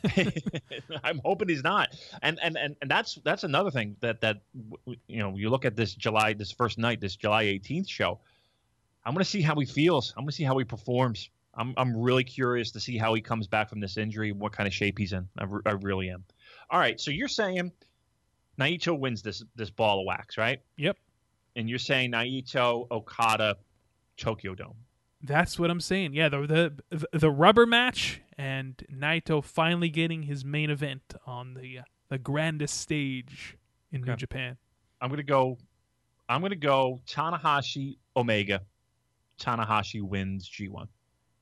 I'm 1.05 1.21
hoping 1.25 1.49
he's 1.49 1.63
not. 1.63 1.91
And, 2.23 2.39
and 2.43 2.57
and 2.57 2.77
and 2.81 2.91
that's 2.91 3.19
that's 3.25 3.45
another 3.45 3.71
thing 3.71 3.97
that 4.01 4.21
that 4.21 4.43
you 5.07 5.19
know 5.19 5.37
you 5.37 5.51
look 5.51 5.65
at 5.65 5.77
this 5.77 5.95
July 5.95 6.33
this 6.33 6.53
first 6.53 6.79
night 6.79 7.01
this 7.01 7.17
July 7.17 7.45
18th 7.45 7.89
show. 7.89 8.21
I'm 9.05 9.15
going 9.15 9.25
to 9.25 9.31
see 9.31 9.43
how 9.43 9.55
he 9.57 9.67
feels. 9.67 10.13
I'm 10.17 10.25
going 10.25 10.31
to 10.31 10.37
see 10.37 10.45
how 10.45 10.57
he 10.59 10.65
performs. 10.65 11.31
I'm 11.55 11.75
I'm 11.77 11.97
really 11.97 12.25
curious 12.25 12.71
to 12.73 12.81
see 12.81 12.97
how 12.97 13.15
he 13.15 13.21
comes 13.21 13.47
back 13.47 13.69
from 13.69 13.81
this 13.81 13.97
injury, 13.97 14.33
what 14.33 14.53
kind 14.53 14.67
of 14.67 14.75
shape 14.75 14.99
he's 14.99 15.13
in. 15.13 15.29
I, 15.39 15.45
re- 15.45 15.63
I 15.67 15.73
really 15.73 16.11
am. 16.11 16.25
All 16.71 16.79
right, 16.79 17.01
so 17.01 17.11
you're 17.11 17.29
saying 17.29 17.73
Naito 18.59 18.99
wins 18.99 19.23
this 19.23 19.43
this 19.57 19.71
ball 19.71 20.01
of 20.01 20.07
wax, 20.07 20.39
right? 20.39 20.61
Yep. 20.77 20.97
And 21.57 21.69
you're 21.69 21.79
saying 21.79 22.13
Naito 22.13 22.87
Okada 22.91 23.57
Tokyo 24.17 24.55
Dome. 24.55 24.77
That's 25.23 25.59
what 25.59 25.71
I'm 25.71 25.81
saying. 25.81 26.15
Yeah, 26.15 26.29
the 26.29 26.73
the 26.91 27.07
the 27.19 27.31
rubber 27.31 27.67
match 27.67 28.23
and 28.39 28.83
Naito 28.93 29.45
finally 29.45 29.91
getting 29.91 30.23
his 30.23 30.45
main 30.45 30.71
event 30.71 31.15
on 31.27 31.55
the 31.55 31.81
uh, 31.81 31.83
the 32.09 32.19
grandest 32.19 32.81
stage 32.81 33.57
in 33.93 34.01
New 34.03 34.17
Japan. 34.17 34.57
I'm 35.01 35.11
gonna 35.11 35.23
go. 35.23 35.59
I'm 36.29 36.41
gonna 36.41 36.57
go 36.57 37.01
Tanahashi 37.07 37.99
Omega. 38.17 38.63
Tanahashi 39.41 40.01
wins 40.03 40.49
G1. 40.49 40.89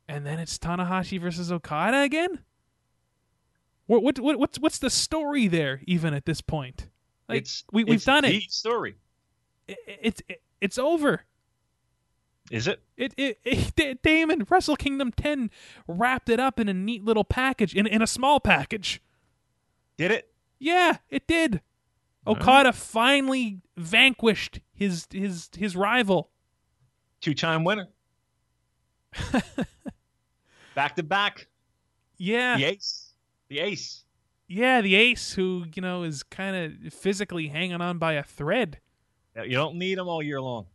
And 0.09 0.24
then 0.24 0.39
it's 0.39 0.57
Tanahashi 0.59 1.20
versus 1.20 1.53
Okada 1.53 1.99
again. 2.03 2.41
What 3.87 4.03
what, 4.03 4.18
what 4.18 4.39
what's 4.39 4.59
what's 4.59 4.79
the 4.79 4.91
story 4.91 5.47
there? 5.49 5.81
Even 5.87 6.14
at 6.14 6.26
this 6.26 6.41
point, 6.41 6.89
like 7.29 7.39
it's 7.39 7.64
we 7.72 7.85
we've 7.85 7.95
it's 7.97 8.05
done 8.05 8.22
the 8.24 8.37
it. 8.37 8.51
Story 8.51 8.97
I- 9.68 9.72
I- 9.72 9.99
It's 10.03 10.22
it, 10.29 10.43
it's 10.61 10.79
over. 10.79 11.22
Is 12.51 12.66
it? 12.66 12.80
It, 12.96 13.14
it, 13.16 13.38
it 13.44 14.03
Damon 14.03 14.46
Wrestle 14.49 14.76
Kingdom 14.76 15.12
10 15.12 15.51
wrapped 15.86 16.28
it 16.28 16.40
up 16.40 16.59
in 16.59 16.68
a 16.68 16.74
neat 16.74 17.05
little 17.05 17.24
package 17.24 17.74
in 17.74 17.86
in 17.86 18.03
a 18.03 18.07
small 18.07 18.40
package. 18.40 19.03
Did 19.96 20.11
it? 20.11 20.32
Yeah, 20.59 20.99
it 21.11 21.26
did. 21.26 21.61
Okada 22.26 22.72
finally 22.72 23.61
vanquished 23.76 24.61
his 24.74 25.07
his 25.12 25.49
his 25.57 25.76
rival. 25.76 26.30
Two 27.20 27.34
time 27.34 27.64
winner. 27.64 27.88
back 30.74 30.96
to 30.96 31.03
back. 31.03 31.49
Yeah, 32.18 32.57
The 32.57 32.64
ace. 32.64 33.12
The 33.49 33.61
ace. 33.61 34.05
yeah, 34.49 34.80
the 34.80 34.94
ace 34.94 35.32
who 35.32 35.64
you 35.74 35.80
know 35.82 36.03
is 36.03 36.22
kind 36.22 36.57
of 36.84 36.92
physically 36.92 37.49
hanging 37.49 37.80
on 37.80 37.99
by 37.99 38.14
a 38.14 38.22
thread. 38.22 38.78
You 39.36 39.53
don't 39.53 39.76
need 39.76 39.99
him 39.99 40.09
all 40.09 40.22
year 40.22 40.40
long. 40.40 40.66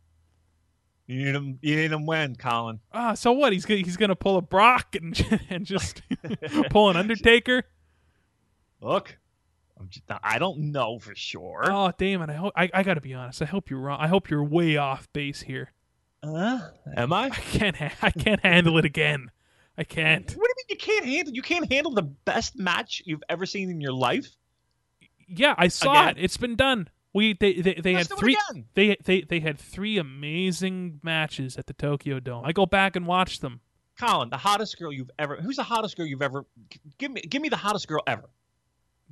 You 1.06 1.16
need 1.24 1.34
him. 1.34 1.58
You 1.60 1.76
need 1.76 1.92
him 1.92 2.06
when, 2.06 2.34
Colin. 2.36 2.80
Ah, 2.92 3.14
so 3.14 3.32
what? 3.32 3.52
He's 3.52 3.66
gonna, 3.66 3.80
he's 3.80 3.96
gonna 3.96 4.16
pull 4.16 4.36
a 4.36 4.42
Brock 4.42 4.94
and 4.96 5.40
and 5.50 5.66
just 5.66 6.02
pull 6.70 6.88
an 6.90 6.96
Undertaker. 6.96 7.62
Look, 8.80 9.18
I'm 9.78 9.88
just, 9.88 10.04
I 10.22 10.38
don't 10.38 10.72
know 10.72 10.98
for 10.98 11.14
sure. 11.14 11.64
Oh, 11.70 11.92
Damon, 11.96 12.30
I 12.30 12.34
hope 12.34 12.52
I, 12.56 12.70
I 12.72 12.82
gotta 12.82 13.00
be 13.00 13.14
honest. 13.14 13.42
I 13.42 13.46
hope 13.46 13.70
you're 13.70 13.80
wrong. 13.80 13.98
I 14.00 14.08
hope 14.08 14.30
you're 14.30 14.44
way 14.44 14.76
off 14.76 15.12
base 15.12 15.42
here. 15.42 15.72
Uh, 16.22 16.60
am 16.96 17.12
I? 17.12 17.24
I 17.26 17.30
can't 17.30 17.76
ha- 17.76 17.92
I 18.00 18.10
can't 18.10 18.40
handle 18.40 18.78
it 18.78 18.84
again. 18.86 19.30
I 19.76 19.84
can't. 19.84 20.24
What 20.30 20.34
do 20.34 20.40
you 20.40 20.54
mean 20.56 20.64
you 20.70 20.76
can't 20.76 21.04
handle? 21.04 21.34
You 21.34 21.42
can't 21.42 21.70
handle 21.70 21.92
the 21.92 22.02
best 22.02 22.56
match 22.58 23.02
you've 23.04 23.22
ever 23.28 23.44
seen 23.44 23.68
in 23.70 23.80
your 23.80 23.92
life. 23.92 24.28
Yeah, 25.28 25.54
I 25.58 25.68
saw 25.68 25.92
Again? 25.92 26.16
it. 26.16 26.24
It's 26.24 26.36
been 26.36 26.56
done. 26.56 26.88
We 27.14 27.32
they 27.32 27.54
they, 27.54 27.74
they 27.74 27.92
had 27.92 27.98
Let's 27.98 28.08
do 28.08 28.14
it 28.14 28.18
three 28.18 28.66
they 28.74 28.96
they 29.04 29.20
they 29.22 29.40
had 29.40 29.58
three 29.58 29.98
amazing 29.98 31.00
matches 31.02 31.56
at 31.56 31.66
the 31.66 31.72
Tokyo 31.72 32.20
Dome. 32.20 32.44
I 32.44 32.52
go 32.52 32.66
back 32.66 32.96
and 32.96 33.06
watch 33.06 33.40
them. 33.40 33.60
Colin, 33.98 34.28
the 34.28 34.36
hottest 34.36 34.76
girl 34.78 34.92
you've 34.92 35.10
ever. 35.18 35.36
Who's 35.36 35.56
the 35.56 35.62
hottest 35.62 35.96
girl 35.96 36.06
you've 36.06 36.22
ever? 36.22 36.44
Give 36.98 37.12
me, 37.12 37.20
give 37.20 37.40
me 37.40 37.48
the 37.48 37.56
hottest 37.56 37.86
girl 37.86 38.02
ever. 38.06 38.28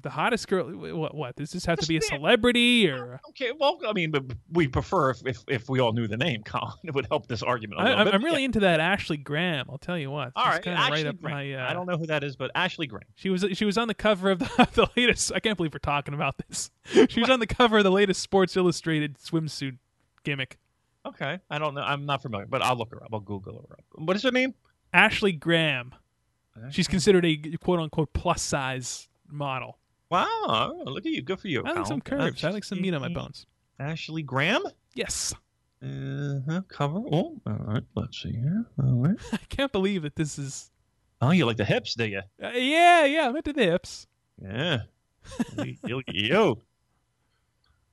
The 0.00 0.10
hottest 0.10 0.48
girl. 0.48 0.64
What? 0.96 1.14
What? 1.14 1.36
Does 1.36 1.52
this 1.52 1.64
have 1.66 1.78
to 1.78 1.86
be 1.86 1.96
a 1.96 2.00
celebrity 2.00 2.88
or? 2.88 3.20
Okay, 3.30 3.52
well, 3.58 3.78
I 3.86 3.92
mean, 3.92 4.12
we 4.50 4.66
prefer 4.66 5.10
if, 5.10 5.24
if, 5.24 5.44
if 5.46 5.68
we 5.68 5.80
all 5.80 5.92
knew 5.92 6.08
the 6.08 6.16
name, 6.16 6.42
Colin. 6.44 6.74
It 6.82 6.94
would 6.94 7.06
help 7.08 7.28
this 7.28 7.42
argument 7.42 7.80
a 7.80 7.82
I, 7.82 7.84
little 7.84 7.98
I'm, 8.00 8.04
bit. 8.06 8.14
I'm 8.14 8.24
really 8.24 8.44
into 8.44 8.60
that 8.60 8.80
Ashley 8.80 9.16
Graham. 9.16 9.66
I'll 9.70 9.78
tell 9.78 9.98
you 9.98 10.10
what. 10.10 10.32
all 10.34 10.46
right. 10.46 10.66
Ashley 10.66 10.90
right 10.90 11.06
up 11.06 11.20
Graham. 11.20 11.36
my. 11.36 11.54
Uh, 11.54 11.70
I 11.70 11.72
don't 11.72 11.86
know 11.86 11.96
who 11.96 12.06
that 12.06 12.24
is, 12.24 12.34
but 12.36 12.50
Ashley 12.54 12.86
Graham. 12.86 13.06
She 13.14 13.30
was 13.30 13.44
she 13.52 13.64
was 13.64 13.78
on 13.78 13.86
the 13.86 13.94
cover 13.94 14.30
of 14.30 14.40
the, 14.40 14.46
the 14.74 14.88
latest. 14.96 15.32
I 15.34 15.40
can't 15.40 15.56
believe 15.56 15.72
we're 15.72 15.78
talking 15.78 16.14
about 16.14 16.36
this. 16.48 16.70
She 17.08 17.20
was 17.20 17.30
on 17.30 17.40
the 17.40 17.46
cover 17.46 17.78
of 17.78 17.84
the 17.84 17.90
latest 17.90 18.20
Sports 18.22 18.56
Illustrated 18.56 19.18
swimsuit 19.18 19.78
gimmick. 20.24 20.58
Okay, 21.06 21.38
I 21.50 21.58
don't 21.58 21.74
know. 21.74 21.82
I'm 21.82 22.06
not 22.06 22.22
familiar, 22.22 22.46
but 22.46 22.62
I'll 22.62 22.76
look 22.76 22.90
her 22.90 23.02
up. 23.02 23.10
I'll 23.12 23.20
Google 23.20 23.66
her 23.68 23.74
up. 23.74 23.84
What 23.94 24.16
is 24.16 24.22
her 24.22 24.30
name? 24.30 24.54
Ashley 24.92 25.32
Graham. 25.32 25.94
She's 26.70 26.88
considered 26.88 27.24
a 27.24 27.36
quote 27.62 27.80
unquote 27.80 28.12
plus 28.12 28.42
size 28.42 29.08
model. 29.28 29.78
Wow, 30.12 30.82
look 30.84 31.06
at 31.06 31.12
you. 31.12 31.22
Good 31.22 31.40
for 31.40 31.48
you. 31.48 31.62
I 31.64 31.72
like 31.72 31.86
some 31.86 32.02
curves. 32.02 32.44
I 32.44 32.50
like 32.50 32.64
some 32.64 32.82
meat 32.82 32.92
on 32.92 33.00
my 33.00 33.08
bones. 33.08 33.46
Ashley 33.78 34.22
Graham. 34.22 34.62
Yes. 34.94 35.32
Uh-huh. 35.82 36.60
Cover. 36.68 36.98
Oh, 37.10 37.40
all 37.46 37.56
right. 37.66 37.82
Let's 37.94 38.22
see 38.22 38.32
here. 38.32 38.66
All 38.82 38.92
right. 38.92 39.16
I 39.32 39.38
can't 39.48 39.72
believe 39.72 40.02
that 40.02 40.14
this 40.14 40.38
is. 40.38 40.70
Oh, 41.22 41.30
you 41.30 41.46
like 41.46 41.56
the 41.56 41.64
hips, 41.64 41.94
do 41.94 42.04
you? 42.04 42.20
Uh, 42.42 42.50
yeah, 42.50 43.06
yeah. 43.06 43.26
I'm 43.26 43.34
into 43.36 43.54
the 43.54 43.64
hips. 43.64 44.06
Yeah. 44.38 44.82
look 45.56 46.04
at 46.06 46.14
you. 46.14 46.60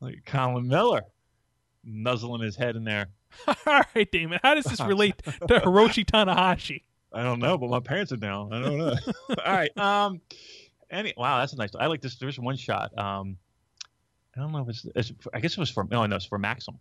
Look 0.02 0.14
at 0.14 0.26
Colin 0.26 0.68
Miller. 0.68 1.04
nuzzling 1.86 2.42
his 2.42 2.58
head 2.58 2.76
in 2.76 2.84
there. 2.84 3.08
All 3.48 3.82
right, 3.96 4.12
Damon. 4.12 4.40
How 4.44 4.56
does 4.56 4.66
this 4.66 4.82
relate 4.82 5.18
to 5.24 5.62
Hiroshi 5.62 6.06
Tanahashi? 6.06 6.84
I 7.14 7.24
don't 7.24 7.40
know, 7.40 7.58
but 7.58 7.70
my 7.70 7.80
parents 7.80 8.12
are 8.12 8.18
down. 8.18 8.52
I 8.52 8.62
don't 8.62 8.78
know. 8.78 8.94
All 9.46 9.54
right. 9.54 9.78
Um. 9.78 10.20
Any. 10.92 11.14
Wow, 11.18 11.40
that's 11.40 11.54
a 11.54 11.58
nice. 11.58 11.72
I 11.80 11.88
like 11.88 12.02
this. 12.02 12.16
There's 12.16 12.40
one 12.40 12.56
shot. 12.56 12.98
Um. 12.98 13.38
I 14.36 14.42
don't 14.42 14.52
know 14.52 14.62
if 14.62 14.70
it's. 14.70 14.86
it's 14.96 15.12
I 15.34 15.40
guess 15.40 15.54
it 15.54 15.58
was 15.58 15.70
for. 15.70 15.86
No, 15.90 16.06
no, 16.06 16.16
it's 16.16 16.26
for 16.26 16.38
Maxim. 16.38 16.78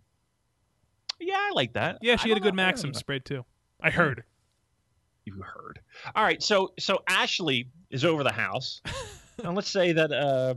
Yeah, 1.19 1.37
I 1.37 1.51
like 1.55 1.73
that. 1.73 1.99
Yeah, 2.01 2.17
she 2.17 2.27
I 2.27 2.29
had 2.31 2.39
a 2.39 2.41
good 2.41 2.55
know. 2.55 2.63
Maxim 2.63 2.95
spread 2.95 3.25
too. 3.25 3.45
I 3.81 3.91
heard. 3.91 4.25
You 5.25 5.43
heard. 5.43 5.81
All 6.15 6.25
right. 6.25 6.43
So 6.43 6.73
so 6.79 7.03
Ashley 7.09 7.69
is 7.91 8.05
over 8.05 8.23
the 8.23 8.33
house, 8.33 8.81
and 9.45 9.55
let's 9.55 9.71
say 9.71 9.93
that 9.93 10.13
uh, 10.13 10.55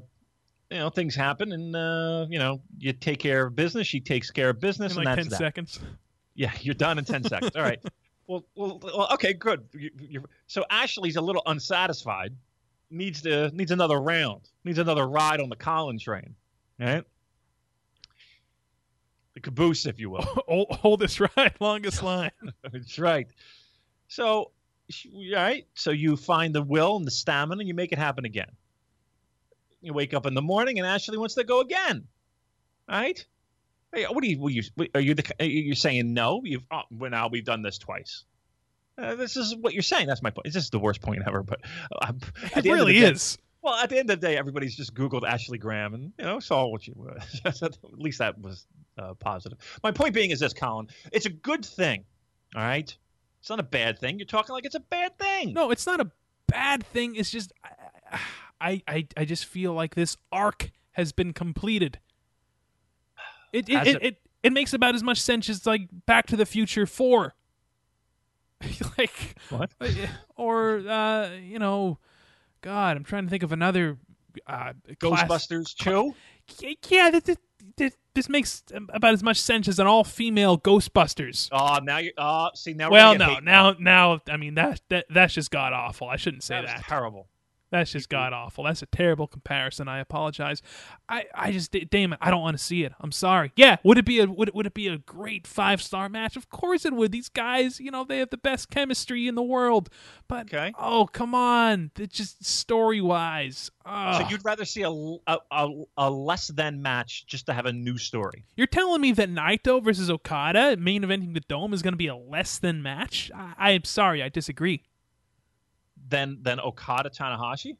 you 0.70 0.78
know, 0.78 0.90
things 0.90 1.16
happen, 1.16 1.52
and 1.52 1.76
uh, 1.76 2.26
you 2.30 2.40
know, 2.40 2.62
you 2.78 2.94
take 2.94 3.20
care 3.20 3.46
of 3.46 3.56
business. 3.56 3.88
She 3.88 4.00
takes 4.00 4.32
care 4.32 4.50
of 4.50 4.60
business, 4.60 4.94
In 4.94 5.00
and 5.00 5.06
like 5.06 5.16
that's 5.16 5.28
ten 5.28 5.32
that. 5.32 5.38
seconds. 5.38 5.80
Yeah, 6.34 6.52
you're 6.62 6.76
done 6.76 6.98
in 6.98 7.06
10 7.06 7.26
seconds. 7.26 7.56
All 7.56 7.64
right. 7.64 7.80
Well, 8.28 8.46
well, 8.56 8.80
well 8.82 9.10
okay, 9.16 9.34
good. 9.34 9.66
You, 9.74 9.90
you, 10.00 10.26
so 10.48 10.64
Ashley's 10.70 11.18
a 11.18 11.22
little 11.22 11.42
unsatisfied. 11.48 12.34
Needs 12.94 13.22
to 13.22 13.50
needs 13.56 13.72
another 13.72 14.00
round. 14.00 14.42
Needs 14.66 14.78
another 14.78 15.08
ride 15.08 15.40
on 15.40 15.50
the 15.50 15.56
Colin 15.56 15.98
train. 15.98 16.36
Right? 16.80 17.04
The 19.34 19.40
caboose, 19.40 19.86
if 19.86 20.00
you 20.00 20.10
will. 20.10 20.44
Ol- 20.48 20.78
Oldest 20.84 21.20
ride, 21.20 21.54
longest 21.60 22.04
line. 22.12 22.32
That's 22.70 23.00
right. 23.00 23.28
So, 24.10 24.52
right. 25.34 25.66
So 25.74 25.92
you 25.92 26.18
find 26.18 26.54
the 26.54 26.62
will 26.62 26.98
and 26.98 27.08
the 27.08 27.12
stamina, 27.12 27.60
and 27.60 27.68
you 27.68 27.74
make 27.74 27.94
it 27.94 27.98
happen 27.98 28.26
again. 28.26 28.52
You 29.82 29.94
wake 29.94 30.14
up 30.14 30.26
in 30.26 30.34
the 30.34 30.42
morning, 30.42 30.78
and 30.78 30.86
Ashley 30.86 31.18
wants 31.18 31.36
to 31.36 31.44
go 31.46 31.62
again. 31.62 32.08
Right? 32.90 33.26
Hey, 33.94 34.04
what 34.06 34.24
are 34.24 34.28
you? 34.28 34.46
Are 34.46 34.50
you? 34.50 34.64
Are 34.96 35.02
you? 35.02 35.16
The, 35.16 35.34
are 35.40 35.46
you 35.46 35.76
saying 35.76 36.14
no? 36.14 36.42
You've. 36.44 36.64
Oh, 36.72 36.82
well, 36.92 37.10
now 37.12 37.30
we've 37.30 37.46
done 37.46 37.62
this 37.62 37.78
twice. 37.78 38.26
Uh, 39.02 39.16
this 39.16 39.36
is 39.38 39.56
what 39.56 39.74
you're 39.74 39.82
saying. 39.82 40.08
That's 40.08 40.22
my 40.22 40.30
point. 40.30 40.46
This 40.46 40.56
is 40.56 40.70
the 40.70 40.80
worst 40.80 41.02
point 41.02 41.22
ever. 41.28 41.44
But 41.44 41.62
at 42.02 42.16
It 42.16 42.22
the 42.52 42.56
end 42.58 42.66
of 42.68 42.74
really 42.86 42.94
day- 43.00 43.12
is. 43.12 43.38
well, 43.62 43.76
at 43.76 43.90
the 43.90 43.98
end 44.00 44.10
of 44.10 44.20
the 44.20 44.28
day, 44.28 44.38
everybody's 44.38 44.76
just 44.76 44.94
Googled 44.94 45.24
Ashley 45.28 45.58
Graham 45.58 45.94
and 45.94 46.14
you 46.18 46.26
know 46.26 46.40
saw 46.40 46.66
what 46.68 46.88
you. 46.88 46.94
at 47.46 47.78
least 47.94 48.20
that 48.20 48.40
was 48.40 48.66
uh, 48.98 49.14
positive. 49.16 49.58
My 49.84 49.92
point 49.92 50.14
being 50.14 50.32
is 50.32 50.40
this, 50.40 50.54
Colin. 50.54 50.88
It's 51.12 51.26
a 51.26 51.30
good 51.32 51.66
thing. 51.66 52.04
All 52.56 52.62
right. 52.62 52.96
It's 53.40 53.50
not 53.50 53.60
a 53.60 53.64
bad 53.64 53.98
thing. 53.98 54.20
You're 54.20 54.28
talking 54.28 54.54
like 54.54 54.66
it's 54.66 54.76
a 54.76 54.80
bad 54.82 55.18
thing. 55.18 55.54
No, 55.54 55.72
it's 55.72 55.88
not 55.88 56.00
a 56.00 56.12
bad 56.48 56.84
thing. 56.86 57.16
It's 57.16 57.32
just 57.32 57.52
I 58.60 58.82
I 58.88 59.08
I 59.18 59.26
just 59.26 59.46
feel 59.46 59.74
like 59.74 59.96
this 59.96 60.16
arc 60.32 60.70
has 60.92 61.12
been 61.12 61.34
completed. 61.34 61.98
It 63.54 63.68
it 63.68 63.76
it, 63.76 63.88
it? 63.88 64.04
it, 64.04 64.18
it 64.44 64.54
makes 64.54 64.74
about 64.74 64.96
as 64.96 65.04
much 65.04 65.20
sense 65.20 65.50
as 65.50 65.66
like 65.66 65.90
Back 66.06 66.28
to 66.28 66.36
the 66.38 66.46
Future 66.46 66.86
Four. 66.86 67.34
like 68.98 69.36
What? 69.50 69.72
or 70.36 70.80
uh, 70.88 71.32
you 71.36 71.60
know, 71.60 71.98
God, 72.62 72.98
I'm 72.98 73.04
trying 73.04 73.26
to 73.26 73.30
think 73.30 73.44
of 73.44 73.52
another 73.52 73.98
uh, 74.48 74.74
class- 75.00 75.24
Ghostbusters 75.24 75.76
two. 75.76 76.14
Yeah, 76.90 77.12
this, 77.12 77.38
this, 77.78 77.96
this 78.14 78.28
makes 78.30 78.64
about 78.74 79.14
as 79.14 79.24
much 79.24 79.40
sense 79.40 79.68
as 79.68 79.80
an 79.80 79.88
all-female 79.88 80.58
Ghostbusters. 80.60 81.48
Oh, 81.52 81.80
now 81.82 81.98
you. 82.00 82.12
Oh, 82.18 82.50
see 82.54 82.74
now. 82.74 82.88
we're 82.90 82.94
Well, 82.94 83.18
no, 83.18 83.36
get 83.36 83.44
now, 83.44 83.76
now, 83.80 84.20
I 84.30 84.38
mean 84.38 84.56
that 84.56 84.82
that 84.90 85.06
that's 85.10 85.34
just 85.34 85.50
god 85.52 85.72
awful. 85.74 86.08
I 86.10 86.18
shouldn't 86.18 86.44
say 86.44 86.56
That 86.56 86.64
was 86.64 86.72
that. 86.72 86.84
terrible. 86.84 87.28
That's 87.72 87.92
just 87.92 88.10
mm-hmm. 88.10 88.22
god 88.22 88.34
awful. 88.34 88.66
That's 88.66 88.82
a 88.82 88.86
terrible 88.86 89.28
comparison. 89.28 89.88
I 89.88 90.00
apologize. 90.00 90.62
I, 91.10 91.26
I 91.34 91.52
just, 91.52 91.72
Damon, 91.90 92.18
I 92.22 92.30
don't 92.30 92.42
want 92.42 92.58
to 92.58 92.64
see 92.64 92.84
it. 92.84 92.94
I'm 93.00 93.12
sorry. 93.12 93.52
Yeah, 93.56 93.78
would 93.84 93.98
it 93.98 94.06
be 94.06 94.20
a 94.20 94.28
would 94.28 94.50
it, 94.50 94.56
would 94.56 94.66
it 94.68 94.74
be 94.74 94.88
a 94.88 94.98
great 94.98 95.48
five 95.48 95.82
star 95.82 96.10
match? 96.10 96.36
Of 96.36 96.50
course 96.50 96.86
it 96.86 96.94
would. 96.94 97.12
These 97.12 97.30
guys, 97.30 97.80
you 97.80 97.92
know, 97.92 98.04
they 98.04 98.20
have 98.20 98.30
the 98.30 98.38
best 98.38 98.70
chemistry 98.70 99.28
in 99.28 99.36
the 99.36 99.42
world. 99.42 99.90
But 100.28 100.54
Okay. 100.54 100.74
oh, 100.78 101.08
come 101.08 101.34
on, 101.34 101.92
it's 101.98 102.16
just 102.16 102.44
story 102.46 103.02
wise. 103.02 103.72
So 103.86 104.28
you'd 104.30 104.46
rather 104.46 104.66
see 104.66 104.84
a, 104.84 104.92
a, 104.92 105.38
a, 105.50 105.84
a 105.98 106.10
less 106.10 106.48
than 106.48 106.82
match 106.82 107.26
just 107.26 107.48
to 107.48 107.54
have 107.54 107.66
a 107.66 107.74
new 107.74 107.98
story. 107.98 108.46
You're 108.56 108.68
telling 108.68 109.02
me 109.02 109.12
that 109.14 109.30
Naito 109.30 109.84
versus 109.84 110.10
Okada 110.10 110.78
main 110.78 111.04
eventing 111.04 111.34
the 111.34 111.40
Dome 111.40 111.74
is 111.74 111.82
going 111.82 111.94
to 111.94 111.98
be 111.98 112.08
a 112.08 112.16
less 112.16 112.60
than 112.60 112.84
match? 112.84 113.32
I, 113.36 113.72
I'm 113.72 113.84
sorry, 113.84 114.22
I 114.22 114.30
disagree. 114.30 114.84
Than 116.12 116.40
than 116.42 116.60
Okada 116.60 117.10
Tanahashi. 117.10 117.78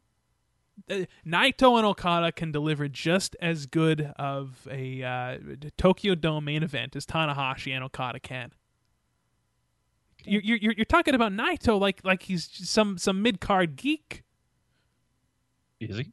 uh, 0.90 1.04
Naito 1.26 1.76
and 1.76 1.86
Okada 1.86 2.32
can 2.32 2.50
deliver 2.50 2.88
just 2.88 3.36
as 3.40 3.66
good 3.66 4.12
of 4.16 4.66
a 4.70 5.02
uh, 5.02 5.38
Tokyo 5.76 6.14
Dome 6.14 6.46
main 6.46 6.62
event 6.62 6.96
as 6.96 7.04
Tanahashi 7.06 7.72
and 7.72 7.84
Okada 7.84 8.18
can. 8.20 8.52
You're, 10.24 10.40
you're 10.42 10.72
you're 10.72 10.84
talking 10.84 11.14
about 11.14 11.32
Naito 11.32 11.78
like 11.80 12.00
like 12.04 12.22
he's 12.22 12.48
some 12.68 12.96
some 12.96 13.22
mid 13.22 13.40
card 13.40 13.76
geek. 13.76 14.22
Is 15.80 15.98
he? 15.98 16.12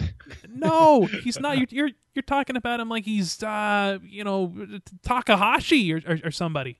No, 0.48 1.06
he's 1.06 1.40
not. 1.40 1.58
You're, 1.58 1.66
you're 1.70 1.90
you're 2.14 2.22
talking 2.22 2.56
about 2.56 2.78
him 2.80 2.88
like 2.88 3.04
he's 3.04 3.42
uh 3.42 3.98
you 4.02 4.22
know 4.24 4.54
Takahashi 5.02 5.92
or 5.92 6.00
or, 6.06 6.18
or 6.24 6.30
somebody. 6.30 6.78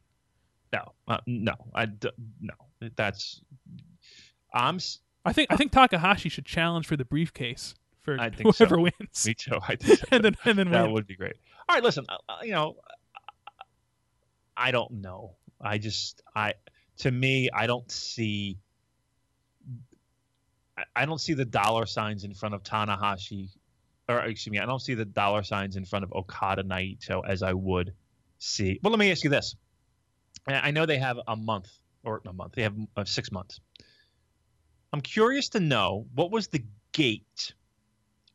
No, 0.72 0.92
uh, 1.08 1.18
no, 1.26 1.54
I 1.74 1.86
d- 1.86 2.10
no. 2.40 2.54
That's 2.96 3.42
I'm. 4.54 4.76
s- 4.76 5.00
I 5.24 5.32
think 5.32 5.48
I 5.52 5.56
think 5.56 5.72
Takahashi 5.72 6.28
should 6.28 6.46
challenge 6.46 6.86
for 6.86 6.96
the 6.96 7.04
briefcase 7.04 7.74
for 8.02 8.18
I 8.18 8.30
think 8.30 8.54
so. 8.54 8.64
whoever 8.64 8.80
wins, 8.80 9.26
Me 9.26 9.34
too. 9.34 9.58
I 9.68 9.76
think 9.76 10.00
and 10.10 10.24
then 10.24 10.36
and 10.44 10.58
then 10.58 10.70
that 10.70 10.84
win. 10.84 10.92
would 10.92 11.06
be 11.06 11.16
great. 11.16 11.34
All 11.68 11.76
right, 11.76 11.84
listen. 11.84 12.04
Uh, 12.08 12.16
uh, 12.28 12.36
you 12.42 12.52
know, 12.52 12.76
I 14.56 14.70
don't 14.70 14.92
know. 15.02 15.36
I 15.60 15.78
just 15.78 16.22
I 16.34 16.54
to 16.98 17.10
me 17.10 17.50
I 17.54 17.66
don't 17.66 17.90
see. 17.90 18.58
I- 20.96 21.04
don't 21.04 21.20
see 21.20 21.34
the 21.34 21.44
dollar 21.44 21.84
signs 21.86 22.24
in 22.24 22.32
front 22.32 22.54
of 22.54 22.62
Tanahashi, 22.62 23.50
or 24.08 24.20
excuse 24.20 24.50
me, 24.50 24.58
I 24.58 24.64
don't 24.66 24.80
see 24.80 24.94
the 24.94 25.04
dollar 25.04 25.42
signs 25.42 25.76
in 25.76 25.84
front 25.84 26.04
of 26.04 26.12
Okada 26.12 26.62
Naito 26.62 27.22
as 27.28 27.42
I 27.42 27.52
would 27.52 27.92
see. 28.38 28.80
Well, 28.82 28.90
let 28.90 28.98
me 28.98 29.10
ask 29.10 29.22
you 29.22 29.30
this: 29.30 29.56
I 30.48 30.68
I 30.68 30.70
know 30.70 30.86
they 30.86 30.98
have 30.98 31.18
a 31.28 31.36
month 31.36 31.68
or 32.02 32.22
a 32.26 32.32
month. 32.32 32.54
They 32.54 32.62
have 32.62 32.74
uh, 32.96 33.04
six 33.04 33.30
months. 33.30 33.60
I'm 34.92 35.00
curious 35.00 35.48
to 35.50 35.60
know 35.60 36.06
what 36.14 36.30
was 36.30 36.48
the 36.48 36.62
gate 36.92 37.54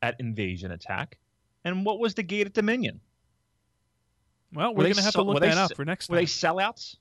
at 0.02 0.16
Invasion 0.20 0.70
Attack, 0.72 1.18
and 1.64 1.84
what 1.84 1.98
was 1.98 2.14
the 2.14 2.22
gate 2.22 2.46
at 2.46 2.52
Dominion. 2.54 3.00
Well, 4.52 4.74
Were 4.74 4.84
they 4.84 4.90
gonna 4.90 5.02
have 5.02 5.12
so- 5.12 5.22
to 5.24 5.26
look 5.30 5.40
they 5.40 5.48
that 5.48 5.58
up 5.58 5.74
for 5.76 5.84
next 5.84 6.08
Were 6.08 6.16
time. 6.16 6.22
they 6.24 6.26
sellouts? 6.26 6.96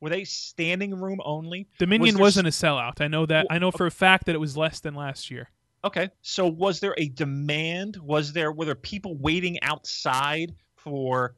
Were 0.00 0.10
they 0.10 0.24
standing 0.24 0.94
room 0.94 1.20
only? 1.24 1.66
Dominion 1.78 2.14
there 2.14 2.22
wasn't 2.22 2.46
a 2.46 2.50
sellout. 2.50 3.00
I 3.00 3.08
know 3.08 3.26
that. 3.26 3.46
I 3.50 3.58
know 3.58 3.70
for 3.70 3.86
a 3.86 3.90
fact 3.90 4.26
that 4.26 4.34
it 4.34 4.38
was 4.38 4.56
less 4.56 4.80
than 4.80 4.94
last 4.94 5.30
year. 5.30 5.48
Okay. 5.84 6.10
So 6.22 6.46
was 6.46 6.80
there 6.80 6.94
a 6.98 7.08
demand? 7.08 7.96
Was 7.96 8.32
there 8.32 8.52
were 8.52 8.64
there 8.66 8.74
people 8.74 9.16
waiting 9.16 9.60
outside 9.62 10.54
for 10.76 11.34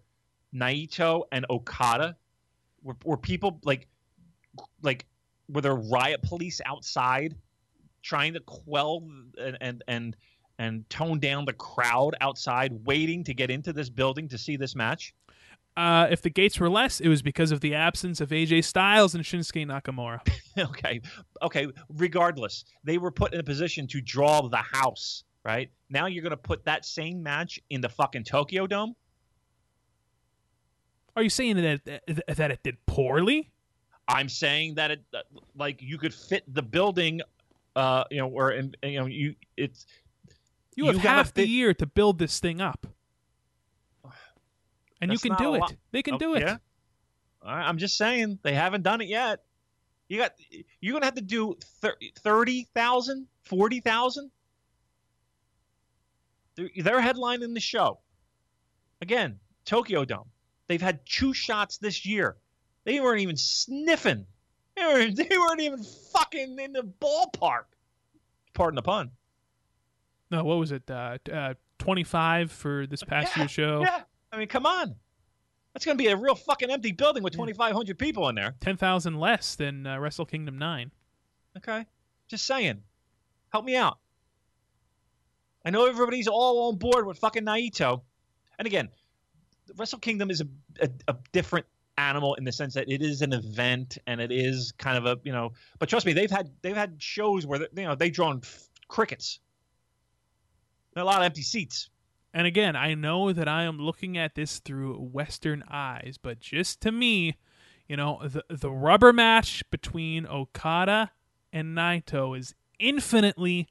Naito 0.54 1.24
and 1.30 1.46
Okada? 1.50 2.16
Were, 2.82 2.96
were 3.04 3.16
people 3.16 3.60
like 3.64 3.86
like 4.82 5.06
were 5.48 5.60
there 5.60 5.76
riot 5.76 6.22
police 6.22 6.60
outside 6.66 7.36
trying 8.02 8.34
to 8.34 8.40
quell 8.40 9.02
and 9.38 9.56
and 9.60 9.84
and 9.88 10.16
and 10.58 10.88
tone 10.90 11.18
down 11.20 11.44
the 11.44 11.52
crowd 11.52 12.16
outside 12.20 12.72
waiting 12.84 13.22
to 13.24 13.34
get 13.34 13.50
into 13.50 13.72
this 13.72 13.88
building 13.88 14.28
to 14.28 14.38
see 14.38 14.56
this 14.56 14.74
match? 14.74 15.14
Uh, 15.76 16.08
if 16.10 16.20
the 16.22 16.30
gates 16.30 16.58
were 16.58 16.68
less, 16.68 16.98
it 16.98 17.08
was 17.08 17.22
because 17.22 17.52
of 17.52 17.60
the 17.60 17.72
absence 17.72 18.20
of 18.20 18.30
AJ 18.30 18.64
Styles 18.64 19.14
and 19.14 19.22
Shinsuke 19.22 19.64
Nakamura. 19.64 20.18
okay 20.58 21.00
okay 21.40 21.68
regardless 21.88 22.64
they 22.82 22.98
were 22.98 23.12
put 23.12 23.32
in 23.32 23.38
a 23.38 23.44
position 23.44 23.86
to 23.86 24.00
draw 24.00 24.40
the 24.48 24.56
house 24.56 25.22
right 25.44 25.70
now 25.88 26.06
you're 26.06 26.22
going 26.22 26.30
to 26.30 26.36
put 26.36 26.64
that 26.64 26.84
same 26.84 27.22
match 27.22 27.60
in 27.70 27.80
the 27.80 27.88
fucking 27.88 28.24
tokyo 28.24 28.66
dome 28.66 28.92
Are 31.14 31.22
you 31.22 31.30
saying 31.30 31.56
that 31.56 31.84
that 32.36 32.50
it 32.50 32.60
did 32.64 32.76
poorly? 32.86 33.52
i'm 34.08 34.28
saying 34.28 34.74
that 34.74 34.90
it 34.90 35.00
like 35.54 35.80
you 35.80 35.96
could 35.96 36.12
fit 36.14 36.42
the 36.54 36.62
building 36.62 37.20
uh 37.78 38.04
you 38.10 38.18
know 38.18 38.28
or 38.28 38.50
in, 38.52 38.74
you 38.82 38.98
know 39.00 39.06
you 39.06 39.34
it's 39.56 39.86
You 40.76 40.86
have 40.86 40.96
You 40.96 41.00
have 41.00 41.16
half 41.26 41.34
the 41.34 41.46
year 41.48 41.74
to 41.74 41.86
build 41.86 42.18
this 42.18 42.40
thing 42.40 42.60
up, 42.60 42.86
and 45.00 45.12
you 45.12 45.18
can 45.18 45.34
do 45.36 45.54
it. 45.54 45.60
lot. 45.60 45.74
They 45.92 46.02
can 46.02 46.14
Oh, 46.14 46.18
do 46.18 46.34
it. 46.34 46.42
yeah? 46.42 46.58
Right, 47.44 47.62
i'm 47.68 47.78
just 47.78 47.96
saying 47.96 48.38
they 48.42 48.52
haven't 48.54 48.82
done 48.82 49.00
it 49.00 49.08
yet 49.08 49.44
you 50.08 50.18
got 50.18 50.32
you're 50.80 50.92
going 50.92 51.02
to 51.02 51.06
have 51.06 51.14
to 51.14 51.20
do 51.38 51.56
thir- 51.80 51.96
30,000 52.18 53.26
40,000 53.44 54.30
they're, 56.56 56.70
they're 56.76 57.00
headlining 57.00 57.54
the 57.54 57.60
show 57.60 58.00
again 59.00 59.38
tokyo 59.64 60.04
dome 60.04 60.28
they've 60.66 60.82
had 60.82 60.98
two 61.06 61.32
shots 61.32 61.78
this 61.78 62.04
year 62.04 62.36
they 62.84 62.98
weren't 63.00 63.20
even 63.20 63.36
sniffing 63.36 64.26
they 64.78 64.86
weren't, 64.86 65.16
they 65.16 65.38
weren't 65.38 65.60
even 65.60 65.82
fucking 65.82 66.58
in 66.58 66.72
the 66.72 66.82
ballpark 67.00 67.64
pardon 68.54 68.76
the 68.76 68.82
pun 68.82 69.10
No, 70.30 70.44
what 70.44 70.58
was 70.58 70.72
it? 70.72 70.88
Uh, 70.90 71.18
uh, 71.32 71.54
Twenty-five 71.78 72.50
for 72.50 72.86
this 72.86 73.02
past 73.02 73.36
Yeah, 73.36 73.42
year's 73.42 73.50
show. 73.50 73.80
yeah 73.82 74.02
i 74.32 74.36
mean 74.36 74.48
come 74.48 74.66
on 74.66 74.94
That's 75.72 75.84
going 75.84 75.96
to 75.96 76.02
be 76.02 76.08
a 76.10 76.16
real 76.16 76.34
fucking 76.34 76.70
empty 76.70 76.92
building 76.92 77.22
with 77.22 77.32
2,500 77.34 77.96
people 77.98 78.28
in 78.28 78.34
there. 78.34 78.54
Ten 78.60 78.76
thousand 78.76 79.18
less 79.20 79.54
than 79.54 79.86
uh, 79.86 79.98
Wrestle 79.98 80.26
Kingdom 80.26 80.58
nine. 80.58 80.90
Okay. 81.56 81.86
Just 82.28 82.46
saying. 82.46 82.82
Help 83.52 83.64
me 83.64 83.76
out. 83.76 83.98
I 85.64 85.70
know 85.70 85.86
everybody's 85.86 86.26
all 86.28 86.68
on 86.68 86.76
board 86.76 87.06
with 87.06 87.18
fucking 87.18 87.44
Naito. 87.44 88.02
And 88.58 88.66
again, 88.66 88.88
Wrestle 89.76 89.98
Kingdom 89.98 90.30
is 90.30 90.40
a, 90.40 90.46
a, 90.80 90.88
a 91.08 91.16
different 91.32 91.66
animal 91.98 92.34
in 92.34 92.44
the 92.44 92.52
sense 92.52 92.74
that 92.74 92.88
it 92.88 93.02
is 93.02 93.22
an 93.22 93.32
event 93.32 93.98
and 94.06 94.20
it 94.20 94.30
is 94.30 94.72
kind 94.78 94.96
of 94.96 95.04
a 95.04 95.18
you 95.24 95.32
know 95.32 95.52
but 95.78 95.88
trust 95.88 96.06
me 96.06 96.12
they've 96.12 96.30
had 96.30 96.50
they've 96.62 96.76
had 96.76 96.94
shows 97.02 97.46
where 97.46 97.60
you 97.60 97.82
know 97.82 97.94
they've 97.94 98.12
drawn 98.12 98.40
f- 98.42 98.68
crickets. 98.88 99.40
Are 100.96 101.02
a 101.02 101.04
lot 101.04 101.18
of 101.18 101.24
empty 101.24 101.42
seats. 101.42 101.90
And 102.34 102.46
again, 102.46 102.74
I 102.76 102.94
know 102.94 103.32
that 103.32 103.48
I 103.48 103.62
am 103.62 103.78
looking 103.78 104.18
at 104.18 104.34
this 104.34 104.58
through 104.58 104.96
Western 104.96 105.62
eyes, 105.70 106.18
but 106.20 106.40
just 106.40 106.80
to 106.82 106.92
me, 106.92 107.36
you 107.88 107.96
know, 107.96 108.20
the 108.24 108.44
the 108.48 108.70
rubber 108.70 109.12
match 109.12 109.62
between 109.70 110.26
Okada 110.26 111.12
and 111.52 111.76
Naito 111.76 112.38
is 112.38 112.54
infinitely 112.78 113.68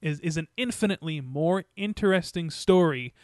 is 0.00 0.20
is 0.20 0.36
an 0.36 0.48
infinitely 0.56 1.20
more 1.20 1.64
interesting 1.76 2.50
story 2.50 3.14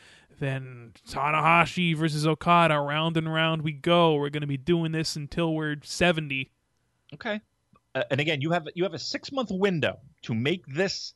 than 0.40 0.92
Tanahashi 1.08 1.96
versus 1.96 2.26
Okada. 2.26 2.78
Round 2.80 3.16
and 3.16 3.32
round 3.32 3.62
we 3.62 3.72
go. 3.72 4.14
We're 4.16 4.30
going 4.30 4.40
to 4.40 4.46
be 4.48 4.56
doing 4.56 4.90
this 4.92 5.14
until 5.14 5.54
we're 5.54 5.76
seventy. 5.84 6.50
Okay. 7.14 7.40
Uh, 7.94 8.02
and 8.10 8.20
again, 8.20 8.40
you 8.40 8.50
have 8.50 8.66
you 8.74 8.82
have 8.82 8.94
a 8.94 8.98
six 8.98 9.30
month 9.30 9.50
window 9.52 10.00
to 10.22 10.34
make 10.34 10.66
this 10.66 11.14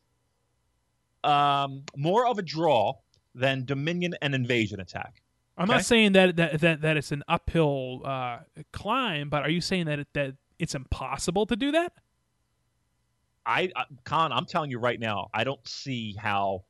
um, 1.24 1.82
more 1.96 2.26
of 2.26 2.38
a 2.38 2.42
draw 2.42 2.94
than 3.34 3.64
Dominion 3.64 4.14
and 4.22 4.34
Invasion 4.34 4.80
attack. 4.80 5.20
I'm 5.56 5.64
Okay. 5.64 5.72
not 5.74 5.84
saying 5.84 6.12
that 6.12 6.36
that 6.36 6.60
that, 6.60 6.80
that 6.82 6.96
it's 6.96 7.12
an 7.12 7.22
uphill 7.28 8.02
uh, 8.04 8.38
climb, 8.72 9.28
but 9.28 9.42
are 9.42 9.50
you 9.50 9.60
saying 9.60 9.86
that 9.86 9.98
it, 10.00 10.08
that 10.14 10.34
it's 10.58 10.74
impossible 10.74 11.46
to 11.46 11.56
do 11.56 11.72
that? 11.72 11.92
I, 13.46 13.70
I 13.76 13.84
Con, 14.04 14.32
I'm 14.32 14.46
telling 14.46 14.70
you 14.70 14.78
right 14.78 14.98
now, 14.98 15.28
I 15.32 15.44
don't 15.44 15.66
see 15.68 16.14
how 16.18 16.64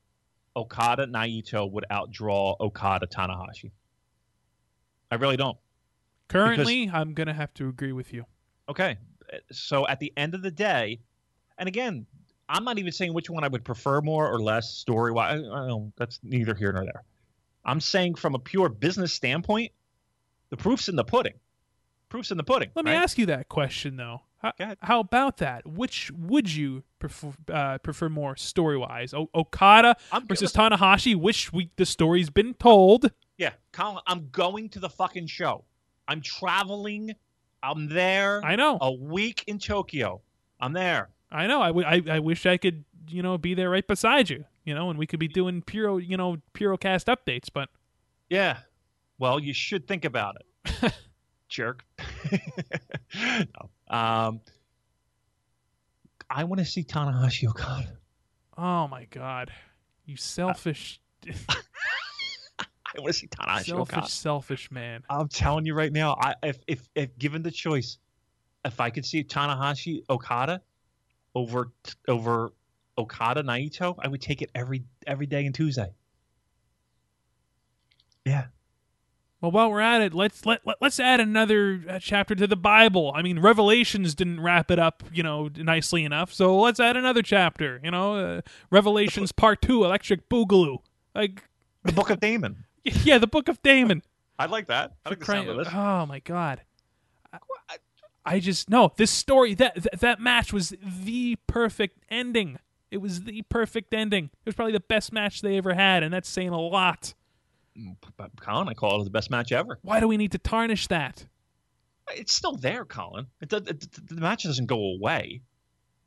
Okada 0.56 1.06
Naito 1.06 1.70
would 1.70 1.85
outdraw 1.90 2.56
Okada 2.60 3.06
Tanahashi. 3.06 3.70
I 5.10 5.16
really 5.16 5.36
don't. 5.36 5.59
Currently, 6.28 6.90
I'm 6.93 7.14
gonna 7.14 7.35
have 7.35 7.52
to 7.55 7.68
agree 7.68 7.93
with 7.93 8.12
you. 8.12 8.24
Okay. 8.68 8.97
So 9.52 9.86
at 9.89 10.01
the 10.01 10.12
end 10.16 10.35
of 10.35 10.43
the 10.43 10.51
day, 10.51 11.01
and 11.59 11.68
again, 11.68 12.06
I'm 12.48 12.64
not 12.64 12.78
even 12.78 12.93
saying 12.93 13.12
which 13.14 13.31
one 13.31 13.43
I 13.44 13.48
would 13.48 13.64
prefer 13.64 14.01
more 14.01 14.31
or 14.31 14.40
less 14.40 14.70
story 14.70 15.12
wise. 15.12 15.43
That's 15.97 16.20
neither 16.22 16.55
here 16.55 16.72
nor 16.72 16.85
there. 16.85 17.02
I'm 17.64 17.81
saying 17.81 18.16
from 18.16 18.35
a 18.35 18.39
pure 18.39 18.68
business 18.68 19.12
standpoint, 19.12 19.72
the 20.51 20.56
proof's 20.56 20.89
in 20.89 20.97
the 20.97 21.05
pudding. 21.05 21.35
Proof's 22.09 22.31
in 22.31 22.36
the 22.36 22.44
pudding. 22.44 22.70
Let 22.74 22.85
me 22.85 22.93
ask 22.93 23.18
you 23.18 23.26
that 23.26 23.48
question 23.48 23.97
though. 23.97 24.22
How, 24.59 24.75
how 24.81 25.01
about 25.01 25.39
that? 25.39 25.66
Which 25.66 26.11
would 26.12 26.53
you 26.53 26.83
prefer, 26.99 27.33
uh, 27.53 27.79
prefer 27.79 28.09
more 28.09 28.37
story 28.37 28.77
wise? 28.77 29.15
O- 29.15 29.31
Okada 29.35 29.97
I'm, 30.12 30.27
versus 30.27 30.53
Tanahashi. 30.53 31.16
Which 31.16 31.53
we 31.53 31.71
the 31.77 31.87
story's 31.87 32.31
been 32.31 32.55
told. 32.55 33.11
Yeah, 33.39 33.53
Colin, 33.73 34.03
I'm 34.07 34.29
going 34.31 34.69
to 34.71 34.81
the 34.81 34.91
fucking 34.91 35.27
show. 35.27 35.65
I'm 36.07 36.21
traveling. 36.21 37.12
I'm 37.62 37.89
there. 37.89 38.45
I 38.45 38.57
know. 38.57 38.79
A 38.81 38.93
week 38.93 39.45
in 39.47 39.59
Tokyo. 39.59 40.21
I'm 40.61 40.73
there. 40.73 41.09
I 41.33 41.47
know. 41.47 41.62
I, 41.62 41.69
w- 41.69 41.87
I 41.87 42.03
I 42.16 42.19
wish 42.19 42.45
I 42.47 42.59
could 42.59 42.85
you 43.09 43.23
know 43.23 43.39
be 43.39 43.55
there 43.55 43.71
right 43.71 43.87
beside 43.87 44.31
you. 44.31 44.45
You 44.65 44.75
know, 44.75 44.91
and 44.91 44.99
we 44.99 45.07
could 45.07 45.21
be 45.21 45.29
doing 45.29 45.62
Puro 45.62 45.97
you 45.97 46.16
know 46.16 46.37
Purocast 46.53 47.07
updates. 47.07 47.49
But 47.53 47.71
Yeah. 48.29 48.59
Well, 49.19 49.41
you 49.41 49.55
should 49.55 49.87
think 49.89 50.05
about 50.05 50.37
it. 50.37 50.93
Jerk. 51.49 51.85
no. 53.15 53.71
Um, 53.89 54.40
I 56.31 56.44
want 56.44 56.59
to 56.61 56.65
see 56.65 56.85
Tanahashi 56.85 57.48
Okada. 57.48 57.98
oh 58.56 58.89
my 58.89 59.05
god, 59.11 59.52
you 60.06 60.16
selfish, 60.16 61.01
I 61.28 61.36
want 62.97 63.09
to 63.09 63.12
see 63.12 63.27
Tanahashi 63.28 63.66
selfish, 63.66 63.97
Okada. 63.97 64.09
selfish 64.09 64.70
man. 64.70 65.02
I'm 65.11 65.28
telling 65.28 65.66
you 65.66 65.74
right 65.74 65.93
now, 65.93 66.16
I 66.19 66.35
if, 66.43 66.59
if 66.66 66.89
if 66.94 67.19
given 67.19 67.43
the 67.43 67.51
choice, 67.51 67.98
if 68.65 68.81
I 68.81 68.90
could 68.90 69.05
see 69.05 69.23
Tanahashi 69.23 70.02
Okada 70.09 70.62
over 71.35 71.73
over 72.09 72.52
Okada 72.97 73.43
Naito, 73.43 73.97
I 73.98 74.09
would 74.09 74.23
take 74.23 74.43
it 74.43 74.51
every 74.55 74.85
every 75.06 75.27
day 75.27 75.44
and 75.47 75.55
Tuesday. 75.55 75.93
Yeah. 78.24 78.47
Well, 79.45 79.51
while 79.51 79.71
we're 79.71 79.81
at 79.81 80.01
it, 80.01 80.15
let's 80.15 80.47
let, 80.47 80.66
let 80.66 80.79
let's 80.81 80.99
add 80.99 81.21
another 81.21 81.83
uh, 81.87 81.99
chapter 81.99 82.35
to 82.35 82.47
the 82.47 82.57
Bible. 82.57 83.12
I 83.15 83.21
mean, 83.21 83.41
Revelations 83.41 84.15
didn't 84.15 84.41
wrap 84.41 84.71
it 84.71 84.79
up, 84.79 85.03
you 85.12 85.23
know, 85.23 85.51
nicely 85.55 86.03
enough. 86.03 86.33
So 86.33 86.59
let's 86.59 86.81
add 86.81 86.97
another 86.97 87.21
chapter. 87.21 87.79
You 87.85 87.91
know, 87.91 88.16
uh, 88.16 88.41
Revelations 88.71 89.33
Part 89.33 89.61
Two, 89.61 89.85
Electric 89.85 90.31
Boogaloo. 90.31 90.79
Like, 91.15 91.47
The 91.83 91.93
Book 91.93 92.09
of 92.09 92.21
Damon. 92.21 92.65
yeah, 92.85 93.19
the 93.19 93.27
Book 93.27 93.49
of 93.49 93.62
Damon. 93.62 94.03
I 94.39 94.47
like 94.47 94.69
that. 94.69 94.95
I 95.05 95.11
like 95.11 95.19
the 95.19 95.27
sound 95.27 95.41
of 95.51 95.57
Crying- 95.57 95.65
this. 95.65 95.75
oh 95.75 96.07
my 96.07 96.21
god. 96.21 96.62
I, 97.31 97.39
I 98.25 98.41
just 98.41 98.71
no. 98.71 98.93
This 98.97 99.11
story 99.11 99.53
that, 99.57 99.75
that 99.83 100.01
that 100.01 100.21
match 100.21 100.55
was 100.55 100.75
the 100.83 101.37
perfect 101.47 101.99
ending. 102.09 102.61
It 102.91 103.03
was 103.03 103.25
the 103.25 103.43
perfect 103.51 103.93
ending. 103.93 104.31
It 104.33 104.47
was 104.47 104.55
probably 104.55 104.73
the 104.73 104.81
best 104.81 105.12
match 105.12 105.43
they 105.43 105.59
ever 105.59 105.75
had, 105.75 106.03
and 106.03 106.15
that's 106.15 106.31
saying 106.31 106.49
a 106.49 106.59
lot. 106.59 107.12
Colin, 108.40 108.68
I 108.68 108.74
call 108.74 109.01
it 109.01 109.05
the 109.05 109.10
best 109.10 109.30
match 109.30 109.52
ever. 109.52 109.78
Why 109.82 110.01
do 110.01 110.09
we 110.09 110.16
need 110.16 110.32
to 110.32 110.38
tarnish 110.38 110.86
that? 110.88 111.26
It's 112.12 112.34
still 112.34 112.56
there, 112.56 112.84
Colin. 112.84 113.26
It, 113.40 113.48
does- 113.48 113.66
it, 113.66 113.86
the 114.09 114.20
match 114.20 114.44
doesn't 114.44 114.66
go 114.66 114.78
away. 114.78 115.40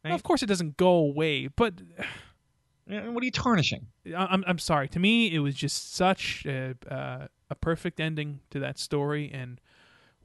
Right. 0.05 0.13
Of 0.13 0.23
course, 0.23 0.43
it 0.43 0.45
doesn't 0.45 0.77
go 0.77 0.89
away, 0.95 1.47
but 1.47 1.73
What 2.89 3.21
are 3.21 3.25
you 3.25 3.31
tarnishing? 3.31 3.87
I'm 4.15 4.45
I'm 4.47 4.59
sorry. 4.59 4.87
To 4.89 4.99
me, 4.99 5.33
it 5.33 5.39
was 5.39 5.55
just 5.55 5.93
such 5.93 6.45
a 6.45 6.73
uh, 6.89 7.27
a 7.49 7.55
perfect 7.55 7.99
ending 7.99 8.39
to 8.51 8.59
that 8.59 8.79
story, 8.79 9.29
and 9.33 9.59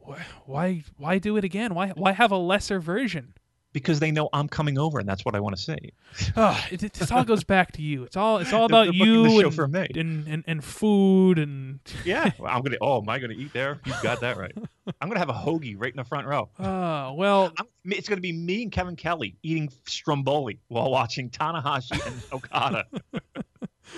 wh- 0.06 0.20
why 0.48 0.84
why 0.96 1.18
do 1.18 1.36
it 1.36 1.42
again? 1.42 1.74
Why 1.74 1.88
why 1.88 2.12
have 2.12 2.30
a 2.30 2.36
lesser 2.36 2.78
version? 2.78 3.34
Because 3.72 4.00
they 4.00 4.10
know 4.10 4.28
I'm 4.34 4.48
coming 4.48 4.78
over, 4.78 4.98
and 4.98 5.08
that's 5.08 5.24
what 5.24 5.34
I 5.34 5.40
want 5.40 5.56
to 5.56 5.62
see. 5.62 5.92
Oh, 6.36 6.62
it, 6.70 6.82
it, 6.82 6.92
this 6.92 7.10
all 7.10 7.24
goes 7.24 7.42
back 7.42 7.72
to 7.72 7.82
you. 7.82 8.02
It's 8.04 8.16
all 8.16 8.38
it's 8.38 8.52
all 8.52 8.66
about 8.66 8.92
you 8.94 9.24
and, 9.48 9.96
and, 9.96 10.28
and 10.28 10.44
and 10.46 10.64
food 10.64 11.38
and 11.38 11.80
Yeah, 12.04 12.32
well, 12.38 12.54
I'm 12.54 12.62
gonna. 12.62 12.76
Oh, 12.82 13.00
am 13.00 13.08
I 13.08 13.18
gonna 13.18 13.32
eat 13.32 13.52
there? 13.54 13.80
You 13.86 13.94
got 14.02 14.20
that 14.20 14.36
right. 14.36 14.52
I'm 15.00 15.08
gonna 15.08 15.20
have 15.20 15.30
a 15.30 15.32
hoagie 15.32 15.74
right 15.78 15.90
in 15.90 15.96
the 15.96 16.04
front 16.04 16.26
row. 16.26 16.50
oh 16.58 17.14
well. 17.14 17.52
I'm, 17.58 17.66
it's 17.86 18.08
gonna 18.08 18.20
be 18.20 18.32
me 18.32 18.64
and 18.64 18.72
Kevin 18.72 18.96
Kelly 18.96 19.36
eating 19.42 19.70
stromboli 19.86 20.60
while 20.68 20.90
watching 20.90 21.30
Tanahashi 21.30 22.04
and 22.06 22.22
Okada. 22.32 22.86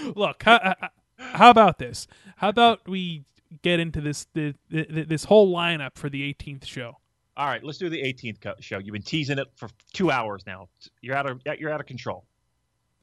Look, 0.14 0.42
how, 0.42 0.55
uh, 0.56 0.74
uh, 0.80 0.88
how 1.18 1.51
about 1.51 1.78
this? 1.78 2.06
How 2.36 2.48
about 2.48 2.88
we 2.88 3.24
get 3.62 3.80
into 3.80 4.01
this 4.01 4.26
the, 4.34 4.55
the, 4.70 5.05
this 5.05 5.24
whole 5.24 5.55
lineup 5.55 5.96
for 5.96 6.09
the 6.09 6.32
18th 6.32 6.64
show? 6.64 6.96
All 7.36 7.47
right, 7.47 7.62
let's 7.65 7.78
do 7.78 7.89
the 7.89 8.01
18th 8.01 8.40
co- 8.40 8.55
show. 8.61 8.78
You've 8.78 8.93
been 8.93 9.02
teasing 9.02 9.39
it 9.39 9.48
for 9.56 9.69
two 9.93 10.11
hours 10.11 10.44
now. 10.47 10.69
You're 11.01 11.16
out 11.16 11.28
of 11.28 11.40
you're 11.59 11.70
out 11.70 11.81
of 11.81 11.86
control. 11.86 12.24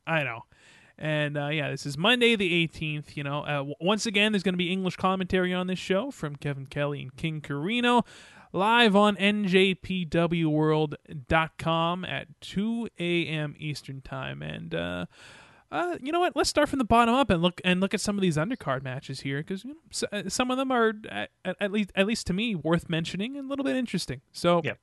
I 0.07 0.23
know. 0.23 0.45
And 0.97 1.37
uh, 1.37 1.47
yeah, 1.47 1.71
this 1.71 1.85
is 1.85 1.97
Monday 1.97 2.35
the 2.35 2.67
18th. 2.67 3.17
You 3.17 3.23
know, 3.23 3.41
uh, 3.41 3.57
w- 3.57 3.75
once 3.81 4.05
again, 4.05 4.31
there's 4.31 4.43
going 4.43 4.53
to 4.53 4.57
be 4.57 4.71
English 4.71 4.97
commentary 4.97 5.53
on 5.53 5.67
this 5.67 5.79
show 5.79 6.11
from 6.11 6.35
Kevin 6.35 6.67
Kelly 6.67 7.01
and 7.01 7.15
King 7.15 7.41
Corino 7.41 8.05
live 8.53 8.95
on 8.95 9.15
njpwworld.com 9.15 12.05
at 12.05 12.27
2 12.41 12.89
a.m. 12.99 13.55
Eastern 13.57 14.01
Time. 14.01 14.41
And 14.41 14.75
uh, 14.75 15.05
uh, 15.71 15.97
you 16.01 16.11
know 16.11 16.19
what? 16.19 16.35
Let's 16.35 16.49
start 16.49 16.69
from 16.69 16.79
the 16.79 16.85
bottom 16.85 17.15
up 17.15 17.29
and 17.29 17.41
look 17.41 17.61
and 17.63 17.79
look 17.79 17.93
at 17.93 18.01
some 18.01 18.17
of 18.17 18.21
these 18.21 18.37
undercard 18.37 18.83
matches 18.83 19.21
here 19.21 19.39
because 19.39 19.63
you 19.63 19.75
know, 19.75 20.07
uh, 20.11 20.29
some 20.29 20.51
of 20.51 20.57
them 20.57 20.71
are 20.71 20.93
at, 21.09 21.29
at 21.45 21.71
least 21.71 21.91
at 21.95 22.05
least 22.05 22.27
to 22.27 22.33
me 22.33 22.55
worth 22.55 22.89
mentioning 22.89 23.37
and 23.37 23.45
a 23.45 23.49
little 23.49 23.65
bit 23.65 23.75
interesting. 23.75 24.21
So. 24.31 24.61
Yeah. 24.63 24.73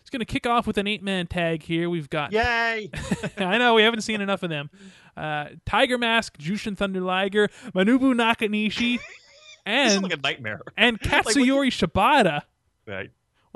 It's 0.00 0.10
going 0.10 0.20
to 0.20 0.32
kick 0.32 0.46
off 0.46 0.66
with 0.66 0.78
an 0.78 0.86
eight 0.86 1.02
man 1.02 1.26
tag 1.26 1.62
here. 1.62 1.90
We've 1.90 2.08
got 2.08 2.32
Yay! 2.32 2.90
I 3.36 3.58
know 3.58 3.74
we 3.74 3.82
haven't 3.82 4.00
seen 4.00 4.22
enough 4.22 4.42
of 4.42 4.48
them. 4.48 4.70
Uh, 5.14 5.48
Tiger 5.66 5.98
Mask, 5.98 6.38
Jushin 6.38 6.74
Thunder 6.78 7.02
Liger, 7.02 7.48
Manabu 7.74 8.14
Nakanishi, 8.14 9.00
and 9.66 10.02
like 10.02 10.12
a 10.14 10.16
nightmare. 10.16 10.62
and 10.78 10.98
Katsuyori 11.02 11.68
Shibata. 11.68 12.42
Right. 12.86 13.10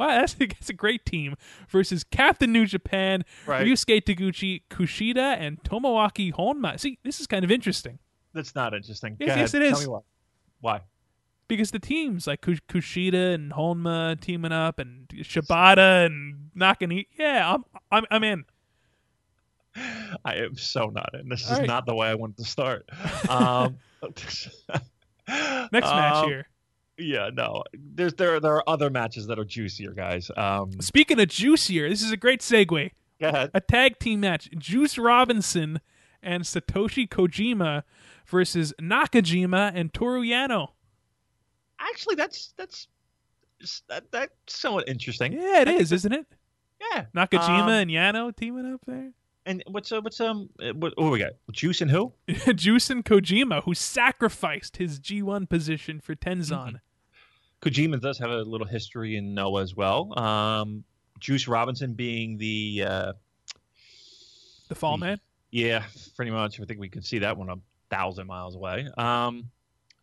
Wow, 0.06 0.20
that's, 0.20 0.34
that's 0.38 0.70
a 0.70 0.74
great 0.74 1.04
team 1.06 1.36
versus 1.68 2.04
Captain 2.04 2.52
New 2.52 2.66
Japan, 2.66 3.24
Right. 3.46 3.66
Ryusuke 3.66 4.02
Taguchi, 4.02 4.62
Kushida, 4.70 5.36
and 5.38 5.62
Tomoaki 5.62 6.32
Honma. 6.32 6.78
See, 6.78 6.98
this 7.04 7.20
is 7.20 7.26
kind 7.26 7.44
of 7.44 7.50
interesting 7.50 7.98
That's 8.32 8.54
not 8.54 8.74
interesting. 8.74 9.16
Yes, 9.20 9.52
yes, 9.52 9.54
it 9.54 9.80
me 9.80 9.86
why. 9.86 10.00
Why? 10.60 10.80
because 11.48 11.70
the 11.70 11.78
teams 11.78 12.26
like 12.26 12.40
Kushida 12.40 13.34
and 13.34 13.52
Honma 13.52 14.18
teaming 14.18 14.52
up, 14.52 14.78
and 14.78 15.06
Shibata 15.08 16.06
and 16.06 16.50
Nakanishi. 16.56 17.06
Yeah, 17.18 17.54
I'm 17.54 17.64
I'm, 17.90 18.04
I'm 18.10 18.24
in. 18.24 18.44
I 20.24 20.36
am 20.36 20.56
so 20.56 20.86
not 20.86 21.10
in. 21.14 21.28
This 21.28 21.46
All 21.46 21.52
is 21.52 21.58
right. 21.60 21.68
not 21.68 21.84
the 21.84 21.94
way 21.94 22.08
I 22.08 22.14
wanted 22.14 22.38
to 22.38 22.44
start. 22.44 22.88
Um, 23.28 23.78
Next 24.02 24.48
match 25.72 25.84
um, 25.84 26.28
here. 26.28 26.46
Yeah, 27.04 27.30
no. 27.32 27.62
There's 27.74 28.14
there 28.14 28.40
there 28.40 28.54
are 28.54 28.64
other 28.66 28.90
matches 28.90 29.26
that 29.26 29.38
are 29.38 29.44
juicier, 29.44 29.92
guys. 29.92 30.30
Um, 30.36 30.80
Speaking 30.80 31.20
of 31.20 31.28
juicier, 31.28 31.88
this 31.88 32.02
is 32.02 32.12
a 32.12 32.16
great 32.16 32.40
segue. 32.40 32.90
go 33.20 33.28
ahead. 33.28 33.50
A 33.54 33.60
tag 33.60 33.98
team 33.98 34.20
match: 34.20 34.48
Juice 34.56 34.98
Robinson 34.98 35.80
and 36.22 36.44
Satoshi 36.44 37.08
Kojima 37.08 37.82
versus 38.26 38.72
Nakajima 38.80 39.72
and 39.74 39.92
Toru 39.92 40.22
Yano. 40.22 40.68
Actually, 41.80 42.14
that's 42.14 42.54
that's 42.56 42.88
that, 43.88 44.10
that's 44.10 44.32
somewhat 44.46 44.88
interesting. 44.88 45.32
Yeah, 45.32 45.62
it 45.62 45.68
is, 45.68 45.92
isn't 45.92 46.12
it? 46.12 46.26
Yeah. 46.92 47.06
Nakajima 47.14 47.62
Um, 47.62 47.68
and 47.68 47.90
Yano 47.90 48.34
teaming 48.34 48.72
up 48.72 48.80
there. 48.86 49.12
And 49.44 49.62
what's 49.66 49.90
uh, 49.90 50.00
what's 50.00 50.20
um 50.20 50.50
what, 50.74 50.92
what 50.96 51.10
we 51.10 51.18
got? 51.18 51.32
Juice 51.50 51.80
and 51.80 51.90
who? 51.90 52.12
Juice 52.54 52.90
and 52.90 53.04
Kojima, 53.04 53.64
who 53.64 53.74
sacrificed 53.74 54.76
his 54.76 55.00
G1 55.00 55.48
position 55.48 56.00
for 56.00 56.14
Tenzan. 56.14 56.80
Kojima 57.62 58.00
does 58.00 58.18
have 58.18 58.30
a 58.30 58.42
little 58.42 58.66
history 58.66 59.16
in 59.16 59.34
Noah 59.34 59.62
as 59.62 59.74
well. 59.76 60.18
Um, 60.18 60.84
Juice 61.20 61.46
Robinson 61.46 61.94
being 61.94 62.36
the 62.38 62.84
uh, 62.86 63.12
The 64.68 64.74
Fall 64.74 64.96
Man. 64.98 65.20
yeah, 65.50 65.84
pretty 66.16 66.30
much. 66.32 66.60
I 66.60 66.64
think 66.64 66.80
we 66.80 66.88
can 66.88 67.02
see 67.02 67.20
that 67.20 67.36
one 67.36 67.48
a 67.48 67.56
thousand 67.90 68.26
miles 68.26 68.56
away. 68.56 68.80
Um, 68.98 69.48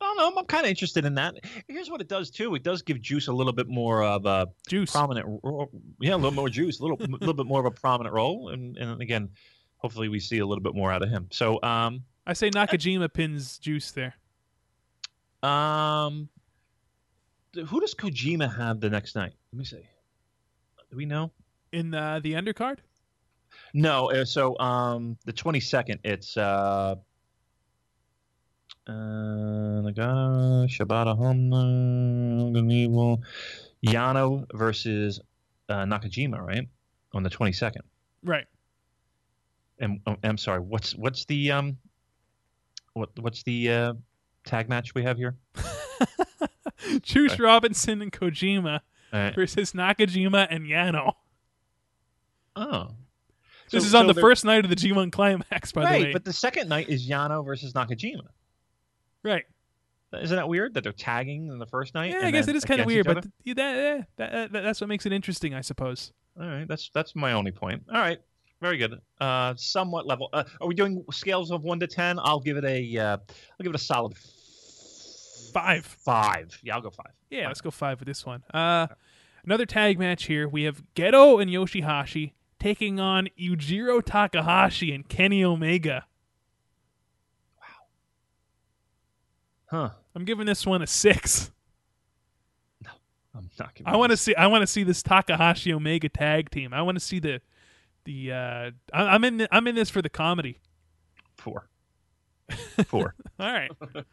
I 0.02 0.06
don't 0.06 0.18
know. 0.18 0.40
I'm 0.40 0.46
kind 0.46 0.64
of 0.64 0.70
interested 0.70 1.04
in 1.04 1.16
that. 1.16 1.36
Here's 1.68 1.90
what 1.92 2.00
it 2.00 2.08
does 2.08 2.30
too. 2.32 2.56
It 2.56 2.64
does 2.64 2.82
give 2.82 3.02
Juice 3.02 3.28
a 3.28 3.34
little 3.34 3.52
bit 3.52 3.68
more 3.68 4.02
of 4.04 4.26
a 4.26 4.48
Juice. 4.70 4.92
prominent, 4.92 5.26
ro- 5.44 5.70
yeah, 6.00 6.14
a 6.14 6.16
little 6.16 6.32
more 6.32 6.48
Juice, 6.48 6.80
a 6.80 6.84
little, 6.84 6.98
a 7.02 7.12
little 7.12 7.34
bit 7.34 7.46
more 7.46 7.60
of 7.60 7.66
a 7.66 7.72
prominent 7.72 8.16
role, 8.16 8.50
and, 8.50 8.78
and 8.78 9.02
again, 9.02 9.28
hopefully 9.76 10.08
we 10.08 10.22
see 10.22 10.38
a 10.40 10.46
little 10.46 10.64
bit 10.64 10.74
more 10.74 10.90
out 10.94 11.02
of 11.04 11.10
him. 11.10 11.28
So, 11.32 11.62
um, 11.64 12.04
I 12.26 12.32
say 12.32 12.50
Nakajima 12.50 13.12
pins 13.12 13.58
Juice 13.58 13.92
there. 13.92 14.16
um, 15.44 16.30
who 17.56 17.80
does 17.80 17.94
Kojima 17.96 18.56
have 18.56 18.80
the 18.80 18.90
next 18.90 19.16
night? 19.16 19.34
Let 19.52 19.60
me 19.60 19.66
see. 19.66 19.88
Do 20.92 20.98
we 20.98 21.06
know? 21.06 21.32
In 21.72 21.94
uh, 21.94 22.20
the 22.22 22.34
undercard? 22.34 22.78
No. 23.74 24.12
Uh, 24.12 24.26
so, 24.26 24.58
um, 24.60 25.18
the 25.26 25.34
22nd, 25.34 26.00
it's 26.04 26.38
uh. 26.38 26.96
Uh, 28.88 28.92
Nagata, 29.84 30.68
Shibata 30.68 31.16
Evil, 32.72 33.22
Yano 33.86 34.46
versus 34.56 35.20
uh, 35.70 35.84
Nakajima, 35.84 36.42
right? 36.42 36.68
On 37.14 37.22
the 37.22 37.30
22nd. 37.30 37.82
Right. 38.24 38.46
And 39.80 40.00
oh, 40.08 40.16
I'm 40.24 40.38
sorry, 40.38 40.60
what's 40.60 40.96
what's 40.96 41.26
the 41.26 41.52
um 41.52 41.78
what 42.94 43.10
what's 43.20 43.44
the 43.44 43.72
uh 43.72 43.94
tag 44.44 44.68
match 44.68 44.94
we 44.94 45.04
have 45.04 45.18
here? 45.18 45.38
Juice 47.04 47.34
Okay. 47.34 47.44
Robinson 47.44 48.02
and 48.02 48.12
Kojima 48.12 48.80
All 49.14 49.20
right. 49.20 49.36
versus 49.36 49.74
Nakajima 49.74 50.48
and 50.50 50.66
Yano. 50.66 51.14
Oh. 52.56 52.90
This 53.72 53.84
So- 53.84 53.88
is 53.88 53.96
on 53.96 54.04
so 54.04 54.08
the 54.08 54.14
they're- 54.14 54.22
first 54.22 54.46
night 54.46 54.64
of 54.66 54.70
the 54.70 54.76
G1 54.76 55.12
Climax, 55.12 55.72
by 55.72 55.84
right, 55.84 55.98
the 56.00 56.04
way. 56.06 56.14
but 56.14 56.26
the 56.26 56.34
second 56.34 56.70
night 56.70 56.90
is 56.90 57.08
Yano 57.08 57.46
versus 57.46 57.74
Nakajima. 57.74 58.28
right. 59.24 59.46
Isn't 60.12 60.38
that 60.38 60.50
weird 60.50 60.74
that 60.74 60.82
they're 60.84 60.92
tagging 60.92 61.50
in 61.50 61.60
the 61.60 61.68
first 61.68 61.94
night? 61.94 62.10
Yeah, 62.10 62.26
I 62.26 62.32
guess 62.32 62.48
it 62.48 62.56
is 62.56 62.66
kind 62.66 62.82
of 62.82 62.88
weird, 62.88 63.06
but 63.06 63.22
th- 63.46 63.56
that, 63.58 64.08
that, 64.18 64.52
that, 64.52 64.64
that's 64.64 64.82
what 64.82 64.88
makes 64.88 65.06
it 65.06 65.14
interesting, 65.14 65.54
I 65.54 65.62
suppose. 65.62 66.14
all 66.40 66.48
right, 66.48 66.68
that's 66.68 66.90
that's 66.96 67.16
my 67.16 67.34
only 67.34 67.52
point. 67.52 67.84
All 67.94 68.00
right, 68.00 68.20
very 68.60 68.78
good. 68.78 69.00
Uh, 69.22 69.54
somewhat 69.56 70.08
level. 70.08 70.30
Uh, 70.34 70.46
are 70.62 70.68
we 70.68 70.74
doing 70.74 71.06
scales 71.12 71.52
of 71.52 71.62
one 71.64 71.80
to 71.82 71.86
ten? 71.86 72.18
I'll 72.24 72.40
give 72.40 72.58
it 72.58 72.66
a. 72.66 72.98
Uh, 72.98 73.18
I'll 73.18 73.64
give 73.64 73.70
it 73.70 73.76
a 73.76 73.78
solid 73.78 74.16
Five. 75.52 75.86
five. 75.86 76.60
Yeah, 76.64 76.76
I'll 76.76 76.82
go 76.82 76.90
five. 76.90 77.14
Yeah, 77.30 77.48
let's 77.48 77.62
go 77.62 77.72
five 77.72 78.00
with 78.00 78.08
this 78.08 78.26
one. 78.26 78.44
Uh, 78.54 78.88
another 79.44 79.66
tag 79.66 80.00
match 80.00 80.26
here. 80.26 80.48
We 80.48 80.64
have 80.64 80.82
Gedo 80.96 81.42
and 81.42 81.50
Yoshihashi 81.50 82.34
taking 82.60 83.00
on 83.00 83.30
Yujiro 83.40 84.04
Takahashi 84.04 84.94
and 84.94 85.08
Kenny 85.08 85.44
Omega. 85.44 86.06
Wow. 89.72 89.80
Huh? 89.80 89.90
I'm 90.16 90.26
giving 90.26 90.46
this 90.46 90.66
one 90.66 90.82
a 90.82 90.88
six. 90.88 91.52
No, 92.84 92.92
I'm 93.36 93.50
not. 93.60 93.76
Giving 93.76 93.92
I 93.92 93.96
want 93.96 94.12
to 94.12 94.18
see. 94.18 94.36
I 94.36 94.48
want 94.48 94.62
to 94.64 94.68
see 94.68 94.84
this 94.84 95.02
Takahashi 95.04 95.74
Omega 95.74 96.10
tag 96.10 96.50
team. 96.50 96.74
I 96.74 96.82
want 96.82 96.98
to 96.98 97.04
see 97.04 97.20
the 97.20 97.42
the. 98.06 98.32
Uh, 98.32 98.72
I, 98.94 99.04
I'm 99.04 99.24
in. 99.24 99.48
I'm 99.52 99.68
in 99.68 99.76
this 99.76 99.90
for 99.90 100.02
the 100.02 100.10
comedy. 100.10 100.60
four. 101.38 101.70
Four. 102.88 103.14
All 103.40 103.54
right. 103.54 103.70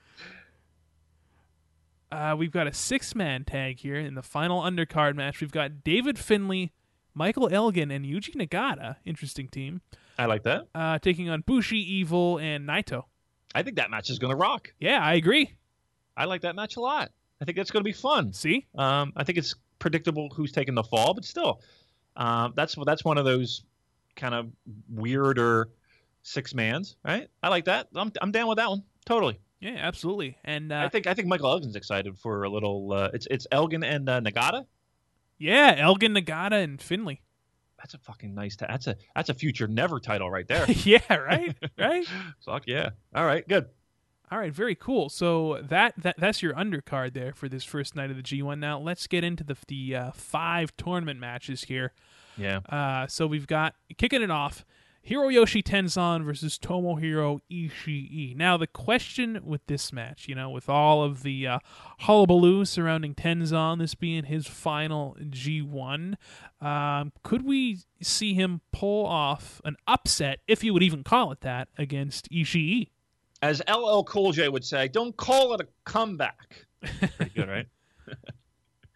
Uh, 2.10 2.34
we've 2.38 2.52
got 2.52 2.66
a 2.66 2.72
six 2.72 3.14
man 3.14 3.44
tag 3.44 3.78
here 3.80 3.96
in 3.96 4.14
the 4.14 4.22
final 4.22 4.60
undercard 4.62 5.16
match. 5.16 5.40
We've 5.40 5.50
got 5.50 5.82
David 5.82 6.18
Finlay, 6.18 6.72
Michael 7.14 7.48
Elgin, 7.48 7.90
and 7.90 8.04
Yuji 8.04 8.34
Nagata. 8.34 8.96
Interesting 9.04 9.48
team. 9.48 9.80
I 10.18 10.26
like 10.26 10.44
that. 10.44 10.68
Uh, 10.74 10.98
taking 10.98 11.28
on 11.28 11.42
Bushi, 11.42 11.78
Evil, 11.78 12.38
and 12.38 12.66
Naito. 12.68 13.04
I 13.54 13.62
think 13.62 13.76
that 13.76 13.90
match 13.90 14.10
is 14.10 14.18
going 14.18 14.30
to 14.30 14.36
rock. 14.36 14.72
Yeah, 14.78 15.00
I 15.02 15.14
agree. 15.14 15.54
I 16.16 16.24
like 16.24 16.42
that 16.42 16.54
match 16.54 16.76
a 16.76 16.80
lot. 16.80 17.10
I 17.40 17.44
think 17.44 17.56
that's 17.56 17.70
going 17.70 17.82
to 17.82 17.88
be 17.88 17.92
fun. 17.92 18.32
See? 18.32 18.66
Um, 18.76 19.12
I 19.16 19.24
think 19.24 19.38
it's 19.38 19.54
predictable 19.78 20.30
who's 20.34 20.52
taking 20.52 20.74
the 20.74 20.82
fall, 20.82 21.12
but 21.12 21.24
still, 21.24 21.60
um, 22.16 22.54
that's 22.56 22.76
that's 22.86 23.04
one 23.04 23.18
of 23.18 23.24
those 23.24 23.62
kind 24.14 24.34
of 24.34 24.48
weirder 24.88 25.68
six 26.22 26.54
mans, 26.54 26.96
right? 27.04 27.28
I 27.42 27.48
like 27.48 27.66
that. 27.66 27.88
I'm 27.94 28.10
I'm 28.22 28.32
down 28.32 28.48
with 28.48 28.56
that 28.56 28.70
one. 28.70 28.82
Totally. 29.04 29.38
Yeah, 29.60 29.76
absolutely. 29.78 30.38
And 30.44 30.70
uh, 30.72 30.82
I 30.84 30.88
think 30.88 31.06
I 31.06 31.14
think 31.14 31.28
Michael 31.28 31.50
Elgin's 31.50 31.76
excited 31.76 32.18
for 32.18 32.44
a 32.44 32.48
little. 32.50 32.92
Uh, 32.92 33.10
it's 33.14 33.26
it's 33.30 33.46
Elgin 33.50 33.82
and 33.82 34.08
uh, 34.08 34.20
Nagata. 34.20 34.66
yeah, 35.38 35.74
Elgin, 35.78 36.14
Nagata, 36.14 36.62
and 36.62 36.80
Finlay. 36.80 37.22
That's 37.78 37.94
a 37.94 37.98
fucking 37.98 38.34
nice. 38.34 38.56
Ta- 38.56 38.66
that's 38.68 38.86
a 38.86 38.96
that's 39.14 39.28
a 39.28 39.34
future 39.34 39.66
never 39.66 40.00
title 40.00 40.30
right 40.30 40.46
there. 40.48 40.66
yeah, 40.70 41.14
right, 41.14 41.56
right. 41.78 42.06
Fuck 42.44 42.64
yeah. 42.66 42.90
All 43.14 43.24
right, 43.24 43.46
good. 43.46 43.66
All 44.30 44.38
right, 44.38 44.52
very 44.52 44.74
cool. 44.74 45.08
So 45.08 45.60
that, 45.62 45.94
that 45.98 46.16
that's 46.18 46.42
your 46.42 46.52
undercard 46.54 47.12
there 47.12 47.32
for 47.32 47.48
this 47.48 47.62
first 47.62 47.94
night 47.94 48.10
of 48.10 48.16
the 48.16 48.22
G1. 48.24 48.58
Now 48.58 48.78
let's 48.78 49.06
get 49.06 49.22
into 49.24 49.44
the 49.44 49.56
the 49.68 49.94
uh, 49.94 50.10
five 50.12 50.76
tournament 50.76 51.20
matches 51.20 51.64
here. 51.64 51.92
Yeah. 52.36 52.58
Uh, 52.68 53.06
so 53.06 53.26
we've 53.26 53.46
got 53.46 53.74
kicking 53.96 54.22
it 54.22 54.30
off. 54.30 54.64
Hiroyoshi 55.08 55.62
Tenzan 55.62 56.24
versus 56.24 56.58
Tomohiro 56.58 57.38
Ishii. 57.50 58.36
Now 58.36 58.56
the 58.56 58.66
question 58.66 59.40
with 59.44 59.64
this 59.66 59.92
match, 59.92 60.26
you 60.26 60.34
know, 60.34 60.50
with 60.50 60.68
all 60.68 61.04
of 61.04 61.22
the 61.22 61.46
uh, 61.46 61.58
hullabaloo 62.00 62.64
surrounding 62.64 63.14
Tenzan, 63.14 63.78
this 63.78 63.94
being 63.94 64.24
his 64.24 64.48
final 64.48 65.16
G1, 65.20 66.14
um, 66.60 67.12
could 67.22 67.44
we 67.44 67.78
see 68.02 68.34
him 68.34 68.62
pull 68.72 69.06
off 69.06 69.60
an 69.64 69.76
upset, 69.86 70.40
if 70.48 70.64
you 70.64 70.72
would 70.72 70.82
even 70.82 71.04
call 71.04 71.30
it 71.30 71.40
that, 71.42 71.68
against 71.78 72.28
Ishii? 72.30 72.88
As 73.42 73.62
LL 73.68 74.02
Cool 74.02 74.32
J 74.32 74.48
would 74.48 74.64
say, 74.64 74.88
don't 74.88 75.16
call 75.16 75.54
it 75.54 75.60
a 75.60 75.68
comeback. 75.84 76.66
Pretty 76.82 77.32
good, 77.32 77.48
right? 77.48 77.66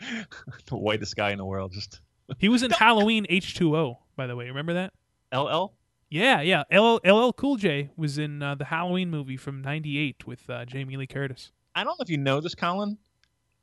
the 0.66 0.76
whitest 0.76 1.14
guy 1.14 1.30
in 1.30 1.38
the 1.38 1.44
world, 1.44 1.72
just 1.72 2.00
He 2.38 2.48
was 2.48 2.64
in 2.64 2.72
Halloween 2.72 3.26
H2O, 3.30 3.98
by 4.16 4.26
the 4.26 4.34
way. 4.34 4.46
Remember 4.46 4.74
that? 4.74 4.92
LL. 5.32 5.74
Yeah, 6.10 6.40
yeah. 6.40 6.64
LL, 6.72 6.98
LL 7.04 7.32
Cool 7.32 7.56
J 7.56 7.90
was 7.96 8.18
in 8.18 8.42
uh, 8.42 8.56
the 8.56 8.64
Halloween 8.64 9.10
movie 9.10 9.36
from 9.36 9.62
'98 9.62 10.26
with 10.26 10.48
uh, 10.50 10.64
Jamie 10.64 10.96
Lee 10.96 11.06
Curtis. 11.06 11.52
I 11.74 11.84
don't 11.84 11.98
know 11.98 12.02
if 12.02 12.10
you 12.10 12.18
know 12.18 12.40
this, 12.40 12.54
Colin. 12.54 12.98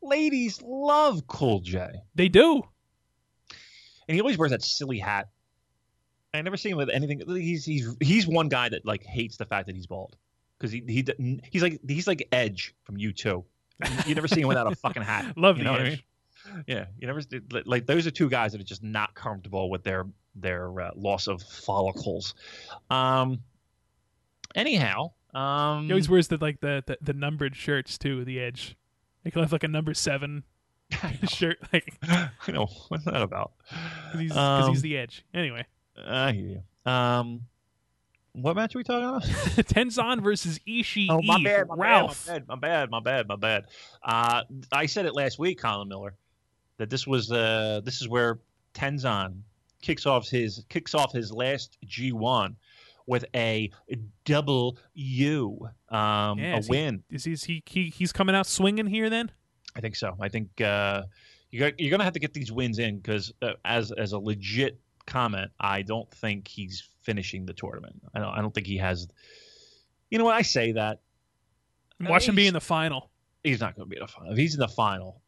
Ladies 0.02 0.62
love 0.64 1.28
Cool 1.28 1.60
J, 1.60 1.90
They 2.16 2.30
do. 2.30 2.62
and 4.08 4.16
he 4.16 4.22
always 4.22 4.38
wears 4.38 4.52
that 4.52 4.64
silly 4.64 5.00
hat. 5.00 5.28
I 6.34 6.42
never 6.42 6.56
see 6.56 6.70
him 6.70 6.78
with 6.78 6.90
anything. 6.90 7.22
He's 7.28 7.66
he's 7.66 7.96
he's 8.00 8.28
one 8.28 8.48
guy 8.48 8.70
that 8.70 8.86
like 8.86 9.04
hates 9.04 9.38
the 9.38 9.46
fact 9.46 9.66
that 9.68 9.76
he's 9.76 9.88
bald 9.88 10.16
because 10.58 10.72
he 10.72 10.84
he 10.88 11.06
he's 11.52 11.62
like 11.64 11.80
he's 11.88 12.08
like 12.08 12.28
Edge 12.32 12.76
from 12.84 12.98
U 12.98 13.12
two. 13.12 13.44
You 14.06 14.16
never 14.16 14.28
see 14.28 14.42
him 14.42 14.48
without 14.48 14.72
a 14.72 14.76
fucking 14.76 15.04
hat. 15.04 15.34
Love 15.38 15.58
you 15.58 15.64
the 15.64 15.70
know 15.70 15.72
what 15.74 15.82
I 15.82 15.86
Edge. 15.86 16.04
mean? 16.54 16.64
Yeah, 16.68 16.86
you 17.00 17.08
never 17.08 17.22
like 17.66 17.88
those 17.88 18.06
are 18.08 18.12
two 18.12 18.30
guys 18.30 18.52
that 18.54 18.62
are 18.62 18.66
just 18.66 18.84
not 18.84 19.14
comfortable 19.16 19.70
with 19.70 19.84
their 19.84 20.06
their 20.42 20.80
uh, 20.80 20.92
loss 20.96 21.28
of 21.28 21.42
follicles. 21.42 22.34
Um. 22.90 23.40
Anyhow, 24.56 25.12
um, 25.36 25.86
He 25.86 25.92
always 25.92 26.10
wears 26.10 26.30
the 26.30 26.38
like 26.38 26.62
the, 26.62 26.84
the, 26.88 26.98
the 27.02 27.14
numbered 27.14 27.56
shirts 27.56 27.98
too. 27.98 28.24
The 28.26 28.40
Edge. 28.40 28.76
He 29.24 29.30
could 29.32 29.42
have 29.44 29.52
like 29.52 29.64
a 29.64 29.68
number 29.68 29.94
seven 29.94 30.44
shirt, 31.28 31.58
like 31.74 31.94
I 32.04 32.30
know 32.52 32.68
what's 32.88 33.04
that 33.06 33.22
about? 33.22 33.52
because 33.70 34.20
he's, 34.22 34.32
'cause 34.32 34.64
Um, 34.66 34.70
he's 34.72 34.82
the 34.82 34.98
Edge. 34.98 35.26
Anyway, 35.34 35.66
I 36.04 36.32
hear 36.32 36.46
you. 36.86 36.92
Um, 36.92 37.42
what 38.32 38.56
match 38.56 38.74
are 38.74 38.80
we 38.80 38.84
talking 38.84 39.04
about? 39.10 39.24
Tenzan 39.68 40.22
versus 40.24 40.60
Ishii. 40.68 41.08
Oh, 41.10 41.22
my 41.22 41.44
bad, 41.44 41.68
my 41.68 41.76
Ralph. 41.76 42.26
bad, 42.26 42.48
my 42.48 42.56
bad, 42.56 42.90
my 42.90 43.00
bad, 43.02 43.28
my 43.28 43.36
bad, 43.36 43.36
my 43.36 43.36
bad. 43.36 43.66
Uh, 44.04 44.44
I 44.72 44.86
said 44.86 45.06
it 45.06 45.14
last 45.14 45.38
week, 45.40 45.60
Colin 45.60 45.88
Miller, 45.90 46.16
that 46.78 46.90
this 46.90 47.06
was 47.06 47.32
uh, 47.32 47.82
this 47.84 48.02
is 48.02 48.08
where 48.08 48.40
Tenzan 48.74 49.42
kicks 49.82 50.06
off 50.06 50.28
his 50.30 50.64
kicks 50.70 50.94
off 50.96 51.12
his 51.14 51.32
last 51.32 51.78
G1 51.86 52.56
with 53.06 53.24
a 53.36 53.72
double 54.26 54.78
U, 54.94 55.70
um, 55.90 56.40
Yeah, 56.40 56.56
a 56.56 56.58
is 56.58 56.68
he- 56.68 56.72
win. 56.72 57.04
Is 57.10 57.24
he, 57.24 57.32
is 57.34 57.44
he 57.44 57.64
he 57.66 57.90
he's 57.90 58.12
coming 58.12 58.36
out 58.36 58.48
swinging 58.48 58.86
here 58.88 59.10
then? 59.10 59.32
I 59.76 59.80
think 59.82 59.96
so. 59.96 60.18
I 60.20 60.28
think 60.30 60.60
uh, 60.60 61.04
you 61.52 61.60
got, 61.60 61.80
you're 61.80 61.90
going 61.92 62.00
to 62.00 62.04
have 62.04 62.14
to 62.14 62.20
get 62.20 62.34
these 62.34 62.52
wins 62.52 62.80
in 62.80 62.98
because 62.98 63.32
uh, 63.42 63.52
as 63.64 63.92
as 63.92 64.12
a 64.12 64.20
legit 64.20 64.80
comment, 65.06 65.52
I 65.60 65.84
don't 65.84 66.10
think 66.12 66.48
he's 66.48 66.84
finishing 67.02 67.46
the 67.46 67.54
tournament. 67.54 68.02
I 68.14 68.20
don't 68.20 68.30
I 68.34 68.42
don't 68.42 68.54
think 68.54 68.68
he 68.68 68.78
has. 68.78 69.08
You 70.10 70.18
know 70.18 70.26
what 70.26 70.36
I 70.36 70.42
say 70.42 70.74
that. 70.74 71.00
Watch 72.02 72.28
him 72.28 72.36
be 72.36 72.48
in 72.48 72.54
the 72.54 72.62
final. 72.62 73.10
He's 73.44 73.60
not 73.60 73.76
going 73.76 73.88
to 73.88 73.90
be 73.90 73.98
in 73.98 74.02
the 74.02 74.08
final. 74.12 74.32
If 74.32 74.38
he's 74.38 74.54
in 74.54 74.60
the 74.60 74.68
final, 74.68 75.22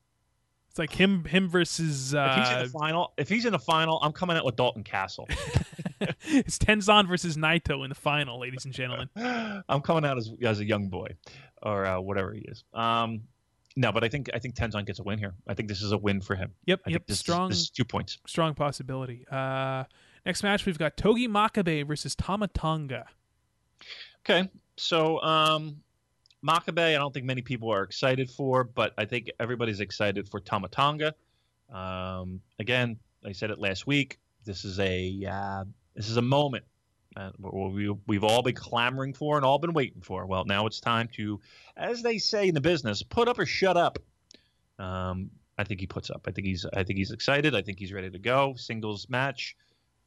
It's 0.70 0.78
like 0.78 0.92
him 0.92 1.26
him 1.26 1.50
versus 1.50 2.14
if 2.14 2.36
he's 2.36 2.50
in 2.50 2.56
uh, 2.56 2.64
the 2.64 2.70
final, 2.70 3.14
if 3.18 3.28
he's 3.28 3.46
in 3.46 3.54
the 3.54 3.60
final, 3.60 4.00
I'm 4.04 4.12
coming 4.12 4.38
out 4.38 4.46
with 4.46 4.56
Dalton 4.56 4.84
Castle. 4.84 5.28
it's 6.28 6.60
Tenzan 6.60 7.08
versus 7.08 7.38
Naito 7.38 7.84
in 7.84 7.90
the 7.90 7.96
final, 7.96 8.40
ladies 8.40 8.66
and 8.66 8.74
gentlemen. 8.74 9.10
I'm 9.68 9.82
coming 9.82 10.06
out 10.06 10.18
as 10.18 10.32
as 10.44 10.60
a 10.60 10.66
young 10.66 10.90
boy, 10.90 11.16
or 11.64 11.86
uh, 11.86 12.00
whatever 12.00 12.34
he 12.34 12.42
is. 12.42 12.64
Um, 12.74 13.22
no, 13.76 13.92
but 13.92 14.04
I 14.04 14.10
think 14.10 14.30
I 14.34 14.40
think 14.40 14.56
Tenzan 14.56 14.86
gets 14.86 15.00
a 15.00 15.04
win 15.04 15.18
here. 15.18 15.34
I 15.48 15.56
think 15.56 15.70
this 15.70 15.82
is 15.82 15.92
a 15.92 15.98
win 15.98 16.22
for 16.22 16.36
him. 16.36 16.52
Yep, 16.66 16.82
I 16.86 16.90
yep. 16.90 17.00
think 17.00 17.08
this, 17.08 17.20
strong, 17.20 17.50
This 17.50 17.60
is 17.60 17.70
two 17.70 17.86
points. 17.86 18.18
strong 18.28 18.54
possibility. 18.54 19.26
Uh, 19.32 19.86
next 20.26 20.44
match 20.44 20.66
we've 20.66 20.78
got 20.78 20.98
Togi 20.98 21.28
Makabe 21.28 21.88
versus 21.88 22.16
Tama 22.16 22.48
Tonga. 22.50 23.06
Okay, 24.22 24.50
so 24.78 25.22
um, 25.22 25.78
Makabe, 26.46 26.96
I 26.96 26.98
don't 26.98 27.14
think 27.14 27.26
many 27.26 27.42
people 27.42 27.72
are 27.72 27.84
excited 27.84 28.30
for, 28.30 28.64
but 28.64 28.94
I 28.98 29.06
think 29.06 29.30
everybody's 29.40 29.80
excited 29.80 30.30
for 30.30 30.40
Tama 30.40 30.70
Tonga. 30.70 31.14
Um, 31.72 32.42
again, 32.60 32.98
I 33.26 33.34
said 33.34 33.52
it 33.52 33.60
last 33.60 33.86
week. 33.86 34.20
This 34.46 34.64
is 34.66 34.80
a 34.80 35.26
uh, 35.30 35.64
this 35.96 36.10
is 36.10 36.18
a 36.18 36.22
moment 36.22 36.64
uh, 37.18 37.32
we 37.40 37.90
we've 38.08 38.24
all 38.24 38.42
been 38.42 38.56
clamoring 38.56 39.14
for 39.14 39.36
and 39.38 39.46
all 39.46 39.60
been 39.60 39.74
waiting 39.74 40.02
for. 40.02 40.26
Well, 40.26 40.46
now 40.46 40.66
it's 40.68 40.80
time 40.80 41.10
to, 41.14 41.40
as 41.76 42.02
they 42.02 42.18
say 42.18 42.48
in 42.48 42.54
the 42.54 42.62
business, 42.62 43.04
put 43.04 43.28
up 43.28 43.40
or 43.40 43.46
shut 43.46 43.78
up. 43.78 44.00
Um, 44.78 45.32
I 45.58 45.64
think 45.64 45.80
he 45.80 45.88
puts 45.88 46.10
up. 46.10 46.26
I 46.28 46.32
think 46.32 46.48
he's 46.48 46.66
I 46.74 46.84
think 46.84 46.98
he's 46.98 47.12
excited. 47.12 47.56
I 47.56 47.62
think 47.62 47.80
he's 47.80 47.92
ready 47.92 48.10
to 48.10 48.20
go. 48.20 48.54
Singles 48.56 49.08
match. 49.10 49.56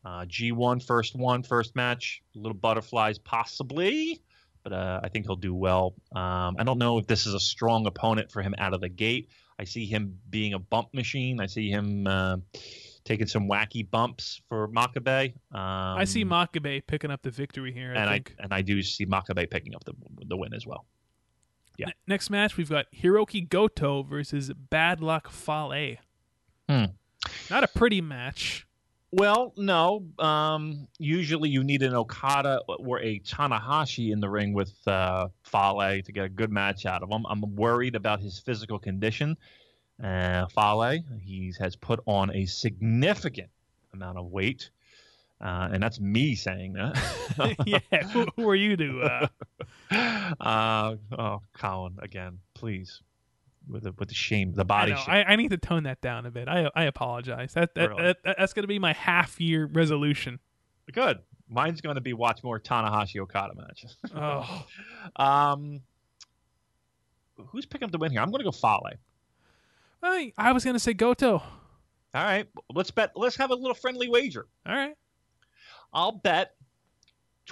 Uh, 0.05 0.25
G1 0.25 0.83
first 0.85 1.15
one, 1.15 1.43
first 1.43 1.77
match. 1.77 2.23
Little 2.35 2.55
butterflies 2.55 3.19
possibly, 3.19 4.21
but 4.63 4.73
uh, 4.73 5.01
I 5.03 5.09
think 5.09 5.27
he'll 5.27 5.37
do 5.37 5.55
well. 5.55 5.95
Um, 6.15 6.57
I 6.59 6.65
don't 6.65 6.79
know 6.79 6.99
if 6.99 7.07
this 7.07 7.27
is 7.27 7.35
a 7.35 7.41
strong 7.41 7.87
opponent 7.87 8.31
for 8.31 8.43
him 8.43 8.55
out 8.59 8.75
of 8.75 8.81
the 8.81 8.89
gate. 8.89 9.29
I 9.59 9.65
see 9.65 9.87
him 9.87 10.19
being 10.29 10.55
a 10.55 10.59
bump 10.59 10.95
machine. 10.95 11.41
I 11.41 11.47
see 11.47 11.69
him 11.71 12.07
uh, 12.07 12.37
taking 13.05 13.27
some 13.27 13.49
wacky 13.49 13.89
bumps 13.89 14.41
for 14.49 14.69
Makabe. 14.69 15.35
Um, 15.53 15.99
I 15.99 16.05
see 16.05 16.25
Makabe 16.25 16.87
picking 16.87 17.11
up 17.11 17.23
the 17.23 17.31
victory 17.31 17.73
here. 17.73 17.93
I 17.97 18.01
and 18.01 18.11
I 18.11 18.23
and 18.39 18.55
I 18.55 18.63
do 18.63 18.83
see 18.83 19.07
Makabe 19.07 19.51
picking 19.51 19.75
up 19.75 19.85
the 19.85 19.93
the 20.27 20.37
win 20.37 20.55
as 20.55 20.67
well. 20.67 20.87
yeah. 21.79 21.87
Ne- 21.87 21.93
next 22.07 22.31
match 22.31 22.57
we've 22.57 22.71
got 22.71 22.87
Hiroki 22.93 23.49
Goto 23.49 24.03
versus 24.03 24.51
Bad 24.53 25.01
Luck 25.01 25.31
Fale. 25.31 25.97
Hmm. 26.69 26.85
Not 27.51 27.63
a 27.65 27.69
pretty 27.69 28.01
match. 28.01 28.67
Well, 29.15 29.53
no. 29.59 30.07
Um, 30.19 30.89
usually 30.99 31.51
you 31.51 31.63
need 31.63 31.83
an 31.83 31.95
Okada 31.95 32.63
or 32.67 32.99
a 33.01 33.19
Tanahashi 33.21 34.11
in 34.11 34.21
the 34.21 34.29
ring 34.31 34.55
with 34.55 34.73
uh, 34.89 35.29
Fale 35.43 36.03
to 36.03 36.13
get 36.13 36.25
a 36.25 36.29
good 36.31 36.51
match 36.51 36.87
out 36.87 37.03
of 37.03 37.11
him. 37.11 37.27
I'm 37.29 37.55
worried 37.55 37.95
about 37.95 38.21
his 38.21 38.39
physical 38.39 38.79
condition. 38.79 39.37
Uh, 40.03 40.47
Fale, 40.47 41.01
he 41.21 41.53
has 41.61 41.77
put 41.77 42.01
on 42.07 42.35
a 42.35 42.47
significant 42.47 43.51
amount 43.93 44.17
of 44.17 44.27
weight. 44.27 44.71
Uh, 45.43 45.69
and 45.73 45.83
that's 45.83 46.01
me 46.01 46.35
saying 46.35 46.73
that. 46.73 47.57
yeah, 47.67 48.03
who, 48.05 48.27
who 48.37 48.49
are 48.49 48.55
you 48.55 48.77
to? 48.77 49.01
Uh, 49.03 49.27
uh, 50.41 50.97
oh, 51.19 51.43
Colin, 51.53 51.99
again, 52.01 52.39
please. 52.55 53.03
With 53.69 53.85
the, 53.85 53.93
with 53.99 54.09
the 54.09 54.15
shame, 54.15 54.53
the 54.55 54.63
I, 54.63 54.65
body 54.65 54.91
know, 54.93 54.99
shame. 54.99 55.15
I, 55.15 55.25
I 55.25 55.37
need 55.37 55.51
to 55.51 55.57
tone 55.57 55.85
that 55.85 56.01
down 56.01 56.27
a 56.27 56.31
bit. 56.31 56.49
I 56.49 56.69
I 56.75 56.85
apologize. 56.85 57.55
That, 57.55 57.75
that, 57.77 57.91
Really? 57.91 58.03
that 58.03 58.19
that's 58.39 58.53
going 58.53 58.65
to 58.65 58.69
be 58.69 58.79
my 58.79 58.93
half 58.93 59.41
year 59.41 59.67
resolution. 59.73 60.41
Good. 60.93 61.21
Mine's 61.49 61.81
going 61.81 61.95
to 61.97 62.01
be 62.01 62.13
watch 62.13 62.43
more 62.43 62.59
Tanahashi 62.59 63.21
Okada 63.21 63.55
matches. 63.55 63.97
Oh, 64.15 64.67
Um, 65.17 65.81
who's 67.37 67.67
picking 67.67 67.85
up 67.87 67.93
the 67.93 67.99
win 67.99 68.11
here? 68.11 68.21
I'm 68.21 68.31
going 68.31 68.41
to 68.41 68.45
go 68.45 68.53
Fale. 68.53 68.83
I 70.03 70.33
I 70.37 70.53
was 70.53 70.65
going 70.65 70.75
to 70.75 70.81
say 70.81 70.93
Goto. 70.95 71.35
All 71.35 71.45
right, 72.15 72.47
let's 72.75 72.91
bet. 72.91 73.13
Let's 73.17 73.37
have 73.37 73.51
a 73.51 73.55
little 73.55 73.75
friendly 73.75 74.09
wager. 74.09 74.47
All 74.67 74.75
right. 74.75 74.97
I'll 75.95 76.13
bet 76.13 76.55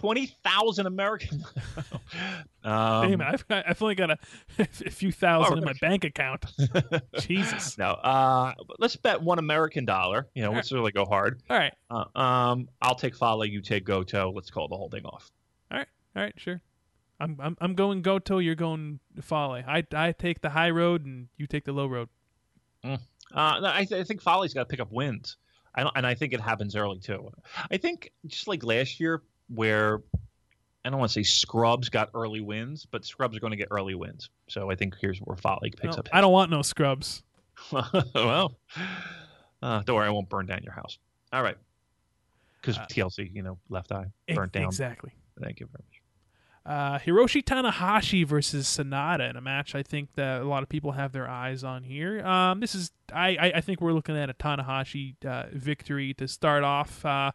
twenty 0.01 0.27
thousand 0.43 0.87
American. 0.87 1.45
um, 2.65 3.11
Damn! 3.11 3.21
I've 3.21 3.47
got, 3.47 3.69
I've 3.69 3.83
only 3.83 3.95
got 3.95 4.11
a, 4.11 4.19
a 4.59 4.91
few 4.91 5.13
thousand 5.13 5.55
Oh, 5.55 5.59
in 5.59 5.65
my 5.65 5.75
bank 5.81 6.05
account. 6.05 6.47
Jesus. 7.21 7.77
No, 7.77 7.91
uh, 7.91 8.55
let's 8.79 8.97
bet 8.97 9.21
one 9.21 9.39
American 9.39 9.85
dollar. 9.85 10.29
You 10.35 10.43
know, 10.43 10.49
All 10.49 10.55
let's 10.55 10.73
really 10.73 10.93
go 10.93 11.05
hard. 11.05 11.43
All 11.51 11.59
right. 11.59 11.75
Uh, 11.91 12.19
um, 12.19 12.69
I'll 12.81 12.95
take 12.95 13.15
Fale. 13.15 13.45
You 13.45 13.61
take 13.61 13.85
Goto. 13.85 14.33
Let's 14.35 14.51
call 14.51 14.69
the 14.69 14.77
whole 14.77 14.89
thing 14.89 15.05
off. 15.05 15.31
All 15.71 15.79
right. 15.79 15.89
All 16.17 16.23
right. 16.23 16.35
Sure. 16.39 16.61
I'm 17.21 17.37
I'm 17.39 17.57
I'm 17.61 17.75
going 17.75 18.01
Goto. 18.01 18.39
You're 18.39 18.55
going 18.55 19.01
Fale. 19.21 19.63
I 19.67 19.85
I 19.93 20.13
take 20.13 20.41
the 20.41 20.51
high 20.51 20.71
road 20.71 21.05
and 21.05 21.29
you 21.37 21.47
take 21.47 21.65
the 21.65 21.73
low 21.73 21.87
road. 21.87 22.09
Uh, 22.83 22.97
no, 23.35 23.71
I, 23.71 23.85
th- 23.85 24.01
I 24.01 24.05
think 24.05 24.23
Fale's 24.23 24.55
got 24.55 24.63
to 24.63 24.67
pick 24.67 24.81
up 24.81 24.91
wins. 24.91 25.37
I 25.77 25.89
and 25.95 26.07
I 26.07 26.15
think 26.15 26.33
it 26.33 26.41
happens 26.41 26.75
early 26.75 26.99
too. 26.99 27.31
I 27.71 27.77
think 27.77 28.11
just 28.27 28.49
like 28.49 28.65
last 28.65 28.99
year, 28.99 29.23
where 29.55 30.01
I 30.85 30.91
don't 30.91 30.99
want 30.99 31.11
to 31.11 31.13
say 31.13 31.23
Scrubs 31.23 31.89
got 31.89 32.11
early 32.15 32.41
wins, 32.41 32.87
but 32.91 33.05
Scrubs 33.05 33.37
are 33.37 33.41
going 33.41 33.51
to 33.51 33.57
get 33.57 33.69
early 33.71 33.95
wins. 33.95 34.31
So 34.49 34.71
I 34.71 34.75
think 34.77 34.97
here's 35.01 35.19
where 35.19 35.37
Fale 35.37 35.59
picks 35.63 35.83
No, 35.85 35.91
up. 35.91 36.09
I 36.13 36.21
don't 36.21 36.33
want 36.33 36.51
no 36.51 36.63
scrubs. 36.63 37.23
well, 38.15 38.57
uh, 39.63 39.83
don't 39.83 39.97
worry, 39.97 40.07
I 40.07 40.11
won't 40.11 40.29
burn 40.31 40.47
down 40.47 40.63
your 40.63 40.73
house. 40.73 40.99
All 41.33 41.43
right, 41.43 41.57
because 42.61 42.79
Uh, 42.79 42.87
TLC, 42.87 43.31
you 43.35 43.43
know, 43.43 43.59
left 43.69 43.93
eye 43.93 44.07
burnt 44.35 44.53
down. 44.53 44.65
Exactly. 44.65 45.13
Thank 45.41 45.61
you 45.61 45.67
very 45.67 45.85
much. 45.87 45.97
Uh, 46.67 46.99
Hiroshi 46.99 47.43
Tanahashi 47.43 48.27
versus 48.27 48.67
Sanada 48.67 49.29
in 49.31 49.37
a 49.37 49.41
match 49.41 49.75
I 49.75 49.83
think 49.83 50.13
that 50.15 50.43
a 50.43 50.45
lot 50.45 50.63
of 50.63 50.69
people 50.69 50.93
have 50.93 51.11
their 51.13 51.27
eyes 51.29 51.65
on 51.65 51.83
here. 51.83 52.25
Um, 52.25 52.61
this 52.61 52.75
is 52.75 52.91
I, 53.13 53.37
I, 53.41 53.53
I 53.57 53.61
think 53.63 53.81
we're 53.81 53.93
looking 53.95 54.17
at 54.17 54.29
a 54.31 54.35
Tanahashi 54.35 55.15
uh, 55.25 55.47
victory 55.53 56.15
to 56.15 56.29
start 56.29 56.63
off. 56.63 57.05
Uh, 57.05 57.33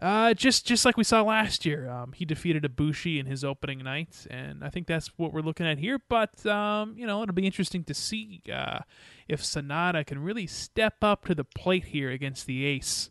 uh, 0.00 0.34
just 0.34 0.66
just 0.66 0.84
like 0.84 0.96
we 0.96 1.04
saw 1.04 1.22
last 1.22 1.64
year, 1.64 1.88
um, 1.88 2.12
he 2.12 2.24
defeated 2.24 2.62
Ibushi 2.64 3.18
in 3.18 3.26
his 3.26 3.44
opening 3.44 3.78
night, 3.82 4.26
and 4.30 4.62
I 4.64 4.68
think 4.70 4.86
that's 4.86 5.08
what 5.16 5.32
we're 5.32 5.40
looking 5.42 5.66
at 5.66 5.78
here. 5.78 5.98
But 6.08 6.44
um, 6.46 6.94
you 6.96 7.06
know, 7.06 7.22
it'll 7.22 7.34
be 7.34 7.46
interesting 7.46 7.84
to 7.84 7.94
see 7.94 8.42
uh, 8.52 8.80
if 9.28 9.42
Sanada 9.42 10.04
can 10.06 10.18
really 10.22 10.46
step 10.46 10.96
up 11.02 11.24
to 11.26 11.34
the 11.34 11.44
plate 11.44 11.84
here 11.86 12.10
against 12.10 12.46
the 12.46 12.64
Ace. 12.64 13.10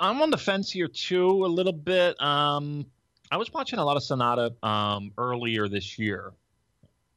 I'm 0.00 0.20
on 0.20 0.30
the 0.30 0.38
fence 0.38 0.70
here 0.72 0.88
too, 0.88 1.44
a 1.44 1.48
little 1.48 1.72
bit. 1.72 2.20
Um, 2.20 2.86
I 3.30 3.36
was 3.36 3.52
watching 3.52 3.78
a 3.78 3.84
lot 3.84 3.96
of 3.96 4.02
Sanada 4.02 4.52
um, 4.66 5.12
earlier 5.16 5.68
this 5.68 5.98
year. 5.98 6.32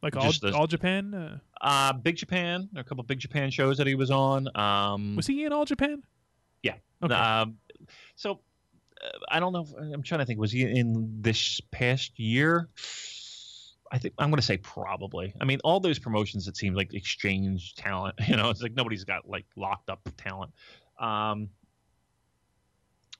Like 0.01 0.15
all, 0.15 0.31
the- 0.31 0.53
all 0.53 0.67
Japan, 0.67 1.13
uh, 1.15 1.37
Uh, 1.61 1.93
Big 1.93 2.15
Japan, 2.15 2.69
a 2.75 2.83
couple 2.83 3.03
Big 3.03 3.17
Japan 3.17 3.49
shows 3.49 3.77
that 3.77 3.87
he 3.87 3.95
was 3.95 4.11
on. 4.11 4.47
Um, 4.55 5.15
was 5.15 5.25
he 5.25 5.45
in 5.45 5.51
all 5.51 5.65
Japan? 5.65 6.03
Yeah. 6.61 6.75
Okay. 7.01 7.13
Um, 7.15 7.57
so 8.15 8.31
uh, 8.33 8.35
I 9.29 9.39
don't 9.39 9.53
know. 9.53 9.67
I'm 9.77 10.03
trying 10.03 10.19
to 10.19 10.25
think. 10.25 10.39
Was 10.39 10.51
he 10.51 10.63
in 10.63 11.21
this 11.21 11.61
past 11.71 12.19
year? 12.19 12.69
I 13.91 13.97
think 13.97 14.13
I'm 14.17 14.29
going 14.29 14.37
to 14.37 14.45
say 14.45 14.57
probably. 14.57 15.33
I 15.39 15.45
mean, 15.45 15.59
all 15.63 15.79
those 15.79 15.99
promotions 15.99 16.47
it 16.47 16.57
seems 16.57 16.75
like 16.75 16.93
exchange 16.93 17.75
talent. 17.75 18.15
You 18.27 18.35
know, 18.35 18.49
it's 18.49 18.61
like 18.61 18.73
nobody's 18.73 19.03
got 19.03 19.27
like 19.27 19.45
locked 19.55 19.89
up 19.89 20.07
talent. 20.17 20.51
Um, 20.99 21.49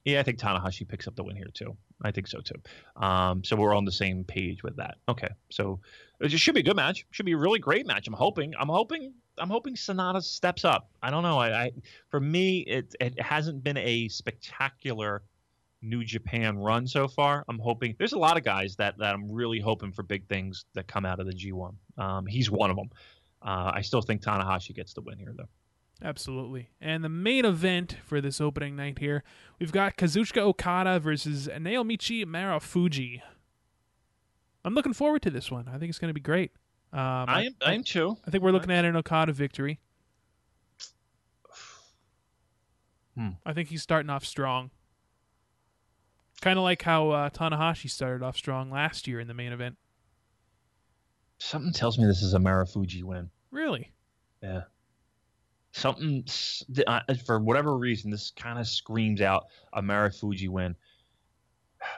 yeah, 0.04 0.20
I 0.20 0.22
think 0.22 0.38
Tanahashi 0.38 0.86
picks 0.86 1.08
up 1.08 1.16
the 1.16 1.24
win 1.24 1.34
here 1.34 1.50
too. 1.52 1.76
I 2.02 2.12
think 2.12 2.28
so 2.28 2.40
too. 2.40 2.60
Um, 3.02 3.42
so 3.42 3.56
we're 3.56 3.74
on 3.74 3.84
the 3.84 3.92
same 3.92 4.22
page 4.24 4.62
with 4.62 4.76
that. 4.76 4.98
Okay, 5.08 5.28
so 5.50 5.80
it 6.20 6.30
should 6.30 6.54
be 6.54 6.60
a 6.60 6.64
good 6.64 6.76
match. 6.76 7.06
Should 7.10 7.26
be 7.26 7.32
a 7.32 7.36
really 7.36 7.58
great 7.58 7.86
match. 7.86 8.06
I'm 8.06 8.14
hoping. 8.14 8.54
I'm 8.58 8.68
hoping. 8.68 9.14
I'm 9.38 9.50
hoping 9.50 9.74
Sanada 9.74 10.22
steps 10.22 10.64
up. 10.64 10.90
I 11.02 11.10
don't 11.10 11.22
know. 11.22 11.38
I, 11.38 11.64
I 11.64 11.70
for 12.08 12.20
me, 12.20 12.60
it 12.60 12.94
it 13.00 13.20
hasn't 13.20 13.64
been 13.64 13.76
a 13.78 14.08
spectacular 14.08 15.22
New 15.82 16.04
Japan 16.04 16.58
run 16.58 16.86
so 16.86 17.06
far. 17.06 17.44
I'm 17.48 17.58
hoping 17.58 17.94
there's 17.98 18.12
a 18.12 18.18
lot 18.18 18.36
of 18.36 18.44
guys 18.44 18.76
that 18.76 18.98
that 18.98 19.14
I'm 19.14 19.30
really 19.30 19.60
hoping 19.60 19.92
for 19.92 20.02
big 20.02 20.26
things 20.28 20.64
that 20.74 20.88
come 20.88 21.04
out 21.04 21.20
of 21.20 21.26
the 21.26 21.32
G1. 21.32 21.74
Um, 21.98 22.26
he's 22.26 22.50
one 22.50 22.70
of 22.70 22.76
them. 22.76 22.90
Uh, 23.42 23.72
I 23.74 23.82
still 23.82 24.02
think 24.02 24.22
Tanahashi 24.22 24.74
gets 24.74 24.94
the 24.94 25.02
win 25.02 25.18
here 25.18 25.34
though. 25.36 25.48
Absolutely. 26.02 26.68
And 26.80 27.02
the 27.02 27.08
main 27.08 27.44
event 27.44 27.96
for 28.04 28.20
this 28.20 28.40
opening 28.40 28.76
night 28.76 28.98
here, 28.98 29.22
we've 29.58 29.72
got 29.72 29.96
Kazuchika 29.96 30.42
Okada 30.42 31.00
versus 31.00 31.48
Naomichi 31.48 32.24
Marufuji. 32.24 33.22
I'm 34.64 34.74
looking 34.74 34.92
forward 34.92 35.22
to 35.22 35.30
this 35.30 35.50
one. 35.50 35.68
I 35.68 35.78
think 35.78 35.88
it's 35.88 35.98
going 35.98 36.10
to 36.10 36.14
be 36.14 36.20
great. 36.20 36.52
Um, 36.92 37.00
I 37.28 37.44
am. 37.46 37.54
I 37.64 37.74
am 37.74 37.84
too. 37.84 38.16
I 38.26 38.30
think 38.30 38.42
we're 38.42 38.50
looking 38.50 38.72
at 38.72 38.84
an 38.84 38.96
Okada 38.96 39.32
victory. 39.32 39.80
Hmm. 43.16 43.30
I 43.46 43.54
think 43.54 43.70
he's 43.70 43.82
starting 43.82 44.10
off 44.10 44.26
strong. 44.26 44.70
Kind 46.42 46.58
of 46.58 46.62
like 46.64 46.82
how 46.82 47.10
uh, 47.10 47.30
Tanahashi 47.30 47.90
started 47.90 48.22
off 48.24 48.36
strong 48.36 48.70
last 48.70 49.08
year 49.08 49.20
in 49.20 49.26
the 49.28 49.34
main 49.34 49.52
event. 49.52 49.76
Something 51.38 51.72
tells 51.72 51.98
me 51.98 52.06
this 52.06 52.22
is 52.22 52.34
a 52.34 52.38
Marufuji 52.38 53.02
win. 53.02 53.30
Really? 53.50 53.92
Yeah. 54.42 54.62
Something 55.72 56.24
uh, 56.86 57.00
for 57.26 57.38
whatever 57.40 57.76
reason, 57.76 58.10
this 58.10 58.32
kind 58.36 58.58
of 58.58 58.66
screams 58.66 59.20
out 59.20 59.46
a 59.72 59.82
Marufuji 59.82 60.48
win. 60.48 60.76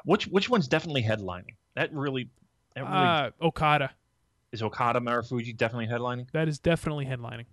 Which 0.05 0.27
which 0.27 0.48
one's 0.48 0.66
definitely 0.69 1.02
headlining? 1.02 1.55
That 1.74 1.93
really, 1.93 2.31
that 2.74 2.82
really 2.82 2.94
Uh, 2.97 3.31
Okada. 3.40 3.90
is 4.52 4.62
Okada 4.62 5.01
Marufuji 5.01 5.56
definitely 5.56 5.86
headlining. 5.86 6.27
That 6.32 6.48
is 6.48 6.59
definitely 6.59 7.06
headlining. 7.06 7.47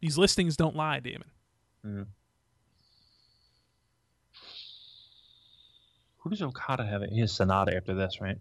These 0.00 0.16
listings 0.18 0.56
don't 0.56 0.76
lie, 0.76 1.00
Damon. 1.00 2.06
Who 6.26 6.30
does 6.30 6.42
Okada 6.42 6.84
have? 6.84 7.02
It? 7.02 7.10
He 7.12 7.20
has 7.20 7.30
Sanada 7.30 7.76
after 7.76 7.94
this, 7.94 8.20
right? 8.20 8.36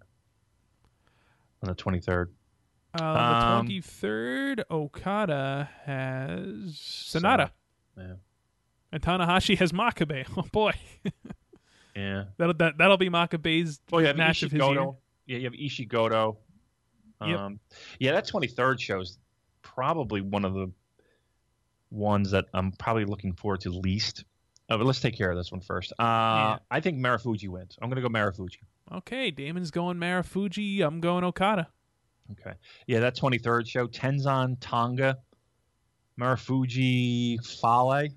On 1.61 1.69
the 1.69 1.75
twenty 1.75 1.99
third. 1.99 2.33
Uh, 2.99 3.03
Um, 3.03 3.67
the 3.67 3.79
23rd, 3.79 4.63
Okada 4.71 5.69
has 5.83 6.73
Sanada. 6.73 7.51
Yeah. 7.95 8.13
And 8.91 9.03
Tanahashi 9.03 9.55
has 9.59 9.71
Makabe. 9.71 10.25
Oh, 10.35 10.47
boy. 10.51 10.71
Yeah. 11.95 12.23
That'll, 12.37 12.55
that, 12.55 12.79
that'll 12.79 12.97
be 12.97 13.09
Makabe's 13.09 13.79
oh, 13.93 13.99
have 13.99 14.17
match 14.17 14.41
of 14.41 14.51
his 14.51 14.61
year. 14.61 14.91
Yeah, 15.27 15.37
you 15.37 15.43
have 15.43 15.53
Ishigoto. 15.53 16.37
Yep. 17.23 17.39
Um, 17.39 17.59
yeah, 17.99 18.13
that 18.13 18.27
23rd 18.27 18.79
show's 18.79 19.19
probably 19.61 20.21
one 20.21 20.43
of 20.43 20.55
the 20.55 20.71
ones 21.91 22.31
that 22.31 22.45
I'm 22.51 22.71
probably 22.71 23.05
looking 23.05 23.33
forward 23.33 23.61
to 23.61 23.69
least. 23.69 24.23
Oh, 24.69 24.77
but 24.77 24.85
let's 24.85 24.99
take 24.99 25.15
care 25.17 25.29
of 25.31 25.37
this 25.37 25.51
one 25.51 25.61
first. 25.61 25.91
Uh, 25.99 26.03
Yeah. 26.03 26.57
I 26.71 26.79
think 26.79 26.97
Marufuji 26.99 27.47
wins. 27.49 27.77
I'm 27.81 27.89
going 27.89 28.01
to 28.01 28.07
go 28.07 28.09
Marufuji. 28.09 28.57
Okay, 28.93 29.31
Damon's 29.31 29.71
going 29.71 29.97
Marufuji. 29.97 30.81
I'm 30.81 30.99
going 31.01 31.23
Okada. 31.23 31.67
Okay. 32.31 32.53
Yeah, 32.87 32.99
that 33.01 33.15
23rd 33.15 33.67
show, 33.67 33.87
Tenzan 33.87 34.57
Tonga, 34.59 35.17
Marufuji 36.19 37.37
Fale, 37.45 38.09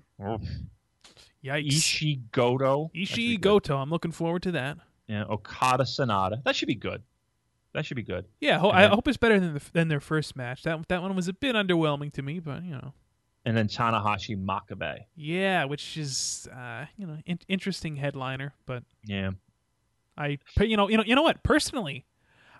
Yikes. 1.43 1.67
Ishigoto. 1.67 2.89
That 2.93 3.05
should 3.07 3.15
be 3.15 3.37
Ishii. 3.37 3.41
Goto. 3.41 3.77
I'm 3.77 3.89
looking 3.89 4.11
forward 4.11 4.43
to 4.43 4.51
that. 4.53 4.77
Yeah, 5.07 5.23
Okada 5.29 5.83
Sanada. 5.83 6.43
That 6.43 6.55
should 6.55 6.67
be 6.67 6.75
good. 6.75 7.01
That 7.73 7.85
should 7.85 7.95
be 7.97 8.03
good. 8.03 8.25
Yeah, 8.41 8.57
ho- 8.59 8.71
I 8.71 8.87
hope 8.87 9.07
it's 9.07 9.17
better 9.17 9.39
than 9.39 9.53
the, 9.53 9.61
than 9.73 9.87
their 9.89 9.99
first 9.99 10.35
match. 10.35 10.63
That 10.63 10.87
that 10.87 11.01
one 11.01 11.15
was 11.15 11.27
a 11.27 11.33
bit 11.33 11.55
underwhelming 11.55 12.11
to 12.13 12.21
me, 12.21 12.39
but 12.39 12.63
you 12.63 12.71
know, 12.71 12.93
And 13.45 13.55
then 13.55 13.67
Tanahashi 13.67 14.37
Makabe. 14.37 14.99
yeah, 15.15 15.63
which 15.65 15.97
is 15.97 16.47
uh, 16.53 16.85
you 16.97 17.07
know 17.07 17.17
in- 17.25 17.39
interesting 17.47 17.95
headliner. 17.95 18.53
But 18.65 18.83
Yeah. 19.05 19.31
I, 20.17 20.37
but, 20.57 20.67
you 20.67 20.75
know, 20.75 20.89
you 20.89 20.97
know, 20.97 21.03
you 21.05 21.15
know 21.15 21.21
what? 21.21 21.43
Personally, 21.43 22.05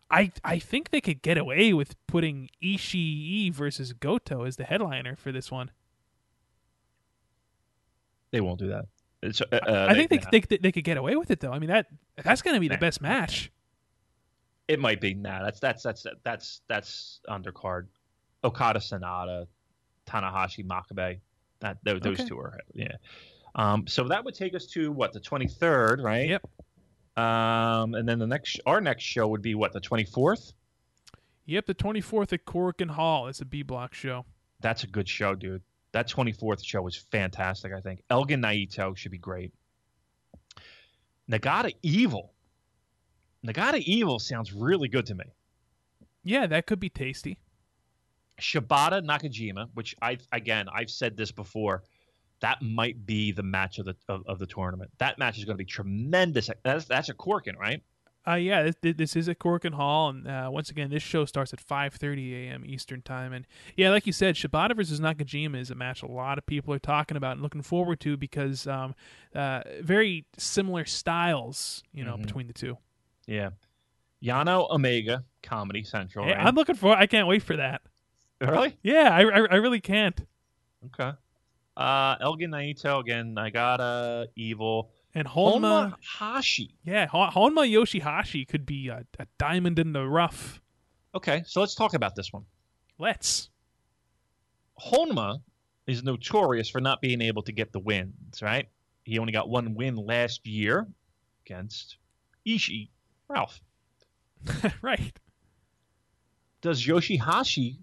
I 0.10 0.32
I 0.46 0.60
think 0.60 0.92
they 0.92 1.02
could 1.02 1.22
get 1.22 1.38
away 1.38 1.74
with 1.74 1.96
putting 2.08 2.50
Ishii 2.64 3.54
versus 3.54 3.92
Goto 3.92 4.46
as 4.46 4.56
the 4.56 4.64
headliner 4.64 5.18
for 5.18 5.34
this 5.34 5.52
one. 5.52 5.72
They 8.32 8.42
won't 8.42 8.60
do 8.60 8.70
that. 8.70 8.86
It's, 9.22 9.42
uh, 9.42 9.46
uh, 9.52 9.88
I 9.90 9.94
think 9.96 10.10
they, 10.10 10.18
nah. 10.18 10.30
they 10.32 10.58
they 10.58 10.72
could 10.72 10.86
get 10.86 10.98
away 10.98 11.16
with 11.18 11.30
it 11.32 11.42
though. 11.42 11.52
I 11.52 11.60
mean 11.60 11.70
that 11.70 11.88
that's 12.24 12.42
going 12.42 12.54
to 12.54 12.60
be 12.62 12.70
the 12.70 12.78
best 12.78 13.02
match. 13.02 13.52
It 14.70 14.80
might 14.80 15.02
be. 15.02 15.14
Nah, 15.14 15.44
that's 15.44 15.60
that's 15.60 15.84
that's 15.84 16.06
that's 16.24 16.62
that's 16.70 17.20
undercard. 17.28 17.88
Okada 18.44 18.80
Sanada, 18.80 19.48
Tanahashi 20.10 20.66
Makabe. 20.66 21.20
That 21.62 21.78
those, 21.84 22.02
Okay. 22.06 22.26
two 22.26 22.40
are 22.40 22.58
yeah. 22.74 22.94
Um, 23.56 23.86
so 23.88 24.08
that 24.08 24.24
would 24.24 24.36
take 24.36 24.56
us 24.56 24.66
to 24.68 24.92
what 24.92 25.12
the 25.14 25.20
twenty 25.20 25.48
third, 25.48 26.02
right? 26.02 26.30
Yep. 26.30 26.48
Um, 27.18 27.96
and 27.96 28.08
then 28.08 28.18
the 28.20 28.28
next 28.28 28.60
our 28.66 28.80
next 28.80 29.04
show 29.04 29.28
would 29.28 29.42
be 29.42 29.56
what 29.56 29.74
the 29.74 29.80
twenty 29.82 30.06
fourth. 30.06 30.54
Yep, 31.46 31.66
the 31.66 31.74
24th 31.74 32.32
at 32.32 32.46
Korakuen 32.46 32.92
Hall. 32.92 33.28
It's 33.28 33.42
a 33.42 33.46
B 33.46 33.64
block 33.64 33.96
show. 33.96 34.24
That's 34.62 34.84
a 34.84 34.88
good 34.88 35.10
show, 35.10 35.34
dude. 35.34 35.64
That 35.94 36.08
twenty 36.08 36.32
fourth 36.32 36.64
show 36.64 36.82
was 36.84 36.96
fantastic. 36.96 37.74
I 37.74 37.82
think 37.82 38.04
Elgin 38.12 38.42
Naito 38.42 38.96
should 38.96 39.12
be 39.12 39.18
great. 39.18 39.52
Nagata 41.30 41.74
Evil. 41.82 42.34
Nagata 43.46 43.80
Evil 43.80 44.20
sounds 44.20 44.54
really 44.54 44.88
good 44.88 45.06
to 45.08 45.16
me. 45.16 45.26
Yeah, 46.24 46.48
that 46.48 46.68
could 46.68 46.80
be 46.80 46.90
tasty. 46.90 47.40
Shibata 48.40 49.02
Nakajima, 49.04 49.70
which 49.74 49.96
I 50.02 50.18
again 50.32 50.68
I've 50.74 50.90
said 50.90 51.16
this 51.18 51.32
before, 51.32 51.84
that 52.42 52.62
might 52.62 53.06
be 53.06 53.32
the 53.32 53.44
match 53.44 53.80
of 53.80 53.86
the 53.86 53.96
of, 54.08 54.24
of 54.28 54.40
the 54.40 54.48
tournament. 54.48 54.92
That 54.98 55.18
match 55.18 55.38
is 55.38 55.46
going 55.46 55.56
to 55.56 55.64
be 55.64 55.66
tremendous. 55.66 56.50
That's 56.64 56.86
that's 56.86 57.10
a 57.10 57.14
Korakuen, 57.14 57.58
right? 57.58 57.82
Uh, 58.28 58.36
yeah, 58.36 58.64
this, 58.64 58.96
this 58.98 59.16
is 59.16 59.30
at 59.30 59.40
Korakuen 59.40 59.74
Hall, 59.74 60.10
and 60.10 60.28
uh, 60.28 60.50
once 60.52 60.70
again, 60.70 60.90
this 60.90 61.02
show 61.02 61.24
starts 61.26 61.54
at 61.54 61.66
5:30 61.66 62.34
a.m. 62.50 62.64
Eastern 62.66 63.02
time. 63.02 63.32
And 63.34 63.48
yeah, 63.78 63.90
like 63.90 64.06
you 64.06 64.14
said, 64.14 64.36
Shibata 64.36 64.76
versus 64.76 65.00
Nakajima 65.00 65.56
is 65.58 65.72
a 65.72 65.76
match 65.76 66.04
a 66.04 66.06
lot 66.06 66.38
of 66.38 66.46
people 66.46 66.74
are 66.74 66.80
talking 66.80 67.16
about 67.18 67.34
and 67.34 67.42
looking 67.42 67.62
forward 67.62 68.02
to 68.02 68.18
because 68.18 68.68
um, 68.68 68.94
uh, 69.34 69.62
very 69.82 70.26
similar 70.38 70.86
styles, 70.86 71.82
you 71.94 72.04
know, 72.04 72.18
Mhm. 72.18 72.22
between 72.24 72.48
the 72.48 72.54
two. 72.54 72.78
Yeah. 73.26 73.52
Yano 74.22 74.70
Omega, 74.70 75.24
Comedy 75.42 75.84
Central. 75.84 76.26
Hey, 76.26 76.34
right? 76.34 76.46
I'm 76.46 76.56
looking 76.56 76.76
for. 76.76 76.96
I 76.96 77.08
can't 77.08 77.26
wait 77.28 77.42
for 77.42 77.56
that. 77.56 77.82
Really 78.42 78.78
Yeah, 78.84 79.10
I, 79.14 79.22
I, 79.22 79.46
I 79.52 79.56
really 79.56 79.82
can't. 79.82 80.20
okay. 80.88 81.12
Uh, 81.78 82.16
Elgin 82.20 82.52
Naito 82.52 83.00
again. 83.00 83.38
I 83.38 83.50
got 83.52 83.80
a 83.80 84.28
Evil. 84.36 84.92
And 85.16 85.28
Honma, 85.28 85.92
Honma 85.92 85.94
Hashi. 86.20 86.76
yeah, 86.84 87.08
Hon- 87.08 87.32
Honma 87.32 87.70
Yoshihashi 87.72 88.48
could 88.48 88.66
be 88.66 88.90
a, 88.90 89.06
a 89.18 89.26
diamond 89.38 89.80
in 89.80 89.94
the 89.94 90.06
rough. 90.06 90.62
Okay, 91.16 91.44
so 91.48 91.62
let's 91.62 91.76
talk 91.76 91.94
about 91.94 92.16
this 92.16 92.32
one. 92.34 92.44
Let's. 93.00 93.50
Honma 94.80 95.42
is 95.88 96.04
notorious 96.04 96.70
for 96.70 96.80
not 96.82 97.02
being 97.02 97.22
able 97.22 97.42
to 97.44 97.52
get 97.52 97.72
the 97.72 97.80
wins, 97.80 98.42
right? 98.42 98.68
He 99.04 99.18
only 99.18 99.34
got 99.34 99.50
one 99.50 99.74
win 99.74 99.96
last 99.96 100.46
year 100.46 100.86
against 101.46 101.98
Ishii, 102.48 102.90
Ralph. 103.28 103.60
right. 104.82 105.18
Does 106.62 106.86
Yoshihashi 106.86 107.78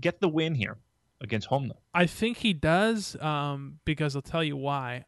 get 0.00 0.20
the 0.20 0.28
win 0.28 0.54
here 0.54 0.78
against 1.20 1.48
Honma? 1.48 1.72
I 1.94 2.06
think 2.06 2.38
he 2.38 2.52
does, 2.52 3.16
um, 3.20 3.78
because 3.84 4.14
I'll 4.16 4.22
tell 4.22 4.44
you 4.44 4.56
why. 4.56 5.04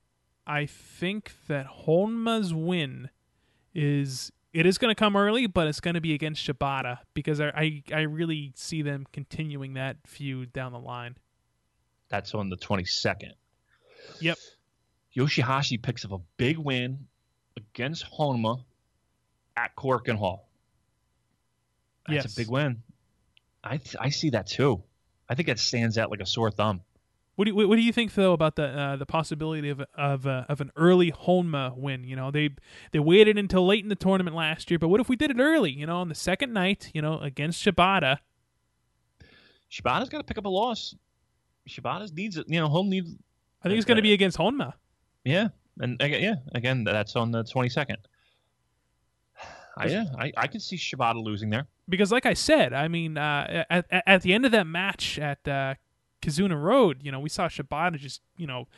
I 0.46 0.66
think 0.66 1.32
that 1.48 1.66
Honma's 1.86 2.54
win 2.54 3.10
is 3.74 4.30
it 4.52 4.64
is 4.64 4.78
going 4.78 4.90
to 4.94 4.98
come 4.98 5.16
early, 5.16 5.46
but 5.46 5.66
it's 5.66 5.80
going 5.80 5.94
to 5.96 6.00
be 6.00 6.14
against 6.14 6.46
Shibata 6.46 6.98
because 7.14 7.40
I, 7.40 7.48
I 7.54 7.82
I 7.92 8.00
really 8.02 8.52
see 8.54 8.80
them 8.82 9.06
continuing 9.12 9.74
that 9.74 9.96
feud 10.06 10.52
down 10.52 10.72
the 10.72 10.78
line. 10.78 11.16
That's 12.08 12.34
on 12.34 12.48
the 12.48 12.56
22nd. 12.56 13.32
Yep. 14.20 14.38
Yoshihashi 15.16 15.82
picks 15.82 16.04
up 16.04 16.12
a 16.12 16.18
big 16.36 16.56
win 16.58 17.06
against 17.56 18.04
Honma 18.12 18.62
at 19.56 19.74
Korakuen 19.74 20.16
Hall. 20.16 20.48
That's 22.06 22.24
Yes. 22.24 22.32
a 22.32 22.36
big 22.40 22.48
win. 22.48 22.82
I 23.66 23.80
I 24.01 24.09
see 24.10 24.30
that 24.30 24.47
too. 24.47 24.82
I 25.28 25.34
think 25.34 25.48
that 25.48 25.59
stands 25.59 25.98
out 25.98 26.10
like 26.10 26.20
a 26.20 26.26
sore 26.26 26.51
thumb. 26.51 26.82
What 27.34 27.44
do 27.44 27.51
you, 27.51 27.68
what 27.68 27.76
do 27.76 27.82
you 27.82 27.93
think 27.93 28.14
though 28.14 28.32
about 28.32 28.56
the 28.56 28.66
uh, 28.66 28.97
the 28.97 29.05
possibility 29.05 29.68
of 29.68 29.82
of 29.94 30.26
uh, 30.26 30.44
of 30.48 30.62
an 30.62 30.72
early 30.74 31.12
Honma 31.12 31.76
win? 31.76 32.05
You 32.05 32.16
know 32.16 32.30
they 32.30 32.51
they 32.93 32.98
waited 32.98 33.36
until 33.36 33.66
late 33.66 33.82
in 33.82 33.90
the 33.90 33.97
tournament 33.97 34.34
last 34.34 34.70
year, 34.70 34.78
but 34.78 34.88
what 34.88 35.01
if 35.01 35.09
we 35.09 35.16
did 35.16 35.30
it 35.30 35.38
early? 35.38 35.70
You 35.70 35.86
know 35.86 35.98
on 35.98 36.09
the 36.09 36.14
second 36.14 36.55
night, 36.55 36.90
you 36.94 37.02
know 37.02 37.18
against 37.18 37.62
Shibata. 37.62 38.18
Shibata's 39.70 40.09
got 40.09 40.18
to 40.18 40.24
pick 40.24 40.38
up 40.38 40.47
a 40.47 40.48
loss. 40.48 40.94
Shibata's 41.68 42.12
needs 42.12 42.38
it. 42.38 42.47
You 42.48 42.60
know, 42.60 42.68
home 42.68 42.88
needs. 42.88 43.12
I 43.62 43.68
think 43.68 43.78
it's 43.78 43.86
going 43.86 43.97
to 43.97 44.02
be 44.02 44.12
against 44.14 44.38
Honma. 44.38 44.72
Yeah, 45.24 45.48
and 45.78 46.01
again, 46.01 46.22
yeah, 46.22 46.34
again, 46.55 46.84
that's 46.84 47.16
on 47.16 47.32
the 47.32 47.43
22nd. 47.43 47.97
I, 49.77 49.86
yeah, 49.86 50.05
I, 50.19 50.32
I 50.36 50.47
could 50.47 50.62
see 50.62 50.77
Shibata 50.77 51.23
losing 51.23 51.51
there. 51.51 51.66
because 51.89 52.11
like 52.11 52.24
I 52.27 52.35
said, 52.35 52.73
I 52.73 52.89
mean, 52.89 53.19
uh, 53.19 53.65
at, 53.69 53.86
at 53.90 54.03
at 54.07 54.23
the 54.23 54.32
end 54.32 54.47
of 54.47 54.53
that 54.53 54.66
match 54.66 55.19
at 55.19 55.47
uh, 55.47 55.74
Kizuna 56.23 56.61
Road, 56.61 57.01
you 57.03 57.12
know, 57.12 57.20
we 57.20 57.28
saw 57.28 57.48
Shibata 57.48 57.97
just 57.98 58.23
you 58.36 58.47
know 58.47 58.69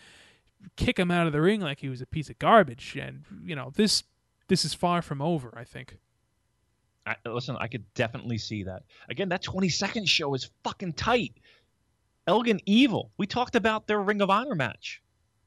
kick 0.76 0.98
him 0.98 1.10
out 1.10 1.26
of 1.26 1.32
the 1.32 1.40
ring 1.40 1.60
like 1.60 1.78
he 1.78 1.88
was 1.88 2.00
a 2.00 2.06
piece 2.06 2.28
of 2.30 2.38
garbage, 2.38 2.96
and 3.00 3.24
you 3.44 3.54
know 3.54 3.72
this 3.76 4.02
this 4.48 4.64
is 4.64 4.74
far 4.74 5.00
from 5.02 5.22
over. 5.22 5.52
I 5.56 5.64
think. 5.64 5.98
I, 7.06 7.16
listen, 7.26 7.56
I 7.58 7.68
could 7.68 7.84
definitely 7.94 8.36
see 8.36 8.64
that. 8.64 8.82
Again, 9.08 9.30
that 9.30 9.42
22nd 9.42 10.06
show 10.06 10.34
is 10.34 10.50
fucking 10.62 10.92
tight. 10.92 11.32
Elgin 12.26 12.60
Evil. 12.66 13.10
We 13.16 13.26
talked 13.26 13.56
about 13.56 13.86
their 13.86 14.02
Ring 14.02 14.20
of 14.20 14.28
Honor 14.28 14.54
match, 14.54 15.00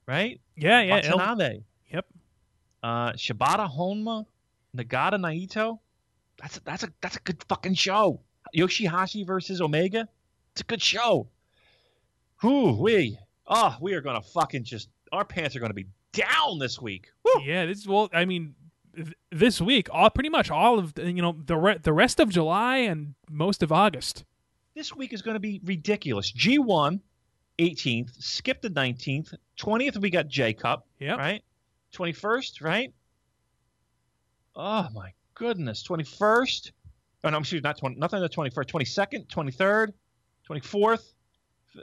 right? 0.08 0.40
Yeah, 0.56 0.82
yeah, 0.82 1.00
El- 1.04 1.18
yep. 1.92 2.06
Uh, 2.82 3.12
Shibata 3.12 3.70
Honma, 3.72 4.26
Nagata 4.76 5.14
Naito. 5.14 5.78
That's 6.40 6.56
a, 6.56 6.64
that's 6.64 6.82
a 6.82 6.92
that's 7.00 7.16
a 7.16 7.20
good 7.20 7.42
fucking 7.48 7.74
show. 7.74 8.20
Yoshihashi 8.56 9.26
versus 9.26 9.60
Omega. 9.60 10.08
It's 10.52 10.60
a 10.60 10.64
good 10.64 10.82
show. 10.82 11.28
Whew, 12.40 12.72
we 12.80 13.18
oh 13.46 13.76
we 13.80 13.94
are 13.94 14.00
gonna 14.00 14.22
fucking 14.22 14.64
just 14.64 14.88
our 15.12 15.24
pants 15.24 15.54
are 15.56 15.60
gonna 15.60 15.74
be 15.74 15.86
down 16.12 16.58
this 16.58 16.80
week. 16.80 17.08
Woo. 17.24 17.42
Yeah, 17.44 17.66
this 17.66 17.78
is 17.78 17.88
well. 17.88 18.10
I 18.12 18.24
mean, 18.24 18.54
th- 18.96 19.14
this 19.30 19.60
week, 19.60 19.88
all 19.92 20.10
pretty 20.10 20.28
much 20.30 20.50
all 20.50 20.78
of 20.78 20.94
the, 20.94 21.10
you 21.10 21.22
know 21.22 21.36
the 21.46 21.56
re- 21.56 21.78
the 21.82 21.92
rest 21.92 22.18
of 22.20 22.30
July 22.30 22.78
and 22.78 23.14
most 23.30 23.62
of 23.62 23.70
August. 23.72 24.24
This 24.74 24.94
week 24.96 25.12
is 25.12 25.20
going 25.20 25.34
to 25.34 25.40
be 25.40 25.60
ridiculous. 25.64 26.32
G1, 26.32 26.98
18th, 27.58 28.22
skip 28.22 28.62
the 28.62 28.70
19th, 28.70 29.34
20th 29.58 29.98
we 29.98 30.08
got 30.08 30.28
J 30.28 30.54
Cup, 30.54 30.86
Yeah. 30.98 31.16
right? 31.16 31.42
21st, 31.94 32.62
right? 32.62 32.90
Oh 34.54 34.88
my 34.94 35.12
goodness, 35.34 35.82
21st. 35.86 36.72
Oh 37.24 37.30
no, 37.30 37.36
I'm 37.36 37.42
excuse 37.42 37.62
me, 37.62 37.68
not 37.68 37.78
20, 37.78 37.96
nothing 37.96 38.20
the 38.20 38.28
21st, 38.28 38.66
22nd, 38.66 39.26
23rd, 39.28 39.92
24th. 40.48 41.12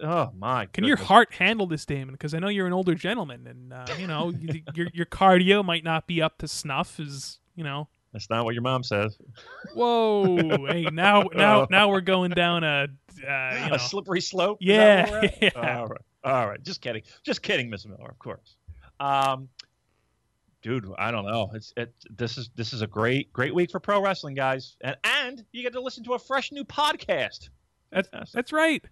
Oh 0.04 0.30
my 0.38 0.68
Can 0.68 0.84
your 0.84 0.98
heart 0.98 1.34
handle 1.34 1.66
this, 1.66 1.86
Damon? 1.86 2.14
Because 2.14 2.34
I 2.34 2.40
know 2.40 2.50
you're 2.50 2.68
an 2.68 2.74
older 2.74 2.94
gentleman, 2.94 3.48
and 3.48 3.74
uh, 3.74 3.86
you 3.98 4.06
know 4.06 4.32
your 4.76 4.88
your 4.94 5.06
cardio 5.08 5.66
might 5.66 5.84
not 5.84 6.06
be 6.06 6.22
up 6.22 6.38
to 6.40 6.48
snuff. 6.48 7.00
Is 7.00 7.40
you 7.56 7.64
know. 7.64 7.88
That's 8.14 8.30
not 8.30 8.44
what 8.44 8.56
your 8.56 8.64
mom 8.64 8.82
says. 8.82 9.18
Whoa! 9.76 10.66
hey, 10.68 10.84
now 10.92 11.24
now 11.34 11.68
now 11.70 11.90
we're 11.90 12.02
going 12.02 12.32
down 12.32 12.64
a 12.64 12.88
uh, 13.28 13.60
you 13.64 13.70
know. 13.70 13.76
A 13.76 13.80
slippery 13.80 14.22
slope. 14.22 14.58
Yeah, 14.62 15.06
that 15.06 15.12
where 15.12 15.22
we're 15.22 15.28
at? 15.28 15.42
yeah. 15.42 15.50
All 15.80 15.88
right. 15.88 16.02
All 16.24 16.48
right. 16.48 16.62
Just 16.64 16.82
kidding. 16.82 17.04
Just 17.24 17.42
kidding, 17.42 17.70
Miss 17.70 17.86
Miller. 17.86 18.10
Of 18.10 18.20
course. 18.20 18.58
Um, 19.00 19.50
dude, 20.62 20.86
I 20.98 21.12
don't 21.12 21.26
know. 21.26 21.50
It's 21.54 21.74
it. 21.78 21.94
This 22.16 22.38
is 22.38 22.50
this 22.56 22.74
is 22.74 22.82
a 22.82 22.88
great 22.88 23.32
great 23.34 23.54
week 23.54 23.72
for 23.72 23.80
pro 23.80 24.02
wrestling, 24.02 24.36
guys, 24.36 24.76
and 24.82 24.98
and 25.04 25.46
you 25.52 25.64
get 25.64 25.74
to 25.74 25.82
listen 25.82 26.04
to 26.06 26.14
a 26.14 26.20
fresh 26.20 26.52
new 26.52 26.64
podcast. 26.64 27.50
That's, 27.92 28.32
that's 28.32 28.52
right. 28.54 28.84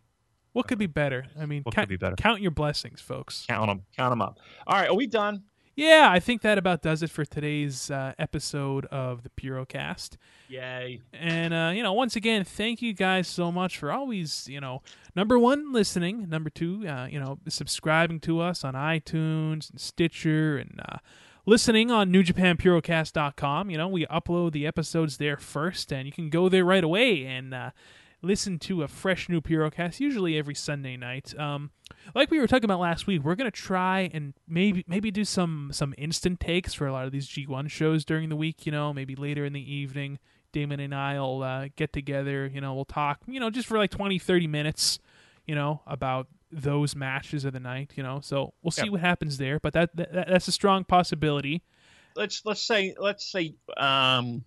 What 0.53 0.67
could 0.67 0.79
be 0.79 0.87
better? 0.87 1.25
I 1.39 1.45
mean, 1.45 1.61
What 1.63 1.75
count, 1.75 1.87
could 1.87 1.89
be 1.89 1.97
better? 2.03 2.15
count 2.15 2.41
your 2.41 2.49
blessings, 2.51 2.99
folks. 2.99 3.45
Count 3.47 3.67
them. 3.67 3.83
Count 3.95 4.11
them 4.11 4.21
up. 4.23 4.39
All 4.65 4.79
right. 4.79 4.89
Are 4.89 4.95
we 4.95 5.05
done? 5.05 5.43
Yeah, 5.75 6.07
I 6.11 6.19
think 6.19 6.41
that 6.41 6.57
about 6.57 6.81
does 6.81 7.03
it 7.03 7.11
for 7.11 7.23
today's 7.23 7.91
uh, 7.91 8.13
episode 8.17 8.87
of 8.87 9.21
the 9.21 9.29
Purocast. 9.29 10.17
Yay. 10.47 11.01
And 11.13 11.53
uh, 11.53 11.71
you 11.75 11.83
know, 11.83 11.93
once 11.93 12.15
again, 12.15 12.43
thank 12.43 12.81
you 12.81 12.93
guys 12.93 13.27
so 13.27 13.51
much 13.51 13.77
for 13.77 13.91
always, 13.91 14.47
you 14.49 14.59
know, 14.59 14.81
number 15.15 15.37
one, 15.37 15.71
listening. 15.71 16.27
Number 16.27 16.49
two, 16.49 16.87
uh, 16.87 17.05
you 17.05 17.19
know, 17.19 17.37
subscribing 17.47 18.19
to 18.21 18.39
us 18.39 18.63
on 18.63 18.73
iTunes 18.73 19.69
and 19.69 19.79
Stitcher 19.79 20.57
and 20.57 20.81
uh, 20.89 20.97
listening 21.47 21.89
on 21.89 22.11
NewJapanPurocast.com. 22.11 23.71
You 23.71 23.77
know, 23.77 23.87
we 23.87 24.05
upload 24.05 24.51
the 24.51 24.67
episodes 24.67 25.17
there 25.17 25.37
first, 25.37 25.91
and 25.91 26.05
you 26.05 26.11
can 26.11 26.29
go 26.29 26.49
there 26.49 26.65
right 26.65 26.83
away 26.83 27.25
and 27.25 27.53
uh, 27.53 27.71
listen 28.21 28.59
to 28.59 28.83
a 28.83 28.87
fresh 28.87 29.29
new 29.29 29.41
Purocast, 29.41 29.99
usually 29.99 30.37
every 30.37 30.53
Sunday 30.53 30.97
night. 30.97 31.33
Um, 31.39 31.71
like 32.13 32.29
we 32.29 32.39
were 32.39 32.47
talking 32.47 32.65
about 32.65 32.81
last 32.81 33.07
week, 33.07 33.23
we're 33.23 33.35
gonna 33.35 33.49
try 33.49 34.11
and 34.13 34.33
maybe 34.47 34.83
maybe 34.87 35.09
do 35.09 35.23
some 35.23 35.69
some 35.71 35.95
instant 35.97 36.39
takes 36.39 36.73
for 36.73 36.85
a 36.85 36.91
lot 36.91 37.05
of 37.05 37.11
these 37.11 37.27
G1 37.27 37.71
shows 37.71 38.05
during 38.05 38.29
the 38.29 38.35
week. 38.35 38.65
You 38.65 38.73
know, 38.73 38.93
maybe 38.93 39.15
later 39.15 39.45
in 39.45 39.53
the 39.53 39.73
evening. 39.73 40.19
Damon 40.53 40.79
and 40.79 40.95
I'll 40.95 41.43
uh, 41.43 41.67
get 41.75 41.91
together. 41.93 42.47
You 42.47 42.61
know, 42.61 42.73
we'll 42.73 42.85
talk. 42.85 43.19
You 43.27 43.39
know, 43.39 43.49
just 43.49 43.67
for 43.67 43.77
like 43.77 43.91
20, 43.91 44.19
30 44.19 44.47
minutes. 44.47 44.99
You 45.45 45.55
know, 45.55 45.81
about 45.87 46.27
those 46.51 46.95
matches 46.95 47.45
of 47.45 47.53
the 47.53 47.59
night. 47.59 47.93
You 47.95 48.03
know, 48.03 48.19
so 48.21 48.53
we'll 48.61 48.71
see 48.71 48.85
Yeah. 48.85 48.91
what 48.91 49.01
happens 49.01 49.37
there. 49.37 49.59
But 49.59 49.73
that, 49.73 49.95
that 49.95 50.11
that's 50.27 50.47
a 50.47 50.51
strong 50.51 50.83
possibility. 50.83 51.63
Let's 52.15 52.41
let's 52.45 52.61
say 52.61 52.95
let's 52.97 53.29
say 53.31 53.55
um, 53.77 54.43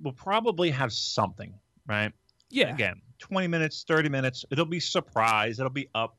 we'll 0.00 0.12
probably 0.12 0.70
have 0.70 0.92
something, 0.92 1.54
right? 1.86 2.12
Yeah. 2.48 2.72
Again, 2.72 3.00
20 3.18 3.48
minutes, 3.48 3.84
30 3.88 4.08
minutes. 4.08 4.44
It'll 4.52 4.66
be 4.66 4.78
surprise. 4.80 5.58
It'll 5.58 5.68
be 5.70 5.88
up. 5.94 6.16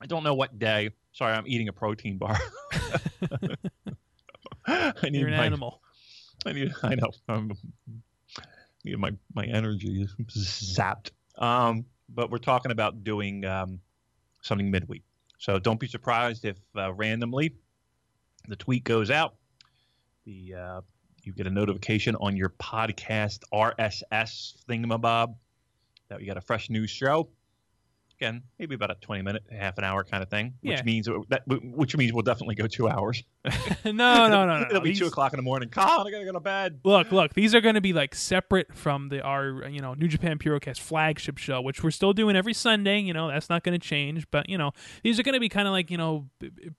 I 0.00 0.06
don't 0.06 0.24
know 0.24 0.34
what 0.34 0.58
day. 0.58 0.90
Sorry, 1.12 1.32
I'm 1.32 1.46
eating 1.46 1.68
a 1.68 1.72
protein 1.72 2.18
bar. 2.18 2.36
I 4.66 4.92
need 5.04 5.14
You're 5.20 5.28
an 5.28 5.36
my, 5.36 5.44
animal. 5.46 5.80
I 6.46 6.52
need. 6.52 6.72
I 6.82 6.94
know. 6.94 7.10
I'm, 7.28 7.52
need 8.84 8.98
my 8.98 9.12
my 9.34 9.44
energy 9.44 10.02
is 10.02 10.14
zapped. 10.76 11.10
Um, 11.38 11.84
but 12.14 12.30
we're 12.30 12.38
talking 12.38 12.72
about 12.72 13.04
doing 13.04 13.44
um, 13.44 13.80
something 14.42 14.70
midweek. 14.70 15.02
So 15.38 15.58
don't 15.58 15.80
be 15.80 15.88
surprised 15.88 16.44
if 16.44 16.58
uh, 16.76 16.92
randomly 16.92 17.54
the 18.48 18.56
tweet 18.56 18.84
goes 18.84 19.10
out. 19.10 19.34
The 20.24 20.54
uh, 20.54 20.80
you 21.24 21.32
get 21.32 21.46
a 21.46 21.50
notification 21.50 22.16
on 22.16 22.36
your 22.36 22.50
podcast 22.50 23.40
RSS 23.52 24.54
thingamabob 24.68 25.34
that 26.08 26.18
we 26.18 26.26
got 26.26 26.36
a 26.36 26.40
fresh 26.40 26.70
news 26.70 26.90
show. 26.90 27.28
Again, 28.22 28.42
maybe 28.56 28.76
about 28.76 28.92
a 28.92 28.94
twenty 29.00 29.22
minute, 29.22 29.42
half 29.50 29.78
an 29.78 29.84
hour 29.84 30.04
kind 30.04 30.22
of 30.22 30.28
thing, 30.30 30.54
which 30.60 30.78
Yeah. 30.78 30.82
means 30.84 31.08
that 31.30 31.42
which 31.48 31.96
means 31.96 32.12
we'll 32.12 32.22
definitely 32.22 32.54
go 32.54 32.68
two 32.68 32.88
hours. 32.88 33.24
no, 33.84 33.90
no, 33.92 34.28
no, 34.28 34.46
no. 34.46 34.66
It'll 34.70 34.80
be 34.80 34.90
These- 34.90 35.00
two 35.00 35.06
o'clock 35.06 35.32
in 35.32 35.38
the 35.38 35.42
morning. 35.42 35.70
Colin, 35.70 36.06
I 36.06 36.10
gotta 36.12 36.24
go 36.24 36.30
to 36.32 36.38
bed. 36.38 36.78
Look, 36.84 37.10
look, 37.10 37.34
these 37.34 37.52
are 37.52 37.60
going 37.60 37.74
to 37.74 37.80
be 37.80 37.92
like 37.92 38.14
separate 38.14 38.72
from 38.76 39.08
the 39.08 39.20
our 39.22 39.68
you 39.68 39.80
know 39.80 39.94
New 39.94 40.06
Japan 40.06 40.38
Purocast 40.38 40.78
flagship 40.78 41.36
show, 41.38 41.60
which 41.60 41.82
we're 41.82 41.90
still 41.90 42.12
doing 42.12 42.36
every 42.36 42.54
Sunday. 42.54 43.00
You 43.00 43.12
know 43.12 43.26
that's 43.26 43.50
not 43.50 43.64
going 43.64 43.78
to 43.78 43.84
change, 43.84 44.24
but 44.30 44.48
you 44.48 44.56
know 44.56 44.70
these 45.02 45.18
are 45.18 45.24
going 45.24 45.34
to 45.34 45.40
be 45.40 45.48
kind 45.48 45.66
of 45.66 45.72
like 45.72 45.90
you 45.90 45.96
know 45.98 46.28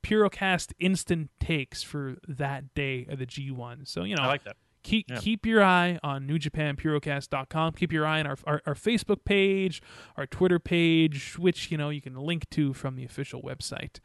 Purocast 0.02 0.72
instant 0.80 1.30
takes 1.42 1.84
for 1.84 2.16
that 2.28 2.74
day 2.74 3.06
of 3.10 3.20
the 3.20 3.26
G1. 3.26 3.86
So 3.88 4.04
you 4.06 4.16
know 4.16 4.24
I 4.24 4.28
like 4.28 4.46
that. 4.46 4.56
Keep 4.84 5.10
Yeah. 5.10 5.18
keep 5.20 5.46
your 5.46 5.64
eye 5.64 6.00
on 6.04 6.28
newjapanpurocast.com. 6.28 7.74
Keep 7.74 7.92
your 7.92 8.06
eye 8.06 8.20
on 8.20 8.28
our, 8.28 8.38
our 8.46 8.62
our 8.66 8.76
Facebook 8.76 9.26
page, 9.26 9.82
our 10.18 10.26
Twitter 10.28 10.60
page, 10.60 11.38
which 11.38 11.72
you 11.72 11.78
know 11.78 11.90
you 11.90 12.02
can 12.02 12.16
link 12.16 12.50
to 12.52 12.74
from 12.74 12.96
the 12.96 13.04
official 13.06 13.42
website. 13.42 14.00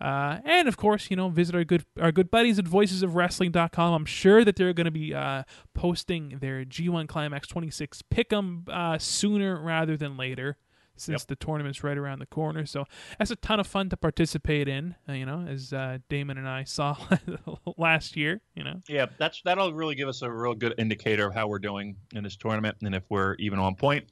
Uh, 0.00 0.38
and 0.44 0.68
of 0.68 0.76
course, 0.76 1.10
you 1.10 1.16
know, 1.16 1.28
visit 1.28 1.54
our 1.54 1.64
good 1.64 1.84
our 2.00 2.12
good 2.12 2.30
buddies 2.30 2.58
at 2.58 2.64
voicesofwrestling.com. 2.66 3.92
I'm 3.94 4.04
sure 4.04 4.44
that 4.44 4.56
they're 4.56 4.72
going 4.72 4.84
to 4.86 4.90
be 4.90 5.14
uh, 5.14 5.44
posting 5.74 6.38
their 6.40 6.64
G1 6.64 7.08
Climax 7.08 7.46
26 7.48 8.02
pick'em 8.12 8.68
uh, 8.68 8.98
sooner 8.98 9.60
rather 9.60 9.96
than 9.96 10.16
later. 10.16 10.56
Since 10.96 11.22
Yep. 11.22 11.28
the 11.28 11.36
tournament's 11.36 11.82
right 11.82 11.98
around 11.98 12.20
the 12.20 12.26
corner, 12.26 12.64
so 12.66 12.84
that's 13.18 13.30
a 13.32 13.36
ton 13.36 13.58
of 13.58 13.66
fun 13.66 13.88
to 13.90 13.96
participate 13.96 14.68
in. 14.68 14.94
Uh, 15.08 15.12
you 15.14 15.26
know, 15.26 15.44
as 15.48 15.72
uh, 15.72 15.98
Damon 16.08 16.38
and 16.38 16.48
I 16.48 16.62
saw 16.64 16.96
last 17.76 18.16
year. 18.16 18.40
You 18.54 18.62
know, 18.64 18.80
Yeah, 18.88 19.06
that's 19.18 19.42
that'll 19.44 19.72
really 19.72 19.96
give 19.96 20.08
us 20.08 20.22
a 20.22 20.30
real 20.30 20.54
good 20.54 20.74
indicator 20.78 21.26
of 21.26 21.34
how 21.34 21.48
we're 21.48 21.58
doing 21.58 21.96
in 22.14 22.22
this 22.22 22.36
tournament 22.36 22.76
and 22.82 22.94
if 22.94 23.02
we're 23.08 23.34
even 23.40 23.58
on 23.58 23.74
point. 23.74 24.04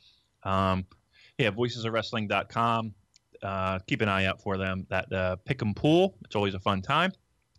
Um, 0.42 0.86
yeah, 1.38 1.50
voicesofwrestling.com. 1.50 2.94
Uh, 3.42 3.78
keep 3.86 4.00
an 4.00 4.09
eye 4.09 4.26
out 4.26 4.40
for 4.40 4.56
them. 4.56 4.86
That 4.90 5.12
uh, 5.12 5.36
pick 5.44 5.60
'em 5.62 5.74
pool. 5.74 6.16
It's 6.24 6.36
always 6.36 6.54
a 6.54 6.60
fun 6.60 6.82
time. 6.82 7.12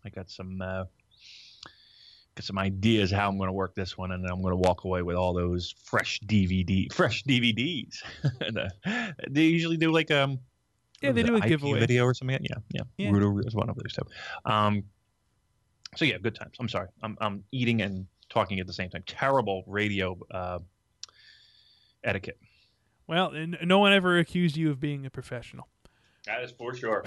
I 0.04 0.08
got 0.10 0.30
some 0.30 0.60
uh, 0.62 0.84
some 2.40 2.58
ideas 2.58 3.10
how 3.10 3.28
I'm 3.28 3.38
going 3.38 3.48
to 3.48 3.52
work 3.52 3.74
this 3.74 3.96
one, 3.96 4.12
and 4.12 4.24
I'm 4.26 4.42
going 4.42 4.52
to 4.52 4.56
walk 4.56 4.84
away 4.84 5.02
with 5.02 5.16
all 5.16 5.32
those 5.32 5.74
fresh 5.84 6.20
DVD, 6.20 6.92
fresh 6.92 7.22
DVDs. 7.24 8.02
and, 8.40 8.58
uh, 8.58 9.12
they 9.28 9.42
usually 9.42 9.76
do 9.76 9.92
like 9.92 10.10
um. 10.10 10.38
Yeah, 11.00 11.12
they 11.12 11.22
do 11.22 11.34
a 11.34 11.38
IP 11.38 11.48
giveaway. 11.48 11.80
video 11.80 12.04
or 12.04 12.14
something. 12.14 12.38
Yeah, 12.40 12.56
yeah. 12.70 12.82
Yeah. 12.96 13.10
Rudo 13.10 13.46
is 13.46 13.54
one 13.54 13.68
of 13.68 13.76
those 13.76 13.92
two. 13.92 14.50
Um, 14.50 14.84
so 15.96 16.06
yeah, 16.06 16.16
good 16.18 16.34
times. 16.34 16.56
I'm 16.58 16.68
sorry. 16.68 16.88
I'm 17.02 17.16
I'm 17.20 17.44
eating 17.52 17.82
and 17.82 18.06
talking 18.30 18.58
at 18.58 18.66
the 18.66 18.72
same 18.72 18.88
time. 18.88 19.04
Terrible 19.06 19.64
radio 19.66 20.18
uh, 20.30 20.60
etiquette. 22.02 22.38
Well, 23.06 23.32
no 23.62 23.78
one 23.80 23.92
ever 23.92 24.18
accused 24.18 24.56
you 24.56 24.70
of 24.70 24.80
being 24.80 25.04
a 25.04 25.10
professional. 25.10 25.68
That 26.26 26.42
is 26.42 26.52
for 26.52 26.74
sure. 26.74 27.04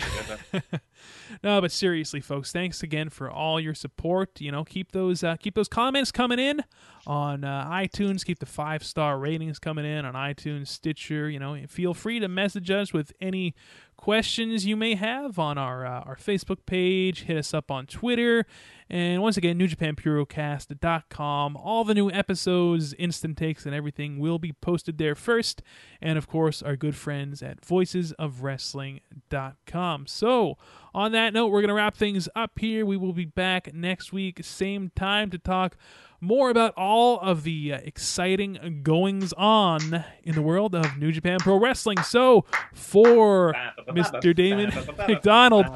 no, 1.44 1.60
but 1.60 1.72
seriously, 1.72 2.22
folks, 2.22 2.52
thanks 2.52 2.84
again 2.84 3.10
for 3.10 3.32
all 3.32 3.60
your 3.60 3.74
support. 3.74 4.40
You 4.40 4.52
know, 4.52 4.64
keep 4.64 4.92
those 4.92 5.24
uh, 5.24 5.38
keep 5.38 5.56
those 5.56 5.68
comments 5.68 6.12
coming 6.12 6.38
in 6.38 6.64
on 7.08 7.44
uh, 7.44 7.68
iTunes. 7.72 8.24
Keep 8.24 8.40
the 8.40 8.46
five 8.46 8.84
star 8.84 9.18
ratings 9.18 9.58
coming 9.58 9.86
in 9.86 10.06
on 10.06 10.14
iTunes, 10.14 10.68
Stitcher. 10.68 11.30
You 11.30 11.40
know, 11.40 11.58
feel 11.68 11.96
free 11.96 12.20
to 12.20 12.28
message 12.28 12.70
us 12.70 12.94
with 12.94 13.12
any 13.20 13.56
questions 13.98 14.66
you 14.66 14.78
may 14.78 14.96
have 14.96 15.38
on 15.38 15.58
our 15.58 15.86
uh, 15.86 16.00
our 16.02 16.16
Facebook 16.16 16.66
page. 16.66 17.24
Hit 17.24 17.36
us 17.38 17.54
up 17.54 17.70
on 17.70 17.86
Twitter. 17.86 18.46
And 18.90 19.22
once 19.22 19.36
again, 19.36 19.60
NewJapanPurocast.com. 19.60 21.58
All 21.58 21.84
the 21.84 21.94
new 21.94 22.10
episodes, 22.10 22.94
instant 22.94 23.38
takes, 23.38 23.66
and 23.66 23.76
everything 23.76 24.18
will 24.18 24.40
be 24.40 24.54
posted 24.54 24.98
there 24.98 25.14
first. 25.14 25.62
And 26.02 26.18
of 26.18 26.28
course, 26.28 26.64
our 26.64 26.78
good 26.78 26.96
friends 26.96 27.44
at 27.44 27.60
VoicesOfWrestling.com. 27.62 30.08
So, 30.08 30.58
on 30.94 31.12
that 31.14 31.34
note, 31.34 31.48
we're 31.48 31.62
going 31.62 31.70
to 31.70 31.76
wrap 31.76 31.96
things 31.96 32.30
up 32.36 32.58
here. 32.60 32.86
We 32.86 32.98
will 32.98 33.14
be 33.14 33.26
back 33.26 33.74
next 33.74 34.12
week, 34.12 34.40
same 34.44 34.92
time, 34.96 35.30
to 35.32 35.38
talk 35.38 35.78
more 36.20 36.50
about 36.50 36.74
all 36.76 37.20
of 37.20 37.44
the 37.44 37.74
uh, 37.74 37.80
exciting 37.84 38.82
goings 38.84 39.34
on 39.34 40.04
in 40.24 40.34
the 40.34 40.42
world 40.42 40.74
of 40.74 40.98
New 40.98 41.12
Japan 41.12 41.38
Pro 41.40 41.60
Wrestling. 41.60 42.02
So, 42.02 42.46
for 42.74 43.54
Mr. 43.90 44.36
Damon 44.36 44.74
McDonald, 45.08 45.68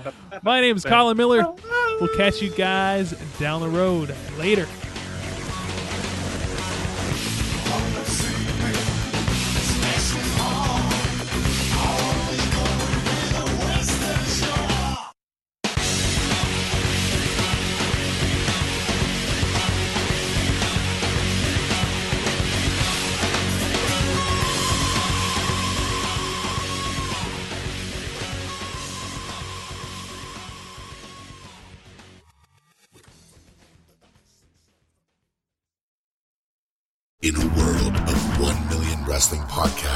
my 0.41 0.61
name 0.61 0.75
is 0.75 0.83
Colin 0.83 1.17
Miller. 1.17 1.45
We'll 1.99 2.15
catch 2.15 2.41
you 2.41 2.49
guys 2.49 3.11
down 3.39 3.61
the 3.61 3.69
road. 3.69 4.15
Later. 4.37 4.67